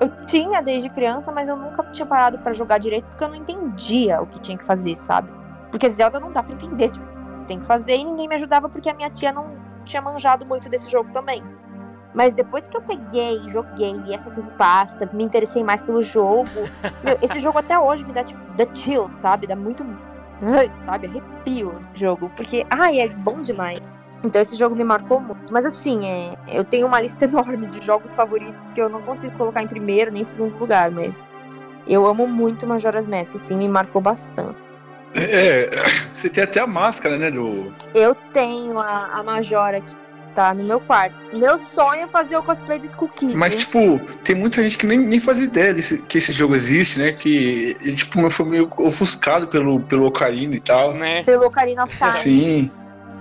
Eu 0.00 0.24
tinha 0.26 0.62
desde 0.62 0.88
criança, 0.88 1.30
mas 1.30 1.48
eu 1.48 1.56
nunca 1.56 1.82
tinha 1.92 2.06
parado 2.06 2.38
pra 2.38 2.52
jogar 2.52 2.78
direito 2.78 3.06
porque 3.06 3.22
eu 3.22 3.28
não 3.28 3.36
entendia 3.36 4.20
o 4.22 4.26
que 4.26 4.40
tinha 4.40 4.56
que 4.56 4.64
fazer, 4.64 4.96
sabe? 4.96 5.30
Porque 5.70 5.88
Zelda 5.88 6.18
não 6.18 6.32
dá 6.32 6.42
pra 6.42 6.54
entender, 6.54 6.90
tipo, 6.90 7.04
tem 7.46 7.60
que 7.60 7.66
fazer 7.66 7.96
e 7.96 8.04
ninguém 8.04 8.28
me 8.28 8.34
ajudava 8.36 8.68
porque 8.68 8.88
a 8.88 8.94
minha 8.94 9.10
tia 9.10 9.32
não 9.32 9.58
tinha 9.84 10.00
manjado 10.00 10.46
muito 10.46 10.68
desse 10.68 10.90
jogo 10.90 11.12
também. 11.12 11.42
Mas 12.14 12.34
depois 12.34 12.66
que 12.66 12.76
eu 12.76 12.82
peguei, 12.82 13.40
joguei, 13.48 13.92
li 13.92 14.12
essa 14.12 14.30
creepypasta, 14.30 15.08
me 15.12 15.24
interessei 15.24 15.62
mais 15.62 15.80
pelo 15.80 16.02
jogo. 16.02 16.50
meu, 17.04 17.16
esse 17.22 17.38
jogo 17.40 17.58
até 17.58 17.78
hoje 17.78 18.04
me 18.04 18.12
dá, 18.12 18.24
tipo, 18.24 18.40
the 18.56 18.68
chill, 18.74 19.08
sabe? 19.08 19.46
Dá 19.46 19.54
muito. 19.54 19.84
Sabe? 20.74 21.06
Arrepio 21.06 21.68
o 21.68 21.98
jogo. 21.98 22.30
Porque, 22.34 22.66
ai, 22.70 23.00
é 23.00 23.08
bom 23.08 23.42
demais. 23.42 23.80
Então 24.22 24.40
esse 24.40 24.56
jogo 24.56 24.76
me 24.76 24.84
marcou 24.84 25.20
muito. 25.20 25.52
Mas 25.52 25.64
assim, 25.64 26.06
é, 26.06 26.34
eu 26.48 26.64
tenho 26.64 26.86
uma 26.86 27.00
lista 27.00 27.24
enorme 27.26 27.66
de 27.68 27.84
jogos 27.84 28.14
favoritos 28.14 28.60
que 28.74 28.80
eu 28.80 28.88
não 28.88 29.02
consigo 29.02 29.36
colocar 29.36 29.62
em 29.62 29.66
primeiro 29.66 30.10
nem 30.10 30.22
em 30.22 30.24
segundo 30.24 30.58
lugar, 30.58 30.90
mas 30.90 31.26
eu 31.86 32.06
amo 32.06 32.26
muito 32.26 32.66
Majora's 32.66 33.06
Mask, 33.06 33.34
assim, 33.40 33.56
me 33.56 33.68
marcou 33.68 34.00
bastante. 34.00 34.56
É, 35.16 35.68
você 36.12 36.28
tem 36.28 36.44
até 36.44 36.60
a 36.60 36.66
máscara, 36.66 37.16
né? 37.16 37.30
Do... 37.30 37.72
Eu 37.94 38.14
tenho 38.32 38.78
a, 38.78 39.18
a 39.18 39.22
Majora 39.22 39.78
aqui, 39.78 39.96
tá 40.34 40.54
no 40.54 40.64
meu 40.64 40.80
quarto. 40.80 41.14
Meu 41.32 41.58
sonho 41.58 42.02
é 42.04 42.08
fazer 42.08 42.36
o 42.36 42.42
cosplay 42.42 42.78
de 42.78 42.86
Skull 42.86 43.08
Kid. 43.08 43.36
Mas, 43.36 43.56
tipo, 43.56 43.98
tem 44.24 44.34
muita 44.34 44.62
gente 44.62 44.78
que 44.78 44.86
nem, 44.86 44.98
nem 44.98 45.20
faz 45.20 45.38
ideia 45.38 45.74
desse, 45.74 46.02
que 46.02 46.18
esse 46.18 46.32
jogo 46.32 46.54
existe, 46.54 46.98
né? 46.98 47.12
Que, 47.12 47.74
tipo, 47.94 48.28
foi 48.30 48.46
meio 48.46 48.68
ofuscado 48.78 49.46
pelo, 49.48 49.80
pelo 49.82 50.06
Ocarina 50.06 50.54
e 50.54 50.60
tal. 50.60 50.94
Né? 50.94 51.22
Pelo 51.24 51.46
Ocarina 51.46 51.84
of 51.84 51.96
Time. 51.96 52.12
Sim, 52.12 52.70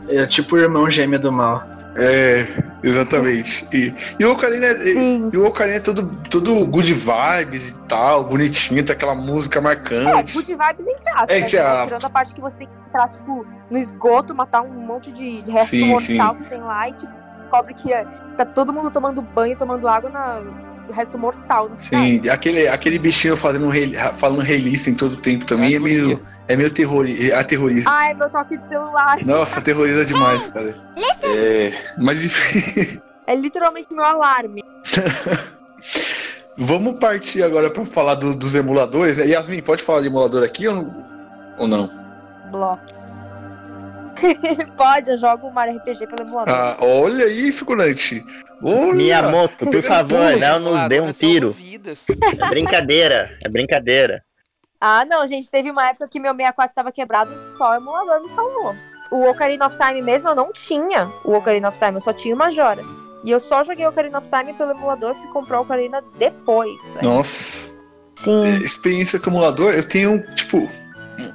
É 0.08 0.26
tipo 0.26 0.56
o 0.56 0.60
irmão 0.60 0.90
gêmeo 0.90 1.20
do 1.20 1.32
mal. 1.32 1.64
é, 1.96 2.46
exatamente. 2.84 3.68
E, 3.74 3.94
e 4.20 4.26
o 4.26 4.34
Ocarina 4.34 4.66
é, 4.68 4.76
Sim. 4.76 5.30
e 5.34 5.38
o 5.38 5.46
Ocarina 5.46 5.78
é 5.78 5.80
todo, 5.80 6.06
todo 6.30 6.66
good 6.66 6.94
vibes 6.94 7.70
e 7.70 7.82
tal, 7.84 8.24
bonitinho, 8.24 8.84
tem 8.84 8.94
aquela 8.96 9.16
música 9.16 9.60
É, 9.60 9.62
marcante. 9.62 10.34
good 10.34 10.48
vibes 10.56 10.88
entre 10.88 11.10
aspas, 11.12 11.30
É 11.30 11.40
né? 11.40 11.60
a- 11.60 11.86
Tirando 11.86 12.06
a 12.06 12.10
parte 12.10 12.34
que 12.34 12.42
você 12.42 12.58
tem 12.58 12.68
que 12.68 12.74
entrar, 12.88 13.08
tipo, 13.10 13.46
no 13.70 13.78
esgoto, 13.78 14.34
matar 14.36 14.62
um 14.62 14.70
monte 14.86 15.12
de 15.12 15.42
de 15.42 15.52
resto 15.52 15.70
Sim, 15.70 15.88
mortal 15.90 16.36
sim. 16.36 16.44
que 16.44 16.50
tem 16.50 16.60
lá 16.62 16.88
e, 16.90 16.94
tipo, 16.94 17.14
descobre 17.42 17.74
que 17.74 17.92
é, 17.94 18.04
tá 18.38 18.46
todo 18.46 18.72
mundo 18.74 18.92
tomando 18.92 19.22
banho, 19.22 19.56
tomando 19.58 19.88
água 19.88 20.10
na 20.10 20.42
resto 20.94 21.18
mortal. 21.18 21.70
Sim, 21.76 22.22
aquele, 22.30 22.68
aquele 22.68 22.98
bichinho 23.00 23.36
fazendo 23.38 23.68
um 23.68 24.14
falando 24.14 24.42
reilice 24.42 24.90
em 24.90 24.96
todo 24.96 25.16
tempo 25.18 25.46
também 25.46 25.76
é 25.76 25.80
meio, 25.80 26.22
é 26.48 26.56
meio 26.56 26.70
terrori, 26.74 27.32
aterroriza. 27.32 27.90
Ai, 27.90 28.14
meu 28.14 28.30
toque 28.30 28.58
de 28.58 28.68
celular. 28.68 29.24
Nossa, 29.26 29.60
aterroriza 29.60 30.06
demais, 30.06 30.48
cara. 30.54 30.74
É, 31.24 31.72
mas 31.98 32.24
enfim, 32.24 33.00
É 33.28 33.36
literalmente 33.36 33.94
meu 33.94 34.04
alarme. 34.06 34.64
vamos 36.58 37.00
partir 37.00 37.44
agora 37.44 37.70
pra 37.70 37.86
falar 37.86 38.16
do- 38.16 38.36
dos 38.36 38.56
emuladores. 38.56 39.18
Yasmin, 39.18 39.62
pode 39.62 39.82
falar 39.82 40.02
de 40.02 40.08
emulador 40.08 40.44
aqui 40.44 40.68
ou 40.68 40.76
não? 40.76 41.06
Ou 41.58 41.68
não? 41.68 41.90
Bloco. 42.52 42.99
Pode, 44.78 45.12
eu 45.12 45.18
jogo 45.18 45.48
o 45.48 45.54
Mario 45.54 45.78
RPG 45.78 46.08
pelo 46.08 46.28
emulador. 46.28 46.54
Ah, 46.54 46.78
olha 46.82 47.26
aí, 47.26 47.52
figurante. 47.52 48.24
Olha. 48.62 48.94
Miyamoto, 48.94 49.66
por 49.66 49.84
favor, 49.84 50.38
não 50.38 50.60
nos 50.60 50.90
dê 50.90 51.02
um 51.02 51.12
tiro. 51.12 51.56
É 52.42 52.50
brincadeira, 52.50 53.38
é 53.42 53.50
brincadeira. 53.50 54.24
Ah, 54.82 55.04
não, 55.06 55.28
gente, 55.28 55.50
teve 55.50 55.70
uma 55.70 55.90
época 55.90 56.08
que 56.08 56.20
meu 56.20 56.32
64 56.34 56.74
tava 56.74 56.92
quebrado 56.92 57.32
e 57.34 57.58
só 57.58 57.72
o 57.72 57.76
emulador 57.76 58.22
me 58.22 58.30
salvou. 58.30 58.76
O 59.12 59.30
Ocarina 59.30 59.66
of 59.68 59.76
Time 59.78 60.02
mesmo, 60.02 60.30
eu 60.30 60.36
não 60.36 60.54
tinha 60.54 61.12
o 61.26 61.34
Ocarina 61.34 61.70
of 61.70 61.78
Time, 61.78 61.96
eu 61.96 62.02
só 62.02 62.14
tinha 62.14 62.34
o 62.34 62.38
Majora. 62.38 62.82
E 63.24 63.32
eu 63.32 63.40
só 63.40 63.64
joguei 63.64 63.86
o 63.86 63.90
Ocarina 63.90 64.20
of 64.20 64.28
Time 64.30 64.54
pelo 64.54 64.72
emulador, 64.72 65.16
fui 65.16 65.28
comprar 65.34 65.60
o 65.60 65.64
Ocarina 65.64 66.02
depois. 66.18 66.82
né? 66.96 67.02
Nossa. 67.02 67.70
Sim. 68.16 68.44
experiência 68.58 69.18
com 69.18 69.30
emulador, 69.30 69.74
eu 69.74 69.88
tenho, 69.88 70.22
tipo, 70.36 70.70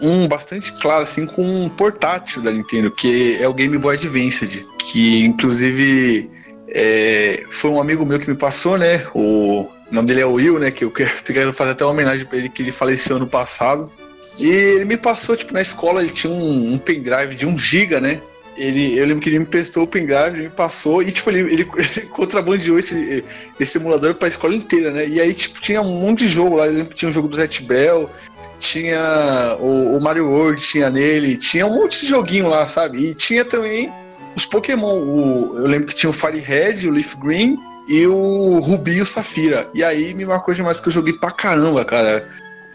um 0.01 0.29
bastante 0.29 0.73
claro, 0.81 1.03
assim, 1.03 1.27
com 1.27 1.43
um 1.43 1.69
portátil 1.69 2.43
da 2.43 2.51
Nintendo, 2.51 2.91
que 2.91 3.37
é 3.41 3.49
o 3.49 3.55
Game 3.55 3.77
Boy 3.79 3.97
Advance, 3.97 4.67
que 4.79 5.25
inclusive 5.25 6.31
é, 6.69 7.45
foi 7.51 7.71
um 7.71 7.81
amigo 7.81 8.05
meu 8.05 8.19
que 8.19 8.29
me 8.29 8.37
passou, 8.37 8.77
né? 8.77 9.07
O 9.15 9.69
nome 9.91 10.09
dele 10.09 10.21
é 10.21 10.27
Will, 10.27 10.59
né? 10.59 10.71
Que 10.71 10.85
eu 10.85 10.91
quero, 10.91 11.53
fazer 11.53 11.73
até 11.73 11.85
uma 11.85 11.93
homenagem 11.93 12.27
pra 12.27 12.39
ele, 12.39 12.49
que 12.49 12.63
ele 12.63 12.73
faleceu 12.73 13.17
ano 13.17 13.27
passado. 13.27 13.91
E 14.39 14.49
ele 14.49 14.85
me 14.85 14.97
passou, 14.97 15.37
tipo, 15.37 15.53
na 15.53 15.61
escola 15.61 16.03
ele 16.03 16.11
tinha 16.11 16.33
um, 16.33 16.75
um 16.75 16.79
pendrive 16.79 17.37
de 17.37 17.47
1 17.47 17.57
GB, 17.57 18.01
né? 18.01 18.21
Ele, 18.57 18.97
eu 18.97 19.07
lembro 19.07 19.21
que 19.21 19.29
ele 19.29 19.41
me 19.41 19.47
prestou 19.47 19.83
o 19.83 19.87
pendrive, 19.87 20.43
me 20.43 20.51
passou, 20.51 21.03
e 21.03 21.11
tipo, 21.11 21.31
ele, 21.31 21.41
ele, 21.53 21.69
ele 21.77 22.07
contrabandeou 22.07 22.79
esse, 22.79 23.25
esse 23.59 23.79
emulador 23.79 24.15
pra 24.15 24.29
escola 24.29 24.55
inteira, 24.55 24.91
né? 24.91 25.07
E 25.07 25.21
aí, 25.21 25.33
tipo, 25.33 25.61
tinha 25.61 25.81
um 25.81 26.01
monte 26.01 26.21
de 26.21 26.29
jogo 26.29 26.57
lá. 26.57 26.67
Eu 26.67 26.73
lembro 26.73 26.89
que 26.89 26.97
tinha 26.97 27.09
o 27.09 27.13
jogo 27.13 27.29
do 27.29 27.37
Zet 27.37 27.63
Bell, 27.63 28.11
tinha 28.59 29.57
o, 29.61 29.97
o 29.97 30.01
Mario 30.01 30.29
World, 30.29 30.61
tinha 30.61 30.91
nele, 30.91 31.37
tinha 31.37 31.67
um 31.67 31.75
monte 31.75 32.01
de 32.01 32.09
joguinho 32.09 32.49
lá, 32.49 32.65
sabe? 32.67 33.11
E 33.11 33.15
tinha 33.15 33.45
também 33.45 33.93
os 34.37 34.47
Pokémon. 34.47 35.01
O, 35.01 35.59
eu 35.59 35.67
lembro 35.67 35.89
que 35.89 35.95
tinha 35.95 36.11
o 36.11 36.13
Fire 36.13 36.39
Red, 36.39 36.87
o 36.87 36.91
Leaf 36.91 37.15
Green 37.17 37.57
e 37.89 38.07
o 38.07 38.59
Rubi 38.61 38.97
e 38.97 39.01
o 39.01 39.07
Safira. 39.07 39.69
E 39.75 39.83
aí 39.83 40.15
me 40.15 40.25
marcou 40.25 40.55
demais 40.55 40.77
porque 40.77 40.89
eu 40.89 40.95
joguei 40.95 41.13
pra 41.13 41.31
caramba, 41.31 41.85
cara. 41.85 42.29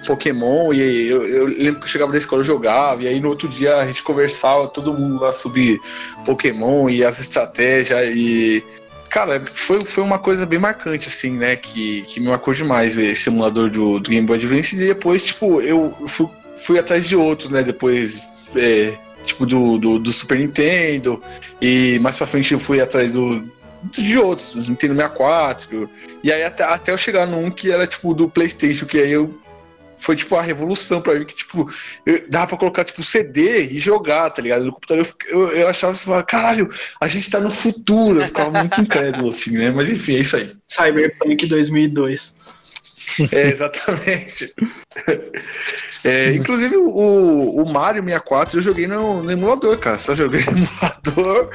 Pokémon, 0.07 0.71
e 0.71 0.81
aí 0.81 1.07
eu, 1.09 1.27
eu 1.27 1.45
lembro 1.45 1.81
que 1.81 1.85
eu 1.85 1.89
chegava 1.89 2.11
da 2.11 2.17
escola, 2.17 2.39
eu 2.39 2.45
jogava, 2.45 3.03
e 3.03 3.07
aí 3.09 3.19
no 3.19 3.27
outro 3.27 3.49
dia 3.49 3.75
a 3.75 3.85
gente 3.85 4.01
conversava, 4.01 4.65
todo 4.69 4.93
mundo 4.93 5.19
lá 5.19 5.33
sobre 5.33 5.77
Pokémon 6.25 6.89
e 6.89 7.03
as 7.03 7.19
estratégias, 7.19 8.15
e 8.15 8.63
Cara, 9.09 9.43
foi, 9.45 9.81
foi 9.81 10.03
uma 10.03 10.19
coisa 10.19 10.45
bem 10.45 10.59
marcante, 10.59 11.07
assim, 11.07 11.31
né? 11.31 11.55
Que, 11.55 12.01
que 12.03 12.19
me 12.19 12.27
marcou 12.27 12.53
demais 12.53 12.97
esse 12.97 13.29
emulador 13.29 13.69
do, 13.69 13.99
do 13.99 14.09
Game 14.09 14.25
Boy 14.25 14.37
Advance. 14.37 14.75
E 14.75 14.87
depois, 14.87 15.23
tipo, 15.23 15.59
eu 15.61 15.95
fui, 16.07 16.29
fui 16.55 16.77
atrás 16.77 17.07
de 17.07 17.15
outros, 17.15 17.49
né? 17.49 17.63
Depois, 17.63 18.47
é, 18.55 18.93
tipo, 19.23 19.45
do, 19.45 19.79
do, 19.79 19.99
do 19.99 20.11
Super 20.11 20.37
Nintendo. 20.37 21.21
E 21.59 21.97
mais 21.99 22.17
pra 22.17 22.27
frente 22.27 22.53
eu 22.53 22.59
fui 22.59 22.79
atrás 22.79 23.13
do, 23.13 23.43
de 23.91 24.17
outros, 24.17 24.53
do 24.53 24.69
Nintendo 24.69 24.93
64. 24.93 25.89
E 26.23 26.31
aí 26.31 26.43
até, 26.43 26.63
até 26.63 26.91
eu 26.91 26.97
chegar 26.97 27.25
num 27.25 27.49
que 27.49 27.71
era, 27.71 27.87
tipo, 27.87 28.13
do 28.13 28.29
PlayStation, 28.29 28.85
que 28.85 28.99
aí 28.99 29.11
eu 29.11 29.33
foi 30.01 30.15
tipo 30.15 30.35
a 30.35 30.41
revolução 30.41 31.01
pra 31.01 31.13
mim, 31.15 31.25
que 31.25 31.35
tipo, 31.35 31.69
eu- 32.05 32.29
dava 32.29 32.47
pra 32.47 32.57
colocar 32.57 32.83
tipo 32.85 33.03
CD 33.03 33.63
e 33.63 33.77
jogar, 33.79 34.29
tá 34.29 34.41
ligado? 34.41 34.65
No 34.65 34.73
computador 34.73 35.05
eu, 35.29 35.39
eu, 35.39 35.47
eu 35.57 35.67
achava, 35.67 35.93
assim, 35.93 36.09
caralho, 36.27 36.69
a 36.99 37.07
gente 37.07 37.29
tá 37.29 37.39
no 37.39 37.51
futuro, 37.51 38.21
eu 38.21 38.25
ficava 38.25 38.51
muito 38.51 38.79
incrédulo 38.81 39.29
assim, 39.29 39.57
né? 39.57 39.71
Mas 39.71 39.89
enfim, 39.89 40.15
é 40.15 40.19
isso 40.19 40.37
aí. 40.37 40.49
Cyberpunk 40.67 41.45
2002. 41.45 42.39
É, 43.33 43.49
exatamente. 43.49 44.53
É, 46.05 46.31
inclusive 46.33 46.77
o, 46.77 47.61
o 47.61 47.65
Mario 47.73 48.03
64 48.03 48.57
eu 48.57 48.61
joguei 48.61 48.87
no, 48.87 49.23
no 49.23 49.31
emulador, 49.31 49.77
cara. 49.77 49.97
Só 49.97 50.13
joguei 50.15 50.39
no 50.45 50.51
emulador. 50.63 51.49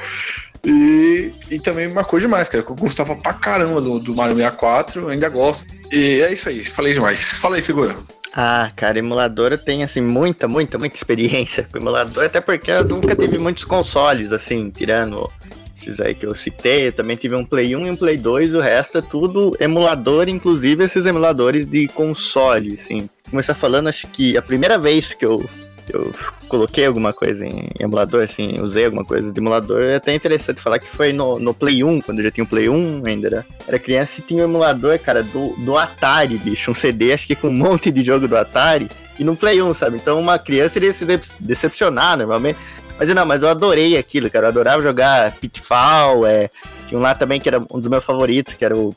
E, 0.63 1.33
e 1.49 1.59
também 1.59 1.87
uma 1.87 2.03
coisa 2.03 2.27
demais, 2.27 2.49
cara. 2.49 2.63
que 2.63 2.71
Eu 2.71 2.75
gostava 2.75 3.15
pra 3.15 3.33
caramba 3.33 3.81
do, 3.81 3.99
do 3.99 4.13
Mario 4.15 4.35
64, 4.35 5.01
eu 5.01 5.09
ainda 5.09 5.29
gosto. 5.29 5.65
E 5.91 6.21
é 6.21 6.31
isso 6.33 6.49
aí, 6.49 6.63
falei 6.63 6.93
demais. 6.93 7.33
Fala 7.37 7.55
aí, 7.55 7.61
figura. 7.61 7.95
Ah, 8.37 8.69
cara, 8.75 8.99
emulador 8.99 9.53
eu 9.53 9.57
tenho, 9.57 9.85
assim, 9.85 10.01
muita, 10.01 10.45
muita, 10.45 10.77
muita 10.77 10.97
experiência 10.97 11.63
com 11.71 11.77
emulador, 11.77 12.25
até 12.25 12.41
porque 12.41 12.69
eu 12.69 12.83
nunca 12.83 13.15
tive 13.15 13.37
muitos 13.37 13.63
consoles, 13.63 14.33
assim, 14.33 14.69
tirando 14.69 15.31
esses 15.73 16.01
aí 16.01 16.13
que 16.13 16.25
eu 16.25 16.35
citei, 16.35 16.87
eu 16.87 16.91
também 16.91 17.15
tive 17.15 17.33
um 17.33 17.45
Play 17.45 17.73
1 17.73 17.87
e 17.87 17.91
um 17.91 17.95
Play 17.95 18.17
2, 18.17 18.53
o 18.53 18.59
resto 18.59 18.97
é 18.97 19.01
tudo 19.01 19.55
emulador, 19.57 20.27
inclusive 20.27 20.83
esses 20.83 21.05
emuladores 21.05 21.65
de 21.65 21.87
console, 21.87 22.73
assim. 22.73 23.09
Começar 23.29 23.53
falando, 23.53 23.87
acho 23.87 24.05
que 24.07 24.35
a 24.35 24.41
primeira 24.41 24.77
vez 24.77 25.13
que 25.13 25.25
eu, 25.25 25.47
eu 25.93 26.13
coloquei 26.47 26.85
alguma 26.85 27.13
coisa 27.13 27.45
em 27.45 27.69
emulador, 27.79 28.23
assim, 28.23 28.59
usei 28.59 28.85
alguma 28.85 29.03
coisa 29.03 29.31
de 29.31 29.39
emulador, 29.39 29.81
é 29.81 29.95
até 29.95 30.13
interessante 30.13 30.61
falar 30.61 30.79
que 30.79 30.87
foi 30.87 31.11
no, 31.11 31.39
no 31.39 31.53
Play 31.53 31.83
1, 31.83 32.01
quando 32.01 32.19
eu 32.19 32.25
já 32.25 32.31
tinha 32.31 32.43
o 32.43 32.47
Play 32.47 32.69
1, 32.69 33.03
ainda 33.05 33.27
era, 33.27 33.45
era 33.67 33.79
criança 33.79 34.19
e 34.19 34.23
tinha 34.23 34.43
um 34.43 34.49
emulador, 34.49 34.97
cara, 34.99 35.23
do, 35.23 35.55
do 35.57 35.77
Atari, 35.77 36.37
bicho, 36.37 36.71
um 36.71 36.75
CD, 36.75 37.13
acho 37.13 37.27
que 37.27 37.35
com 37.35 37.47
um 37.47 37.53
monte 37.53 37.91
de 37.91 38.03
jogo 38.03 38.27
do 38.27 38.37
Atari, 38.37 38.89
e 39.17 39.23
no 39.23 39.35
Play 39.35 39.61
1, 39.61 39.73
sabe? 39.73 39.97
Então 39.97 40.19
uma 40.19 40.37
criança 40.37 40.77
iria 40.77 40.93
se 40.93 41.05
de- 41.05 41.19
decepcionar 41.39 42.17
normalmente. 42.17 42.59
Mas 42.97 43.09
não, 43.09 43.25
mas 43.25 43.43
eu 43.43 43.49
adorei 43.49 43.97
aquilo, 43.97 44.29
cara. 44.29 44.45
Eu 44.45 44.49
adorava 44.49 44.81
jogar 44.81 45.31
Pitfall, 45.33 46.25
é, 46.25 46.49
tinha 46.87 46.97
um 46.97 47.01
lá 47.01 47.13
também 47.13 47.39
que 47.39 47.49
era 47.49 47.59
um 47.59 47.79
dos 47.79 47.87
meus 47.89 48.03
favoritos, 48.03 48.53
que 48.53 48.63
era 48.63 48.75
o 48.75 48.95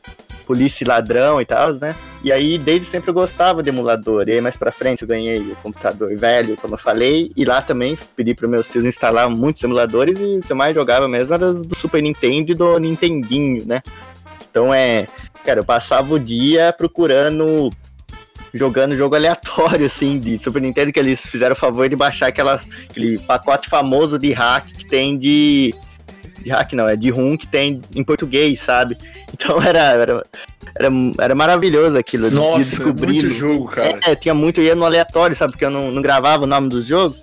Polícia 0.49 0.83
e 0.83 0.89
Ladrão 0.89 1.43
e 1.43 1.45
tal, 1.45 1.75
né? 1.75 1.95
E 2.25 2.33
aí, 2.33 2.57
desde 2.57 2.87
sempre 2.87 3.11
eu 3.11 3.15
gostava 3.15 3.63
de 3.63 3.69
emulador. 3.69 4.27
E 4.27 4.33
aí, 4.33 4.41
mais 4.41 4.57
pra 4.57 4.73
frente, 4.73 5.03
eu 5.03 5.09
ganhei 5.09 5.41
o 5.41 5.57
computador 5.57 6.17
velho, 6.17 6.57
como 6.57 6.75
eu 6.75 6.79
falei. 6.79 7.31
E 7.37 7.45
lá 7.45 7.61
também 7.61 7.99
pedi 8.17 8.35
para 8.35 8.49
meus 8.49 8.67
tios 8.67 8.87
instalar 8.87 9.29
muitos 9.29 9.63
emuladores. 9.63 10.19
E 10.19 10.39
o 10.39 10.41
que 10.41 10.51
eu 10.51 10.57
mais 10.57 10.75
jogava 10.75 11.07
mesmo 11.07 11.35
era 11.35 11.53
do 11.53 11.77
Super 11.77 12.03
Nintendo 12.03 12.53
e 12.53 12.55
do 12.55 12.79
Nintendinho, 12.79 13.67
né? 13.67 13.83
Então 14.51 14.73
é. 14.73 15.07
Cara, 15.45 15.61
eu 15.61 15.65
passava 15.65 16.15
o 16.15 16.19
dia 16.19 16.73
procurando. 16.73 17.71
Jogando 18.55 18.97
jogo 18.97 19.15
aleatório, 19.15 19.85
assim, 19.85 20.19
de 20.19 20.43
Super 20.43 20.63
Nintendo, 20.63 20.91
que 20.91 20.99
eles 20.99 21.21
fizeram 21.21 21.53
o 21.53 21.59
favor 21.59 21.87
de 21.87 21.95
baixar 21.95 22.29
aquelas, 22.29 22.67
aquele 22.89 23.19
pacote 23.19 23.69
famoso 23.69 24.19
de 24.19 24.33
hack 24.33 24.67
que 24.67 24.87
tem 24.87 25.19
de. 25.19 25.75
De 26.41 26.51
hack 26.51 26.73
não, 26.73 26.89
é 26.89 26.97
de 26.97 27.11
rum 27.11 27.37
que 27.37 27.47
tem 27.47 27.81
em 27.95 28.05
português, 28.05 28.61
sabe? 28.61 28.97
Então 29.33 29.61
era, 29.63 29.81
era, 29.81 30.25
era, 30.77 30.89
era 31.21 31.35
maravilhoso 31.35 31.97
aquilo. 31.99 32.29
de 32.29 32.37
Nossa, 32.37 32.59
descobrir 32.71 33.13
muito 33.13 33.31
jogo, 33.31 33.69
cara. 33.69 33.99
é, 34.07 34.15
tinha 34.15 34.35
muito, 34.35 34.61
ia 34.61 34.75
no 34.75 34.85
aleatório, 34.85 35.35
sabe? 35.37 35.53
Porque 35.53 35.65
eu 35.65 35.71
não, 35.71 35.91
não 35.91 36.01
gravava 36.03 36.45
o 36.45 36.47
nome 36.47 36.69
dos 36.69 36.87
jogos. 36.87 37.19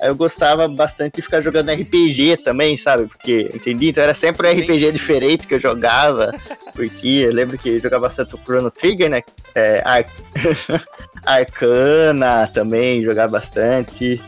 Aí 0.00 0.08
eu 0.08 0.14
gostava 0.14 0.68
bastante 0.68 1.16
de 1.16 1.22
ficar 1.22 1.40
jogando 1.40 1.72
RPG 1.72 2.36
também, 2.44 2.76
sabe? 2.76 3.06
Porque, 3.08 3.50
entendi? 3.52 3.88
Então 3.88 4.04
era 4.04 4.14
sempre 4.14 4.46
um 4.46 4.52
RPG 4.52 4.92
diferente 4.92 5.44
que 5.44 5.54
eu 5.54 5.60
jogava. 5.60 6.32
Curtia. 6.76 7.26
Eu 7.26 7.32
lembro 7.32 7.58
que 7.58 7.80
jogava 7.80 8.06
bastante 8.06 8.32
o 8.32 8.38
Chrono 8.38 8.70
Trigger, 8.70 9.10
né? 9.10 9.22
É, 9.56 9.82
Ar- 9.84 10.06
Arcana 11.26 12.48
também, 12.52 13.02
jogava 13.02 13.32
bastante. 13.32 14.22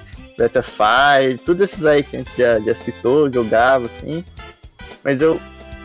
Of 0.44 0.70
Fire, 0.70 1.38
tudo 1.38 1.64
esses 1.64 1.84
aí 1.84 2.02
que 2.02 2.16
a 2.16 2.18
gente 2.20 2.32
já, 2.36 2.58
já 2.60 2.74
citou, 2.74 3.32
jogava, 3.32 3.86
assim. 3.86 4.24
Mas 5.04 5.20
eu 5.20 5.40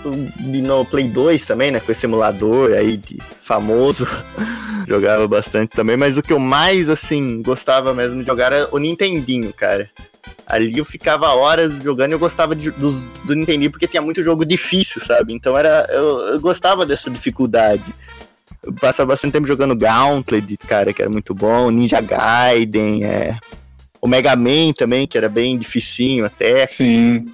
no 0.06 0.86
Play 0.86 1.08
2 1.08 1.46
também, 1.46 1.72
né? 1.72 1.80
Com 1.80 1.92
esse 1.92 2.06
emulador 2.06 2.74
aí 2.74 2.98
de 2.98 3.18
famoso. 3.44 4.08
jogava 4.88 5.28
bastante 5.28 5.70
também, 5.70 5.98
mas 5.98 6.18
o 6.18 6.22
que 6.22 6.32
eu 6.32 6.40
mais, 6.40 6.90
assim, 6.90 7.42
gostava 7.42 7.94
mesmo 7.94 8.20
de 8.22 8.26
jogar 8.28 8.52
era 8.54 8.68
o 8.72 8.78
Nintendinho, 8.78 9.52
cara. 9.52 9.90
Ali 10.46 10.78
eu 10.78 10.86
ficava 10.86 11.28
horas 11.34 11.72
jogando 11.84 12.12
e 12.12 12.14
eu 12.14 12.20
gostava 12.20 12.56
de- 12.56 12.72
do, 12.72 12.92
do 13.24 13.36
Nintendinho 13.36 13.72
porque 13.72 13.88
tinha 13.88 14.02
muito 14.02 14.24
jogo 14.24 14.46
difícil, 14.46 15.02
sabe? 15.02 15.34
Então 15.34 15.58
era 15.58 15.88
eu, 15.90 16.20
eu 16.34 16.40
gostava 16.40 16.86
dessa 16.86 17.10
dificuldade. 17.10 17.84
Eu 18.62 18.74
passava 18.74 19.10
bastante 19.10 19.34
tempo 19.34 19.48
jogando 19.48 19.76
Gauntlet, 19.76 20.58
cara, 20.58 20.94
que 20.94 21.02
era 21.02 21.10
muito 21.10 21.34
bom, 21.34 21.70
Ninja 21.70 22.02
Gaiden, 22.02 23.06
é... 23.06 23.38
o 24.02 24.08
Mega 24.08 24.36
Man 24.36 24.74
também, 24.78 25.08
que 25.08 25.18
era 25.18 25.30
bem 25.30 25.58
dificinho 25.58 26.26
até. 26.26 26.68
Sim. 26.68 27.28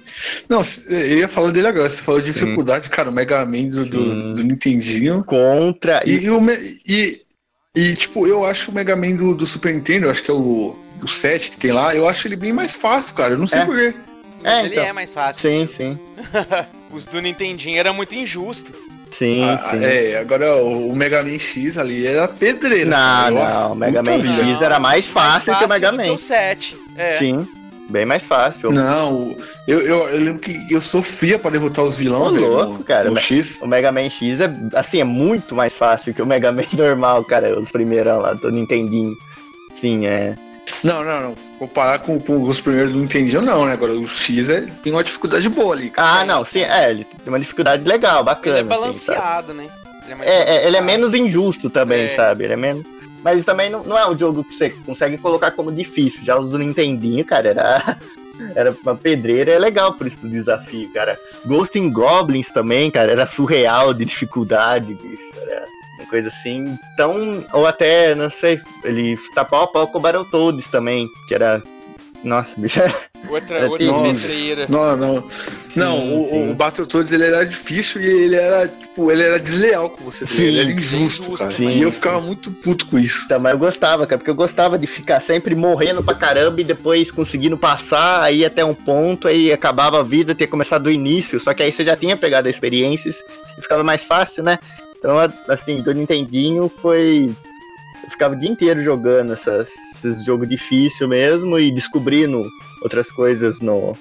Não, 0.48 0.60
eu 0.88 1.18
ia 1.18 1.28
falar 1.28 1.50
dele 1.50 1.66
agora. 1.66 1.88
Você 1.88 2.02
falou 2.02 2.20
de 2.20 2.32
dificuldade, 2.32 2.88
cara, 2.88 3.10
o 3.10 3.12
Mega 3.12 3.44
Man 3.44 3.68
do, 3.68 3.84
do, 3.84 4.04
Sim. 4.04 4.34
do 4.34 4.44
Nintendinho. 4.44 5.24
Contra. 5.24 6.02
E, 6.06 6.24
e, 6.24 6.30
o 6.30 6.40
e, 6.86 7.22
e, 7.76 7.94
tipo, 7.94 8.26
eu 8.26 8.44
acho 8.44 8.70
o 8.70 8.74
Mega 8.74 8.96
Man 8.96 9.16
do, 9.16 9.34
do 9.34 9.46
Super 9.46 9.74
Nintendo, 9.74 10.06
eu 10.06 10.10
acho 10.10 10.22
que 10.22 10.30
é 10.30 10.34
o, 10.34 10.76
o 11.02 11.08
7 11.08 11.50
que 11.50 11.58
tem 11.58 11.72
lá, 11.72 11.94
eu 11.94 12.08
acho 12.08 12.26
ele 12.28 12.36
bem 12.36 12.52
mais 12.52 12.74
fácil, 12.74 13.14
cara. 13.14 13.34
Eu 13.34 13.38
não 13.38 13.46
sei 13.46 13.60
É. 13.60 13.64
porquê. 13.64 13.94
É, 14.44 14.60
ele 14.60 14.68
então. 14.70 14.84
é 14.84 14.92
mais 14.92 15.12
fácil. 15.14 15.42
Sim, 15.42 15.66
sim. 15.66 15.98
Os 16.92 17.06
do 17.06 17.20
Nintendinho 17.20 17.78
era 17.78 17.92
muito 17.92 18.14
injusto. 18.14 18.72
Sim, 19.16 19.44
Ah, 19.44 19.58
sim. 19.70 19.84
é, 19.84 20.18
agora 20.18 20.56
o, 20.56 20.88
o 20.90 20.96
Mega 20.96 21.22
Man 21.22 21.38
X 21.38 21.76
ali 21.78 22.06
era 22.06 22.26
pedreira. 22.28 22.90
Não, 22.90 23.30
não, 23.30 23.72
o 23.72 23.74
Mega 23.76 24.02
Man 24.02 24.18
vida. 24.18 24.42
X 24.44 24.60
era 24.62 24.78
mais 24.80 25.06
fácil 25.06 25.54
que 25.56 25.64
o 25.64 25.68
Mega 25.68 25.92
Man. 25.92 26.12
o 26.12 26.18
7. 26.18 26.76
É. 26.96 27.18
Sim, 27.18 27.46
bem 27.90 28.06
mais 28.06 28.22
fácil. 28.24 28.72
Não, 28.72 29.36
eu, 29.68 29.80
eu, 29.80 30.08
eu 30.08 30.18
lembro 30.18 30.40
que 30.40 30.56
eu 30.70 30.80
sofria 30.80 31.38
pra 31.38 31.50
derrotar 31.50 31.84
os 31.84 31.96
vilões, 31.98 32.34
velho. 32.34 32.48
louco, 32.48 32.78
no- 32.78 32.84
cara, 32.84 33.10
mas- 33.10 33.22
X. 33.22 33.60
O 33.62 33.66
Mega 33.66 33.92
Man 33.92 34.08
X 34.08 34.40
é, 34.40 34.50
assim, 34.74 35.00
é 35.00 35.04
muito 35.04 35.54
mais 35.54 35.74
fácil 35.74 36.14
que 36.14 36.22
o 36.22 36.26
Mega 36.26 36.50
Man 36.50 36.64
normal, 36.72 37.22
cara. 37.24 37.58
Os 37.60 37.70
primeirão 37.70 38.20
lá 38.20 38.32
do 38.32 38.50
Nintendinho. 38.50 39.14
Sim, 39.74 40.06
é. 40.06 40.34
Não, 40.82 41.04
não, 41.04 41.20
não. 41.20 41.34
Comparar 41.62 42.00
com, 42.00 42.18
com 42.18 42.42
os 42.42 42.60
primeiros 42.60 42.92
do 42.92 42.98
Nintendo, 42.98 43.40
não, 43.40 43.64
né? 43.64 43.74
Agora 43.74 43.92
o 43.92 44.08
X 44.08 44.48
é, 44.48 44.62
tem 44.82 44.92
uma 44.92 45.04
dificuldade 45.04 45.48
boa 45.48 45.76
ali, 45.76 45.90
cara. 45.90 46.22
Ah, 46.22 46.24
não, 46.24 46.44
sim, 46.44 46.58
é, 46.62 46.90
ele 46.90 47.04
tem 47.04 47.28
uma 47.28 47.38
dificuldade 47.38 47.84
legal, 47.84 48.24
bacana. 48.24 48.58
Ele 48.58 48.68
é 48.68 48.74
assim, 48.74 48.80
balanceado, 48.80 49.54
né? 49.54 49.68
Ele 50.04 50.14
mais 50.16 50.28
é, 50.28 50.56
é, 50.56 50.66
ele 50.66 50.76
é 50.76 50.80
menos 50.80 51.14
injusto 51.14 51.70
também, 51.70 52.06
É. 52.06 52.16
sabe? 52.16 52.42
Ele 52.42 52.54
é 52.54 52.56
menos. 52.56 52.84
Mas 53.22 53.44
também 53.44 53.70
não, 53.70 53.84
não 53.84 53.96
é 53.96 54.10
um 54.10 54.18
jogo 54.18 54.42
que 54.42 54.52
você 54.56 54.70
consegue 54.70 55.16
colocar 55.18 55.52
como 55.52 55.70
difícil. 55.70 56.18
Já 56.24 56.36
os 56.36 56.50
do 56.50 56.58
Nintendinho, 56.58 57.24
cara, 57.24 57.50
era. 57.50 57.96
Era 58.56 58.74
uma 58.82 58.96
pedreira, 58.96 59.52
é 59.52 59.58
legal 59.58 59.92
por 59.92 60.04
isso 60.04 60.16
do 60.20 60.28
desafio, 60.28 60.90
cara. 60.92 61.16
Ghost 61.46 61.78
in 61.78 61.92
Goblins 61.92 62.48
também, 62.48 62.90
cara, 62.90 63.12
era 63.12 63.24
surreal 63.24 63.94
de 63.94 64.04
dificuldade, 64.04 64.94
bicho. 64.94 65.22
Era 65.36 65.64
coisa 66.12 66.28
assim, 66.28 66.78
tão. 66.94 67.42
Ou 67.54 67.66
até, 67.66 68.14
não 68.14 68.30
sei, 68.30 68.60
ele 68.84 69.18
tá 69.34 69.44
pau 69.44 69.64
a 69.64 69.66
pau 69.66 69.88
com 69.88 69.98
o 69.98 70.00
Battletoads 70.00 70.66
também, 70.66 71.08
que 71.26 71.34
era. 71.34 71.62
Nossa, 72.22 72.50
bicho. 72.56 72.80
Outra, 73.28 73.58
Era 73.58 73.70
outra 73.70 74.02
pedreira. 74.02 74.66
Não, 74.68 74.96
não. 74.96 75.24
Não, 75.74 76.20
o, 76.20 76.28
sim. 76.28 76.50
o 76.50 76.54
Battletoads 76.54 77.12
ele 77.12 77.24
era 77.24 77.46
difícil 77.46 78.00
e 78.00 78.06
ele 78.06 78.36
era, 78.36 78.68
tipo, 78.68 79.10
ele 79.10 79.22
era 79.22 79.38
desleal 79.40 79.88
com 79.88 80.04
você. 80.04 80.26
Sim, 80.26 80.42
ele 80.42 80.60
era 80.60 80.70
injusto, 80.70 81.22
injusto, 81.22 81.38
cara. 81.38 81.50
sim, 81.50 81.68
e 81.68 81.82
eu 81.82 81.90
sim. 81.90 81.96
ficava 81.96 82.20
muito 82.20 82.50
puto 82.50 82.86
com 82.86 82.98
isso. 82.98 83.22
Então, 83.24 83.40
mas 83.40 83.52
eu 83.52 83.58
gostava, 83.58 84.06
cara, 84.06 84.18
porque 84.18 84.30
eu 84.30 84.34
gostava 84.34 84.76
de 84.76 84.86
ficar 84.86 85.20
sempre 85.20 85.54
morrendo 85.54 86.02
pra 86.02 86.14
caramba 86.14 86.60
e 86.60 86.64
depois 86.64 87.10
conseguindo 87.10 87.56
passar, 87.56 88.22
aí 88.22 88.44
até 88.44 88.64
um 88.64 88.74
ponto, 88.74 89.26
aí 89.26 89.52
acabava 89.52 90.00
a 90.00 90.02
vida, 90.02 90.34
tinha 90.34 90.48
começado 90.48 90.82
do 90.82 90.90
início, 90.90 91.40
só 91.40 91.54
que 91.54 91.62
aí 91.62 91.72
você 91.72 91.84
já 91.84 91.96
tinha 91.96 92.16
pegado 92.16 92.48
as 92.48 92.54
experiências 92.54 93.16
e 93.56 93.62
ficava 93.62 93.82
mais 93.82 94.04
fácil, 94.04 94.42
né? 94.42 94.58
Então, 95.02 95.18
assim, 95.48 95.82
do 95.82 95.92
Nintendinho 95.92 96.68
foi. 96.68 97.34
Eu 98.04 98.10
ficava 98.10 98.34
o 98.34 98.38
dia 98.38 98.48
inteiro 98.48 98.84
jogando 98.84 99.32
essas, 99.32 99.68
esses 99.96 100.24
jogos 100.24 100.48
difíceis 100.48 101.10
mesmo 101.10 101.58
e 101.58 101.72
descobrindo 101.72 102.44
outras 102.82 103.10
coisas 103.10 103.58
no, 103.58 103.96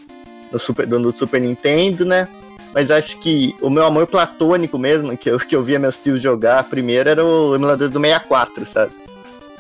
no, 0.51 0.59
Super, 0.59 0.87
no 0.87 1.11
Super 1.11 1.41
Nintendo, 1.41 2.05
né? 2.05 2.27
Mas 2.71 2.91
acho 2.91 3.17
que 3.17 3.55
o 3.61 3.69
meu 3.69 3.83
amor 3.83 4.05
platônico 4.05 4.77
mesmo, 4.77 5.17
que 5.17 5.29
eu, 5.29 5.39
que 5.39 5.55
eu 5.55 5.63
via 5.63 5.79
meus 5.79 5.97
tios 5.97 6.21
jogar 6.21 6.63
primeiro, 6.65 7.09
era 7.09 7.25
o 7.25 7.55
emulador 7.55 7.89
do 7.89 7.99
64, 7.99 8.67
sabe? 8.67 8.91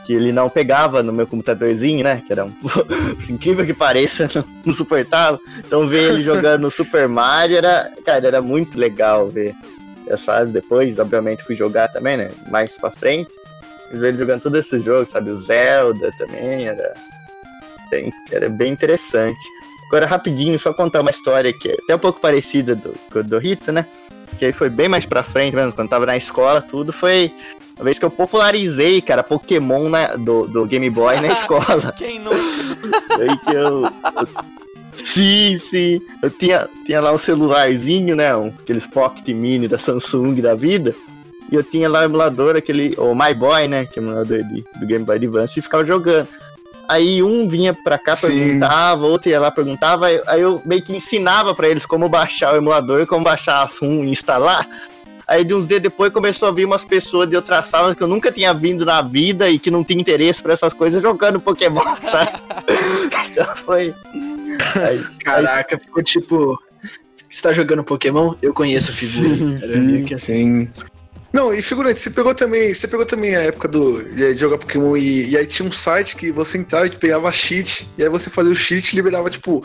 Que 0.05 0.13
ele 0.13 0.31
não 0.31 0.47
pegava 0.47 1.01
no 1.01 1.11
meu 1.11 1.25
computadorzinho, 1.25 2.03
né? 2.03 2.21
Que 2.25 2.33
era 2.33 2.45
um. 2.45 2.53
incrível 3.29 3.65
que 3.65 3.73
pareça, 3.73 4.29
não, 4.35 4.45
não 4.63 4.75
suportava. 4.75 5.39
Então 5.57 5.87
ver 5.87 6.11
ele 6.11 6.21
jogando 6.23 6.61
no 6.61 6.71
Super 6.71 7.07
Mario 7.07 7.57
era. 7.57 7.91
Cara, 8.05 8.27
era 8.27 8.41
muito 8.43 8.77
legal 8.77 9.27
ver 9.27 9.55
as 10.11 10.23
fases 10.23 10.53
depois. 10.53 10.97
Obviamente 10.99 11.43
fui 11.43 11.55
jogar 11.55 11.87
também, 11.89 12.17
né? 12.17 12.31
Mais 12.49 12.77
pra 12.77 12.91
frente. 12.91 13.29
Mas 13.91 13.99
ver 13.99 14.09
ele 14.09 14.17
jogando 14.17 14.41
todos 14.41 14.59
esses 14.59 14.83
jogos, 14.83 15.09
sabe? 15.09 15.31
O 15.31 15.35
Zelda 15.35 16.11
também 16.17 16.65
era. 16.67 16.93
Bem, 17.89 18.11
era 18.31 18.49
bem 18.49 18.71
interessante. 18.71 19.37
Agora, 19.87 20.05
rapidinho, 20.05 20.57
só 20.57 20.73
contar 20.73 21.01
uma 21.01 21.11
história 21.11 21.51
que 21.51 21.69
é 21.69 21.73
até 21.83 21.95
um 21.95 21.99
pouco 21.99 22.21
parecida 22.21 22.73
do, 22.75 22.95
do 23.23 23.37
Rita, 23.37 23.71
né? 23.73 23.85
Que 24.39 24.45
aí 24.45 24.53
foi 24.53 24.69
bem 24.69 24.87
mais 24.87 25.05
pra 25.05 25.21
frente 25.23 25.53
mesmo, 25.53 25.73
quando 25.73 25.89
tava 25.89 26.05
na 26.05 26.15
escola, 26.15 26.61
tudo. 26.61 26.93
Foi 26.93 27.33
A 27.77 27.83
vez 27.83 27.99
que 27.99 28.05
eu 28.05 28.09
popularizei, 28.09 29.01
cara, 29.01 29.21
Pokémon 29.23 29.89
na- 29.89 30.15
do, 30.15 30.47
do 30.47 30.65
Game 30.65 30.89
Boy 30.89 31.19
na 31.19 31.27
escola. 31.33 31.93
Quem 31.97 32.19
nunca? 32.19 32.37
Aí 33.19 33.37
que 33.39 33.49
eu. 33.53 33.83
eu- 33.85 34.70
Sim, 35.03 35.59
sim. 35.59 36.01
Eu 36.21 36.29
tinha, 36.29 36.67
tinha 36.85 37.01
lá 37.01 37.11
um 37.13 37.17
celularzinho, 37.17 38.15
né? 38.15 38.35
Um, 38.35 38.47
aqueles 38.61 38.85
Pocket 38.85 39.27
Mini 39.35 39.67
da 39.67 39.77
Samsung 39.79 40.35
da 40.41 40.53
vida. 40.55 40.95
E 41.51 41.55
eu 41.55 41.63
tinha 41.63 41.89
lá 41.89 41.99
o 42.01 42.03
emulador, 42.03 42.55
aquele. 42.55 42.95
O 42.97 43.13
My 43.13 43.33
Boy, 43.33 43.67
né? 43.67 43.85
Que 43.85 43.99
é 43.99 44.01
o 44.01 44.05
emulador 44.05 44.39
de, 44.43 44.63
do 44.79 44.85
Game 44.85 45.03
Boy 45.03 45.15
Advance, 45.17 45.59
e 45.59 45.61
ficava 45.61 45.83
jogando. 45.85 46.27
Aí 46.87 47.23
um 47.23 47.47
vinha 47.47 47.73
pra 47.73 47.97
cá, 47.97 48.15
Sim. 48.15 48.27
perguntava, 48.37 49.05
outro 49.05 49.29
ia 49.29 49.39
lá, 49.39 49.49
perguntava. 49.51 50.07
aí- 50.07 50.21
Aí 50.27 50.41
eu 50.41 50.61
meio 50.65 50.81
que 50.81 50.93
ensinava 50.95 51.53
pra 51.55 51.67
eles 51.69 51.85
como 51.85 52.09
baixar 52.09 52.53
o 52.53 52.57
emulador, 52.57 53.05
como 53.07 53.23
baixar 53.23 53.61
a 53.63 53.67
FUN 53.67 54.03
e 54.03 54.11
instalar. 54.11 54.67
Aí 55.25 55.45
de 55.45 55.53
uns 55.53 55.65
dias 55.65 55.81
depois 55.81 56.11
começou 56.11 56.49
a 56.49 56.51
vir 56.51 56.65
umas 56.65 56.83
pessoas 56.83 57.29
de 57.29 57.37
outras 57.37 57.65
salas 57.67 57.95
que 57.95 58.01
eu 58.03 58.07
nunca 58.07 58.29
tinha 58.29 58.53
vindo 58.53 58.85
na 58.85 59.01
vida 59.01 59.49
e 59.49 59.57
que 59.57 59.71
não 59.71 59.81
tinha 59.85 60.01
interesse 60.01 60.41
por 60.41 60.51
essas 60.51 60.73
coisas 60.73 61.01
jogando 61.01 61.39
Pokémon, 61.39 61.81
sabe? 62.01 62.31
então 63.31 63.55
foi. 63.57 63.93
Aí, 64.87 64.99
Caraca, 65.23 65.77
ficou 65.77 66.03
tipo. 66.03 66.59
Você 67.29 67.41
tá 67.41 67.53
jogando 67.53 67.83
Pokémon? 67.83 68.33
Eu 68.41 68.53
conheço 68.53 68.91
a 68.91 68.93
figura. 68.93 69.59
Sim, 69.59 70.13
assim. 70.13 70.17
Sim. 70.17 70.71
Não, 71.33 71.53
e 71.53 71.61
figurante, 71.61 71.99
você 71.99 72.09
pegou 72.09 72.35
também, 72.35 72.73
você 72.73 72.87
pegou 72.87 73.05
também 73.05 73.33
a 73.35 73.43
época 73.43 73.67
do 73.67 74.03
de 74.03 74.35
jogar 74.35 74.57
Pokémon 74.57 74.97
e, 74.97 75.29
e 75.29 75.37
aí 75.37 75.45
tinha 75.45 75.67
um 75.67 75.71
site 75.71 76.17
que 76.17 76.29
você 76.29 76.57
entrava 76.57 76.87
e 76.87 76.89
pegava 76.89 77.31
cheat, 77.31 77.87
e 77.97 78.03
aí 78.03 78.09
você 78.09 78.29
fazia 78.29 78.51
o 78.51 78.55
cheat 78.55 78.91
e 78.91 78.95
liberava, 78.97 79.29
tipo, 79.29 79.63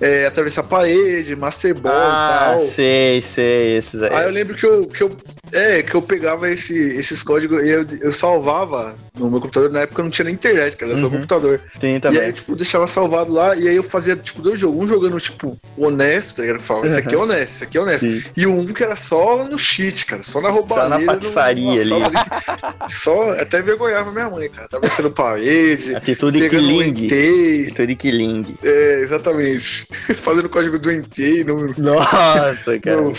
é, 0.00 0.26
atravessar 0.26 0.60
a 0.60 0.64
parede, 0.64 1.34
Master 1.34 1.74
Ball 1.74 1.92
ah, 1.92 2.52
e 2.52 2.58
tal. 2.58 2.68
sei, 2.68 3.24
sei, 3.34 3.76
esses 3.78 4.00
aí. 4.00 4.14
Aí 4.14 4.24
eu 4.26 4.30
lembro 4.30 4.56
que 4.56 4.64
eu, 4.64 4.86
que 4.86 5.02
eu, 5.02 5.16
é, 5.52 5.82
que 5.82 5.94
eu 5.94 6.02
pegava 6.02 6.48
esse, 6.50 6.74
esses 6.96 7.22
códigos 7.22 7.62
e 7.62 7.68
eu, 7.70 7.86
eu 8.02 8.12
salvava 8.12 8.96
no 9.18 9.30
meu 9.30 9.40
computador. 9.40 9.70
Na 9.70 9.80
época 9.80 10.02
não 10.02 10.10
tinha 10.10 10.24
nem 10.26 10.34
internet, 10.34 10.76
cara, 10.76 10.92
era 10.92 11.00
só 11.00 11.06
Uhum. 11.06 11.12
computador. 11.12 11.60
Sim, 11.80 11.86
E 11.86 11.94
aí 11.94 12.00
também. 12.00 12.26
eu, 12.26 12.32
tipo, 12.32 12.56
deixava 12.56 12.86
salvado 12.86 13.32
lá 13.32 13.56
e 13.56 13.68
aí 13.68 13.76
eu 13.76 13.82
fazia, 13.82 14.14
tipo, 14.16 14.40
dois 14.42 14.58
jogos. 14.58 14.82
Um 14.82 14.86
jogando, 14.86 15.18
tipo, 15.20 15.58
honesto, 15.76 16.36
tá 16.36 16.42
ligado? 16.42 16.56
Eu 16.58 16.62
falava, 16.62 16.86
esse 16.86 16.98
aqui 16.98 17.14
é 17.14 17.18
honesto, 17.18 17.54
esse 17.54 17.64
aqui 17.64 17.78
é 17.78 17.80
honesto. 17.80 18.10
Sim. 18.10 18.22
E 18.36 18.46
um 18.46 18.66
que 18.72 18.82
era 18.84 18.96
só 18.96 19.44
no 19.44 19.58
cheat, 19.58 20.06
cara, 20.06 20.22
só 20.22 20.40
na 20.40 20.50
roubalheira. 20.50 20.94
Só 20.98 21.00
na 21.00 21.12
patifaria 21.14 21.80
ali. 21.80 21.90
que- 21.90 22.92
Só, 22.94 23.30
até 23.32 23.58
envergonhava 23.60 24.12
minha 24.12 24.28
mãe, 24.30 24.48
cara. 24.48 24.68
Tava 24.68 24.88
sendo 24.88 25.10
parede, 25.10 25.94
Atitude 25.94 26.48
Killing. 26.48 27.06
Atitude 27.06 27.96
Killing. 27.96 28.58
É, 28.62 29.00
exatamente. 29.02 29.86
Fazendo 30.16 30.48
código 30.48 30.78
do 30.78 30.90
entei 30.92 31.42
no, 31.44 31.74
Nossa, 31.78 32.78
cara. 32.82 33.00
no, 33.00 33.12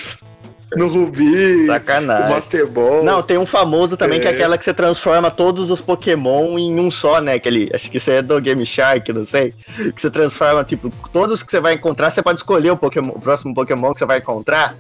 no 0.75 0.87
Rubi, 0.87 1.65
Sacanagem. 1.65 2.29
Master 2.29 2.67
Ball. 2.67 3.03
Não, 3.03 3.21
tem 3.23 3.37
um 3.37 3.45
famoso 3.45 3.97
também 3.97 4.19
que 4.19 4.27
é 4.27 4.31
É. 4.31 4.33
aquela 4.33 4.57
que 4.57 4.65
você 4.65 4.73
transforma 4.73 5.31
todos 5.31 5.69
os 5.71 5.81
Pokémon 5.81 6.57
em 6.59 6.79
um 6.79 6.91
só, 6.91 7.19
né? 7.19 7.33
Aquele, 7.33 7.69
acho 7.73 7.89
que 7.89 7.97
isso 7.97 8.11
é 8.11 8.21
do 8.21 8.39
Game 8.39 8.65
Shark, 8.65 9.11
não 9.11 9.25
sei. 9.25 9.53
Que 9.95 10.01
você 10.01 10.09
transforma, 10.09 10.63
tipo, 10.63 10.91
todos 11.11 11.41
que 11.41 11.51
você 11.51 11.59
vai 11.59 11.73
encontrar, 11.73 12.11
você 12.11 12.21
pode 12.21 12.39
escolher 12.39 12.71
o, 12.71 12.77
Pokémon, 12.77 13.13
o 13.15 13.19
próximo 13.19 13.53
Pokémon 13.53 13.93
que 13.93 13.99
você 13.99 14.05
vai 14.05 14.19
encontrar. 14.19 14.75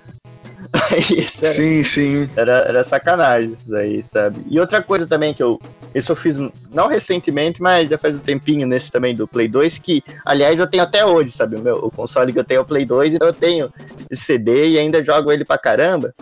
Aí, 0.91 1.27
era, 1.41 1.47
Sim, 1.47 1.83
sim. 1.83 2.29
era, 2.35 2.51
era 2.67 2.83
sacanagem 2.83 3.53
isso 3.53 3.75
aí, 3.75 4.03
sabe? 4.03 4.43
E 4.47 4.59
outra 4.59 4.81
coisa 4.81 5.07
também 5.07 5.33
que 5.33 5.41
eu. 5.41 5.59
Isso 5.95 6.11
eu 6.11 6.15
fiz, 6.15 6.37
não 6.71 6.87
recentemente, 6.87 7.59
mas 7.61 7.89
já 7.89 7.97
faz 7.97 8.15
um 8.15 8.19
tempinho 8.19 8.67
nesse 8.67 8.91
também 8.91 9.15
do 9.15 9.27
Play 9.27 9.47
2, 9.47 9.79
que, 9.79 10.03
aliás, 10.23 10.59
eu 10.59 10.67
tenho 10.67 10.83
até 10.83 11.03
hoje, 11.03 11.31
sabe? 11.31 11.55
O, 11.55 11.61
meu, 11.61 11.75
o 11.77 11.89
console 11.89 12.31
que 12.31 12.37
eu 12.37 12.43
tenho 12.43 12.59
é 12.59 12.61
o 12.61 12.65
Play 12.65 12.85
2, 12.85 13.15
então 13.15 13.27
eu 13.27 13.33
tenho 13.33 13.73
esse 14.09 14.23
CD 14.23 14.69
e 14.69 14.77
ainda 14.77 15.03
jogo 15.03 15.31
ele 15.31 15.43
pra 15.43 15.57
caramba. 15.57 16.13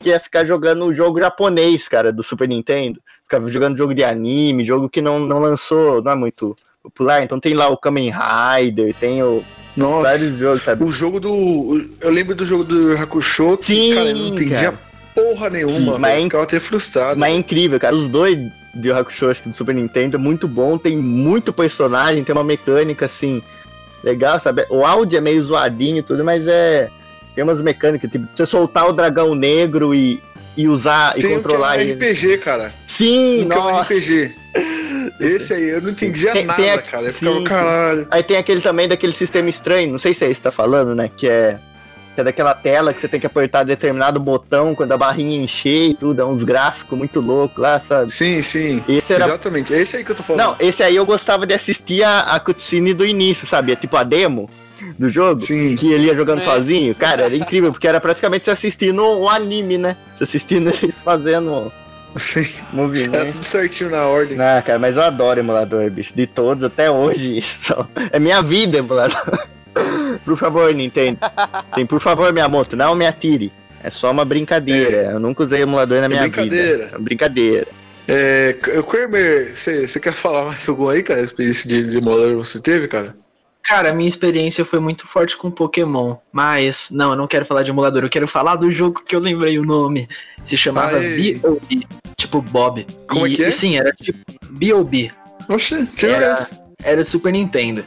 Que 0.00 0.12
é 0.12 0.18
ficar 0.18 0.44
jogando 0.44 0.84
o 0.84 0.92
jogo 0.92 1.20
japonês, 1.20 1.86
cara, 1.86 2.12
do 2.12 2.24
Super 2.24 2.48
Nintendo. 2.48 3.00
Ficava 3.22 3.46
jogando 3.48 3.78
jogo 3.78 3.94
de 3.94 4.02
anime, 4.02 4.64
jogo 4.64 4.88
que 4.88 5.00
não, 5.00 5.20
não 5.20 5.38
lançou, 5.38 6.02
não 6.02 6.12
é 6.12 6.16
muito 6.16 6.56
popular. 6.82 7.22
Então 7.22 7.38
tem 7.38 7.54
lá 7.54 7.68
o 7.68 7.78
Kamen 7.78 8.10
Rider, 8.10 8.94
tem 8.94 9.22
o, 9.22 9.44
Nossa. 9.76 10.10
vários 10.10 10.38
jogos, 10.38 10.62
sabe? 10.62 10.84
O 10.84 10.90
jogo 10.92 11.18
do. 11.20 11.88
Eu 12.00 12.10
lembro 12.10 12.34
do 12.34 12.44
jogo 12.44 12.64
do 12.64 12.92
Hakusho 12.96 13.56
que, 13.58 13.74
Sim, 13.74 13.94
cara, 13.94 14.06
eu 14.10 14.16
não 14.16 14.26
entendia 14.28 14.72
cara. 14.72 14.78
porra 15.14 15.50
nenhuma, 15.50 15.78
Sim, 15.94 15.98
mas 15.98 16.12
velho. 16.12 16.20
é 16.20 16.24
Ficava 16.24 16.44
até 16.44 16.60
frustrado. 16.60 17.18
Mas 17.20 17.32
é 17.32 17.36
incrível, 17.36 17.80
cara. 17.80 17.94
Os 17.96 18.08
dois 18.08 18.38
de 18.74 18.92
Hakusho, 18.92 19.30
acho 19.30 19.42
que 19.42 19.48
do 19.48 19.56
Super 19.56 19.74
Nintendo, 19.74 20.16
é 20.16 20.18
muito 20.18 20.46
bom. 20.46 20.78
Tem 20.78 20.96
muito 20.96 21.52
personagem, 21.52 22.22
tem 22.22 22.32
uma 22.32 22.44
mecânica, 22.44 23.06
assim, 23.06 23.42
legal, 24.02 24.38
sabe? 24.40 24.64
O 24.70 24.84
áudio 24.84 25.16
é 25.16 25.20
meio 25.20 25.42
zoadinho 25.42 25.98
e 25.98 26.02
tudo, 26.02 26.24
mas 26.24 26.46
é... 26.46 26.88
Tem 27.34 27.42
umas 27.42 27.60
mecânicas, 27.60 28.08
tipo, 28.12 28.28
você 28.32 28.46
soltar 28.46 28.88
o 28.88 28.92
dragão 28.92 29.34
negro 29.34 29.92
e, 29.92 30.22
e 30.56 30.68
usar 30.68 31.14
e 31.18 31.20
Tem 31.20 31.30
um 31.32 31.36
que 31.38 31.42
controlar 31.42 31.74
é 31.74 31.78
um 31.78 31.80
ele. 31.80 31.92
RPG, 31.94 32.38
cara. 32.38 32.72
Sim, 32.86 33.48
Um 33.48 33.52
é 33.52 33.58
um 33.58 33.64
nossa. 33.64 33.82
RPG. 33.92 34.32
Esse 35.20 35.54
aí, 35.54 35.70
eu 35.70 35.80
não 35.80 35.90
entendia 35.90 36.32
Tem- 36.32 36.44
nada, 36.44 36.60
tem 36.60 36.70
a- 36.70 36.78
cara. 36.82 37.06
Eu 37.06 37.12
sim, 37.12 37.26
ficava, 37.38 37.44
caralho. 37.44 38.06
Aí 38.10 38.22
tem 38.22 38.36
aquele 38.36 38.60
também 38.60 38.88
daquele 38.88 39.12
sistema 39.12 39.48
estranho, 39.48 39.92
não 39.92 39.98
sei 39.98 40.12
se 40.14 40.24
é 40.24 40.28
isso 40.28 40.36
que 40.40 40.44
tá 40.44 40.50
falando, 40.50 40.94
né? 40.94 41.08
Que 41.16 41.28
é, 41.28 41.58
que 42.14 42.20
é 42.20 42.24
daquela 42.24 42.52
tela 42.54 42.92
que 42.92 43.00
você 43.00 43.08
tem 43.08 43.20
que 43.20 43.26
apertar 43.26 43.64
determinado 43.64 44.18
botão 44.20 44.74
quando 44.74 44.92
a 44.92 44.96
barrinha 44.96 45.40
encher 45.42 45.90
e 45.90 45.94
tudo. 45.94 46.20
É 46.20 46.24
uns 46.24 46.42
gráficos 46.42 46.96
muito 46.98 47.20
loucos 47.20 47.58
lá, 47.58 47.78
sabe? 47.80 48.10
Sim, 48.12 48.42
sim. 48.42 48.82
Esse 48.88 49.12
era 49.12 49.24
Exatamente. 49.26 49.72
É 49.72 49.78
esse 49.80 49.96
aí 49.96 50.04
que 50.04 50.10
eu 50.10 50.16
tô 50.16 50.22
falando. 50.22 50.40
Não, 50.42 50.56
esse 50.58 50.82
aí 50.82 50.96
eu 50.96 51.06
gostava 51.06 51.46
de 51.46 51.54
assistir 51.54 52.02
a, 52.02 52.20
a 52.20 52.40
cutscene 52.40 52.92
do 52.92 53.06
início, 53.06 53.46
sabe? 53.46 53.72
É 53.72 53.76
Tipo 53.76 53.96
a 53.96 54.02
demo 54.04 54.50
do 54.98 55.10
jogo. 55.10 55.40
Sim. 55.40 55.76
Que 55.76 55.92
ele 55.92 56.06
ia 56.06 56.14
jogando 56.14 56.42
É. 56.42 56.44
sozinho. 56.44 56.94
Cara, 56.94 57.22
era 57.22 57.36
incrível, 57.36 57.70
porque 57.72 57.86
era 57.88 58.00
praticamente 58.00 58.44
você 58.44 58.50
assistindo 58.50 59.00
o 59.02 59.28
anime, 59.28 59.78
né? 59.78 59.96
Você 60.16 60.24
assistindo 60.24 60.68
eles 60.82 60.96
fazendo 61.04 61.72
Sim. 62.16 62.46
Movimento. 62.72 63.32
tudo 63.32 63.48
certinho 63.48 63.90
na 63.90 64.06
ordem. 64.06 64.40
Ah, 64.40 64.62
cara, 64.62 64.78
mas 64.78 64.96
eu 64.96 65.02
adoro 65.02 65.40
emulador, 65.40 65.88
bicho. 65.90 66.12
De 66.14 66.26
todos, 66.26 66.62
até 66.64 66.90
hoje. 66.90 67.38
Isso 67.38 67.74
é 68.12 68.18
minha 68.18 68.40
vida, 68.42 68.78
emulador. 68.78 69.46
por 70.24 70.36
favor, 70.36 70.72
Nintendo. 70.72 71.18
Sim, 71.74 71.86
por 71.86 72.00
favor, 72.00 72.32
minha 72.32 72.48
moto, 72.48 72.76
não 72.76 72.94
me 72.94 73.06
atire. 73.06 73.52
É 73.82 73.90
só 73.90 74.10
uma 74.10 74.24
brincadeira. 74.24 75.10
Eu 75.12 75.20
nunca 75.20 75.42
usei 75.44 75.62
emulador 75.62 75.98
na 75.98 76.06
É 76.06 76.08
minha 76.08 76.20
brincadeira. 76.22 76.84
vida. 76.84 76.96
É 76.96 76.98
brincadeira. 76.98 77.66
É, 78.06 78.56
Kramer, 78.88 79.54
você 79.54 79.98
quer 80.00 80.12
falar 80.12 80.44
mais 80.44 80.68
algum 80.68 80.88
aí, 80.88 81.02
cara? 81.02 81.20
Experiência 81.22 81.68
de, 81.68 81.88
de 81.90 81.98
emulador 81.98 82.28
que 82.30 82.34
você 82.36 82.60
teve, 82.60 82.86
cara? 82.88 83.14
Cara, 83.64 83.90
a 83.90 83.94
minha 83.94 84.06
experiência 84.08 84.64
foi 84.64 84.78
muito 84.78 85.06
forte 85.06 85.36
com 85.36 85.50
Pokémon. 85.50 86.16
Mas, 86.30 86.90
não, 86.90 87.10
eu 87.12 87.16
não 87.16 87.26
quero 87.26 87.46
falar 87.46 87.62
de 87.62 87.70
emulador. 87.70 88.02
Eu 88.04 88.10
quero 88.10 88.28
falar 88.28 88.56
do 88.56 88.70
jogo 88.70 89.02
que 89.04 89.16
eu 89.16 89.20
lembrei 89.20 89.58
o 89.58 89.62
nome. 89.64 90.06
Se 90.44 90.56
chamava. 90.56 90.98
B.O.B. 91.00 91.86
Tipo 92.16 92.42
Bob. 92.42 92.86
Como 93.08 93.26
é 93.26 93.30
E- 93.30 93.34
que 93.36 93.44
é? 93.44 93.48
e 93.48 93.52
sim, 93.52 93.76
era 93.76 93.90
tipo 93.92 94.18
B.O.B. 94.50 95.10
Oxe, 95.48 95.86
que 95.96 96.06
Era- 96.06 96.24
era... 96.26 96.34
é? 96.34 96.64
Era 96.92 97.02
do 97.02 97.06
Super 97.06 97.32
Nintendo. 97.32 97.84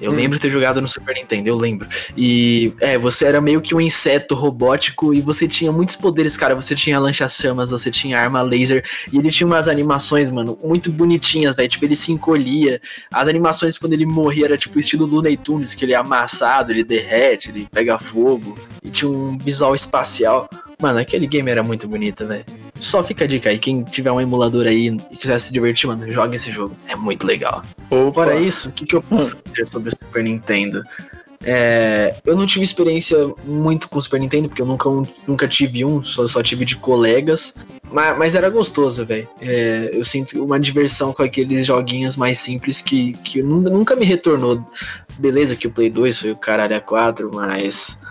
Eu 0.00 0.12
Hum. 0.12 0.14
lembro 0.14 0.38
ter 0.38 0.50
jogado 0.50 0.80
no 0.80 0.88
Super 0.88 1.14
Nintendo, 1.14 1.48
eu 1.48 1.56
lembro. 1.56 1.88
E 2.16 2.72
é, 2.80 2.96
você 2.98 3.24
era 3.26 3.40
meio 3.40 3.60
que 3.60 3.74
um 3.74 3.80
inseto 3.80 4.34
robótico 4.34 5.12
e 5.14 5.20
você 5.20 5.46
tinha 5.46 5.70
muitos 5.70 5.96
poderes, 5.96 6.36
cara. 6.36 6.54
Você 6.54 6.74
tinha 6.74 6.98
lança-chamas, 6.98 7.70
você 7.70 7.90
tinha 7.90 8.18
arma 8.18 8.42
laser. 8.42 8.84
E 9.12 9.18
ele 9.18 9.30
tinha 9.30 9.46
umas 9.46 9.68
animações, 9.68 10.30
mano, 10.30 10.58
muito 10.62 10.90
bonitinhas, 10.90 11.54
velho. 11.54 11.68
Tipo, 11.68 11.84
ele 11.84 11.96
se 11.96 12.12
encolhia. 12.12 12.80
As 13.12 13.28
animações 13.28 13.76
quando 13.78 13.92
ele 13.92 14.06
morria 14.06 14.46
era 14.46 14.56
tipo 14.56 14.78
estilo 14.78 15.06
Looney 15.06 15.36
Tunes, 15.36 15.74
que 15.74 15.84
ele 15.84 15.92
é 15.92 15.96
amassado, 15.96 16.72
ele 16.72 16.82
derrete, 16.84 17.50
ele 17.50 17.68
pega 17.70 17.98
fogo. 17.98 18.58
E 18.82 18.90
tinha 18.90 19.10
um 19.10 19.36
visual 19.36 19.74
espacial. 19.74 20.48
Mano, 20.80 20.98
aquele 20.98 21.26
game 21.26 21.50
era 21.50 21.62
muito 21.62 21.86
bonito, 21.86 22.26
velho. 22.26 22.44
Só 22.80 23.02
fica 23.02 23.24
a 23.24 23.28
dica 23.28 23.50
aí, 23.50 23.58
quem 23.58 23.82
tiver 23.84 24.10
um 24.10 24.20
emulador 24.20 24.66
aí 24.66 24.96
e 25.10 25.16
quiser 25.16 25.38
se 25.38 25.52
divertir, 25.52 25.86
mano, 25.86 26.10
joga 26.10 26.34
esse 26.34 26.50
jogo. 26.50 26.74
É 26.88 26.96
muito 26.96 27.26
legal. 27.26 27.62
Opa. 27.90 28.24
Fora 28.24 28.36
isso, 28.36 28.70
o 28.70 28.72
que, 28.72 28.86
que 28.86 28.96
eu 28.96 29.02
posso 29.02 29.36
dizer 29.44 29.66
sobre 29.66 29.90
o 29.90 29.96
Super 29.96 30.24
Nintendo? 30.24 30.82
É, 31.42 32.16
eu 32.26 32.36
não 32.36 32.46
tive 32.46 32.62
experiência 32.62 33.16
muito 33.44 33.88
com 33.88 33.98
o 33.98 34.02
Super 34.02 34.20
Nintendo, 34.20 34.48
porque 34.48 34.60
eu 34.60 34.66
nunca, 34.66 34.90
nunca 35.26 35.48
tive 35.48 35.84
um, 35.84 36.02
só, 36.02 36.26
só 36.26 36.42
tive 36.42 36.64
de 36.64 36.76
colegas. 36.76 37.56
Mas, 37.90 38.18
mas 38.18 38.34
era 38.34 38.50
gostoso, 38.50 39.06
velho. 39.06 39.28
É, 39.40 39.90
eu 39.92 40.04
sinto 40.04 40.44
uma 40.44 40.60
diversão 40.60 41.12
com 41.12 41.22
aqueles 41.22 41.66
joguinhos 41.66 42.14
mais 42.14 42.38
simples 42.38 42.82
que, 42.82 43.14
que 43.24 43.42
nunca, 43.42 43.70
nunca 43.70 43.96
me 43.96 44.04
retornou. 44.04 44.64
Beleza 45.18 45.56
que 45.56 45.66
o 45.66 45.70
Play 45.70 45.90
2 45.90 46.18
foi 46.18 46.30
o 46.30 46.36
caralho 46.36 46.76
a 46.76 46.80
4, 46.80 47.30
mas 47.32 48.02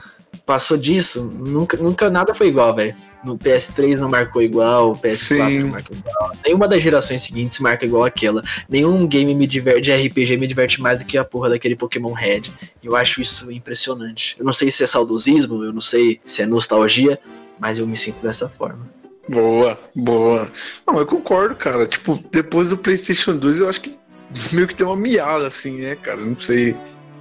passou 0.46 0.78
disso, 0.78 1.32
nunca, 1.38 1.78
nunca 1.78 2.10
nada 2.10 2.34
foi 2.34 2.48
igual, 2.48 2.76
velho. 2.76 2.96
No 3.24 3.38
PS3 3.38 3.98
não 3.98 4.10
marcou 4.10 4.42
igual, 4.42 4.92
o 4.92 4.96
PS4 4.96 5.14
Sim. 5.14 5.60
não 5.60 5.68
marcou 5.70 5.98
igual. 5.98 6.32
Nenhuma 6.46 6.68
das 6.68 6.82
gerações 6.82 7.22
seguintes 7.22 7.60
marca 7.60 7.86
igual 7.86 8.04
aquela. 8.06 8.42
Nenhum 8.70 9.06
game 9.06 9.36
me 9.36 9.46
diverte, 9.46 9.82
de 9.82 9.94
RPG 9.94 10.38
me 10.38 10.48
diverte 10.48 10.82
mais 10.82 11.00
do 11.00 11.06
que 11.06 11.18
a 11.18 11.24
porra 11.24 11.50
daquele 11.50 11.76
Pokémon 11.76 12.14
Red. 12.14 12.44
Eu 12.82 12.96
acho 12.96 13.22
isso 13.22 13.52
impressionante. 13.52 14.36
Eu 14.40 14.46
não 14.46 14.54
sei 14.54 14.72
se 14.72 14.84
é 14.84 14.88
saudosismo, 14.88 15.64
eu 15.64 15.74
não 15.74 15.82
sei 15.82 16.22
se 16.26 16.42
é 16.42 16.46
nostalgia, 16.46 17.20
mas 17.60 17.78
eu 17.78 17.86
me 17.86 17.98
sinto 17.98 18.22
dessa 18.22 18.48
forma. 18.48 18.88
Boa, 19.28 19.78
boa. 19.94 20.50
Não, 20.88 20.98
eu 20.98 21.06
concordo, 21.06 21.56
cara. 21.56 21.86
Tipo, 21.86 22.24
depois 22.32 22.70
do 22.70 22.78
PlayStation 22.78 23.38
2, 23.38 23.60
eu 23.60 23.70
acho 23.70 23.82
que 23.82 23.96
meio 24.54 24.68
que 24.68 24.76
deu 24.76 24.88
uma 24.88 24.96
miada, 24.96 25.46
assim, 25.48 25.82
né, 25.82 25.96
cara? 25.96 26.20
Não 26.20 26.38
sei. 26.38 26.76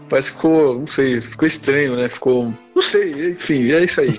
Parece 0.09 0.31
que 0.31 0.37
ficou, 0.37 0.79
não 0.79 0.87
sei, 0.87 1.21
ficou 1.21 1.47
estranho, 1.47 1.97
né? 1.97 2.09
Ficou. 2.09 2.55
Não 2.79 2.83
sei, 2.83 3.33
enfim, 3.33 3.73
é 3.73 3.83
isso 3.83 4.01
aí. 4.01 4.17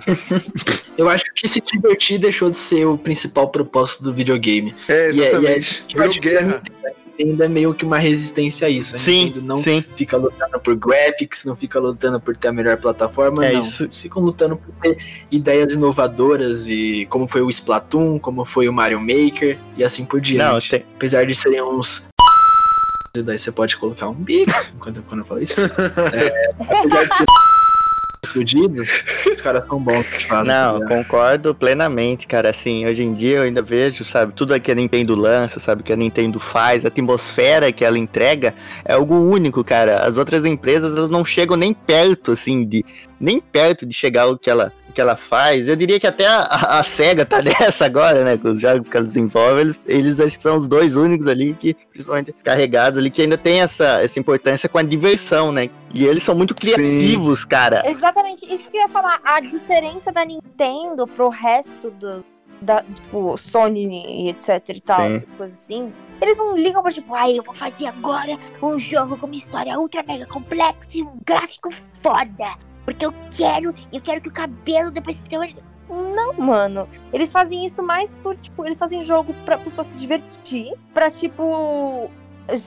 Eu 0.97 1.07
acho 1.09 1.23
que 1.33 1.47
se 1.47 1.61
divertir 1.61 2.19
deixou 2.19 2.49
de 2.51 2.57
ser 2.57 2.83
o 2.83 2.97
principal 2.97 3.47
propósito 3.47 4.03
do 4.03 4.13
videogame. 4.13 4.75
É, 4.85 5.11
E 5.11 5.11
é- 5.11 5.13
e 5.13 5.21
é- 5.23 5.27
exatamente. 5.29 5.85
Virou 5.93 6.09
guerra. 6.19 6.63
Ainda 7.17 7.45
é 7.45 7.47
meio 7.47 7.73
que 7.73 7.85
uma 7.85 7.97
resistência 7.97 8.67
a 8.67 8.69
isso. 8.69 8.95
A 8.95 8.97
Sim, 8.99 9.25
Nintendo 9.27 9.45
não 9.45 9.57
sim. 9.63 9.81
fica 9.95 10.17
lutando 10.17 10.59
por 10.59 10.75
graphics, 10.75 11.45
não 11.45 11.55
fica 11.55 11.79
lutando 11.79 12.19
por 12.19 12.35
ter 12.35 12.49
a 12.49 12.51
melhor 12.51 12.75
plataforma, 12.77 13.45
É 13.45 13.53
não. 13.53 13.61
isso. 13.61 13.87
Ficam 13.93 14.21
lutando 14.21 14.57
por 14.57 14.73
ter 14.81 14.97
ideias 15.31 15.71
inovadoras 15.71 16.67
e 16.67 17.05
como 17.09 17.25
foi 17.29 17.41
o 17.41 17.49
Splatoon, 17.49 18.19
como 18.19 18.43
foi 18.43 18.67
o 18.67 18.73
Mario 18.73 18.99
Maker 18.99 19.57
e 19.77 19.83
assim 19.85 20.03
por 20.05 20.19
diante. 20.19 20.43
Não, 20.73 20.79
tem, 20.79 20.85
Apesar 20.97 21.25
de 21.25 21.33
serem 21.33 21.61
uns. 21.61 22.09
E 23.17 23.23
daí 23.23 23.39
você 23.39 23.51
pode 23.51 23.75
colocar 23.75 24.07
um 24.07 24.13
bico 24.13 24.51
quando, 24.79 25.01
quando 25.01 25.21
eu 25.21 25.25
falo 25.25 25.41
isso. 25.41 25.55
É, 26.13 26.51
apesar 26.59 27.03
de 27.05 27.09
serem 27.15 27.25
fudidos, 28.25 29.03
os 29.31 29.41
caras 29.41 29.65
são 29.65 29.79
bons 29.79 30.23
fazem. 30.23 30.45
tá 30.45 30.73
Não, 30.73 30.87
concordo 30.87 31.55
plenamente, 31.55 32.27
cara. 32.27 32.49
Assim, 32.49 32.85
hoje 32.85 33.01
em 33.01 33.13
dia 33.13 33.37
eu 33.37 33.43
ainda 33.43 33.61
vejo, 33.61 34.03
sabe, 34.03 34.33
tudo 34.33 34.59
que 34.59 34.71
a 34.71 34.75
Nintendo 34.75 35.15
lança, 35.15 35.59
sabe, 35.59 35.83
que 35.83 35.93
a 35.93 35.95
Nintendo 35.95 36.39
faz, 36.39 36.83
a 36.83 36.89
atmosfera 36.89 37.71
que 37.71 37.85
ela 37.85 37.97
entrega 37.97 38.53
é 38.83 38.93
algo 38.93 39.15
único, 39.15 39.63
cara. 39.63 39.99
As 40.05 40.17
outras 40.17 40.45
empresas, 40.45 40.95
elas 40.95 41.09
não 41.09 41.23
chegam 41.23 41.55
nem 41.55 41.73
perto, 41.73 42.33
assim, 42.33 42.65
de 42.65 42.85
nem 43.19 43.39
perto 43.39 43.85
de 43.85 43.93
chegar 43.93 44.23
ao 44.23 44.37
que 44.37 44.49
ela, 44.49 44.71
que 44.99 45.01
ela 45.01 45.15
faz. 45.15 45.65
Eu 45.65 45.77
diria 45.77 45.97
que 45.97 46.05
até 46.05 46.27
a, 46.27 46.41
a, 46.41 46.79
a 46.79 46.83
SEGA 46.83 47.25
tá 47.25 47.39
nessa 47.41 47.85
agora, 47.85 48.25
né, 48.25 48.37
com 48.37 48.49
os 48.49 48.61
jogos 48.61 48.89
que 48.89 48.97
ela 48.97 49.05
desenvolve, 49.05 49.61
eles, 49.61 49.79
eles 49.85 50.19
acho 50.19 50.35
que 50.35 50.43
são 50.43 50.57
os 50.57 50.67
dois 50.67 50.97
únicos 50.97 51.25
ali 51.25 51.53
que, 51.53 51.73
principalmente 51.73 52.33
carregados 52.43 52.99
ali, 52.99 53.09
que 53.09 53.21
ainda 53.21 53.37
tem 53.37 53.61
essa, 53.61 54.01
essa 54.01 54.19
importância 54.19 54.67
com 54.67 54.77
a 54.77 54.83
diversão, 54.83 55.53
né? 55.53 55.69
E 55.93 56.05
eles 56.05 56.23
são 56.23 56.35
muito 56.35 56.53
Sim. 56.61 56.73
criativos, 56.73 57.45
cara. 57.45 57.81
Exatamente, 57.85 58.45
isso 58.53 58.69
que 58.69 58.75
eu 58.75 58.81
ia 58.81 58.89
falar. 58.89 59.21
A 59.23 59.39
diferença 59.39 60.11
da 60.11 60.25
Nintendo 60.25 61.07
pro 61.07 61.29
resto 61.29 61.89
do. 61.91 62.25
Da, 62.61 62.83
tipo, 62.83 63.37
Sony 63.37 63.85
e 63.85 64.29
etc 64.29 64.61
e 64.67 64.81
tal, 64.81 64.97
Sim. 64.97 65.13
essas 65.13 65.35
coisas 65.37 65.57
assim. 65.57 65.93
Eles 66.21 66.35
não 66.35 66.57
ligam 66.57 66.81
pra 66.81 66.91
tipo, 66.91 67.15
ai, 67.15 67.39
eu 67.39 67.43
vou 67.43 67.53
fazer 67.53 67.85
agora 67.85 68.37
um 68.61 68.77
jogo 68.77 69.15
com 69.15 69.27
uma 69.27 69.35
história 69.35 69.79
ultra 69.79 70.03
mega 70.03 70.25
complexa 70.25 70.89
e 70.95 71.01
um 71.01 71.17
gráfico 71.25 71.69
foda. 72.01 72.68
Porque 72.89 73.05
eu 73.05 73.13
quero, 73.37 73.75
eu 73.93 74.01
quero 74.01 74.19
que 74.19 74.29
o 74.29 74.31
cabelo 74.31 74.89
da 74.89 74.99
pessoa. 74.99 75.47
Não, 75.87 76.33
mano. 76.33 76.89
Eles 77.13 77.31
fazem 77.31 77.63
isso 77.63 77.83
mais 77.83 78.15
por, 78.15 78.35
tipo, 78.35 78.65
eles 78.65 78.79
fazem 78.79 79.03
jogo 79.03 79.31
pra 79.45 79.59
pessoa 79.59 79.83
se 79.83 79.95
divertir. 79.95 80.73
Pra, 80.91 81.11
tipo, 81.11 82.09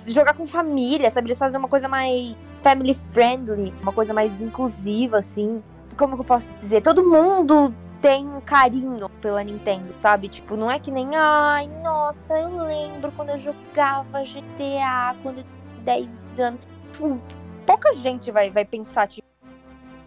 jogar 0.07 0.35
com 0.35 0.47
família, 0.47 1.11
sabe? 1.11 1.27
Eles 1.27 1.39
fazem 1.39 1.59
uma 1.59 1.69
coisa 1.69 1.89
mais 1.89 2.37
family 2.63 2.95
friendly, 3.11 3.75
uma 3.83 3.93
coisa 3.93 4.15
mais 4.15 4.41
inclusiva, 4.41 5.19
assim. 5.19 5.61
Como 5.97 6.15
que 6.15 6.21
eu 6.21 6.25
posso 6.25 6.49
dizer? 6.61 6.83
Todo 6.83 7.05
mundo 7.05 7.75
tem 8.01 8.25
um 8.25 8.41
carinho 8.41 9.09
pela 9.21 9.43
Nintendo, 9.43 9.93
sabe? 9.97 10.29
Tipo, 10.29 10.57
não 10.57 10.71
é 10.71 10.79
que 10.79 10.93
nem, 10.93 11.17
ai, 11.17 11.69
nossa, 11.83 12.39
eu 12.39 12.63
lembro 12.63 13.11
quando 13.17 13.31
eu 13.31 13.39
jogava 13.41 14.23
GTA 14.23 15.17
quando 15.21 15.39
eu 15.39 15.45
tinha 15.45 15.85
10 15.85 16.21
anos. 16.39 16.61
Tipo, 16.93 17.21
pouca 17.67 17.93
gente 17.95 18.31
vai, 18.31 18.53
vai 18.53 18.65
pensar, 18.65 19.09
tipo, 19.09 19.32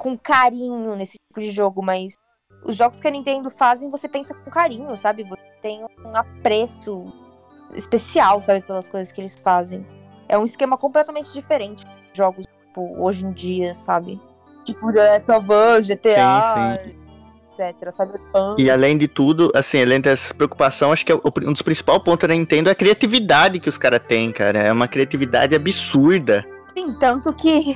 com 0.06 0.16
carinho 0.16 0.96
nesse 0.96 1.14
tipo 1.14 1.40
de 1.40 1.50
jogo, 1.50 1.84
mas 1.84 2.14
os 2.64 2.76
jogos 2.76 3.00
que 3.00 3.08
a 3.08 3.12
Nintendo 3.12 3.50
fazem, 3.50 3.90
você 3.90 4.08
pensa 4.08 4.36
com 4.36 4.52
carinho, 4.52 4.96
sabe? 4.96 5.24
Você 5.24 5.42
tem 5.64 5.84
um 5.84 6.16
apreço 6.16 7.12
especial, 7.74 8.40
sabe, 8.40 8.62
pelas 8.62 8.88
coisas 8.88 9.12
que 9.12 9.20
eles 9.20 9.36
fazem. 9.36 9.84
É 10.30 10.38
um 10.38 10.44
esquema 10.44 10.78
completamente 10.78 11.34
diferente 11.34 11.84
de 11.84 11.92
jogos, 12.14 12.46
tipo, 12.46 13.04
hoje 13.04 13.26
em 13.26 13.32
dia, 13.32 13.74
sabe? 13.74 14.22
Tipo, 14.64 14.94
The 14.94 15.10
Last 15.10 15.32
of 15.32 15.48
Us, 15.52 15.88
GTA, 15.88 16.80
etc, 17.50 17.92
sabe? 17.92 18.14
E 18.60 18.70
além 18.70 19.00
de 19.00 19.08
tudo, 19.08 19.52
assim, 19.56 19.82
além 19.82 20.02
dessa 20.02 20.32
preocupação, 20.36 20.92
acho 20.92 21.04
que 21.04 21.12
é 21.12 21.16
um 21.16 21.52
dos 21.52 21.64
principais 21.64 21.98
pontos 21.98 22.30
da 22.30 22.36
Nintendo 22.36 22.70
é 22.70 22.74
a 22.74 22.76
criatividade 22.76 23.60
que 23.60 23.70
os 23.70 23.78
caras 23.80 24.02
têm, 24.08 24.32
cara. 24.32 24.60
É 24.60 24.72
uma 24.72 24.88
criatividade 24.88 25.56
absurda. 25.56 26.44
Sim, 26.78 26.94
tanto 27.00 27.34
que 27.34 27.76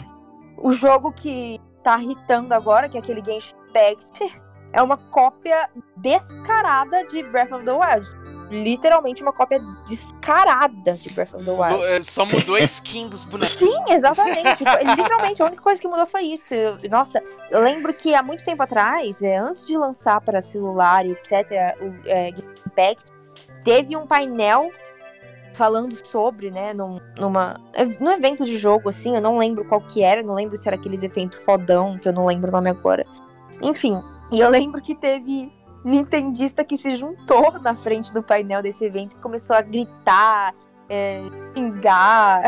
o 0.62 0.72
jogo 0.74 1.12
que 1.12 1.60
tá 1.84 1.98
irritando 2.00 2.54
agora, 2.54 2.88
que 2.88 2.98
é 2.98 3.00
aquele 3.00 3.24
Genshin 3.24 3.56
Impact, 3.70 4.42
é 4.74 4.82
uma 4.82 4.98
cópia 4.98 5.70
descarada 5.98 7.06
de 7.08 7.24
Breath 7.24 7.52
of 7.52 7.66
the 7.66 7.72
Wild. 7.72 8.08
Literalmente 8.52 9.22
uma 9.22 9.32
cópia 9.32 9.62
descarada 9.88 10.94
de 10.94 11.10
Breath 11.12 11.34
of 11.36 11.46
the 11.46 11.52
Wild. 11.52 11.84
É, 11.86 12.02
Só 12.02 12.26
mudou 12.26 12.56
a 12.56 12.62
skin 12.62 13.08
dos 13.08 13.24
bonecos. 13.24 13.58
Sim, 13.58 13.84
exatamente. 13.90 14.64
Literalmente, 14.98 15.42
a 15.42 15.46
única 15.46 15.62
coisa 15.62 15.80
que 15.80 15.88
mudou 15.88 16.06
foi 16.06 16.24
isso. 16.24 16.54
Nossa, 16.90 17.22
eu 17.52 17.62
lembro 17.62 17.94
que 17.94 18.16
há 18.16 18.24
muito 18.24 18.44
tempo 18.44 18.64
atrás, 18.64 19.22
é, 19.22 19.38
antes 19.38 19.66
de 19.66 19.78
lançar 19.78 20.20
para 20.22 20.42
celular 20.42 21.06
e 21.06 21.12
etc., 21.12 21.32
o 21.80 22.08
é, 22.08 22.30
Impact, 22.66 23.06
teve 23.64 23.96
um 23.96 24.08
painel 24.08 24.72
falando 25.60 25.94
sobre, 26.08 26.50
né, 26.50 26.74
num, 26.74 27.02
numa, 27.20 27.54
num 28.00 28.12
evento 28.12 28.46
de 28.46 28.58
jogo, 28.58 28.88
assim, 28.88 29.14
eu 29.14 29.22
não 29.22 29.38
lembro 29.38 29.68
qual 29.68 29.82
que 29.82 30.02
era, 30.02 30.24
não 30.24 30.34
lembro 30.34 30.56
se 30.56 30.70
era 30.70 30.78
aqueles 30.78 31.04
eventos 31.04 31.38
fodão, 31.40 31.98
que 31.98 32.08
eu 32.08 32.14
não 32.14 32.26
lembro 32.26 32.48
o 32.48 32.52
nome 32.54 32.70
agora. 32.70 33.06
Enfim, 33.62 34.02
e 34.32 34.40
eu 34.40 34.50
lembro 34.50 34.82
que 34.82 34.96
teve 34.96 35.52
nintendista 35.84 36.64
que 36.64 36.78
se 36.78 36.96
juntou 36.96 37.60
na 37.62 37.76
frente 37.76 38.14
do 38.14 38.24
painel 38.24 38.62
desse 38.62 38.86
evento 38.86 39.18
e 39.18 39.20
começou 39.20 39.54
a 39.54 39.62
gritar, 39.62 40.56
é, 40.88 41.24
xingar. 41.54 42.44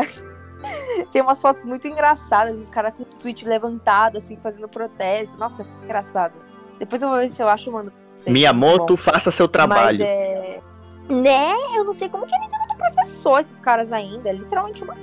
Tem 1.12 1.20
umas 1.20 1.42
fotos 1.42 1.66
muito 1.66 1.86
engraçadas, 1.86 2.62
os 2.62 2.70
caras 2.70 2.94
com 2.94 3.02
o 3.02 3.06
tweet 3.06 3.46
levantado, 3.46 4.16
assim, 4.16 4.38
fazendo 4.42 4.68
protesto. 4.68 5.36
Nossa, 5.36 5.66
engraçado. 5.84 6.32
Depois 6.78 7.02
eu 7.02 7.10
vou 7.10 7.18
ver 7.18 7.28
se 7.28 7.42
eu 7.42 7.48
acho, 7.48 7.70
mano. 7.70 7.92
Miyamoto, 8.26 8.94
bom. 8.94 8.96
faça 8.96 9.30
seu 9.30 9.44
Mas 9.44 9.52
trabalho. 9.52 10.02
é. 10.02 10.62
Né? 11.08 11.52
Eu 11.76 11.84
não 11.84 11.92
sei 11.92 12.08
como 12.08 12.26
que 12.26 12.34
a 12.34 12.38
Nintendo 12.38 12.76
processou 12.76 13.38
esses 13.38 13.60
caras 13.60 13.92
ainda. 13.92 14.28
É 14.28 14.32
literalmente 14.32 14.82
uma 14.82 14.94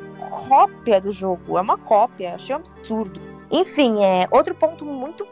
cópia 0.48 1.00
do 1.00 1.12
jogo. 1.12 1.58
É 1.58 1.62
uma 1.62 1.78
cópia. 1.78 2.36
Achei 2.36 2.56
um 2.56 2.60
absurdo. 2.60 3.20
Enfim, 3.52 4.04
é 4.04 4.28
outro 4.32 4.56
ponto 4.56 4.86
muito. 4.86 5.28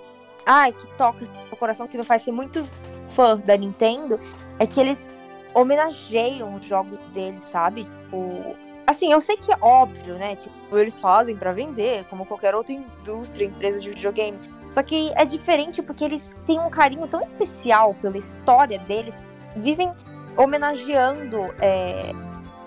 Ai, 0.45 0.71
que 0.71 0.87
toca 0.97 1.25
no 1.49 1.57
coração, 1.57 1.87
que 1.87 1.97
me 1.97 2.03
faz 2.03 2.21
ser 2.21 2.31
muito 2.31 2.67
fã 3.09 3.37
da 3.37 3.57
Nintendo, 3.57 4.19
é 4.59 4.65
que 4.65 4.79
eles 4.79 5.13
homenageiam 5.53 6.55
os 6.55 6.65
jogos 6.65 6.99
deles, 7.09 7.43
sabe? 7.43 7.83
Tipo. 7.83 8.55
Assim, 8.85 9.11
eu 9.11 9.19
sei 9.19 9.35
que 9.35 9.51
é 9.51 9.57
óbvio, 9.59 10.15
né? 10.15 10.37
Tipo, 10.37 10.77
eles 10.77 10.97
fazem 10.97 11.35
pra 11.35 11.51
vender, 11.51 12.05
como 12.05 12.25
qualquer 12.25 12.55
outra 12.55 12.71
indústria, 12.71 13.45
empresa 13.45 13.81
de 13.81 13.89
videogame. 13.89 14.39
Só 14.71 14.81
que 14.81 15.11
é 15.15 15.25
diferente 15.25 15.81
porque 15.81 16.05
eles 16.05 16.33
têm 16.45 16.57
um 16.57 16.69
carinho 16.69 17.05
tão 17.05 17.21
especial 17.21 17.93
pela 17.95 18.17
história 18.17 18.79
deles, 18.79 19.21
vivem 19.57 19.91
homenageando 20.37 21.37
é, 21.59 22.11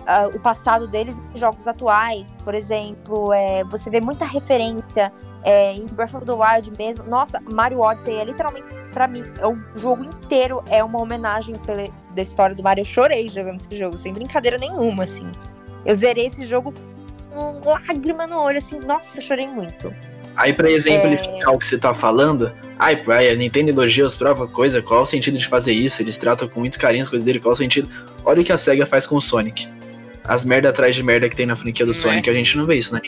a- 0.06 0.28
o 0.28 0.40
passado 0.40 0.86
deles 0.88 1.22
em 1.34 1.38
jogos 1.38 1.66
atuais. 1.68 2.32
Por 2.44 2.54
exemplo, 2.54 3.32
é, 3.32 3.62
você 3.64 3.88
vê 3.90 4.00
muita 4.00 4.24
referência 4.24 5.12
é, 5.44 5.72
em 5.74 5.86
Breath 5.86 6.14
of 6.14 6.26
the 6.26 6.32
Wild 6.32 6.72
mesmo. 6.78 7.04
Nossa, 7.04 7.40
Mario 7.50 7.80
Odyssey 7.80 8.16
é 8.16 8.24
literalmente, 8.24 8.66
pra 8.92 9.06
mim, 9.08 9.24
é 9.38 9.46
o 9.46 9.56
jogo 9.74 10.04
inteiro 10.04 10.62
é 10.68 10.82
uma 10.84 11.00
homenagem 11.00 11.54
pela, 11.60 11.88
da 12.14 12.22
história 12.22 12.54
do 12.54 12.62
Mario. 12.62 12.82
Eu 12.82 12.86
chorei 12.86 13.28
jogando 13.28 13.56
esse 13.56 13.78
jogo, 13.78 13.96
sem 13.96 14.12
brincadeira 14.12 14.58
nenhuma, 14.58 15.04
assim. 15.04 15.30
Eu 15.86 15.94
zerei 15.94 16.26
esse 16.26 16.44
jogo 16.44 16.74
com 17.32 17.60
lágrima 17.64 18.26
no 18.26 18.38
olho, 18.40 18.58
assim. 18.58 18.78
Nossa, 18.80 19.20
chorei 19.20 19.46
muito. 19.46 19.94
Aí, 20.36 20.52
pra 20.52 20.70
exemplificar 20.70 21.52
o 21.54 21.58
que 21.58 21.66
você 21.66 21.78
tá 21.78 21.92
falando, 21.94 22.52
ai, 22.80 22.96
pô, 22.96 23.12
aí 23.12 23.28
a 23.28 23.36
Nintendo 23.36 23.70
elogia 23.70 24.06
os 24.06 24.16
prova 24.16 24.48
coisa, 24.48 24.80
qual 24.80 25.02
o 25.02 25.06
sentido 25.06 25.38
de 25.38 25.46
fazer 25.46 25.74
isso? 25.74 26.02
Eles 26.02 26.16
tratam 26.16 26.48
com 26.48 26.60
muito 26.60 26.78
carinho 26.78 27.02
as 27.02 27.10
coisas 27.10 27.24
dele, 27.26 27.38
qual 27.38 27.52
o 27.52 27.56
sentido? 27.56 27.86
Olha 28.24 28.40
o 28.40 28.44
que 28.44 28.50
a 28.50 28.56
SEGA 28.56 28.86
faz 28.86 29.06
com 29.06 29.16
o 29.16 29.20
Sonic. 29.20 29.68
As 30.24 30.46
merda 30.46 30.70
atrás 30.70 30.96
de 30.96 31.02
merda 31.02 31.28
que 31.28 31.36
tem 31.36 31.44
na 31.44 31.54
franquia 31.54 31.84
do 31.84 31.92
Né? 31.92 31.98
Sonic, 31.98 32.30
a 32.30 32.32
gente 32.32 32.56
não 32.56 32.64
vê 32.64 32.76
isso, 32.76 32.94
né? 32.94 33.02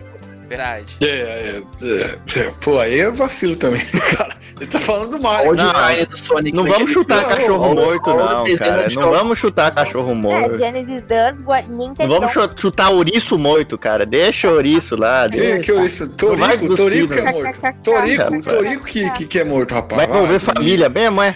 Verdade. 0.53 0.97
É, 1.01 1.07
é, 1.07 1.63
é, 1.83 2.41
é, 2.41 2.53
pô, 2.61 2.79
aí 2.79 3.01
é 3.01 3.11
vacilo 3.11 3.57
também, 3.57 3.81
cara. 4.15 4.37
Ele 4.61 4.67
tá 4.67 4.79
falando 4.79 5.09
do 5.13 5.19
Mario. 5.19 5.49
Olha 5.51 5.63
o 5.63 5.65
Não, 5.65 5.73
design 5.73 6.05
do 6.05 6.17
Sonic. 6.19 6.55
Não 6.57 6.65
vamos 6.65 6.91
chutar 6.93 7.27
cachorro 7.27 7.75
morto, 7.75 8.11
não, 8.11 8.57
cara. 8.59 8.89
Não 8.95 9.11
vamos 9.11 9.39
chutar 9.39 9.75
cachorro 9.75 10.11
É, 10.11 10.15
morto. 10.15 10.57
Genesis 10.59 11.03
does 11.05 11.41
what 11.47 11.67
Não 11.71 11.79
Nintendo 11.79 12.13
vamos 12.21 12.33
chu- 12.33 12.51
chutar 12.55 12.91
ouriço 12.91 13.39
morto, 13.39 13.79
cara. 13.79 14.05
Deixa 14.05 14.51
o 14.51 14.55
ouriço 14.57 14.95
lá. 14.95 15.27
Que, 15.27 15.39
deixa. 15.39 15.73
que? 15.73 16.23
Não 16.27 16.37
vai 16.37 16.59
Torico, 16.59 16.75
Torico 16.75 17.15
que 17.15 17.19
é 17.21 17.33
morto. 17.33 17.61
Torico. 17.83 18.43
Torico 18.43 18.85
que, 18.85 19.11
que, 19.13 19.27
que 19.27 19.39
é 19.39 19.45
morto, 19.45 19.73
rapaz. 19.73 20.03
Vai 20.03 20.11
envolver 20.15 20.39
família 20.39 20.91
mesmo, 20.91 21.23
é? 21.23 21.35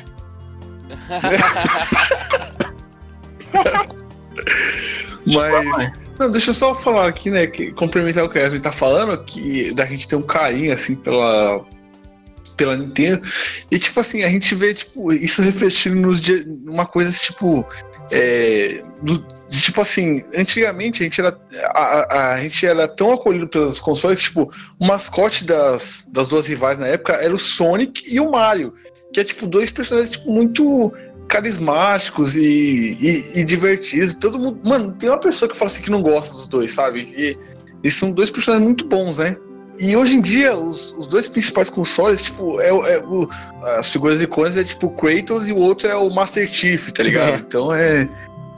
Mas. 5.26 6.05
Não, 6.18 6.30
deixa 6.30 6.50
eu 6.50 6.54
só 6.54 6.74
falar 6.74 7.08
aqui, 7.08 7.30
né? 7.30 7.46
Que, 7.46 7.72
complementar 7.72 8.24
o 8.24 8.28
que 8.28 8.38
a 8.38 8.42
Yasmin 8.42 8.60
tá 8.60 8.72
falando, 8.72 9.22
que 9.24 9.72
da 9.74 9.84
gente 9.86 10.08
ter 10.08 10.16
um 10.16 10.22
carinho, 10.22 10.72
assim, 10.72 10.94
pela. 10.96 11.64
pela 12.56 12.76
Nintendo. 12.76 13.20
E, 13.70 13.78
tipo 13.78 14.00
assim, 14.00 14.22
a 14.24 14.28
gente 14.28 14.54
vê, 14.54 14.72
tipo, 14.74 15.12
isso 15.12 15.42
refletindo 15.42 15.96
nos 15.96 16.20
dias, 16.20 16.44
numa 16.46 16.86
coisa, 16.86 17.10
tipo, 17.10 17.66
é, 18.10 18.82
do- 19.02 19.24
tipo 19.50 19.80
assim, 19.80 20.22
antigamente 20.36 21.02
a 21.02 21.04
gente 21.04 21.20
era, 21.20 21.38
a, 21.74 21.80
a- 21.82 22.32
a 22.34 22.40
gente 22.40 22.66
era 22.66 22.88
tão 22.88 23.12
acolhido 23.12 23.46
pelos 23.46 23.78
consoles 23.78 24.18
que, 24.20 24.24
tipo, 24.28 24.50
o 24.80 24.86
mascote 24.86 25.44
das, 25.44 26.06
das 26.12 26.28
duas 26.28 26.46
rivais 26.46 26.78
na 26.78 26.86
época 26.86 27.12
era 27.14 27.34
o 27.34 27.38
Sonic 27.38 28.02
e 28.12 28.18
o 28.20 28.30
Mario, 28.30 28.72
que 29.12 29.20
é, 29.20 29.24
tipo, 29.24 29.46
dois 29.46 29.70
personagens, 29.70 30.16
tipo, 30.16 30.30
muito 30.32 30.92
carismáticos 31.28 32.36
e, 32.36 32.96
e, 33.00 33.40
e 33.40 33.44
divertidos. 33.44 34.14
Todo 34.14 34.38
mundo, 34.38 34.58
mano, 34.64 34.92
tem 34.98 35.08
uma 35.08 35.18
pessoa 35.18 35.50
que 35.50 35.56
fala 35.56 35.66
assim 35.70 35.82
que 35.82 35.90
não 35.90 36.02
gosta 36.02 36.34
dos 36.34 36.48
dois, 36.48 36.72
sabe? 36.72 37.00
E 37.16 37.38
eles 37.82 37.94
são 37.94 38.10
dois 38.12 38.30
personagens 38.30 38.66
muito 38.66 38.86
bons, 38.86 39.18
né? 39.18 39.36
E 39.78 39.94
hoje 39.94 40.16
em 40.16 40.22
dia, 40.22 40.56
os, 40.56 40.94
os 40.98 41.06
dois 41.06 41.28
principais 41.28 41.68
consoles, 41.68 42.22
tipo, 42.22 42.58
é, 42.62 42.68
é 42.68 43.04
o- 43.04 43.28
as 43.78 43.90
figuras 43.90 44.22
icônicas 44.22 44.56
é 44.56 44.64
tipo 44.64 44.86
o 44.86 44.90
Kratos 44.90 45.48
e 45.48 45.52
o 45.52 45.56
outro 45.58 45.88
é 45.88 45.94
o 45.94 46.08
Master 46.08 46.48
Chief, 46.50 46.90
tá 46.92 47.02
ligado? 47.02 47.34
É. 47.34 47.36
Então 47.36 47.74
é. 47.74 48.08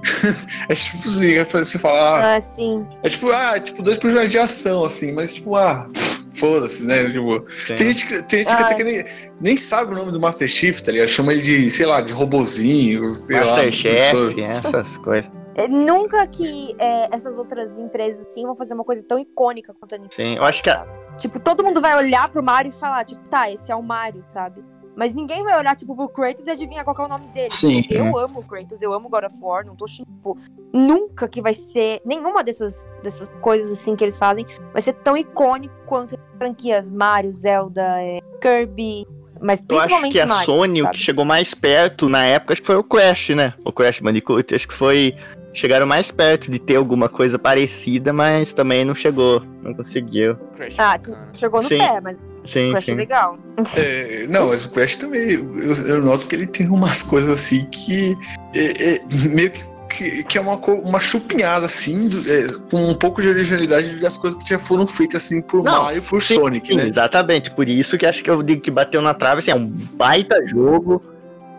é 0.69 0.75
tipo 0.75 1.09
assim, 1.09 1.35
é 1.35 1.45
você 1.45 1.79
falar. 1.79 2.37
Ah, 2.37 2.41
sim. 2.41 2.87
É 3.03 3.09
tipo, 3.09 3.31
ah, 3.31 3.57
é 3.57 3.61
tipo 3.61 3.83
dois 3.83 3.99
personagens 3.99 4.33
de 4.33 4.39
ação, 4.39 4.85
assim, 4.85 5.13
mas 5.13 5.35
tipo, 5.35 5.57
ah, 5.57 5.89
foda-se, 6.35 6.85
né? 6.87 7.11
Tipo, 7.11 7.41
tem 7.69 7.93
gente, 7.93 8.07
que, 8.07 8.23
tem 8.23 8.43
gente 8.45 8.57
que 8.57 8.63
até 8.63 8.75
que 8.75 8.85
nem, 8.85 9.05
nem 9.41 9.57
sabe 9.57 9.93
o 9.93 9.97
nome 9.97 10.13
do 10.13 10.21
Master 10.21 10.47
Chief, 10.49 10.81
tá 10.81 10.93
ligado? 10.93 11.09
Chama 11.09 11.33
ele 11.33 11.43
de, 11.43 11.71
sei 11.71 11.87
lá, 11.87 12.01
de 12.01 12.13
robozinho, 12.13 13.11
sei 13.13 13.41
lá. 13.41 13.47
Masterchef, 13.57 14.41
essas 14.41 14.97
coisas. 14.99 15.31
É, 15.55 15.67
Nunca 15.67 16.25
que 16.29 16.75
é, 16.79 17.09
essas 17.13 17.37
outras 17.37 17.77
empresas 17.77 18.25
assim 18.29 18.45
vão 18.45 18.55
fazer 18.55 18.75
uma 18.75 18.85
coisa 18.85 19.03
tão 19.03 19.19
icônica 19.19 19.75
quanto 19.75 19.97
a 19.97 19.99
Nintendo. 19.99 20.15
Sim, 20.15 20.37
eu 20.37 20.45
acho 20.45 20.63
que 20.63 20.71
a- 20.71 20.87
Tipo, 21.19 21.41
todo 21.41 21.65
mundo 21.65 21.81
vai 21.81 21.97
olhar 21.97 22.29
pro 22.29 22.41
Mario 22.45 22.73
e 22.75 22.79
falar, 22.79 23.05
tipo, 23.05 23.21
tá, 23.29 23.51
esse 23.51 23.73
é 23.73 23.75
o 23.75 23.83
Mario, 23.83 24.23
sabe? 24.29 24.63
Mas 24.99 25.15
ninguém 25.15 25.45
vai 25.45 25.57
olhar, 25.57 25.77
tipo, 25.77 25.95
pro 25.95 26.09
Kratos 26.09 26.49
e 26.49 26.51
adivinhar 26.51 26.83
qual 26.83 26.93
que 26.97 27.01
é 27.01 27.05
o 27.05 27.09
nome 27.09 27.29
dele. 27.29 27.51
Sim. 27.51 27.85
Eu 27.89 28.19
amo 28.19 28.41
o 28.41 28.43
Kratos, 28.43 28.83
eu 28.83 28.93
amo 28.93 29.09
God 29.09 29.23
of 29.25 29.37
War, 29.41 29.65
não 29.65 29.77
tô 29.77 29.85
tipo, 29.85 30.37
nunca 30.73 31.29
que 31.29 31.41
vai 31.41 31.55
ser 31.55 32.03
nenhuma 32.05 32.43
dessas, 32.43 32.85
dessas 33.01 33.29
coisas 33.41 33.71
assim 33.71 33.95
que 33.95 34.03
eles 34.03 34.19
fazem 34.19 34.45
vai 34.73 34.83
ser 34.83 34.95
tão 34.95 35.17
icônico 35.17 35.73
quanto 35.87 36.17
as 36.17 36.21
franquias 36.37 36.91
Mario, 36.91 37.33
Zelda, 37.33 38.03
é, 38.03 38.19
Kirby, 38.41 39.07
mas 39.41 39.61
eu 39.69 39.77
acho 39.77 39.87
principalmente 39.87 40.13
que 40.13 40.21
a 40.21 40.27
Mario. 40.27 40.47
Sony, 40.47 40.81
o 40.81 40.85
sabe? 40.87 40.97
que 40.97 41.03
chegou 41.03 41.25
mais 41.25 41.55
perto 41.55 42.09
na 42.09 42.25
época, 42.25 42.55
acho 42.55 42.61
que 42.63 42.67
foi 42.67 42.77
o 42.77 42.83
Crash, 42.83 43.29
né? 43.31 43.55
O 43.65 43.71
Crash 43.71 44.01
Bandicoot, 44.01 44.53
acho 44.53 44.67
que 44.67 44.75
foi. 44.75 45.15
Chegaram 45.55 45.87
mais 45.87 46.11
perto 46.11 46.51
de 46.51 46.59
ter 46.59 46.77
alguma 46.77 47.09
coisa 47.09 47.39
parecida, 47.39 48.13
mas 48.13 48.53
também 48.53 48.85
não 48.85 48.95
chegou, 48.97 49.43
não 49.63 49.73
conseguiu. 49.75 50.37
Crash 50.57 50.75
Ah, 50.77 50.95
é 50.97 50.99
sim, 50.99 51.11
bacana. 51.13 51.31
chegou 51.35 51.63
no 51.63 51.69
Sim. 51.69 51.79
pé, 51.79 52.01
mas 52.01 52.19
Sim, 52.49 52.75
achei 52.75 52.95
sim. 52.95 52.99
legal. 52.99 53.39
É, 53.77 54.27
não, 54.29 54.49
mas 54.49 54.65
o 54.65 54.71
Crash 54.71 54.97
também, 54.97 55.33
eu, 55.33 55.87
eu 55.87 56.03
noto 56.03 56.27
que 56.27 56.35
ele 56.35 56.47
tem 56.47 56.67
umas 56.69 57.03
coisas 57.03 57.29
assim 57.31 57.67
que 57.71 58.17
é, 58.55 58.95
é 58.95 59.01
meio 59.35 59.51
que, 59.51 59.65
que, 59.91 60.25
que 60.25 60.39
é 60.39 60.41
uma, 60.41 60.55
uma 60.57 60.99
chupinhada, 61.01 61.67
assim, 61.67 62.09
do- 62.09 62.21
é, 62.33 62.47
com 62.71 62.89
um 62.89 62.95
pouco 62.95 63.21
de 63.21 63.29
originalidade 63.29 63.97
das 64.01 64.17
coisas 64.17 64.43
que 64.43 64.49
já 64.49 64.59
foram 64.59 64.87
feitas 64.87 65.25
assim 65.25 65.43
por 65.43 65.63
Não, 65.63 65.83
Mario 65.83 65.99
e 65.99 66.03
por 66.03 66.23
sim, 66.23 66.35
Sonic, 66.37 66.69
Sim, 66.69 66.77
né? 66.77 66.87
exatamente. 66.87 67.51
Por 67.51 67.69
isso 67.69 67.99
que 67.99 68.07
acho 68.07 68.23
que 68.25 68.31
eu 68.31 68.43
digo 68.43 68.63
que 68.63 68.71
bateu 68.71 69.03
na 69.03 69.13
trave, 69.13 69.41
assim, 69.41 69.51
é 69.51 69.55
um 69.55 69.67
baita 69.67 70.43
jogo, 70.47 71.03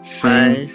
Sim, 0.02 0.28
mas. 0.28 0.72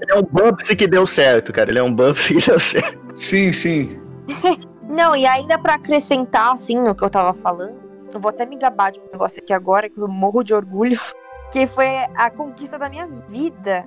Ele 0.00 0.12
é 0.12 0.14
um 0.14 0.22
Bubsy 0.22 0.76
que 0.76 0.86
deu 0.86 1.04
certo, 1.06 1.52
cara. 1.52 1.70
Ele 1.70 1.80
é 1.80 1.82
um 1.82 1.92
Bubsy 1.92 2.36
que 2.36 2.46
deu 2.46 2.60
certo. 2.60 2.98
sim, 3.16 3.52
sim. 3.52 4.00
Não, 4.88 5.14
e 5.14 5.26
ainda 5.26 5.58
pra 5.58 5.74
acrescentar, 5.74 6.52
assim, 6.52 6.76
no 6.78 6.94
que 6.94 7.04
eu 7.04 7.10
tava 7.10 7.34
falando, 7.34 7.76
eu 8.14 8.20
vou 8.20 8.30
até 8.30 8.46
me 8.46 8.56
gabar 8.56 8.90
de 8.90 9.00
um 9.00 9.04
negócio 9.12 9.42
aqui 9.42 9.52
agora, 9.52 9.88
que 9.88 9.98
eu 9.98 10.08
morro 10.08 10.42
de 10.42 10.54
orgulho, 10.54 10.98
que 11.52 11.66
foi 11.66 11.86
a 12.16 12.30
conquista 12.30 12.78
da 12.78 12.88
minha 12.88 13.06
vida. 13.06 13.84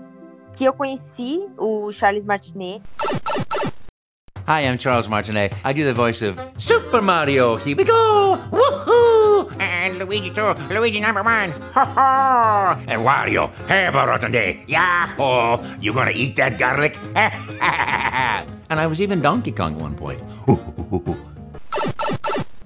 Que 0.56 0.66
eu 0.66 0.74
conheci 0.74 1.48
o 1.58 1.92
Charles 1.92 2.26
Martinet. 2.26 2.82
Hi, 4.48 4.66
I'm 4.66 4.78
Charles 4.78 5.08
Martinet. 5.08 5.54
I 5.64 5.72
do 5.72 5.84
the 5.84 5.94
voice 5.94 6.22
of 6.22 6.38
Super 6.58 7.02
Mario. 7.02 7.56
Here 7.56 7.76
we 7.76 7.86
go! 7.86 8.38
Woohoo! 8.52 9.50
And 9.60 9.98
Luigi 9.98 10.32
too. 10.32 10.54
Luigi 10.70 11.00
number 11.00 11.24
one. 11.24 11.54
Ha 11.74 11.86
ha! 11.86 12.84
And 12.88 13.06
Wario, 13.06 13.50
have 13.70 13.96
a 13.96 14.06
rotten 14.06 14.32
day. 14.32 14.66
Yahoo! 14.68 15.64
You 15.80 15.94
gonna 15.94 16.12
eat 16.12 16.36
that 16.36 16.58
garlic? 16.58 16.98
and 17.16 18.80
I 18.80 18.88
was 18.88 19.00
even 19.00 19.22
Donkey 19.22 19.54
Kong 19.54 19.76
at 19.76 19.82
one 19.82 19.96
point. 19.96 20.22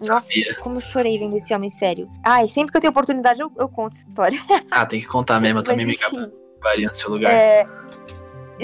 Nossa, 0.08 0.28
Sabia. 0.28 0.56
como 0.56 0.78
eu 0.78 0.82
chorei 0.82 1.18
vendo 1.18 1.36
esse 1.36 1.54
homem 1.54 1.70
sério. 1.70 2.10
Ai, 2.24 2.48
sempre 2.48 2.72
que 2.72 2.78
eu 2.78 2.82
tenho 2.82 2.92
oportunidade, 2.92 3.42
eu, 3.42 3.52
eu 3.58 3.70
conto 3.70 3.96
essa 3.96 4.08
história. 4.08 4.40
Ah, 4.72 4.86
tem 4.86 5.00
que 5.00 5.08
contar 5.08 5.40
mesmo, 5.40 5.60
eu 5.60 5.64
Mas 5.64 5.70
também 5.70 5.86
me 5.86 5.94
enfim, 5.94 6.32
gabaria 6.60 6.88
no 6.88 6.96
seu 6.96 7.12
lugar. 7.12 7.32
é... 7.32 7.66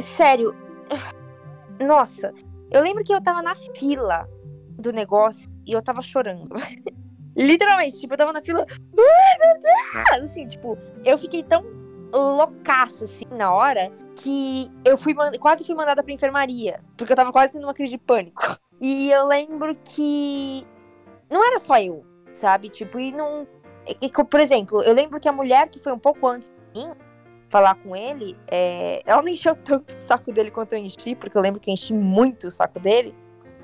Sério. 0.01 0.55
Nossa, 1.79 2.33
eu 2.71 2.81
lembro 2.81 3.03
que 3.03 3.13
eu 3.13 3.21
tava 3.21 3.41
na 3.41 3.55
fila 3.55 4.27
do 4.77 4.91
negócio 4.91 5.49
e 5.65 5.73
eu 5.73 5.81
tava 5.81 6.01
chorando. 6.01 6.49
Literalmente, 7.37 7.99
tipo, 7.99 8.13
eu 8.13 8.17
tava 8.17 8.33
na 8.33 8.41
fila. 8.41 8.65
Ai, 8.69 9.37
meu 9.39 9.61
Deus! 9.61 10.23
Assim, 10.31 10.47
tipo, 10.47 10.77
eu 11.05 11.17
fiquei 11.17 11.43
tão 11.43 11.63
loucaça, 12.13 13.05
assim, 13.05 13.25
na 13.31 13.53
hora, 13.53 13.89
que 14.17 14.69
eu 14.83 14.97
fui 14.97 15.13
quase 15.39 15.63
fui 15.65 15.73
mandada 15.73 16.03
pra 16.03 16.13
enfermaria. 16.13 16.81
Porque 16.97 17.13
eu 17.13 17.15
tava 17.15 17.31
quase 17.31 17.53
tendo 17.53 17.63
uma 17.63 17.73
crise 17.73 17.91
de 17.91 17.97
pânico. 17.97 18.41
E 18.83 19.11
eu 19.11 19.27
lembro 19.27 19.75
que 19.75 20.65
não 21.31 21.47
era 21.47 21.57
só 21.57 21.77
eu, 21.79 22.05
sabe? 22.33 22.69
Tipo, 22.69 22.99
e 22.99 23.11
não. 23.11 23.47
e- 24.01 24.09
por 24.09 24.39
exemplo, 24.39 24.83
eu 24.83 24.93
lembro 24.93 25.19
que 25.19 25.29
a 25.29 25.31
mulher 25.31 25.69
que 25.69 25.79
foi 25.79 25.93
um 25.93 25.99
pouco 25.99 26.27
antes 26.27 26.49
de 26.49 26.79
mim 26.79 26.91
falar 27.49 27.75
com 27.75 27.95
ele, 27.95 28.37
é, 28.49 29.01
ela 29.05 29.21
não 29.21 29.29
encheu 29.29 29.55
tanto 29.63 29.97
o 29.97 30.01
saco 30.01 30.31
dele 30.31 30.51
quanto 30.51 30.73
eu 30.73 30.79
enchi, 30.79 31.15
porque 31.15 31.37
eu 31.37 31.41
lembro 31.41 31.59
que 31.59 31.69
eu 31.69 31.73
enchi 31.73 31.93
muito 31.93 32.47
o 32.47 32.51
saco 32.51 32.79
dele. 32.79 33.15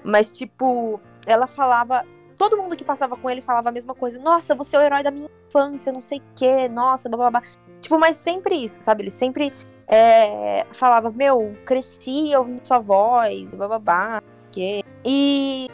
Mas, 0.03 0.31
tipo, 0.31 0.99
ela 1.25 1.47
falava. 1.47 2.05
Todo 2.37 2.55
mundo 2.55 2.75
que 2.75 2.83
passava 2.83 3.17
com 3.17 3.27
ele 3.29 3.41
falava 3.41 3.69
a 3.69 3.71
mesma 3.71 3.95
coisa. 3.95 4.19
Nossa, 4.19 4.53
você 4.53 4.75
é 4.75 4.79
o 4.79 4.83
herói 4.83 5.01
da 5.01 5.09
minha 5.09 5.27
infância, 5.47 5.91
não 5.91 6.01
sei 6.01 6.19
o 6.19 6.23
quê, 6.35 6.69
nossa, 6.69 7.09
blá 7.09 7.17
blá 7.17 7.41
blá. 7.41 7.49
Tipo, 7.81 7.97
mas 7.99 8.15
sempre 8.17 8.55
isso, 8.55 8.77
sabe? 8.79 9.01
Ele 9.03 9.09
sempre 9.09 9.51
é, 9.87 10.63
falava, 10.71 11.09
meu, 11.09 11.57
cresci 11.65 12.35
ouvindo 12.35 12.63
sua 12.63 12.77
voz, 12.77 13.51
blá 13.53 13.67
blá 13.67 13.79
blá, 13.79 14.21
quê. 14.51 14.83
E 15.03 15.67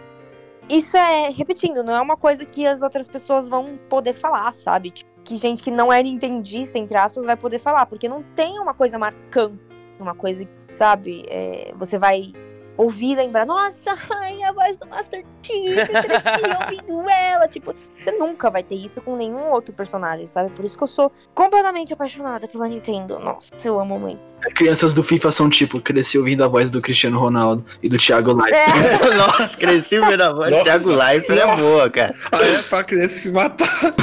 isso 0.69 0.98
é, 0.98 1.30
repetindo, 1.30 1.84
não 1.84 1.95
é 1.95 2.02
uma 2.02 2.18
coisa 2.18 2.45
que 2.45 2.65
as 2.65 2.81
outras 2.81 3.07
pessoas 3.07 3.49
vão 3.49 3.77
poder 3.90 4.14
falar, 4.14 4.52
sabe? 4.53 4.91
Tipo, 4.91 5.11
que 5.23 5.35
gente 5.38 5.61
que 5.64 5.72
não 5.72 5.91
é 5.91 6.03
nintendista, 6.03 6.77
entre 6.77 6.98
aspas, 6.98 7.26
vai 7.26 7.38
poder 7.38 7.60
falar, 7.60 7.85
porque 7.85 8.10
não 8.10 8.23
tem 8.35 8.60
uma 8.60 8.73
coisa 8.73 8.99
marcante, 8.99 9.60
uma 9.99 10.14
coisa, 10.14 10.48
sabe? 10.72 11.23
É, 11.30 11.73
você 11.77 11.98
vai 11.98 12.34
ouvir 12.77 13.11
e 13.11 13.15
lembrar, 13.15 13.45
nossa, 13.45 13.95
ai, 14.09 14.43
a 14.43 14.51
voz 14.51 14.77
do 14.77 14.87
Master 14.87 15.23
Chief, 15.41 15.77
eu 15.77 16.01
cresci 16.01 16.85
ouvindo 16.85 17.09
ela. 17.09 17.47
Tipo, 17.47 17.75
você 17.99 18.11
nunca 18.11 18.49
vai 18.49 18.63
ter 18.63 18.75
isso 18.75 19.01
com 19.01 19.15
nenhum 19.15 19.51
outro 19.51 19.73
personagem, 19.73 20.25
sabe? 20.25 20.49
Por 20.51 20.65
isso 20.65 20.77
que 20.77 20.83
eu 20.83 20.87
sou 20.87 21.11
completamente 21.33 21.93
apaixonada 21.93 22.47
pela 22.47 22.67
Nintendo. 22.67 23.19
Nossa, 23.19 23.51
eu 23.63 23.79
amo 23.79 23.99
muito. 23.99 24.19
Crianças 24.55 24.93
do 24.93 25.03
FIFA 25.03 25.31
são 25.31 25.49
tipo, 25.49 25.79
cresci 25.79 26.17
ouvindo 26.17 26.43
a 26.43 26.47
voz 26.47 26.69
do 26.69 26.81
Cristiano 26.81 27.17
Ronaldo 27.17 27.63
e 27.81 27.87
do 27.87 27.97
Thiago 27.97 28.33
Live. 28.33 28.55
É, 28.55 28.67
Nossa, 29.15 29.57
cresci 29.57 29.99
vendo 29.99 30.21
a 30.21 30.33
voz. 30.33 30.51
Nossa, 30.51 30.63
Thiago 30.63 30.89
Leifert 30.91 31.39
é 31.39 31.55
boa, 31.55 31.89
cara. 31.89 32.15
Aí 32.31 32.55
é 32.55 32.61
pra 32.63 32.83
criança 32.83 33.19
se 33.19 33.31
matar. 33.31 33.93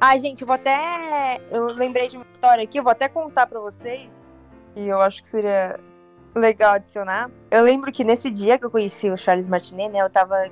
Ai, 0.00 0.18
gente, 0.18 0.42
eu 0.42 0.46
vou 0.46 0.54
até. 0.54 1.40
Eu 1.50 1.66
lembrei 1.66 2.08
de 2.08 2.16
uma 2.16 2.26
história 2.32 2.64
aqui, 2.64 2.78
eu 2.78 2.82
vou 2.82 2.92
até 2.92 3.08
contar 3.08 3.46
pra 3.46 3.60
vocês. 3.60 4.08
E 4.76 4.86
eu 4.86 5.00
acho 5.00 5.22
que 5.22 5.28
seria 5.28 5.78
legal 6.34 6.74
adicionar. 6.74 7.30
Eu 7.50 7.62
lembro 7.62 7.90
que 7.92 8.04
nesse 8.04 8.30
dia 8.30 8.58
que 8.58 8.66
eu 8.66 8.70
conheci 8.70 9.10
o 9.10 9.16
Charles 9.16 9.48
Martinet, 9.48 9.90
né, 9.90 10.00
eu 10.00 10.10
tava. 10.10 10.44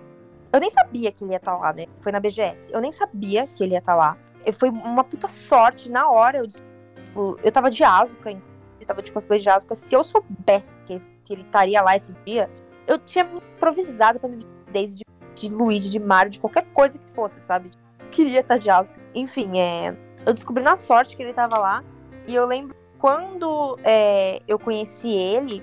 Eu 0.53 0.61
nem 0.61 0.70
sabia 0.70 1.12
que 1.12 1.24
ele 1.24 1.32
ia 1.32 1.36
estar 1.36 1.57
lá, 1.57 1.73
né? 1.73 1.86
Foi 2.01 2.12
na 2.12 2.20
BGS. 2.20 2.69
Eu 2.70 2.81
nem 2.81 2.93
sabia 2.93 3.47
que 3.48 3.62
ele 3.62 3.73
ia 3.73 3.78
estar 3.78 3.94
lá. 3.94 4.16
E 4.44 4.53
Foi 4.53 4.70
uma 4.70 5.05
puta 5.05 5.28
sorte. 5.28 5.90
Na 5.90 6.09
hora, 6.09 6.39
eu, 6.39 6.47
tipo, 6.47 7.39
eu 7.43 7.53
tava 7.53 7.70
de 7.70 7.82
Asuka, 7.85 8.31
eu 8.31 8.86
tava 8.86 9.03
de 9.03 9.12
cosplay 9.12 9.39
de 9.39 9.51
Asuka. 9.51 9.74
Se 9.74 9.94
eu 9.94 10.03
soubesse 10.03 10.77
que, 10.86 11.01
ele 11.28 11.43
estaria 11.43 11.82
lá 11.82 11.97
esse 11.97 12.15
dia, 12.24 12.48
eu 12.86 12.98
tinha 12.98 13.24
improvisado 13.24 14.20
pra 14.20 14.28
me 14.28 14.39
desde 14.70 14.98
de, 14.98 15.05
de 15.35 15.55
Luigi, 15.55 15.90
de 15.90 15.98
Mario, 15.98 16.31
de 16.31 16.40
qualquer 16.40 16.65
coisa 16.73 16.98
que 16.98 17.11
fosse, 17.11 17.40
sabe? 17.40 17.70
Eu 17.98 18.09
queria 18.11 18.40
estar 18.40 18.59
de 18.59 18.70
Asuka. 18.70 19.01
Enfim, 19.15 19.59
é, 19.59 19.97
eu 20.24 20.32
descobri 20.32 20.62
na 20.62 20.77
sorte 20.77 21.16
que 21.16 21.23
ele 21.23 21.32
tava 21.32 21.59
lá. 21.59 21.85
E 22.27 22.35
eu 22.35 22.47
lembro 22.47 22.74
quando 22.98 23.78
é, 23.85 24.40
eu 24.48 24.59
conheci 24.59 25.10
ele, 25.10 25.62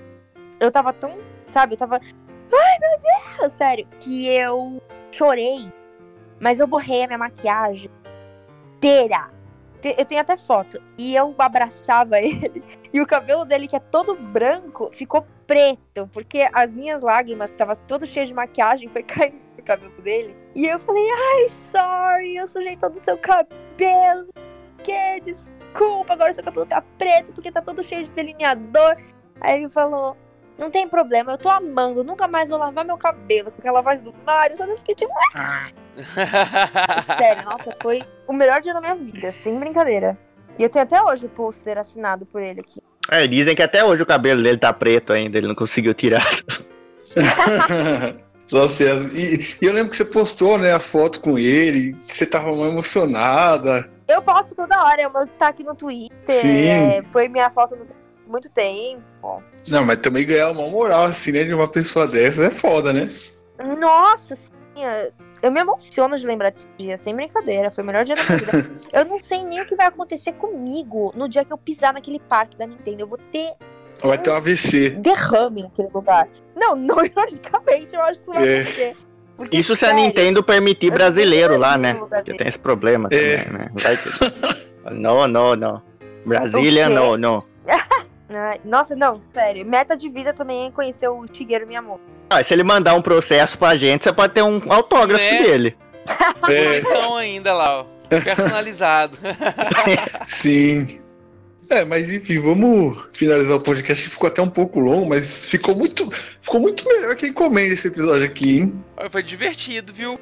eu 0.60 0.70
tava 0.70 0.92
tão, 0.92 1.18
sabe, 1.44 1.74
eu 1.74 1.78
tava. 1.78 1.96
Ai, 2.00 2.78
meu 2.80 3.00
Deus, 3.40 3.52
sério, 3.54 3.86
que 4.00 4.26
eu 4.28 4.80
chorei. 5.10 5.72
Mas 6.40 6.60
eu 6.60 6.66
borrei 6.66 7.04
a 7.04 7.06
minha 7.06 7.18
maquiagem 7.18 7.90
inteira. 8.76 9.30
Te- 9.80 9.94
Eu 9.98 10.04
tenho 10.04 10.20
até 10.20 10.36
foto. 10.36 10.80
E 10.98 11.14
eu 11.14 11.34
abraçava 11.38 12.18
ele. 12.22 12.62
E 12.92 13.00
o 13.00 13.06
cabelo 13.06 13.44
dele, 13.44 13.66
que 13.68 13.76
é 13.76 13.80
todo 13.80 14.14
branco, 14.14 14.90
ficou 14.92 15.26
preto. 15.46 16.08
Porque 16.12 16.48
as 16.52 16.72
minhas 16.72 17.02
lágrimas, 17.02 17.50
que 17.50 17.56
tava 17.56 17.74
todo 17.74 18.06
cheio 18.06 18.26
de 18.26 18.34
maquiagem, 18.34 18.88
foi 18.88 19.02
caindo 19.04 19.36
no 19.56 19.62
cabelo 19.64 20.00
dele. 20.02 20.36
E 20.54 20.66
eu 20.66 20.78
falei, 20.80 21.04
ai, 21.10 21.48
sorry, 21.48 22.36
eu 22.36 22.46
sujei 22.46 22.76
todo 22.76 22.92
o 22.94 22.98
seu 22.98 23.16
cabelo. 23.18 24.28
quê, 24.82 25.20
desculpa, 25.74 26.12
agora 26.12 26.32
seu 26.32 26.44
cabelo 26.44 26.64
tá 26.64 26.82
preto 26.96 27.32
porque 27.32 27.50
tá 27.50 27.60
todo 27.60 27.82
cheio 27.82 28.04
de 28.04 28.10
delineador. 28.12 28.96
Aí 29.40 29.58
ele 29.58 29.68
falou, 29.68 30.16
não 30.56 30.70
tem 30.70 30.88
problema, 30.88 31.32
eu 31.32 31.38
tô 31.38 31.50
amando, 31.50 32.04
nunca 32.04 32.28
mais 32.28 32.48
vou 32.48 32.58
lavar 32.58 32.84
meu 32.84 32.96
cabelo 32.96 33.50
com 33.50 33.58
aquela 33.58 33.82
voz 33.82 34.00
do 34.00 34.14
Mario, 34.24 34.56
sabe? 34.56 34.72
Eu 34.72 34.78
fiquei 34.78 34.94
tipo, 34.94 35.12
sério, 37.18 37.44
nossa, 37.44 37.76
foi 37.82 38.02
o 38.28 38.32
melhor 38.32 38.60
dia 38.60 38.72
da 38.72 38.80
minha 38.80 38.94
vida, 38.94 39.32
sem 39.32 39.58
brincadeira. 39.58 40.16
E 40.56 40.62
eu 40.62 40.70
tenho 40.70 40.84
até 40.84 41.02
hoje 41.02 41.26
o 41.26 41.28
pôster 41.28 41.76
assinado 41.76 42.24
por 42.24 42.40
ele 42.40 42.60
aqui. 42.60 42.80
É, 43.10 43.26
dizem 43.26 43.56
que 43.56 43.62
até 43.62 43.84
hoje 43.84 44.02
o 44.02 44.06
cabelo 44.06 44.42
dele 44.42 44.56
tá 44.56 44.72
preto 44.72 45.12
ainda, 45.12 45.36
ele 45.36 45.48
não 45.48 45.54
conseguiu 45.54 45.92
tirar. 45.92 46.24
Só. 48.46 48.66
E, 49.12 49.56
e 49.62 49.66
eu 49.66 49.72
lembro 49.72 49.90
que 49.90 49.96
você 49.96 50.04
postou, 50.04 50.58
né, 50.58 50.72
as 50.72 50.86
fotos 50.86 51.18
com 51.18 51.38
ele, 51.38 51.94
que 52.06 52.14
você 52.14 52.26
tava 52.26 52.50
emocionada. 52.50 53.88
Eu 54.06 54.20
posto 54.22 54.54
toda 54.54 54.82
hora, 54.84 55.00
é 55.02 55.08
o 55.08 55.12
meu 55.12 55.24
destaque 55.24 55.64
no 55.64 55.74
Twitter. 55.74 56.12
Sim. 56.28 56.68
é, 56.68 57.02
foi 57.10 57.28
minha 57.28 57.50
foto 57.50 57.74
no 57.76 57.86
muito 58.26 58.48
tempo. 58.50 59.42
Não, 59.70 59.84
mas 59.84 59.98
também 60.00 60.24
ganhar 60.26 60.50
uma 60.50 60.66
moral, 60.68 61.04
assim, 61.04 61.32
né, 61.32 61.44
de 61.44 61.52
uma 61.54 61.68
pessoa 61.68 62.06
dessas 62.06 62.46
é 62.46 62.50
foda, 62.50 62.92
né? 62.92 63.06
Nossa, 63.78 64.34
sim, 64.34 64.50
eu 65.42 65.50
me 65.52 65.60
emociono 65.60 66.16
de 66.18 66.26
lembrar 66.26 66.50
desse 66.50 66.66
dia, 66.78 66.96
sem 66.96 67.14
brincadeira. 67.14 67.70
Foi 67.70 67.84
o 67.84 67.86
melhor 67.86 68.04
dia 68.04 68.14
da 68.14 68.22
minha 68.24 68.38
vida. 68.38 68.70
eu 68.92 69.04
não 69.04 69.18
sei 69.18 69.44
nem 69.44 69.60
o 69.60 69.66
que 69.66 69.76
vai 69.76 69.86
acontecer 69.86 70.32
comigo 70.32 71.12
no 71.14 71.28
dia 71.28 71.44
que 71.44 71.52
eu 71.52 71.58
pisar 71.58 71.92
naquele 71.92 72.18
parque 72.18 72.56
da 72.56 72.66
Nintendo. 72.66 73.02
Eu 73.02 73.06
vou 73.06 73.18
ter 73.30 73.52
Vai 74.02 74.18
ter 74.18 74.30
um 74.30 74.36
AVC. 74.36 74.90
derrame 74.90 75.62
naquele 75.62 75.88
lugar. 75.94 76.28
Não, 76.56 76.74
não 76.74 76.96
ironicamente, 77.04 77.94
eu 77.94 78.02
acho 78.02 78.20
que 78.20 78.26
isso 78.30 78.32
vai 78.34 78.48
É. 78.48 78.54
acontecer. 78.60 78.96
Porque, 79.36 79.56
Isso 79.58 79.74
se 79.74 79.84
a 79.84 79.92
Nintendo 79.92 80.42
permitir 80.42 80.90
brasileiro 80.92 81.56
lá, 81.56 81.76
né? 81.76 81.94
Porque 81.94 82.34
tem 82.36 82.46
esse 82.46 82.58
problema 82.58 83.08
É. 83.10 83.38
também, 83.38 83.58
né? 83.58 83.68
Vai 83.74 83.96
que- 83.96 84.64
Não, 84.94 85.26
não, 85.26 85.56
não. 85.56 85.82
Brasília, 86.26 86.88
não, 86.88 87.16
não. 87.16 87.42
Nossa, 88.64 88.94
não, 88.96 89.20
sério. 89.32 89.64
Meta 89.64 89.96
de 89.96 90.08
vida 90.08 90.32
também 90.32 90.66
é 90.66 90.70
conhecer 90.70 91.08
o 91.08 91.24
Shigeru 91.32 91.66
Miyamoto. 91.66 92.00
Ah, 92.30 92.42
se 92.42 92.52
ele 92.54 92.62
mandar 92.64 92.94
um 92.94 93.02
processo 93.02 93.56
pra 93.58 93.76
gente, 93.76 94.04
você 94.04 94.12
pode 94.12 94.32
ter 94.32 94.42
um 94.42 94.60
autógrafo 94.68 95.22
Né? 95.22 95.38
dele. 95.42 95.76
É, 96.48 96.78
Então 96.80 97.16
ainda 97.16 97.52
lá, 97.54 97.80
ó. 97.80 97.84
Personalizado. 98.08 99.18
sim. 100.26 101.00
É, 101.68 101.84
mas 101.84 102.10
enfim, 102.10 102.38
vamos 102.40 103.08
finalizar 103.12 103.56
o 103.56 103.60
podcast 103.60 104.04
que 104.04 104.10
ficou 104.10 104.28
até 104.28 104.42
um 104.42 104.48
pouco 104.48 104.78
longo, 104.80 105.08
mas 105.08 105.50
ficou 105.50 105.74
muito, 105.76 106.10
ficou 106.40 106.60
muito 106.60 106.86
melhor 106.86 107.14
que 107.16 107.26
encomenda 107.26 107.72
esse 107.72 107.88
episódio 107.88 108.24
aqui, 108.24 108.58
hein? 108.60 108.84
Foi 109.10 109.22
divertido, 109.22 109.92
viu? 109.92 110.18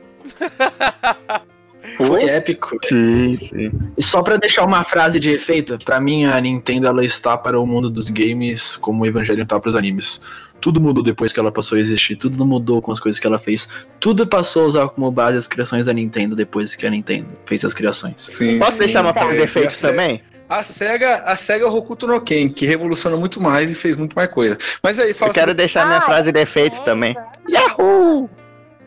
Foi 1.96 2.24
épico. 2.24 2.78
Sim, 2.84 3.36
sim. 3.36 3.70
E 3.96 4.02
só 4.02 4.22
pra 4.22 4.36
deixar 4.36 4.64
uma 4.64 4.84
frase 4.84 5.18
de 5.18 5.30
efeito, 5.30 5.76
pra 5.84 6.00
mim 6.00 6.24
a 6.24 6.40
Nintendo 6.40 6.86
ela 6.86 7.04
está 7.04 7.36
para 7.36 7.58
o 7.58 7.66
mundo 7.66 7.90
dos 7.90 8.08
games 8.08 8.76
como 8.76 9.02
o 9.02 9.06
Evangelion 9.06 9.42
está 9.42 9.58
para 9.58 9.68
os 9.68 9.76
animes. 9.76 10.22
Tudo 10.60 10.80
mudou 10.80 11.02
depois 11.02 11.32
que 11.32 11.40
ela 11.40 11.50
passou 11.50 11.76
a 11.76 11.80
existir, 11.80 12.14
tudo 12.14 12.46
mudou 12.46 12.80
com 12.80 12.92
as 12.92 13.00
coisas 13.00 13.18
que 13.18 13.26
ela 13.26 13.38
fez. 13.38 13.68
Tudo 13.98 14.24
passou 14.24 14.62
a 14.62 14.66
usar 14.66 14.88
como 14.90 15.10
base 15.10 15.36
as 15.36 15.48
criações 15.48 15.86
da 15.86 15.92
Nintendo 15.92 16.36
depois 16.36 16.76
que 16.76 16.86
a 16.86 16.90
Nintendo 16.90 17.26
fez 17.44 17.64
as 17.64 17.74
criações. 17.74 18.20
Sim. 18.20 18.60
Posso 18.60 18.72
sim. 18.72 18.78
deixar 18.78 19.00
uma 19.02 19.12
tá. 19.12 19.22
frase 19.22 19.38
de 19.38 19.42
efeito 19.42 19.80
também? 19.80 20.22
A 20.52 20.62
SEGA, 20.62 21.22
a 21.24 21.34
SEGA 21.34 21.64
é 21.64 21.66
o 21.66 21.74
Hokuto 21.74 22.06
no 22.06 22.20
Ken, 22.20 22.50
que 22.50 22.66
revoluciona 22.66 23.16
muito 23.16 23.40
mais 23.40 23.70
e 23.70 23.74
fez 23.74 23.96
muito 23.96 24.14
mais 24.14 24.28
coisa. 24.28 24.58
Mas 24.82 24.98
aí, 24.98 25.14
fala 25.14 25.30
Eu 25.30 25.34
quero 25.34 25.54
deixar 25.54 25.86
minha 25.86 25.96
Ah, 25.96 26.02
frase 26.02 26.30
de 26.30 26.38
é, 26.38 26.42
efeito 26.42 26.82
também. 26.82 27.16
Yahoo! 27.48 28.28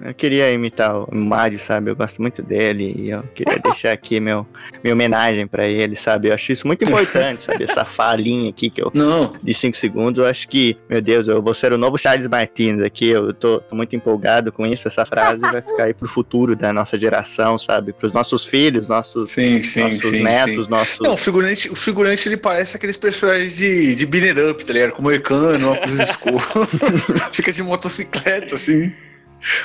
Eu 0.02 0.14
queria 0.14 0.52
imitar 0.52 0.98
o 0.98 1.16
Mario, 1.16 1.60
sabe? 1.60 1.90
Eu 1.90 1.96
gosto 1.96 2.22
muito 2.22 2.42
dele 2.42 2.94
e 2.98 3.10
eu 3.10 3.24
queria 3.34 3.60
deixar 3.60 3.92
aqui 3.92 4.20
meu, 4.20 4.46
minha 4.84 4.94
homenagem 4.94 5.48
pra 5.48 5.66
ele, 5.66 5.96
sabe? 5.96 6.28
Eu 6.28 6.34
acho 6.34 6.52
isso 6.52 6.68
muito 6.68 6.84
importante, 6.84 7.44
sabe? 7.44 7.64
Essa 7.64 7.86
falinha 7.86 8.50
aqui 8.50 8.70
que 8.70 8.82
eu 8.82 8.92
Não, 8.94 9.34
de 9.42 9.54
5 9.54 9.78
segundos, 9.78 10.20
eu 10.20 10.30
acho 10.30 10.48
que, 10.48 10.78
meu 10.90 11.02
Deus, 11.02 11.28
eu 11.28 11.42
vou 11.42 11.54
ser 11.54 11.74
o 11.74 11.78
novo 11.78 11.98
Charles 11.98 12.28
Martins 12.28 12.82
aqui, 12.82 13.10
eu 13.10 13.34
tô, 13.34 13.60
tô 13.60 13.76
muito 13.76 13.96
empolgado 13.96 14.52
com 14.52 14.66
isso, 14.66 14.88
essa 14.88 15.06
frase 15.06 15.40
vai 15.40 15.62
ficar 15.62 15.84
aí 15.86 15.94
pro 15.94 16.08
futuro 16.08 16.56
da 16.56 16.74
nossa 16.74 16.98
geração, 17.00 17.58
sabe? 17.58 17.94
Pros 17.94 18.14
nossos 18.14 18.46
filhos, 18.46 18.88
nossos, 18.88 19.30
sim, 19.30 19.62
sim, 19.62 19.82
nossos 19.82 20.10
sim, 20.10 20.24
netos, 20.24 20.68
nossos... 20.68 21.00
Não, 21.00 21.14
o 21.14 21.18
figurante, 21.18 21.70
o 21.70 21.76
figurante 21.76 22.28
ele 22.28 22.38
parece 22.38 22.76
aqueles 22.76 22.98
personagens 22.98 23.56
de, 23.56 23.96
de 23.96 24.06
Beater 24.06 24.52
Up, 24.52 24.64
tá 24.64 24.74
ligado? 24.74 24.92
Com 24.92 25.02
moicano, 25.02 25.72
óculos 25.72 26.00
escuros. 26.00 26.46
Fica 27.32 27.52
de 27.52 27.64
motocicleta, 27.64 28.56
assim. 28.56 28.94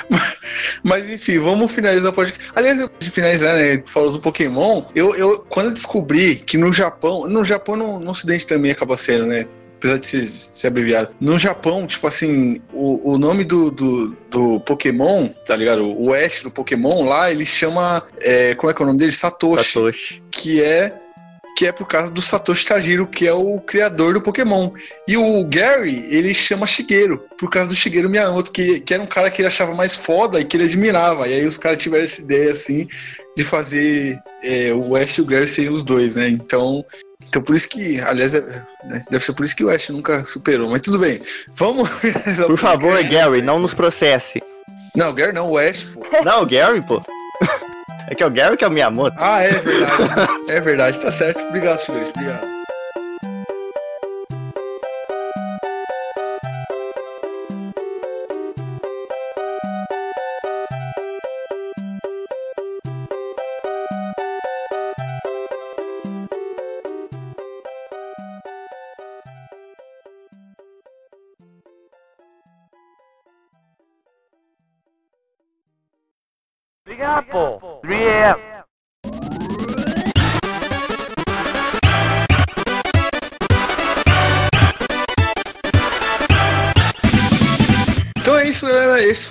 Mas, 0.09 0.39
mas, 0.83 1.09
enfim, 1.09 1.39
vamos 1.39 1.71
finalizar 1.71 2.11
o 2.11 2.13
podcast. 2.13 2.51
Aliás, 2.55 2.89
de 2.99 3.11
finalizar, 3.11 3.55
né? 3.55 3.81
Falou 3.85 4.11
do 4.11 4.19
Pokémon. 4.19 4.83
Eu, 4.95 5.15
eu, 5.15 5.39
quando 5.49 5.67
eu 5.67 5.73
descobri 5.73 6.35
que 6.35 6.57
no 6.57 6.71
Japão. 6.71 7.27
No 7.27 7.43
Japão, 7.43 7.75
no, 7.75 7.99
no 7.99 8.11
Ocidente 8.11 8.45
também 8.45 8.71
acaba 8.71 8.97
sendo, 8.97 9.25
né? 9.27 9.47
Apesar 9.77 9.97
de 9.97 10.05
ser, 10.05 10.21
ser 10.21 10.67
abreviado. 10.67 11.09
No 11.19 11.39
Japão, 11.39 11.87
tipo 11.87 12.05
assim, 12.05 12.61
o, 12.71 13.13
o 13.13 13.17
nome 13.17 13.43
do, 13.43 13.71
do, 13.71 14.15
do 14.29 14.59
Pokémon, 14.59 15.27
tá 15.43 15.55
ligado? 15.55 15.83
O 15.83 16.13
Ash 16.13 16.43
do 16.43 16.51
Pokémon 16.51 17.03
lá, 17.05 17.31
ele 17.31 17.45
chama. 17.45 18.03
é, 18.21 18.53
como 18.53 18.69
é 18.69 18.75
que 18.75 18.81
é 18.81 18.83
o 18.83 18.87
nome 18.87 18.99
dele? 18.99 19.11
Satoshi 19.11 19.73
Satoshi. 19.73 20.23
que 20.29 20.61
é 20.63 20.93
que 21.61 21.67
é 21.67 21.71
por 21.71 21.87
causa 21.87 22.09
do 22.09 22.23
Satoshi 22.23 22.65
Tajiro, 22.65 23.05
que 23.05 23.27
é 23.27 23.33
o 23.33 23.59
criador 23.59 24.15
do 24.15 24.21
Pokémon. 24.21 24.71
E 25.07 25.15
o 25.15 25.45
Gary, 25.45 26.03
ele 26.09 26.33
chama 26.33 26.65
Shigeru, 26.65 27.23
por 27.37 27.51
causa 27.51 27.69
do 27.69 27.75
Shigeru 27.75 28.09
Miyamoto, 28.09 28.49
que, 28.49 28.79
que 28.79 28.91
era 28.91 29.03
um 29.03 29.05
cara 29.05 29.29
que 29.29 29.43
ele 29.43 29.47
achava 29.47 29.71
mais 29.75 29.95
foda 29.95 30.41
e 30.41 30.43
que 30.43 30.57
ele 30.57 30.63
admirava. 30.63 31.27
E 31.27 31.35
aí 31.35 31.45
os 31.45 31.59
caras 31.59 31.77
tiveram 31.77 32.03
essa 32.03 32.19
ideia, 32.19 32.51
assim, 32.51 32.87
de 33.37 33.43
fazer 33.43 34.17
é, 34.43 34.73
o 34.73 34.95
Ash 34.95 35.19
e 35.19 35.21
o 35.21 35.25
Gary 35.25 35.47
serem 35.47 35.71
os 35.71 35.83
dois, 35.83 36.15
né? 36.15 36.29
Então, 36.29 36.83
então 37.27 37.43
por 37.43 37.55
isso 37.55 37.69
que, 37.69 38.01
aliás, 38.01 38.33
é- 38.33 38.41
né, 38.83 39.03
deve 39.11 39.23
ser 39.23 39.33
por 39.33 39.45
isso 39.45 39.55
que 39.55 39.63
o 39.63 39.69
Ash 39.69 39.87
nunca 39.89 40.23
superou. 40.25 40.67
Mas 40.67 40.81
tudo 40.81 40.97
bem, 40.97 41.21
vamos... 41.53 41.87
Por 42.47 42.57
favor. 42.57 43.03
Gary, 43.03 43.43
não 43.43 43.59
nos 43.59 43.75
processe. 43.75 44.41
Não, 44.95 45.11
o 45.11 45.13
Gary 45.13 45.31
não, 45.31 45.51
o 45.51 45.59
Ash, 45.59 45.83
pô. 45.83 46.23
Não, 46.25 46.41
o 46.41 46.45
Gary, 46.47 46.81
pô. 46.81 47.03
É 48.11 48.13
que 48.13 48.21
é 48.21 48.25
o 48.25 48.29
Gary 48.29 48.57
que 48.57 48.65
é 48.65 48.67
o 48.67 48.71
Miyamoto. 48.71 49.15
Ah, 49.17 49.41
é 49.41 49.51
verdade. 49.51 50.51
é 50.51 50.59
verdade, 50.59 50.99
tá 50.99 51.09
certo. 51.09 51.41
Obrigado, 51.47 51.79
Figueiredo, 51.79 52.11
obrigado. 52.13 52.60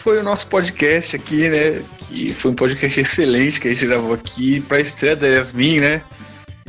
Foi 0.03 0.19
o 0.19 0.23
nosso 0.23 0.47
podcast 0.49 1.17
aqui, 1.17 1.49
né? 1.49 1.83
Que 1.99 2.33
foi 2.33 2.51
um 2.51 2.55
podcast 2.55 3.01
excelente 3.01 3.61
que 3.61 3.69
a 3.69 3.73
gente 3.73 3.87
gravou 3.87 4.15
aqui 4.15 4.61
pra 4.63 4.81
estreia 4.81 5.15
da 5.17 5.27
Yasmin, 5.27 5.81
né? 5.81 6.03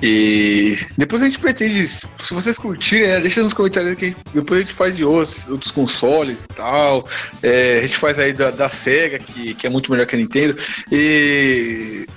E 0.04 0.76
depois 0.98 1.22
a 1.22 1.26
gente 1.26 1.40
pretende, 1.40 1.88
se 1.88 2.08
vocês 2.32 2.58
curtirem, 2.58 3.08
né, 3.08 3.20
deixa 3.20 3.44
nos 3.44 3.54
comentários 3.54 3.94
que 3.96 4.06
a 4.06 4.08
gente- 4.08 4.18
depois 4.34 4.60
a 4.60 4.64
gente 4.64 4.74
faz 4.74 4.98
de 4.98 5.06
outros, 5.06 5.48
outros 5.48 5.70
consoles 5.70 6.42
e 6.44 6.48
tal. 6.48 7.08
É, 7.44 7.78
a 7.78 7.82
gente 7.84 7.98
faz 7.98 8.18
aí 8.18 8.34
da, 8.34 8.50
da 8.50 8.68
SEGA, 8.68 9.20
que, 9.20 9.54
que 9.54 9.68
é 9.68 9.70
muito 9.70 9.92
melhor 9.92 10.08
que 10.08 10.16
a 10.16 10.20
Nintendo. 10.20 10.56
E. 10.92 12.08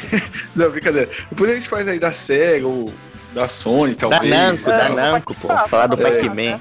Não, 0.56 0.70
brincadeira. 0.70 1.10
Depois 1.30 1.50
a 1.50 1.54
gente 1.54 1.68
faz 1.68 1.86
aí 1.86 1.98
da 1.98 2.12
SEGA 2.12 2.66
ou 2.66 2.92
da 3.34 3.46
Sony, 3.46 3.94
Da 3.94 4.08
talvez. 4.08 4.30
Namco, 4.30 4.64
da 4.64 4.84
É, 4.86 4.88
Namco, 4.88 5.34
pô. 5.34 5.48
Falar 5.68 5.86
do 5.88 5.96
falar. 5.98 6.10
Pac-Man. 6.12 6.60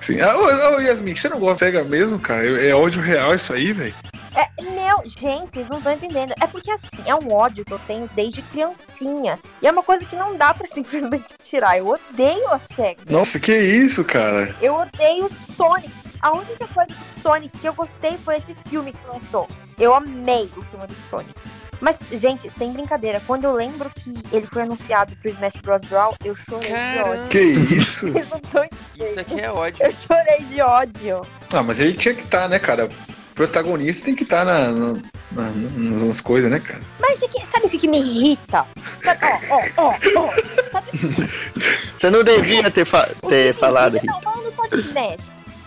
Sim. 0.00 0.20
Ah, 0.20 0.36
ô, 0.36 0.80
Yasmin, 0.80 1.14
você 1.14 1.28
não 1.28 1.38
gosta 1.38 1.66
da 1.66 1.72
SEGA 1.72 1.84
mesmo, 1.84 2.18
cara? 2.18 2.44
É 2.60 2.74
ódio 2.74 3.02
real 3.02 3.34
isso 3.34 3.52
aí, 3.52 3.72
velho. 3.72 3.94
É, 4.34 4.62
meu, 4.62 5.02
gente, 5.04 5.52
vocês 5.52 5.68
não 5.68 5.78
estão 5.78 5.92
entendendo. 5.92 6.32
É 6.40 6.46
porque 6.46 6.70
assim, 6.70 7.02
é 7.04 7.14
um 7.14 7.32
ódio 7.32 7.64
que 7.64 7.72
eu 7.72 7.78
tenho 7.80 8.08
desde 8.14 8.42
criancinha. 8.42 9.38
E 9.60 9.66
é 9.66 9.70
uma 9.70 9.82
coisa 9.82 10.04
que 10.04 10.16
não 10.16 10.36
dá 10.36 10.54
pra 10.54 10.66
simplesmente 10.72 11.26
tirar. 11.42 11.78
Eu 11.78 11.88
odeio 11.88 12.48
a 12.48 12.58
SEGA. 12.58 13.02
Nossa, 13.08 13.38
que 13.38 13.56
isso, 13.56 14.04
cara? 14.04 14.54
Eu 14.60 14.74
odeio 14.74 15.26
o 15.26 15.52
Sonic. 15.52 15.92
A 16.22 16.32
única 16.32 16.66
coisa 16.68 16.92
do 16.92 17.22
Sonic 17.22 17.58
que 17.58 17.66
eu 17.66 17.74
gostei 17.74 18.16
foi 18.18 18.36
esse 18.36 18.54
filme 18.68 18.92
que 18.92 19.06
lançou. 19.06 19.48
Eu 19.78 19.94
amei 19.94 20.50
o 20.56 20.62
filme 20.62 20.86
do 20.86 20.94
Sonic. 21.08 21.34
Mas, 21.80 21.98
gente, 22.12 22.50
sem 22.50 22.72
brincadeira, 22.72 23.22
quando 23.26 23.44
eu 23.44 23.52
lembro 23.54 23.90
que 23.94 24.12
ele 24.32 24.46
foi 24.46 24.62
anunciado 24.62 25.16
pro 25.16 25.30
Smash 25.30 25.56
Bros. 25.62 25.80
Brawl, 25.82 26.14
eu 26.24 26.36
chorei 26.36 26.68
de 26.68 26.74
Caramba. 26.74 27.10
ódio. 27.22 27.28
Que 27.28 27.40
isso? 27.74 28.12
Isso 28.98 29.18
aqui 29.20 29.40
é 29.40 29.50
ódio. 29.50 29.82
Eu 29.84 29.92
chorei 29.92 30.44
de 30.46 30.60
ódio. 30.60 31.22
Ah, 31.54 31.62
mas 31.62 31.80
ele 31.80 31.94
tinha 31.94 32.14
que 32.14 32.22
estar, 32.22 32.48
né, 32.48 32.58
cara? 32.58 32.88
protagonista 33.34 34.04
tem 34.04 34.14
que 34.14 34.24
estar 34.24 34.44
na, 34.44 34.70
na- 34.70 34.98
na- 35.32 35.50
nas, 35.50 36.02
nas 36.04 36.20
coisas, 36.20 36.50
né, 36.50 36.60
cara? 36.60 36.80
Mas 36.98 37.22
é 37.22 37.28
que- 37.28 37.46
sabe 37.46 37.64
o 37.66 37.70
que, 37.70 37.78
que 37.78 37.88
me 37.88 37.98
irrita? 37.98 38.66
Sabe, 39.02 39.20
ó, 39.24 39.54
ó, 39.78 39.88
ó, 39.88 39.94
ó. 40.16 40.26
Sabe 40.70 40.90
Você 41.96 42.10
não 42.10 42.22
devia 42.22 42.70
ter, 42.70 42.84
fa- 42.84 43.08
ter 43.28 43.54
falado 43.54 43.92
me 43.94 43.98
aqui. 44.00 44.06
irrita? 44.08 44.22
Não, 44.26 44.32
falando 44.32 44.54
só 44.54 44.66
de 44.66 44.80
Smash. 44.80 45.20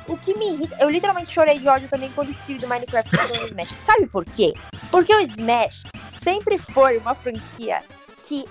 O 0.07 0.17
que 0.17 0.37
me 0.37 0.53
irrita. 0.53 0.77
Eu 0.79 0.89
literalmente 0.89 1.33
chorei 1.33 1.59
de 1.59 1.67
ódio 1.67 1.87
também 1.87 2.11
quando 2.13 2.29
o 2.29 2.33
Steve 2.33 2.59
do 2.59 2.67
Minecraft 2.67 3.15
no 3.15 3.47
Smash. 3.47 3.69
Sabe 3.85 4.07
por 4.07 4.25
quê? 4.25 4.53
Porque 4.91 5.13
o 5.13 5.19
Smash 5.21 5.83
sempre 6.21 6.57
foi 6.57 6.97
uma 6.97 7.15
franquia 7.15 7.81
que 8.27 8.45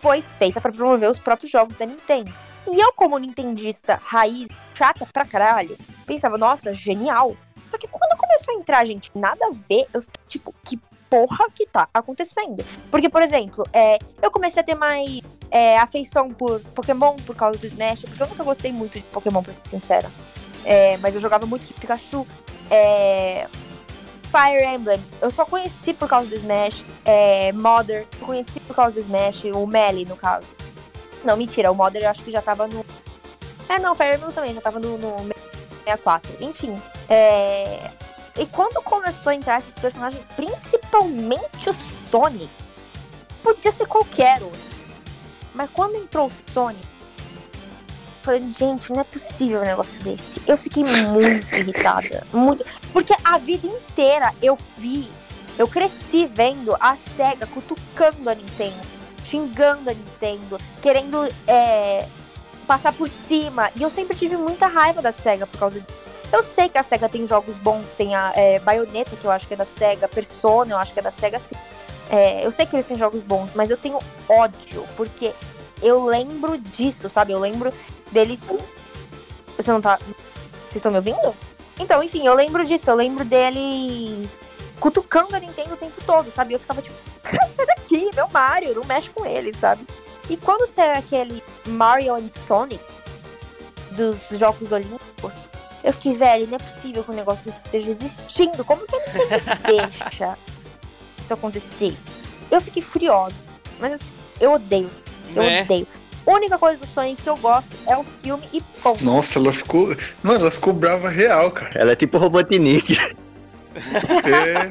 foi 0.00 0.22
feita 0.38 0.60
pra 0.60 0.72
promover 0.72 1.10
os 1.10 1.18
próprios 1.18 1.50
jogos 1.50 1.76
da 1.76 1.86
Nintendo. 1.86 2.32
E 2.66 2.80
eu, 2.80 2.92
como 2.94 3.18
nintendista 3.18 4.00
raiz, 4.02 4.48
chata 4.74 5.06
pra 5.12 5.26
caralho, 5.26 5.76
pensava, 6.06 6.38
nossa, 6.38 6.74
genial. 6.74 7.36
Só 7.70 7.76
que 7.76 7.86
quando 7.88 8.18
começou 8.18 8.54
a 8.54 8.58
entrar, 8.58 8.84
gente, 8.86 9.10
nada 9.14 9.46
a 9.46 9.50
ver, 9.50 9.86
eu 9.92 10.02
fiquei 10.02 10.22
tipo, 10.26 10.54
que 10.64 10.78
porra 11.10 11.46
que 11.54 11.66
tá 11.66 11.88
acontecendo? 11.92 12.64
Porque, 12.90 13.08
por 13.08 13.22
exemplo, 13.22 13.64
é, 13.72 13.98
eu 14.22 14.30
comecei 14.30 14.60
a 14.62 14.64
ter 14.64 14.74
mais 14.74 15.20
é, 15.50 15.78
afeição 15.78 16.30
por 16.30 16.60
Pokémon 16.74 17.16
por 17.26 17.36
causa 17.36 17.58
do 17.58 17.66
Smash, 17.66 18.02
porque 18.02 18.22
eu 18.22 18.28
nunca 18.28 18.42
gostei 18.42 18.72
muito 18.72 18.98
de 18.98 19.04
Pokémon, 19.06 19.42
pra 19.42 19.52
ser 19.52 19.68
sincera. 19.68 20.10
É, 20.64 20.96
mas 20.98 21.14
eu 21.14 21.20
jogava 21.20 21.46
muito 21.46 21.66
de 21.66 21.74
Pikachu. 21.74 22.26
É, 22.70 23.46
Fire 24.24 24.64
Emblem, 24.66 25.00
eu 25.20 25.30
só 25.30 25.44
conheci 25.44 25.94
por 25.94 26.08
causa 26.08 26.28
do 26.28 26.34
Smash. 26.34 26.84
É, 27.04 27.52
Mother, 27.52 28.06
eu 28.20 28.26
conheci 28.26 28.58
por 28.60 28.74
causa 28.74 28.96
do 28.96 29.00
Smash, 29.00 29.44
o 29.54 29.66
Melee, 29.66 30.04
no 30.04 30.16
caso. 30.16 30.48
Não, 31.22 31.36
mentira, 31.36 31.70
o 31.70 31.74
Mother 31.74 32.02
eu 32.02 32.10
acho 32.10 32.22
que 32.22 32.30
já 32.30 32.42
tava 32.42 32.66
no. 32.66 32.84
É, 33.68 33.78
não, 33.78 33.94
Fire 33.94 34.16
Emblem 34.16 34.32
também, 34.32 34.54
já 34.54 34.60
tava 34.60 34.80
no, 34.80 34.98
no 34.98 35.16
64. 35.84 36.36
Enfim. 36.40 36.80
É... 37.08 37.90
E 38.36 38.46
quando 38.46 38.82
começou 38.82 39.30
a 39.30 39.34
entrar 39.34 39.60
esses 39.60 39.74
personagens, 39.76 40.22
principalmente 40.34 41.70
o 41.70 41.74
Sonic, 42.10 42.50
podia 43.42 43.70
ser 43.70 43.86
qualquer 43.86 44.42
outro. 44.42 44.60
Mas 45.54 45.70
quando 45.70 45.94
entrou 45.94 46.26
o 46.26 46.52
Sonic, 46.52 46.84
falei, 48.24 48.40
gente, 48.58 48.90
não 48.90 49.00
é 49.00 49.04
possível 49.04 49.60
um 49.60 49.64
negócio 49.64 50.02
desse. 50.02 50.40
Eu 50.46 50.56
fiquei 50.56 50.82
muito 50.82 51.54
irritada. 51.54 52.26
Muito. 52.32 52.64
Porque 52.92 53.14
a 53.22 53.38
vida 53.38 53.66
inteira 53.66 54.32
eu 54.42 54.58
vi, 54.76 55.08
eu 55.58 55.68
cresci 55.68 56.26
vendo 56.26 56.74
a 56.80 56.96
SEGA 57.16 57.46
cutucando 57.46 58.30
a 58.30 58.34
Nintendo, 58.34 58.80
xingando 59.26 59.90
a 59.90 59.94
Nintendo, 59.94 60.58
querendo 60.80 61.28
é, 61.46 62.06
passar 62.66 62.92
por 62.92 63.08
cima. 63.08 63.70
E 63.76 63.82
eu 63.82 63.90
sempre 63.90 64.16
tive 64.16 64.36
muita 64.36 64.66
raiva 64.66 65.02
da 65.02 65.12
SEGA 65.12 65.46
por 65.46 65.58
causa 65.58 65.80
disso. 65.80 66.04
Eu 66.32 66.42
sei 66.42 66.68
que 66.68 66.78
a 66.78 66.82
SEGA 66.82 67.08
tem 67.08 67.26
jogos 67.26 67.56
bons, 67.58 67.92
tem 67.92 68.14
a 68.14 68.32
é, 68.34 68.58
Bayonetta, 68.58 69.14
que 69.14 69.24
eu 69.24 69.30
acho 69.30 69.46
que 69.46 69.54
é 69.54 69.56
da 69.56 69.66
SEGA, 69.66 70.08
Persona, 70.08 70.72
eu 70.72 70.78
acho 70.78 70.92
que 70.92 70.98
é 70.98 71.02
da 71.02 71.10
SEGA 71.10 71.38
sim. 71.38 71.54
É, 72.10 72.44
eu 72.44 72.50
sei 72.50 72.66
que 72.66 72.74
eles 72.74 72.86
têm 72.86 72.98
jogos 72.98 73.22
bons, 73.22 73.50
mas 73.54 73.70
eu 73.70 73.76
tenho 73.76 73.98
ódio, 74.28 74.84
porque 74.96 75.32
eu 75.80 76.04
lembro 76.04 76.58
disso, 76.58 77.08
sabe? 77.08 77.32
Eu 77.32 77.38
lembro 77.38 77.72
deles. 78.12 78.40
Você 79.56 79.70
não 79.72 79.80
tá. 79.80 79.98
Vocês 79.98 80.76
estão 80.76 80.90
me 80.92 80.98
ouvindo? 80.98 81.34
Então, 81.78 82.02
enfim, 82.02 82.26
eu 82.26 82.34
lembro 82.34 82.64
disso, 82.64 82.90
eu 82.90 82.94
lembro 82.94 83.24
deles 83.24 84.40
cutucando 84.80 85.34
a 85.34 85.40
Nintendo 85.40 85.74
o 85.74 85.76
tempo 85.76 86.00
todo, 86.04 86.30
sabe? 86.30 86.54
Eu 86.54 86.60
ficava 86.60 86.82
tipo, 86.82 86.96
sai 87.50 87.66
daqui, 87.66 88.10
meu 88.14 88.28
Mario, 88.28 88.74
não 88.74 88.84
mexe 88.84 89.10
com 89.10 89.24
ele, 89.26 89.52
sabe? 89.56 89.84
E 90.28 90.36
quando 90.36 90.66
saiu 90.66 90.92
aquele 90.98 91.42
Mario 91.66 92.14
and 92.14 92.28
Sonic 92.28 92.82
dos 93.92 94.28
Jogos 94.38 94.72
Olímpicos, 94.72 95.34
eu 95.82 95.92
fiquei, 95.92 96.14
velho, 96.14 96.46
não 96.46 96.56
é 96.56 96.58
possível 96.58 97.04
que 97.04 97.10
o 97.10 97.14
negócio 97.14 97.52
esteja 97.64 97.90
existindo. 97.90 98.64
Como 98.64 98.86
que 98.86 98.96
a 98.96 98.98
Nintendo 99.00 99.62
deixa 99.66 100.38
isso 101.18 101.34
acontecer? 101.34 101.94
Eu 102.50 102.60
fiquei 102.60 102.82
furiosa. 102.82 103.34
Mas 103.78 103.94
assim, 103.94 104.12
eu 104.40 104.52
odeio. 104.52 104.88
Eu 105.34 105.42
Né? 105.42 105.62
odeio. 105.62 105.86
A 106.26 106.30
única 106.30 106.58
coisa 106.58 106.78
do 106.78 106.86
Sonic 106.86 107.22
que 107.22 107.28
eu 107.28 107.36
gosto 107.36 107.70
é 107.86 107.96
o 107.96 108.04
filme 108.22 108.42
e 108.52 108.60
ponto. 108.82 109.04
Nossa, 109.04 109.38
ela 109.38 109.52
ficou. 109.52 109.94
Mano, 110.22 110.40
ela 110.40 110.50
ficou 110.50 110.72
brava 110.72 111.08
real, 111.08 111.50
cara. 111.50 111.70
Ela 111.74 111.92
é 111.92 111.96
tipo 111.96 112.16
Robotnik. 112.18 112.98
É. 113.76 114.70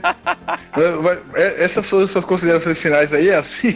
É- 1.36 1.64
Essas 1.64 1.90
foram 1.90 2.08
suas 2.08 2.26
considerações 2.26 2.82
finais 2.82 3.14
aí, 3.14 3.28
Yasmin? 3.28 3.74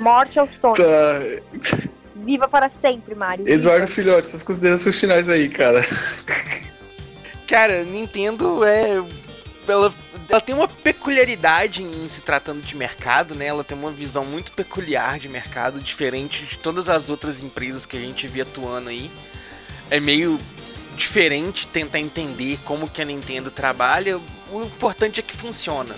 Morte 0.00 0.38
ao 0.38 0.48
Sonic. 0.48 0.82
Tá. 0.82 1.20
Viva 2.16 2.48
para 2.48 2.68
sempre, 2.68 3.14
Mario. 3.14 3.44
Viva. 3.44 3.56
Eduardo 3.58 3.86
Filhote, 3.86 4.28
suas 4.28 4.42
considerações 4.42 4.98
finais 4.98 5.28
aí, 5.28 5.48
cara. 5.48 5.84
Cara, 7.48 7.84
Nintendo 7.84 8.64
é. 8.64 9.02
Ela, 9.66 9.94
ela 10.28 10.40
tem 10.40 10.54
uma 10.54 10.66
peculiaridade 10.66 11.82
em 11.82 12.08
se 12.08 12.20
tratando 12.20 12.60
de 12.60 12.76
mercado, 12.76 13.34
né? 13.34 13.46
Ela 13.46 13.62
tem 13.62 13.78
uma 13.78 13.92
visão 13.92 14.24
muito 14.24 14.52
peculiar 14.52 15.18
de 15.18 15.28
mercado, 15.28 15.78
diferente 15.78 16.44
de 16.44 16.58
todas 16.58 16.88
as 16.88 17.08
outras 17.08 17.40
empresas 17.40 17.86
que 17.86 17.96
a 17.96 18.00
gente 18.00 18.26
vê 18.26 18.40
atuando 18.40 18.88
aí. 18.88 19.10
É 19.88 20.00
meio 20.00 20.38
diferente 20.96 21.66
tentar 21.66 21.98
entender 21.98 22.58
como 22.64 22.88
que 22.88 23.00
a 23.00 23.04
Nintendo 23.04 23.50
trabalha. 23.50 24.20
O 24.50 24.62
importante 24.62 25.20
é 25.20 25.22
que 25.22 25.36
funciona. 25.36 25.94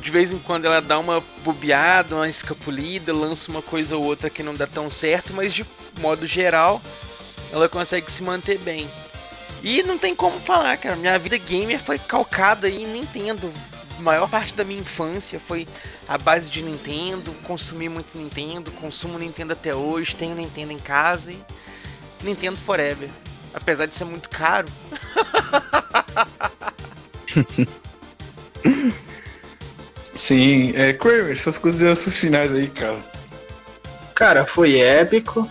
De 0.00 0.10
vez 0.10 0.32
em 0.32 0.38
quando 0.38 0.64
ela 0.64 0.80
dá 0.80 0.98
uma 0.98 1.22
bobeada, 1.44 2.14
uma 2.14 2.28
escapulida, 2.28 3.12
lança 3.12 3.50
uma 3.50 3.60
coisa 3.60 3.96
ou 3.96 4.04
outra 4.04 4.30
que 4.30 4.42
não 4.42 4.54
dá 4.54 4.66
tão 4.66 4.88
certo, 4.88 5.34
mas 5.34 5.52
de 5.52 5.66
modo 6.00 6.26
geral 6.26 6.80
ela 7.52 7.68
consegue 7.68 8.10
se 8.10 8.22
manter 8.22 8.58
bem. 8.58 8.88
E 9.62 9.82
não 9.82 9.98
tem 9.98 10.14
como 10.14 10.38
falar, 10.40 10.76
cara. 10.76 10.96
Minha 10.96 11.18
vida 11.18 11.36
gamer 11.36 11.80
foi 11.80 11.98
calcada 11.98 12.68
em 12.68 12.86
Nintendo. 12.86 13.52
A 13.98 14.00
maior 14.00 14.28
parte 14.28 14.54
da 14.54 14.64
minha 14.64 14.80
infância 14.80 15.40
foi 15.40 15.66
a 16.06 16.16
base 16.16 16.50
de 16.50 16.62
Nintendo. 16.62 17.32
Consumi 17.42 17.88
muito 17.88 18.16
Nintendo, 18.16 18.70
consumo 18.72 19.18
Nintendo 19.18 19.52
até 19.52 19.74
hoje, 19.74 20.14
tenho 20.14 20.36
Nintendo 20.36 20.72
em 20.72 20.78
casa 20.78 21.32
e 21.32 21.38
Nintendo 22.22 22.58
Forever. 22.58 23.10
Apesar 23.52 23.86
de 23.86 23.94
ser 23.94 24.04
muito 24.04 24.28
caro. 24.28 24.68
Sim, 30.14 30.72
é, 30.74 30.92
Kramer, 30.92 31.38
suas 31.38 31.58
considerações 31.58 32.18
finais 32.18 32.52
aí, 32.52 32.68
cara. 32.68 32.98
Cara, 34.14 34.46
foi 34.46 34.80
épico. 34.80 35.50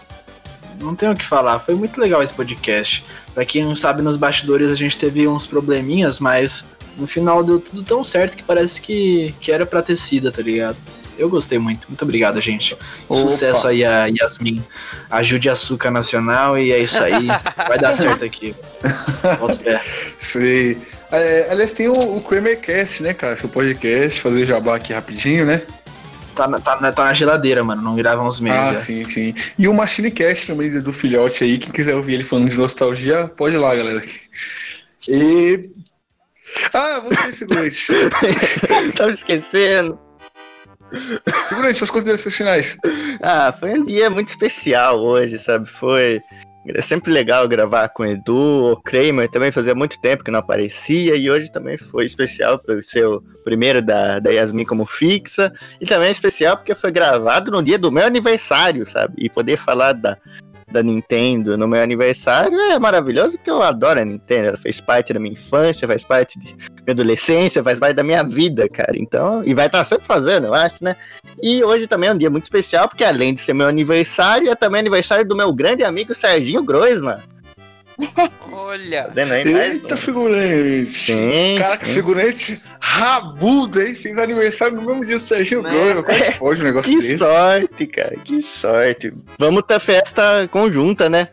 Não 0.79 0.93
tenho 0.93 1.13
o 1.13 1.15
que 1.15 1.25
falar. 1.25 1.57
Foi 1.59 1.73
muito 1.73 1.99
legal 1.99 2.21
esse 2.21 2.33
podcast. 2.33 3.03
Pra 3.37 3.45
quem 3.45 3.61
não 3.61 3.75
sabe, 3.75 4.01
nos 4.01 4.17
bastidores 4.17 4.71
a 4.71 4.73
gente 4.73 4.97
teve 4.97 5.27
uns 5.27 5.45
probleminhas, 5.45 6.19
mas 6.19 6.65
no 6.97 7.05
final 7.05 7.43
deu 7.43 7.59
tudo 7.59 7.83
tão 7.83 8.03
certo 8.03 8.35
que 8.35 8.41
parece 8.41 8.81
que, 8.81 9.31
que 9.39 9.51
era 9.51 9.63
pra 9.63 9.83
ter 9.83 9.95
sido, 9.95 10.31
tá 10.31 10.41
ligado? 10.41 10.75
Eu 11.15 11.29
gostei 11.29 11.59
muito. 11.59 11.87
Muito 11.87 12.01
obrigado, 12.01 12.41
gente. 12.41 12.75
Opa. 13.07 13.21
Sucesso 13.21 13.67
aí 13.67 13.85
a 13.85 14.07
Yasmin. 14.07 14.63
Ajude 15.11 15.51
Açúcar 15.51 15.91
Nacional 15.91 16.57
e 16.57 16.71
é 16.71 16.79
isso 16.79 16.97
aí. 17.03 17.27
Vai 17.67 17.77
dar 17.77 17.93
certo 17.93 18.25
aqui. 18.25 18.55
Volto 19.37 19.59
pé. 19.59 19.83
Sei. 20.19 20.79
É, 21.11 21.47
aliás, 21.51 21.73
tem 21.73 21.87
o, 21.87 22.17
o 22.17 22.23
Kramercast, 22.23 23.03
né, 23.03 23.13
cara? 23.13 23.35
Seu 23.35 23.49
podcast, 23.49 24.19
fazer 24.19 24.45
jabá 24.45 24.77
aqui 24.77 24.93
rapidinho, 24.93 25.45
né? 25.45 25.61
Tá, 26.37 26.47
na- 26.47 26.59
tá, 26.59 26.79
na- 26.79 26.91
tá 26.93 27.03
na 27.05 27.13
geladeira, 27.15 27.63
mano. 27.63 27.81
Não 27.81 27.95
grava 27.95 28.21
uns 28.23 28.39
meses. 28.39 28.59
Ah, 28.59 28.71
já. 28.71 28.77
sim, 28.77 29.03
sim. 29.05 29.33
E 29.57 29.67
o 29.67 29.73
Machinecast 29.73 30.45
também 30.47 30.69
do 30.81 30.93
filhote 30.93 31.43
aí. 31.43 31.57
Quem 31.57 31.71
quiser 31.73 31.95
ouvir 31.95 32.13
ele 32.13 32.23
falando 32.23 32.49
de 32.49 32.57
nostalgia, 32.57 33.27
pode 33.27 33.55
ir 33.55 33.59
lá, 33.59 33.75
galera. 33.75 34.01
E. 35.09 35.69
Ah, 36.73 36.99
você, 37.01 37.33
figurante. 37.33 37.87
Tava 38.95 39.11
esquecendo. 39.11 39.99
figurante, 41.49 41.77
suas 41.77 41.91
considerações 41.91 42.37
finais. 42.37 42.77
Ah, 43.21 43.53
foi 43.59 43.71
um 43.79 43.83
dia 43.85 44.09
muito 44.09 44.29
especial 44.29 44.99
hoje, 44.99 45.39
sabe? 45.39 45.67
Foi. 45.69 46.21
É 46.75 46.81
sempre 46.81 47.11
legal 47.11 47.47
gravar 47.47 47.89
com 47.89 48.03
o 48.03 48.05
Edu, 48.05 48.73
o 48.73 48.81
Kramer 48.81 49.29
também 49.29 49.51
fazia 49.51 49.73
muito 49.73 49.99
tempo 49.99 50.23
que 50.23 50.31
não 50.31 50.39
aparecia, 50.39 51.15
e 51.15 51.29
hoje 51.29 51.51
também 51.51 51.77
foi 51.77 52.05
especial 52.05 52.59
por 52.59 52.83
ser 52.83 53.05
o 53.05 53.21
primeiro 53.43 53.81
da, 53.81 54.19
da 54.19 54.29
Yasmin 54.29 54.65
como 54.65 54.85
fixa, 54.85 55.53
e 55.79 55.85
também 55.85 56.09
é 56.09 56.11
especial 56.11 56.57
porque 56.57 56.75
foi 56.75 56.91
gravado 56.91 57.51
no 57.51 57.63
dia 57.63 57.77
do 57.77 57.91
meu 57.91 58.05
aniversário, 58.05 58.85
sabe? 58.85 59.13
E 59.17 59.29
poder 59.29 59.57
falar 59.57 59.93
da, 59.93 60.17
da 60.71 60.83
Nintendo 60.83 61.57
no 61.57 61.67
meu 61.67 61.81
aniversário 61.81 62.59
é 62.59 62.77
maravilhoso, 62.77 63.37
porque 63.37 63.49
eu 63.49 63.61
adoro 63.61 64.01
a 64.01 64.05
Nintendo, 64.05 64.49
ela 64.49 64.57
fez 64.57 64.81
parte 64.81 65.13
da 65.13 65.19
minha 65.19 65.33
infância, 65.33 65.87
faz 65.87 66.03
parte 66.03 66.37
de 66.37 66.53
minha 66.53 66.91
adolescência, 66.91 67.63
faz 67.63 67.79
parte 67.79 67.95
da 67.95 68.03
minha 68.03 68.23
vida, 68.23 68.67
cara. 68.67 68.93
Então, 68.95 69.43
e 69.45 69.53
vai 69.53 69.67
estar 69.67 69.83
sempre 69.83 70.05
fazendo, 70.05 70.47
eu 70.47 70.53
acho, 70.53 70.75
né? 70.81 70.95
E 71.41 71.63
hoje 71.63 71.87
também 71.87 72.09
é 72.09 72.13
um 72.13 72.17
dia 72.17 72.29
muito 72.29 72.43
especial, 72.43 72.87
porque 72.89 73.03
além 73.03 73.33
de 73.33 73.41
ser 73.41 73.53
meu 73.53 73.67
aniversário, 73.67 74.49
é 74.49 74.55
também 74.55 74.79
aniversário 74.79 75.25
do 75.25 75.35
meu 75.35 75.53
grande 75.53 75.83
amigo 75.83 76.13
Serginho 76.13 76.63
Groisman. 76.63 77.21
Olha. 78.51 79.11
Mais 79.15 79.45
Eita, 79.45 79.97
figurante. 79.97 80.85
Sim, 80.85 81.55
Caraca, 81.59 81.85
sim. 81.85 81.93
figurante 81.93 82.61
rabudo, 82.79 83.81
hein? 83.81 83.95
Fez 83.95 84.17
aniversário 84.19 84.75
no 84.75 84.83
mesmo 84.85 85.05
dia 85.05 85.15
do 85.15 85.19
Serginho 85.21 85.61
Né? 85.61 85.71
Grosso. 85.71 86.03
Como 86.03 86.17
é 86.17 86.31
que 86.31 86.39
pode 86.39 86.61
um 86.61 86.63
negócio 86.65 86.91
Que 86.95 87.01
desse? 87.01 87.17
sorte, 87.17 87.87
cara, 87.87 88.15
que 88.23 88.41
sorte. 88.41 89.13
Vamos 89.39 89.63
ter 89.67 89.79
festa 89.79 90.47
conjunta, 90.51 91.09
né? 91.09 91.29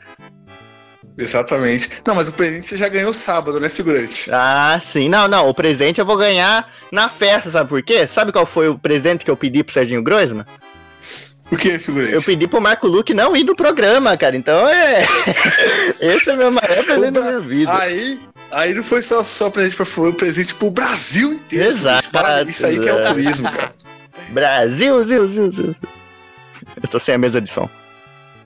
Exatamente. 1.16 1.88
Não, 2.04 2.14
mas 2.14 2.28
o 2.28 2.32
presente 2.32 2.66
você 2.66 2.76
já 2.76 2.88
ganhou 2.88 3.12
sábado, 3.12 3.60
né, 3.60 3.68
figurante? 3.68 4.28
Ah, 4.32 4.80
sim. 4.82 5.08
Não, 5.08 5.28
não. 5.28 5.48
O 5.48 5.54
presente 5.54 6.00
eu 6.00 6.06
vou 6.06 6.16
ganhar 6.16 6.68
na 6.90 7.08
festa, 7.08 7.50
sabe 7.50 7.68
por 7.68 7.82
quê? 7.82 8.06
Sabe 8.06 8.32
qual 8.32 8.44
foi 8.46 8.68
o 8.68 8.78
presente 8.78 9.24
que 9.24 9.30
eu 9.30 9.36
pedi 9.36 9.62
pro 9.62 9.72
Serginho 9.72 10.02
Groisman? 10.02 10.44
O 11.50 11.56
que, 11.56 11.78
figurante? 11.78 12.12
Eu 12.12 12.22
pedi 12.22 12.46
pro 12.46 12.60
Marco 12.60 12.88
Luque 12.88 13.12
não 13.12 13.36
ir 13.36 13.44
no 13.44 13.54
programa, 13.54 14.16
cara. 14.16 14.36
Então 14.36 14.68
é. 14.68 15.04
Esse 16.00 16.30
é 16.30 16.34
o 16.34 16.36
meu 16.36 16.50
maior 16.50 16.84
presente 16.84 17.10
da 17.12 17.20
minha 17.20 17.40
vida. 17.40 17.78
Aí, 17.78 18.20
aí 18.50 18.74
não 18.74 18.82
foi 18.82 19.02
só, 19.02 19.22
só 19.22 19.50
presente 19.50 19.76
pra 19.76 19.84
foi 19.84 20.10
um 20.10 20.14
presente 20.14 20.54
pro 20.54 20.70
Brasil 20.70 21.32
inteiro. 21.34 21.70
Exato, 21.70 22.08
Isso 22.48 22.66
aí 22.66 22.80
que 22.80 22.88
é 22.88 22.94
o 22.94 23.04
turismo, 23.04 23.50
cara. 23.50 23.74
Brasil, 24.30 25.04
Zil, 25.04 25.28
Zil, 25.28 25.52
Zil. 25.52 25.76
Eu 26.82 26.88
tô 26.88 26.98
sem 26.98 27.14
a 27.14 27.18
mesa 27.18 27.40
de 27.40 27.50
som. 27.50 27.68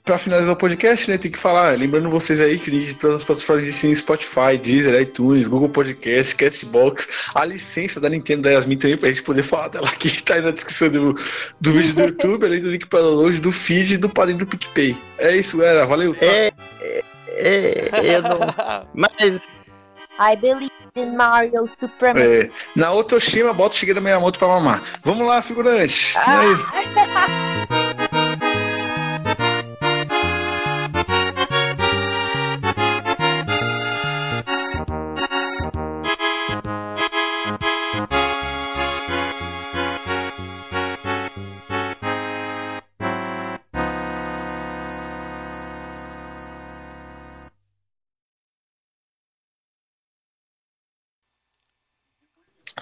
Pra 0.09 0.17
finalizar 0.17 0.53
o 0.55 0.57
podcast, 0.57 1.07
né, 1.07 1.19
tem 1.19 1.29
que 1.29 1.37
falar, 1.37 1.77
lembrando 1.77 2.09
vocês 2.09 2.41
aí 2.41 2.57
que 2.57 2.67
o 2.67 2.73
link 2.73 2.87
de 2.87 2.93
todas 2.95 3.17
as 3.17 3.23
plataformas 3.23 3.65
de 3.65 3.69
ensino 3.69 3.95
Spotify, 3.95 4.57
Deezer, 4.59 4.99
iTunes, 4.99 5.47
Google 5.47 5.69
Podcast, 5.69 6.35
Castbox, 6.35 7.29
a 7.35 7.45
licença 7.45 7.99
da 7.99 8.09
Nintendo 8.09 8.41
da 8.41 8.49
Yasmin 8.49 8.75
também 8.75 8.97
pra 8.97 9.09
gente 9.09 9.21
poder 9.21 9.43
falar 9.43 9.67
dela 9.67 9.87
aqui, 9.87 10.09
que 10.17 10.23
tá 10.23 10.33
aí 10.33 10.41
na 10.41 10.49
descrição 10.49 10.89
do, 10.89 11.13
do 11.61 11.71
vídeo 11.73 11.93
do 11.93 12.01
YouTube, 12.01 12.43
além 12.43 12.59
do 12.59 12.71
link 12.71 12.87
para 12.87 13.01
download 13.01 13.37
do 13.37 13.51
feed 13.51 13.93
e 13.93 13.97
do 13.97 14.09
padrinho 14.09 14.39
do 14.39 14.47
PicPay. 14.47 14.97
É 15.19 15.35
isso, 15.35 15.59
galera, 15.59 15.85
valeu. 15.85 16.15
tá? 16.15 16.25
É, 16.25 16.53
é, 16.81 17.03
é, 17.91 18.15
eu 18.15 18.23
não. 18.23 18.39
Mas 18.95 19.11
I 19.21 20.35
believe 20.41 20.71
in 20.95 21.15
Mario 21.15 21.67
Supremacy. 21.67 22.25
É, 22.25 22.49
na 22.75 22.91
Otoshima, 22.91 23.53
bota 23.53 23.75
o 23.75 23.77
Shigeru 23.77 24.01
Miyamoto 24.01 24.39
pra 24.39 24.47
mamar. 24.47 24.81
Vamos 25.03 25.27
lá, 25.27 25.39
figurante. 25.43 26.17
Ah. 26.17 26.43
É 26.43 26.51
isso. 26.51 26.65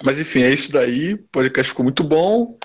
Mas 0.08 0.18
enfim, 0.18 0.42
é 0.42 0.50
isso 0.50 0.72
daí. 0.72 1.12
O 1.12 1.18
podcast 1.30 1.68
ficou 1.68 1.84
muito 1.84 2.02
bom. 2.02 2.58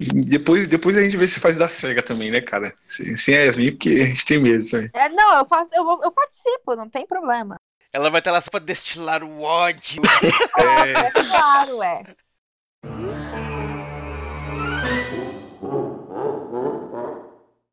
Depois, 0.00 0.66
depois 0.66 0.96
a 0.96 1.02
gente 1.02 1.18
vê 1.18 1.28
se 1.28 1.38
faz 1.38 1.58
da 1.58 1.68
SEGA 1.68 2.02
também, 2.02 2.30
né, 2.30 2.40
cara? 2.40 2.72
Sem, 2.86 3.14
sem 3.14 3.36
a 3.36 3.42
Yasmin, 3.42 3.72
porque 3.72 3.90
a 3.90 4.06
gente 4.06 4.24
tem 4.24 4.40
medo 4.40 4.66
também. 4.66 4.88
É, 4.94 5.10
não, 5.10 5.36
eu 5.36 5.44
faço, 5.44 5.74
eu, 5.74 5.84
eu 6.02 6.10
participo, 6.10 6.74
não 6.74 6.88
tem 6.88 7.06
problema. 7.06 7.56
Ela 7.92 8.08
vai 8.08 8.20
estar 8.20 8.32
lá 8.32 8.40
só 8.40 8.48
pra 8.50 8.58
destilar 8.58 9.22
o 9.22 9.42
ódio. 9.42 10.00
É, 10.58 10.92
É 10.92 11.10
claro, 11.10 11.82
é. 11.82 12.02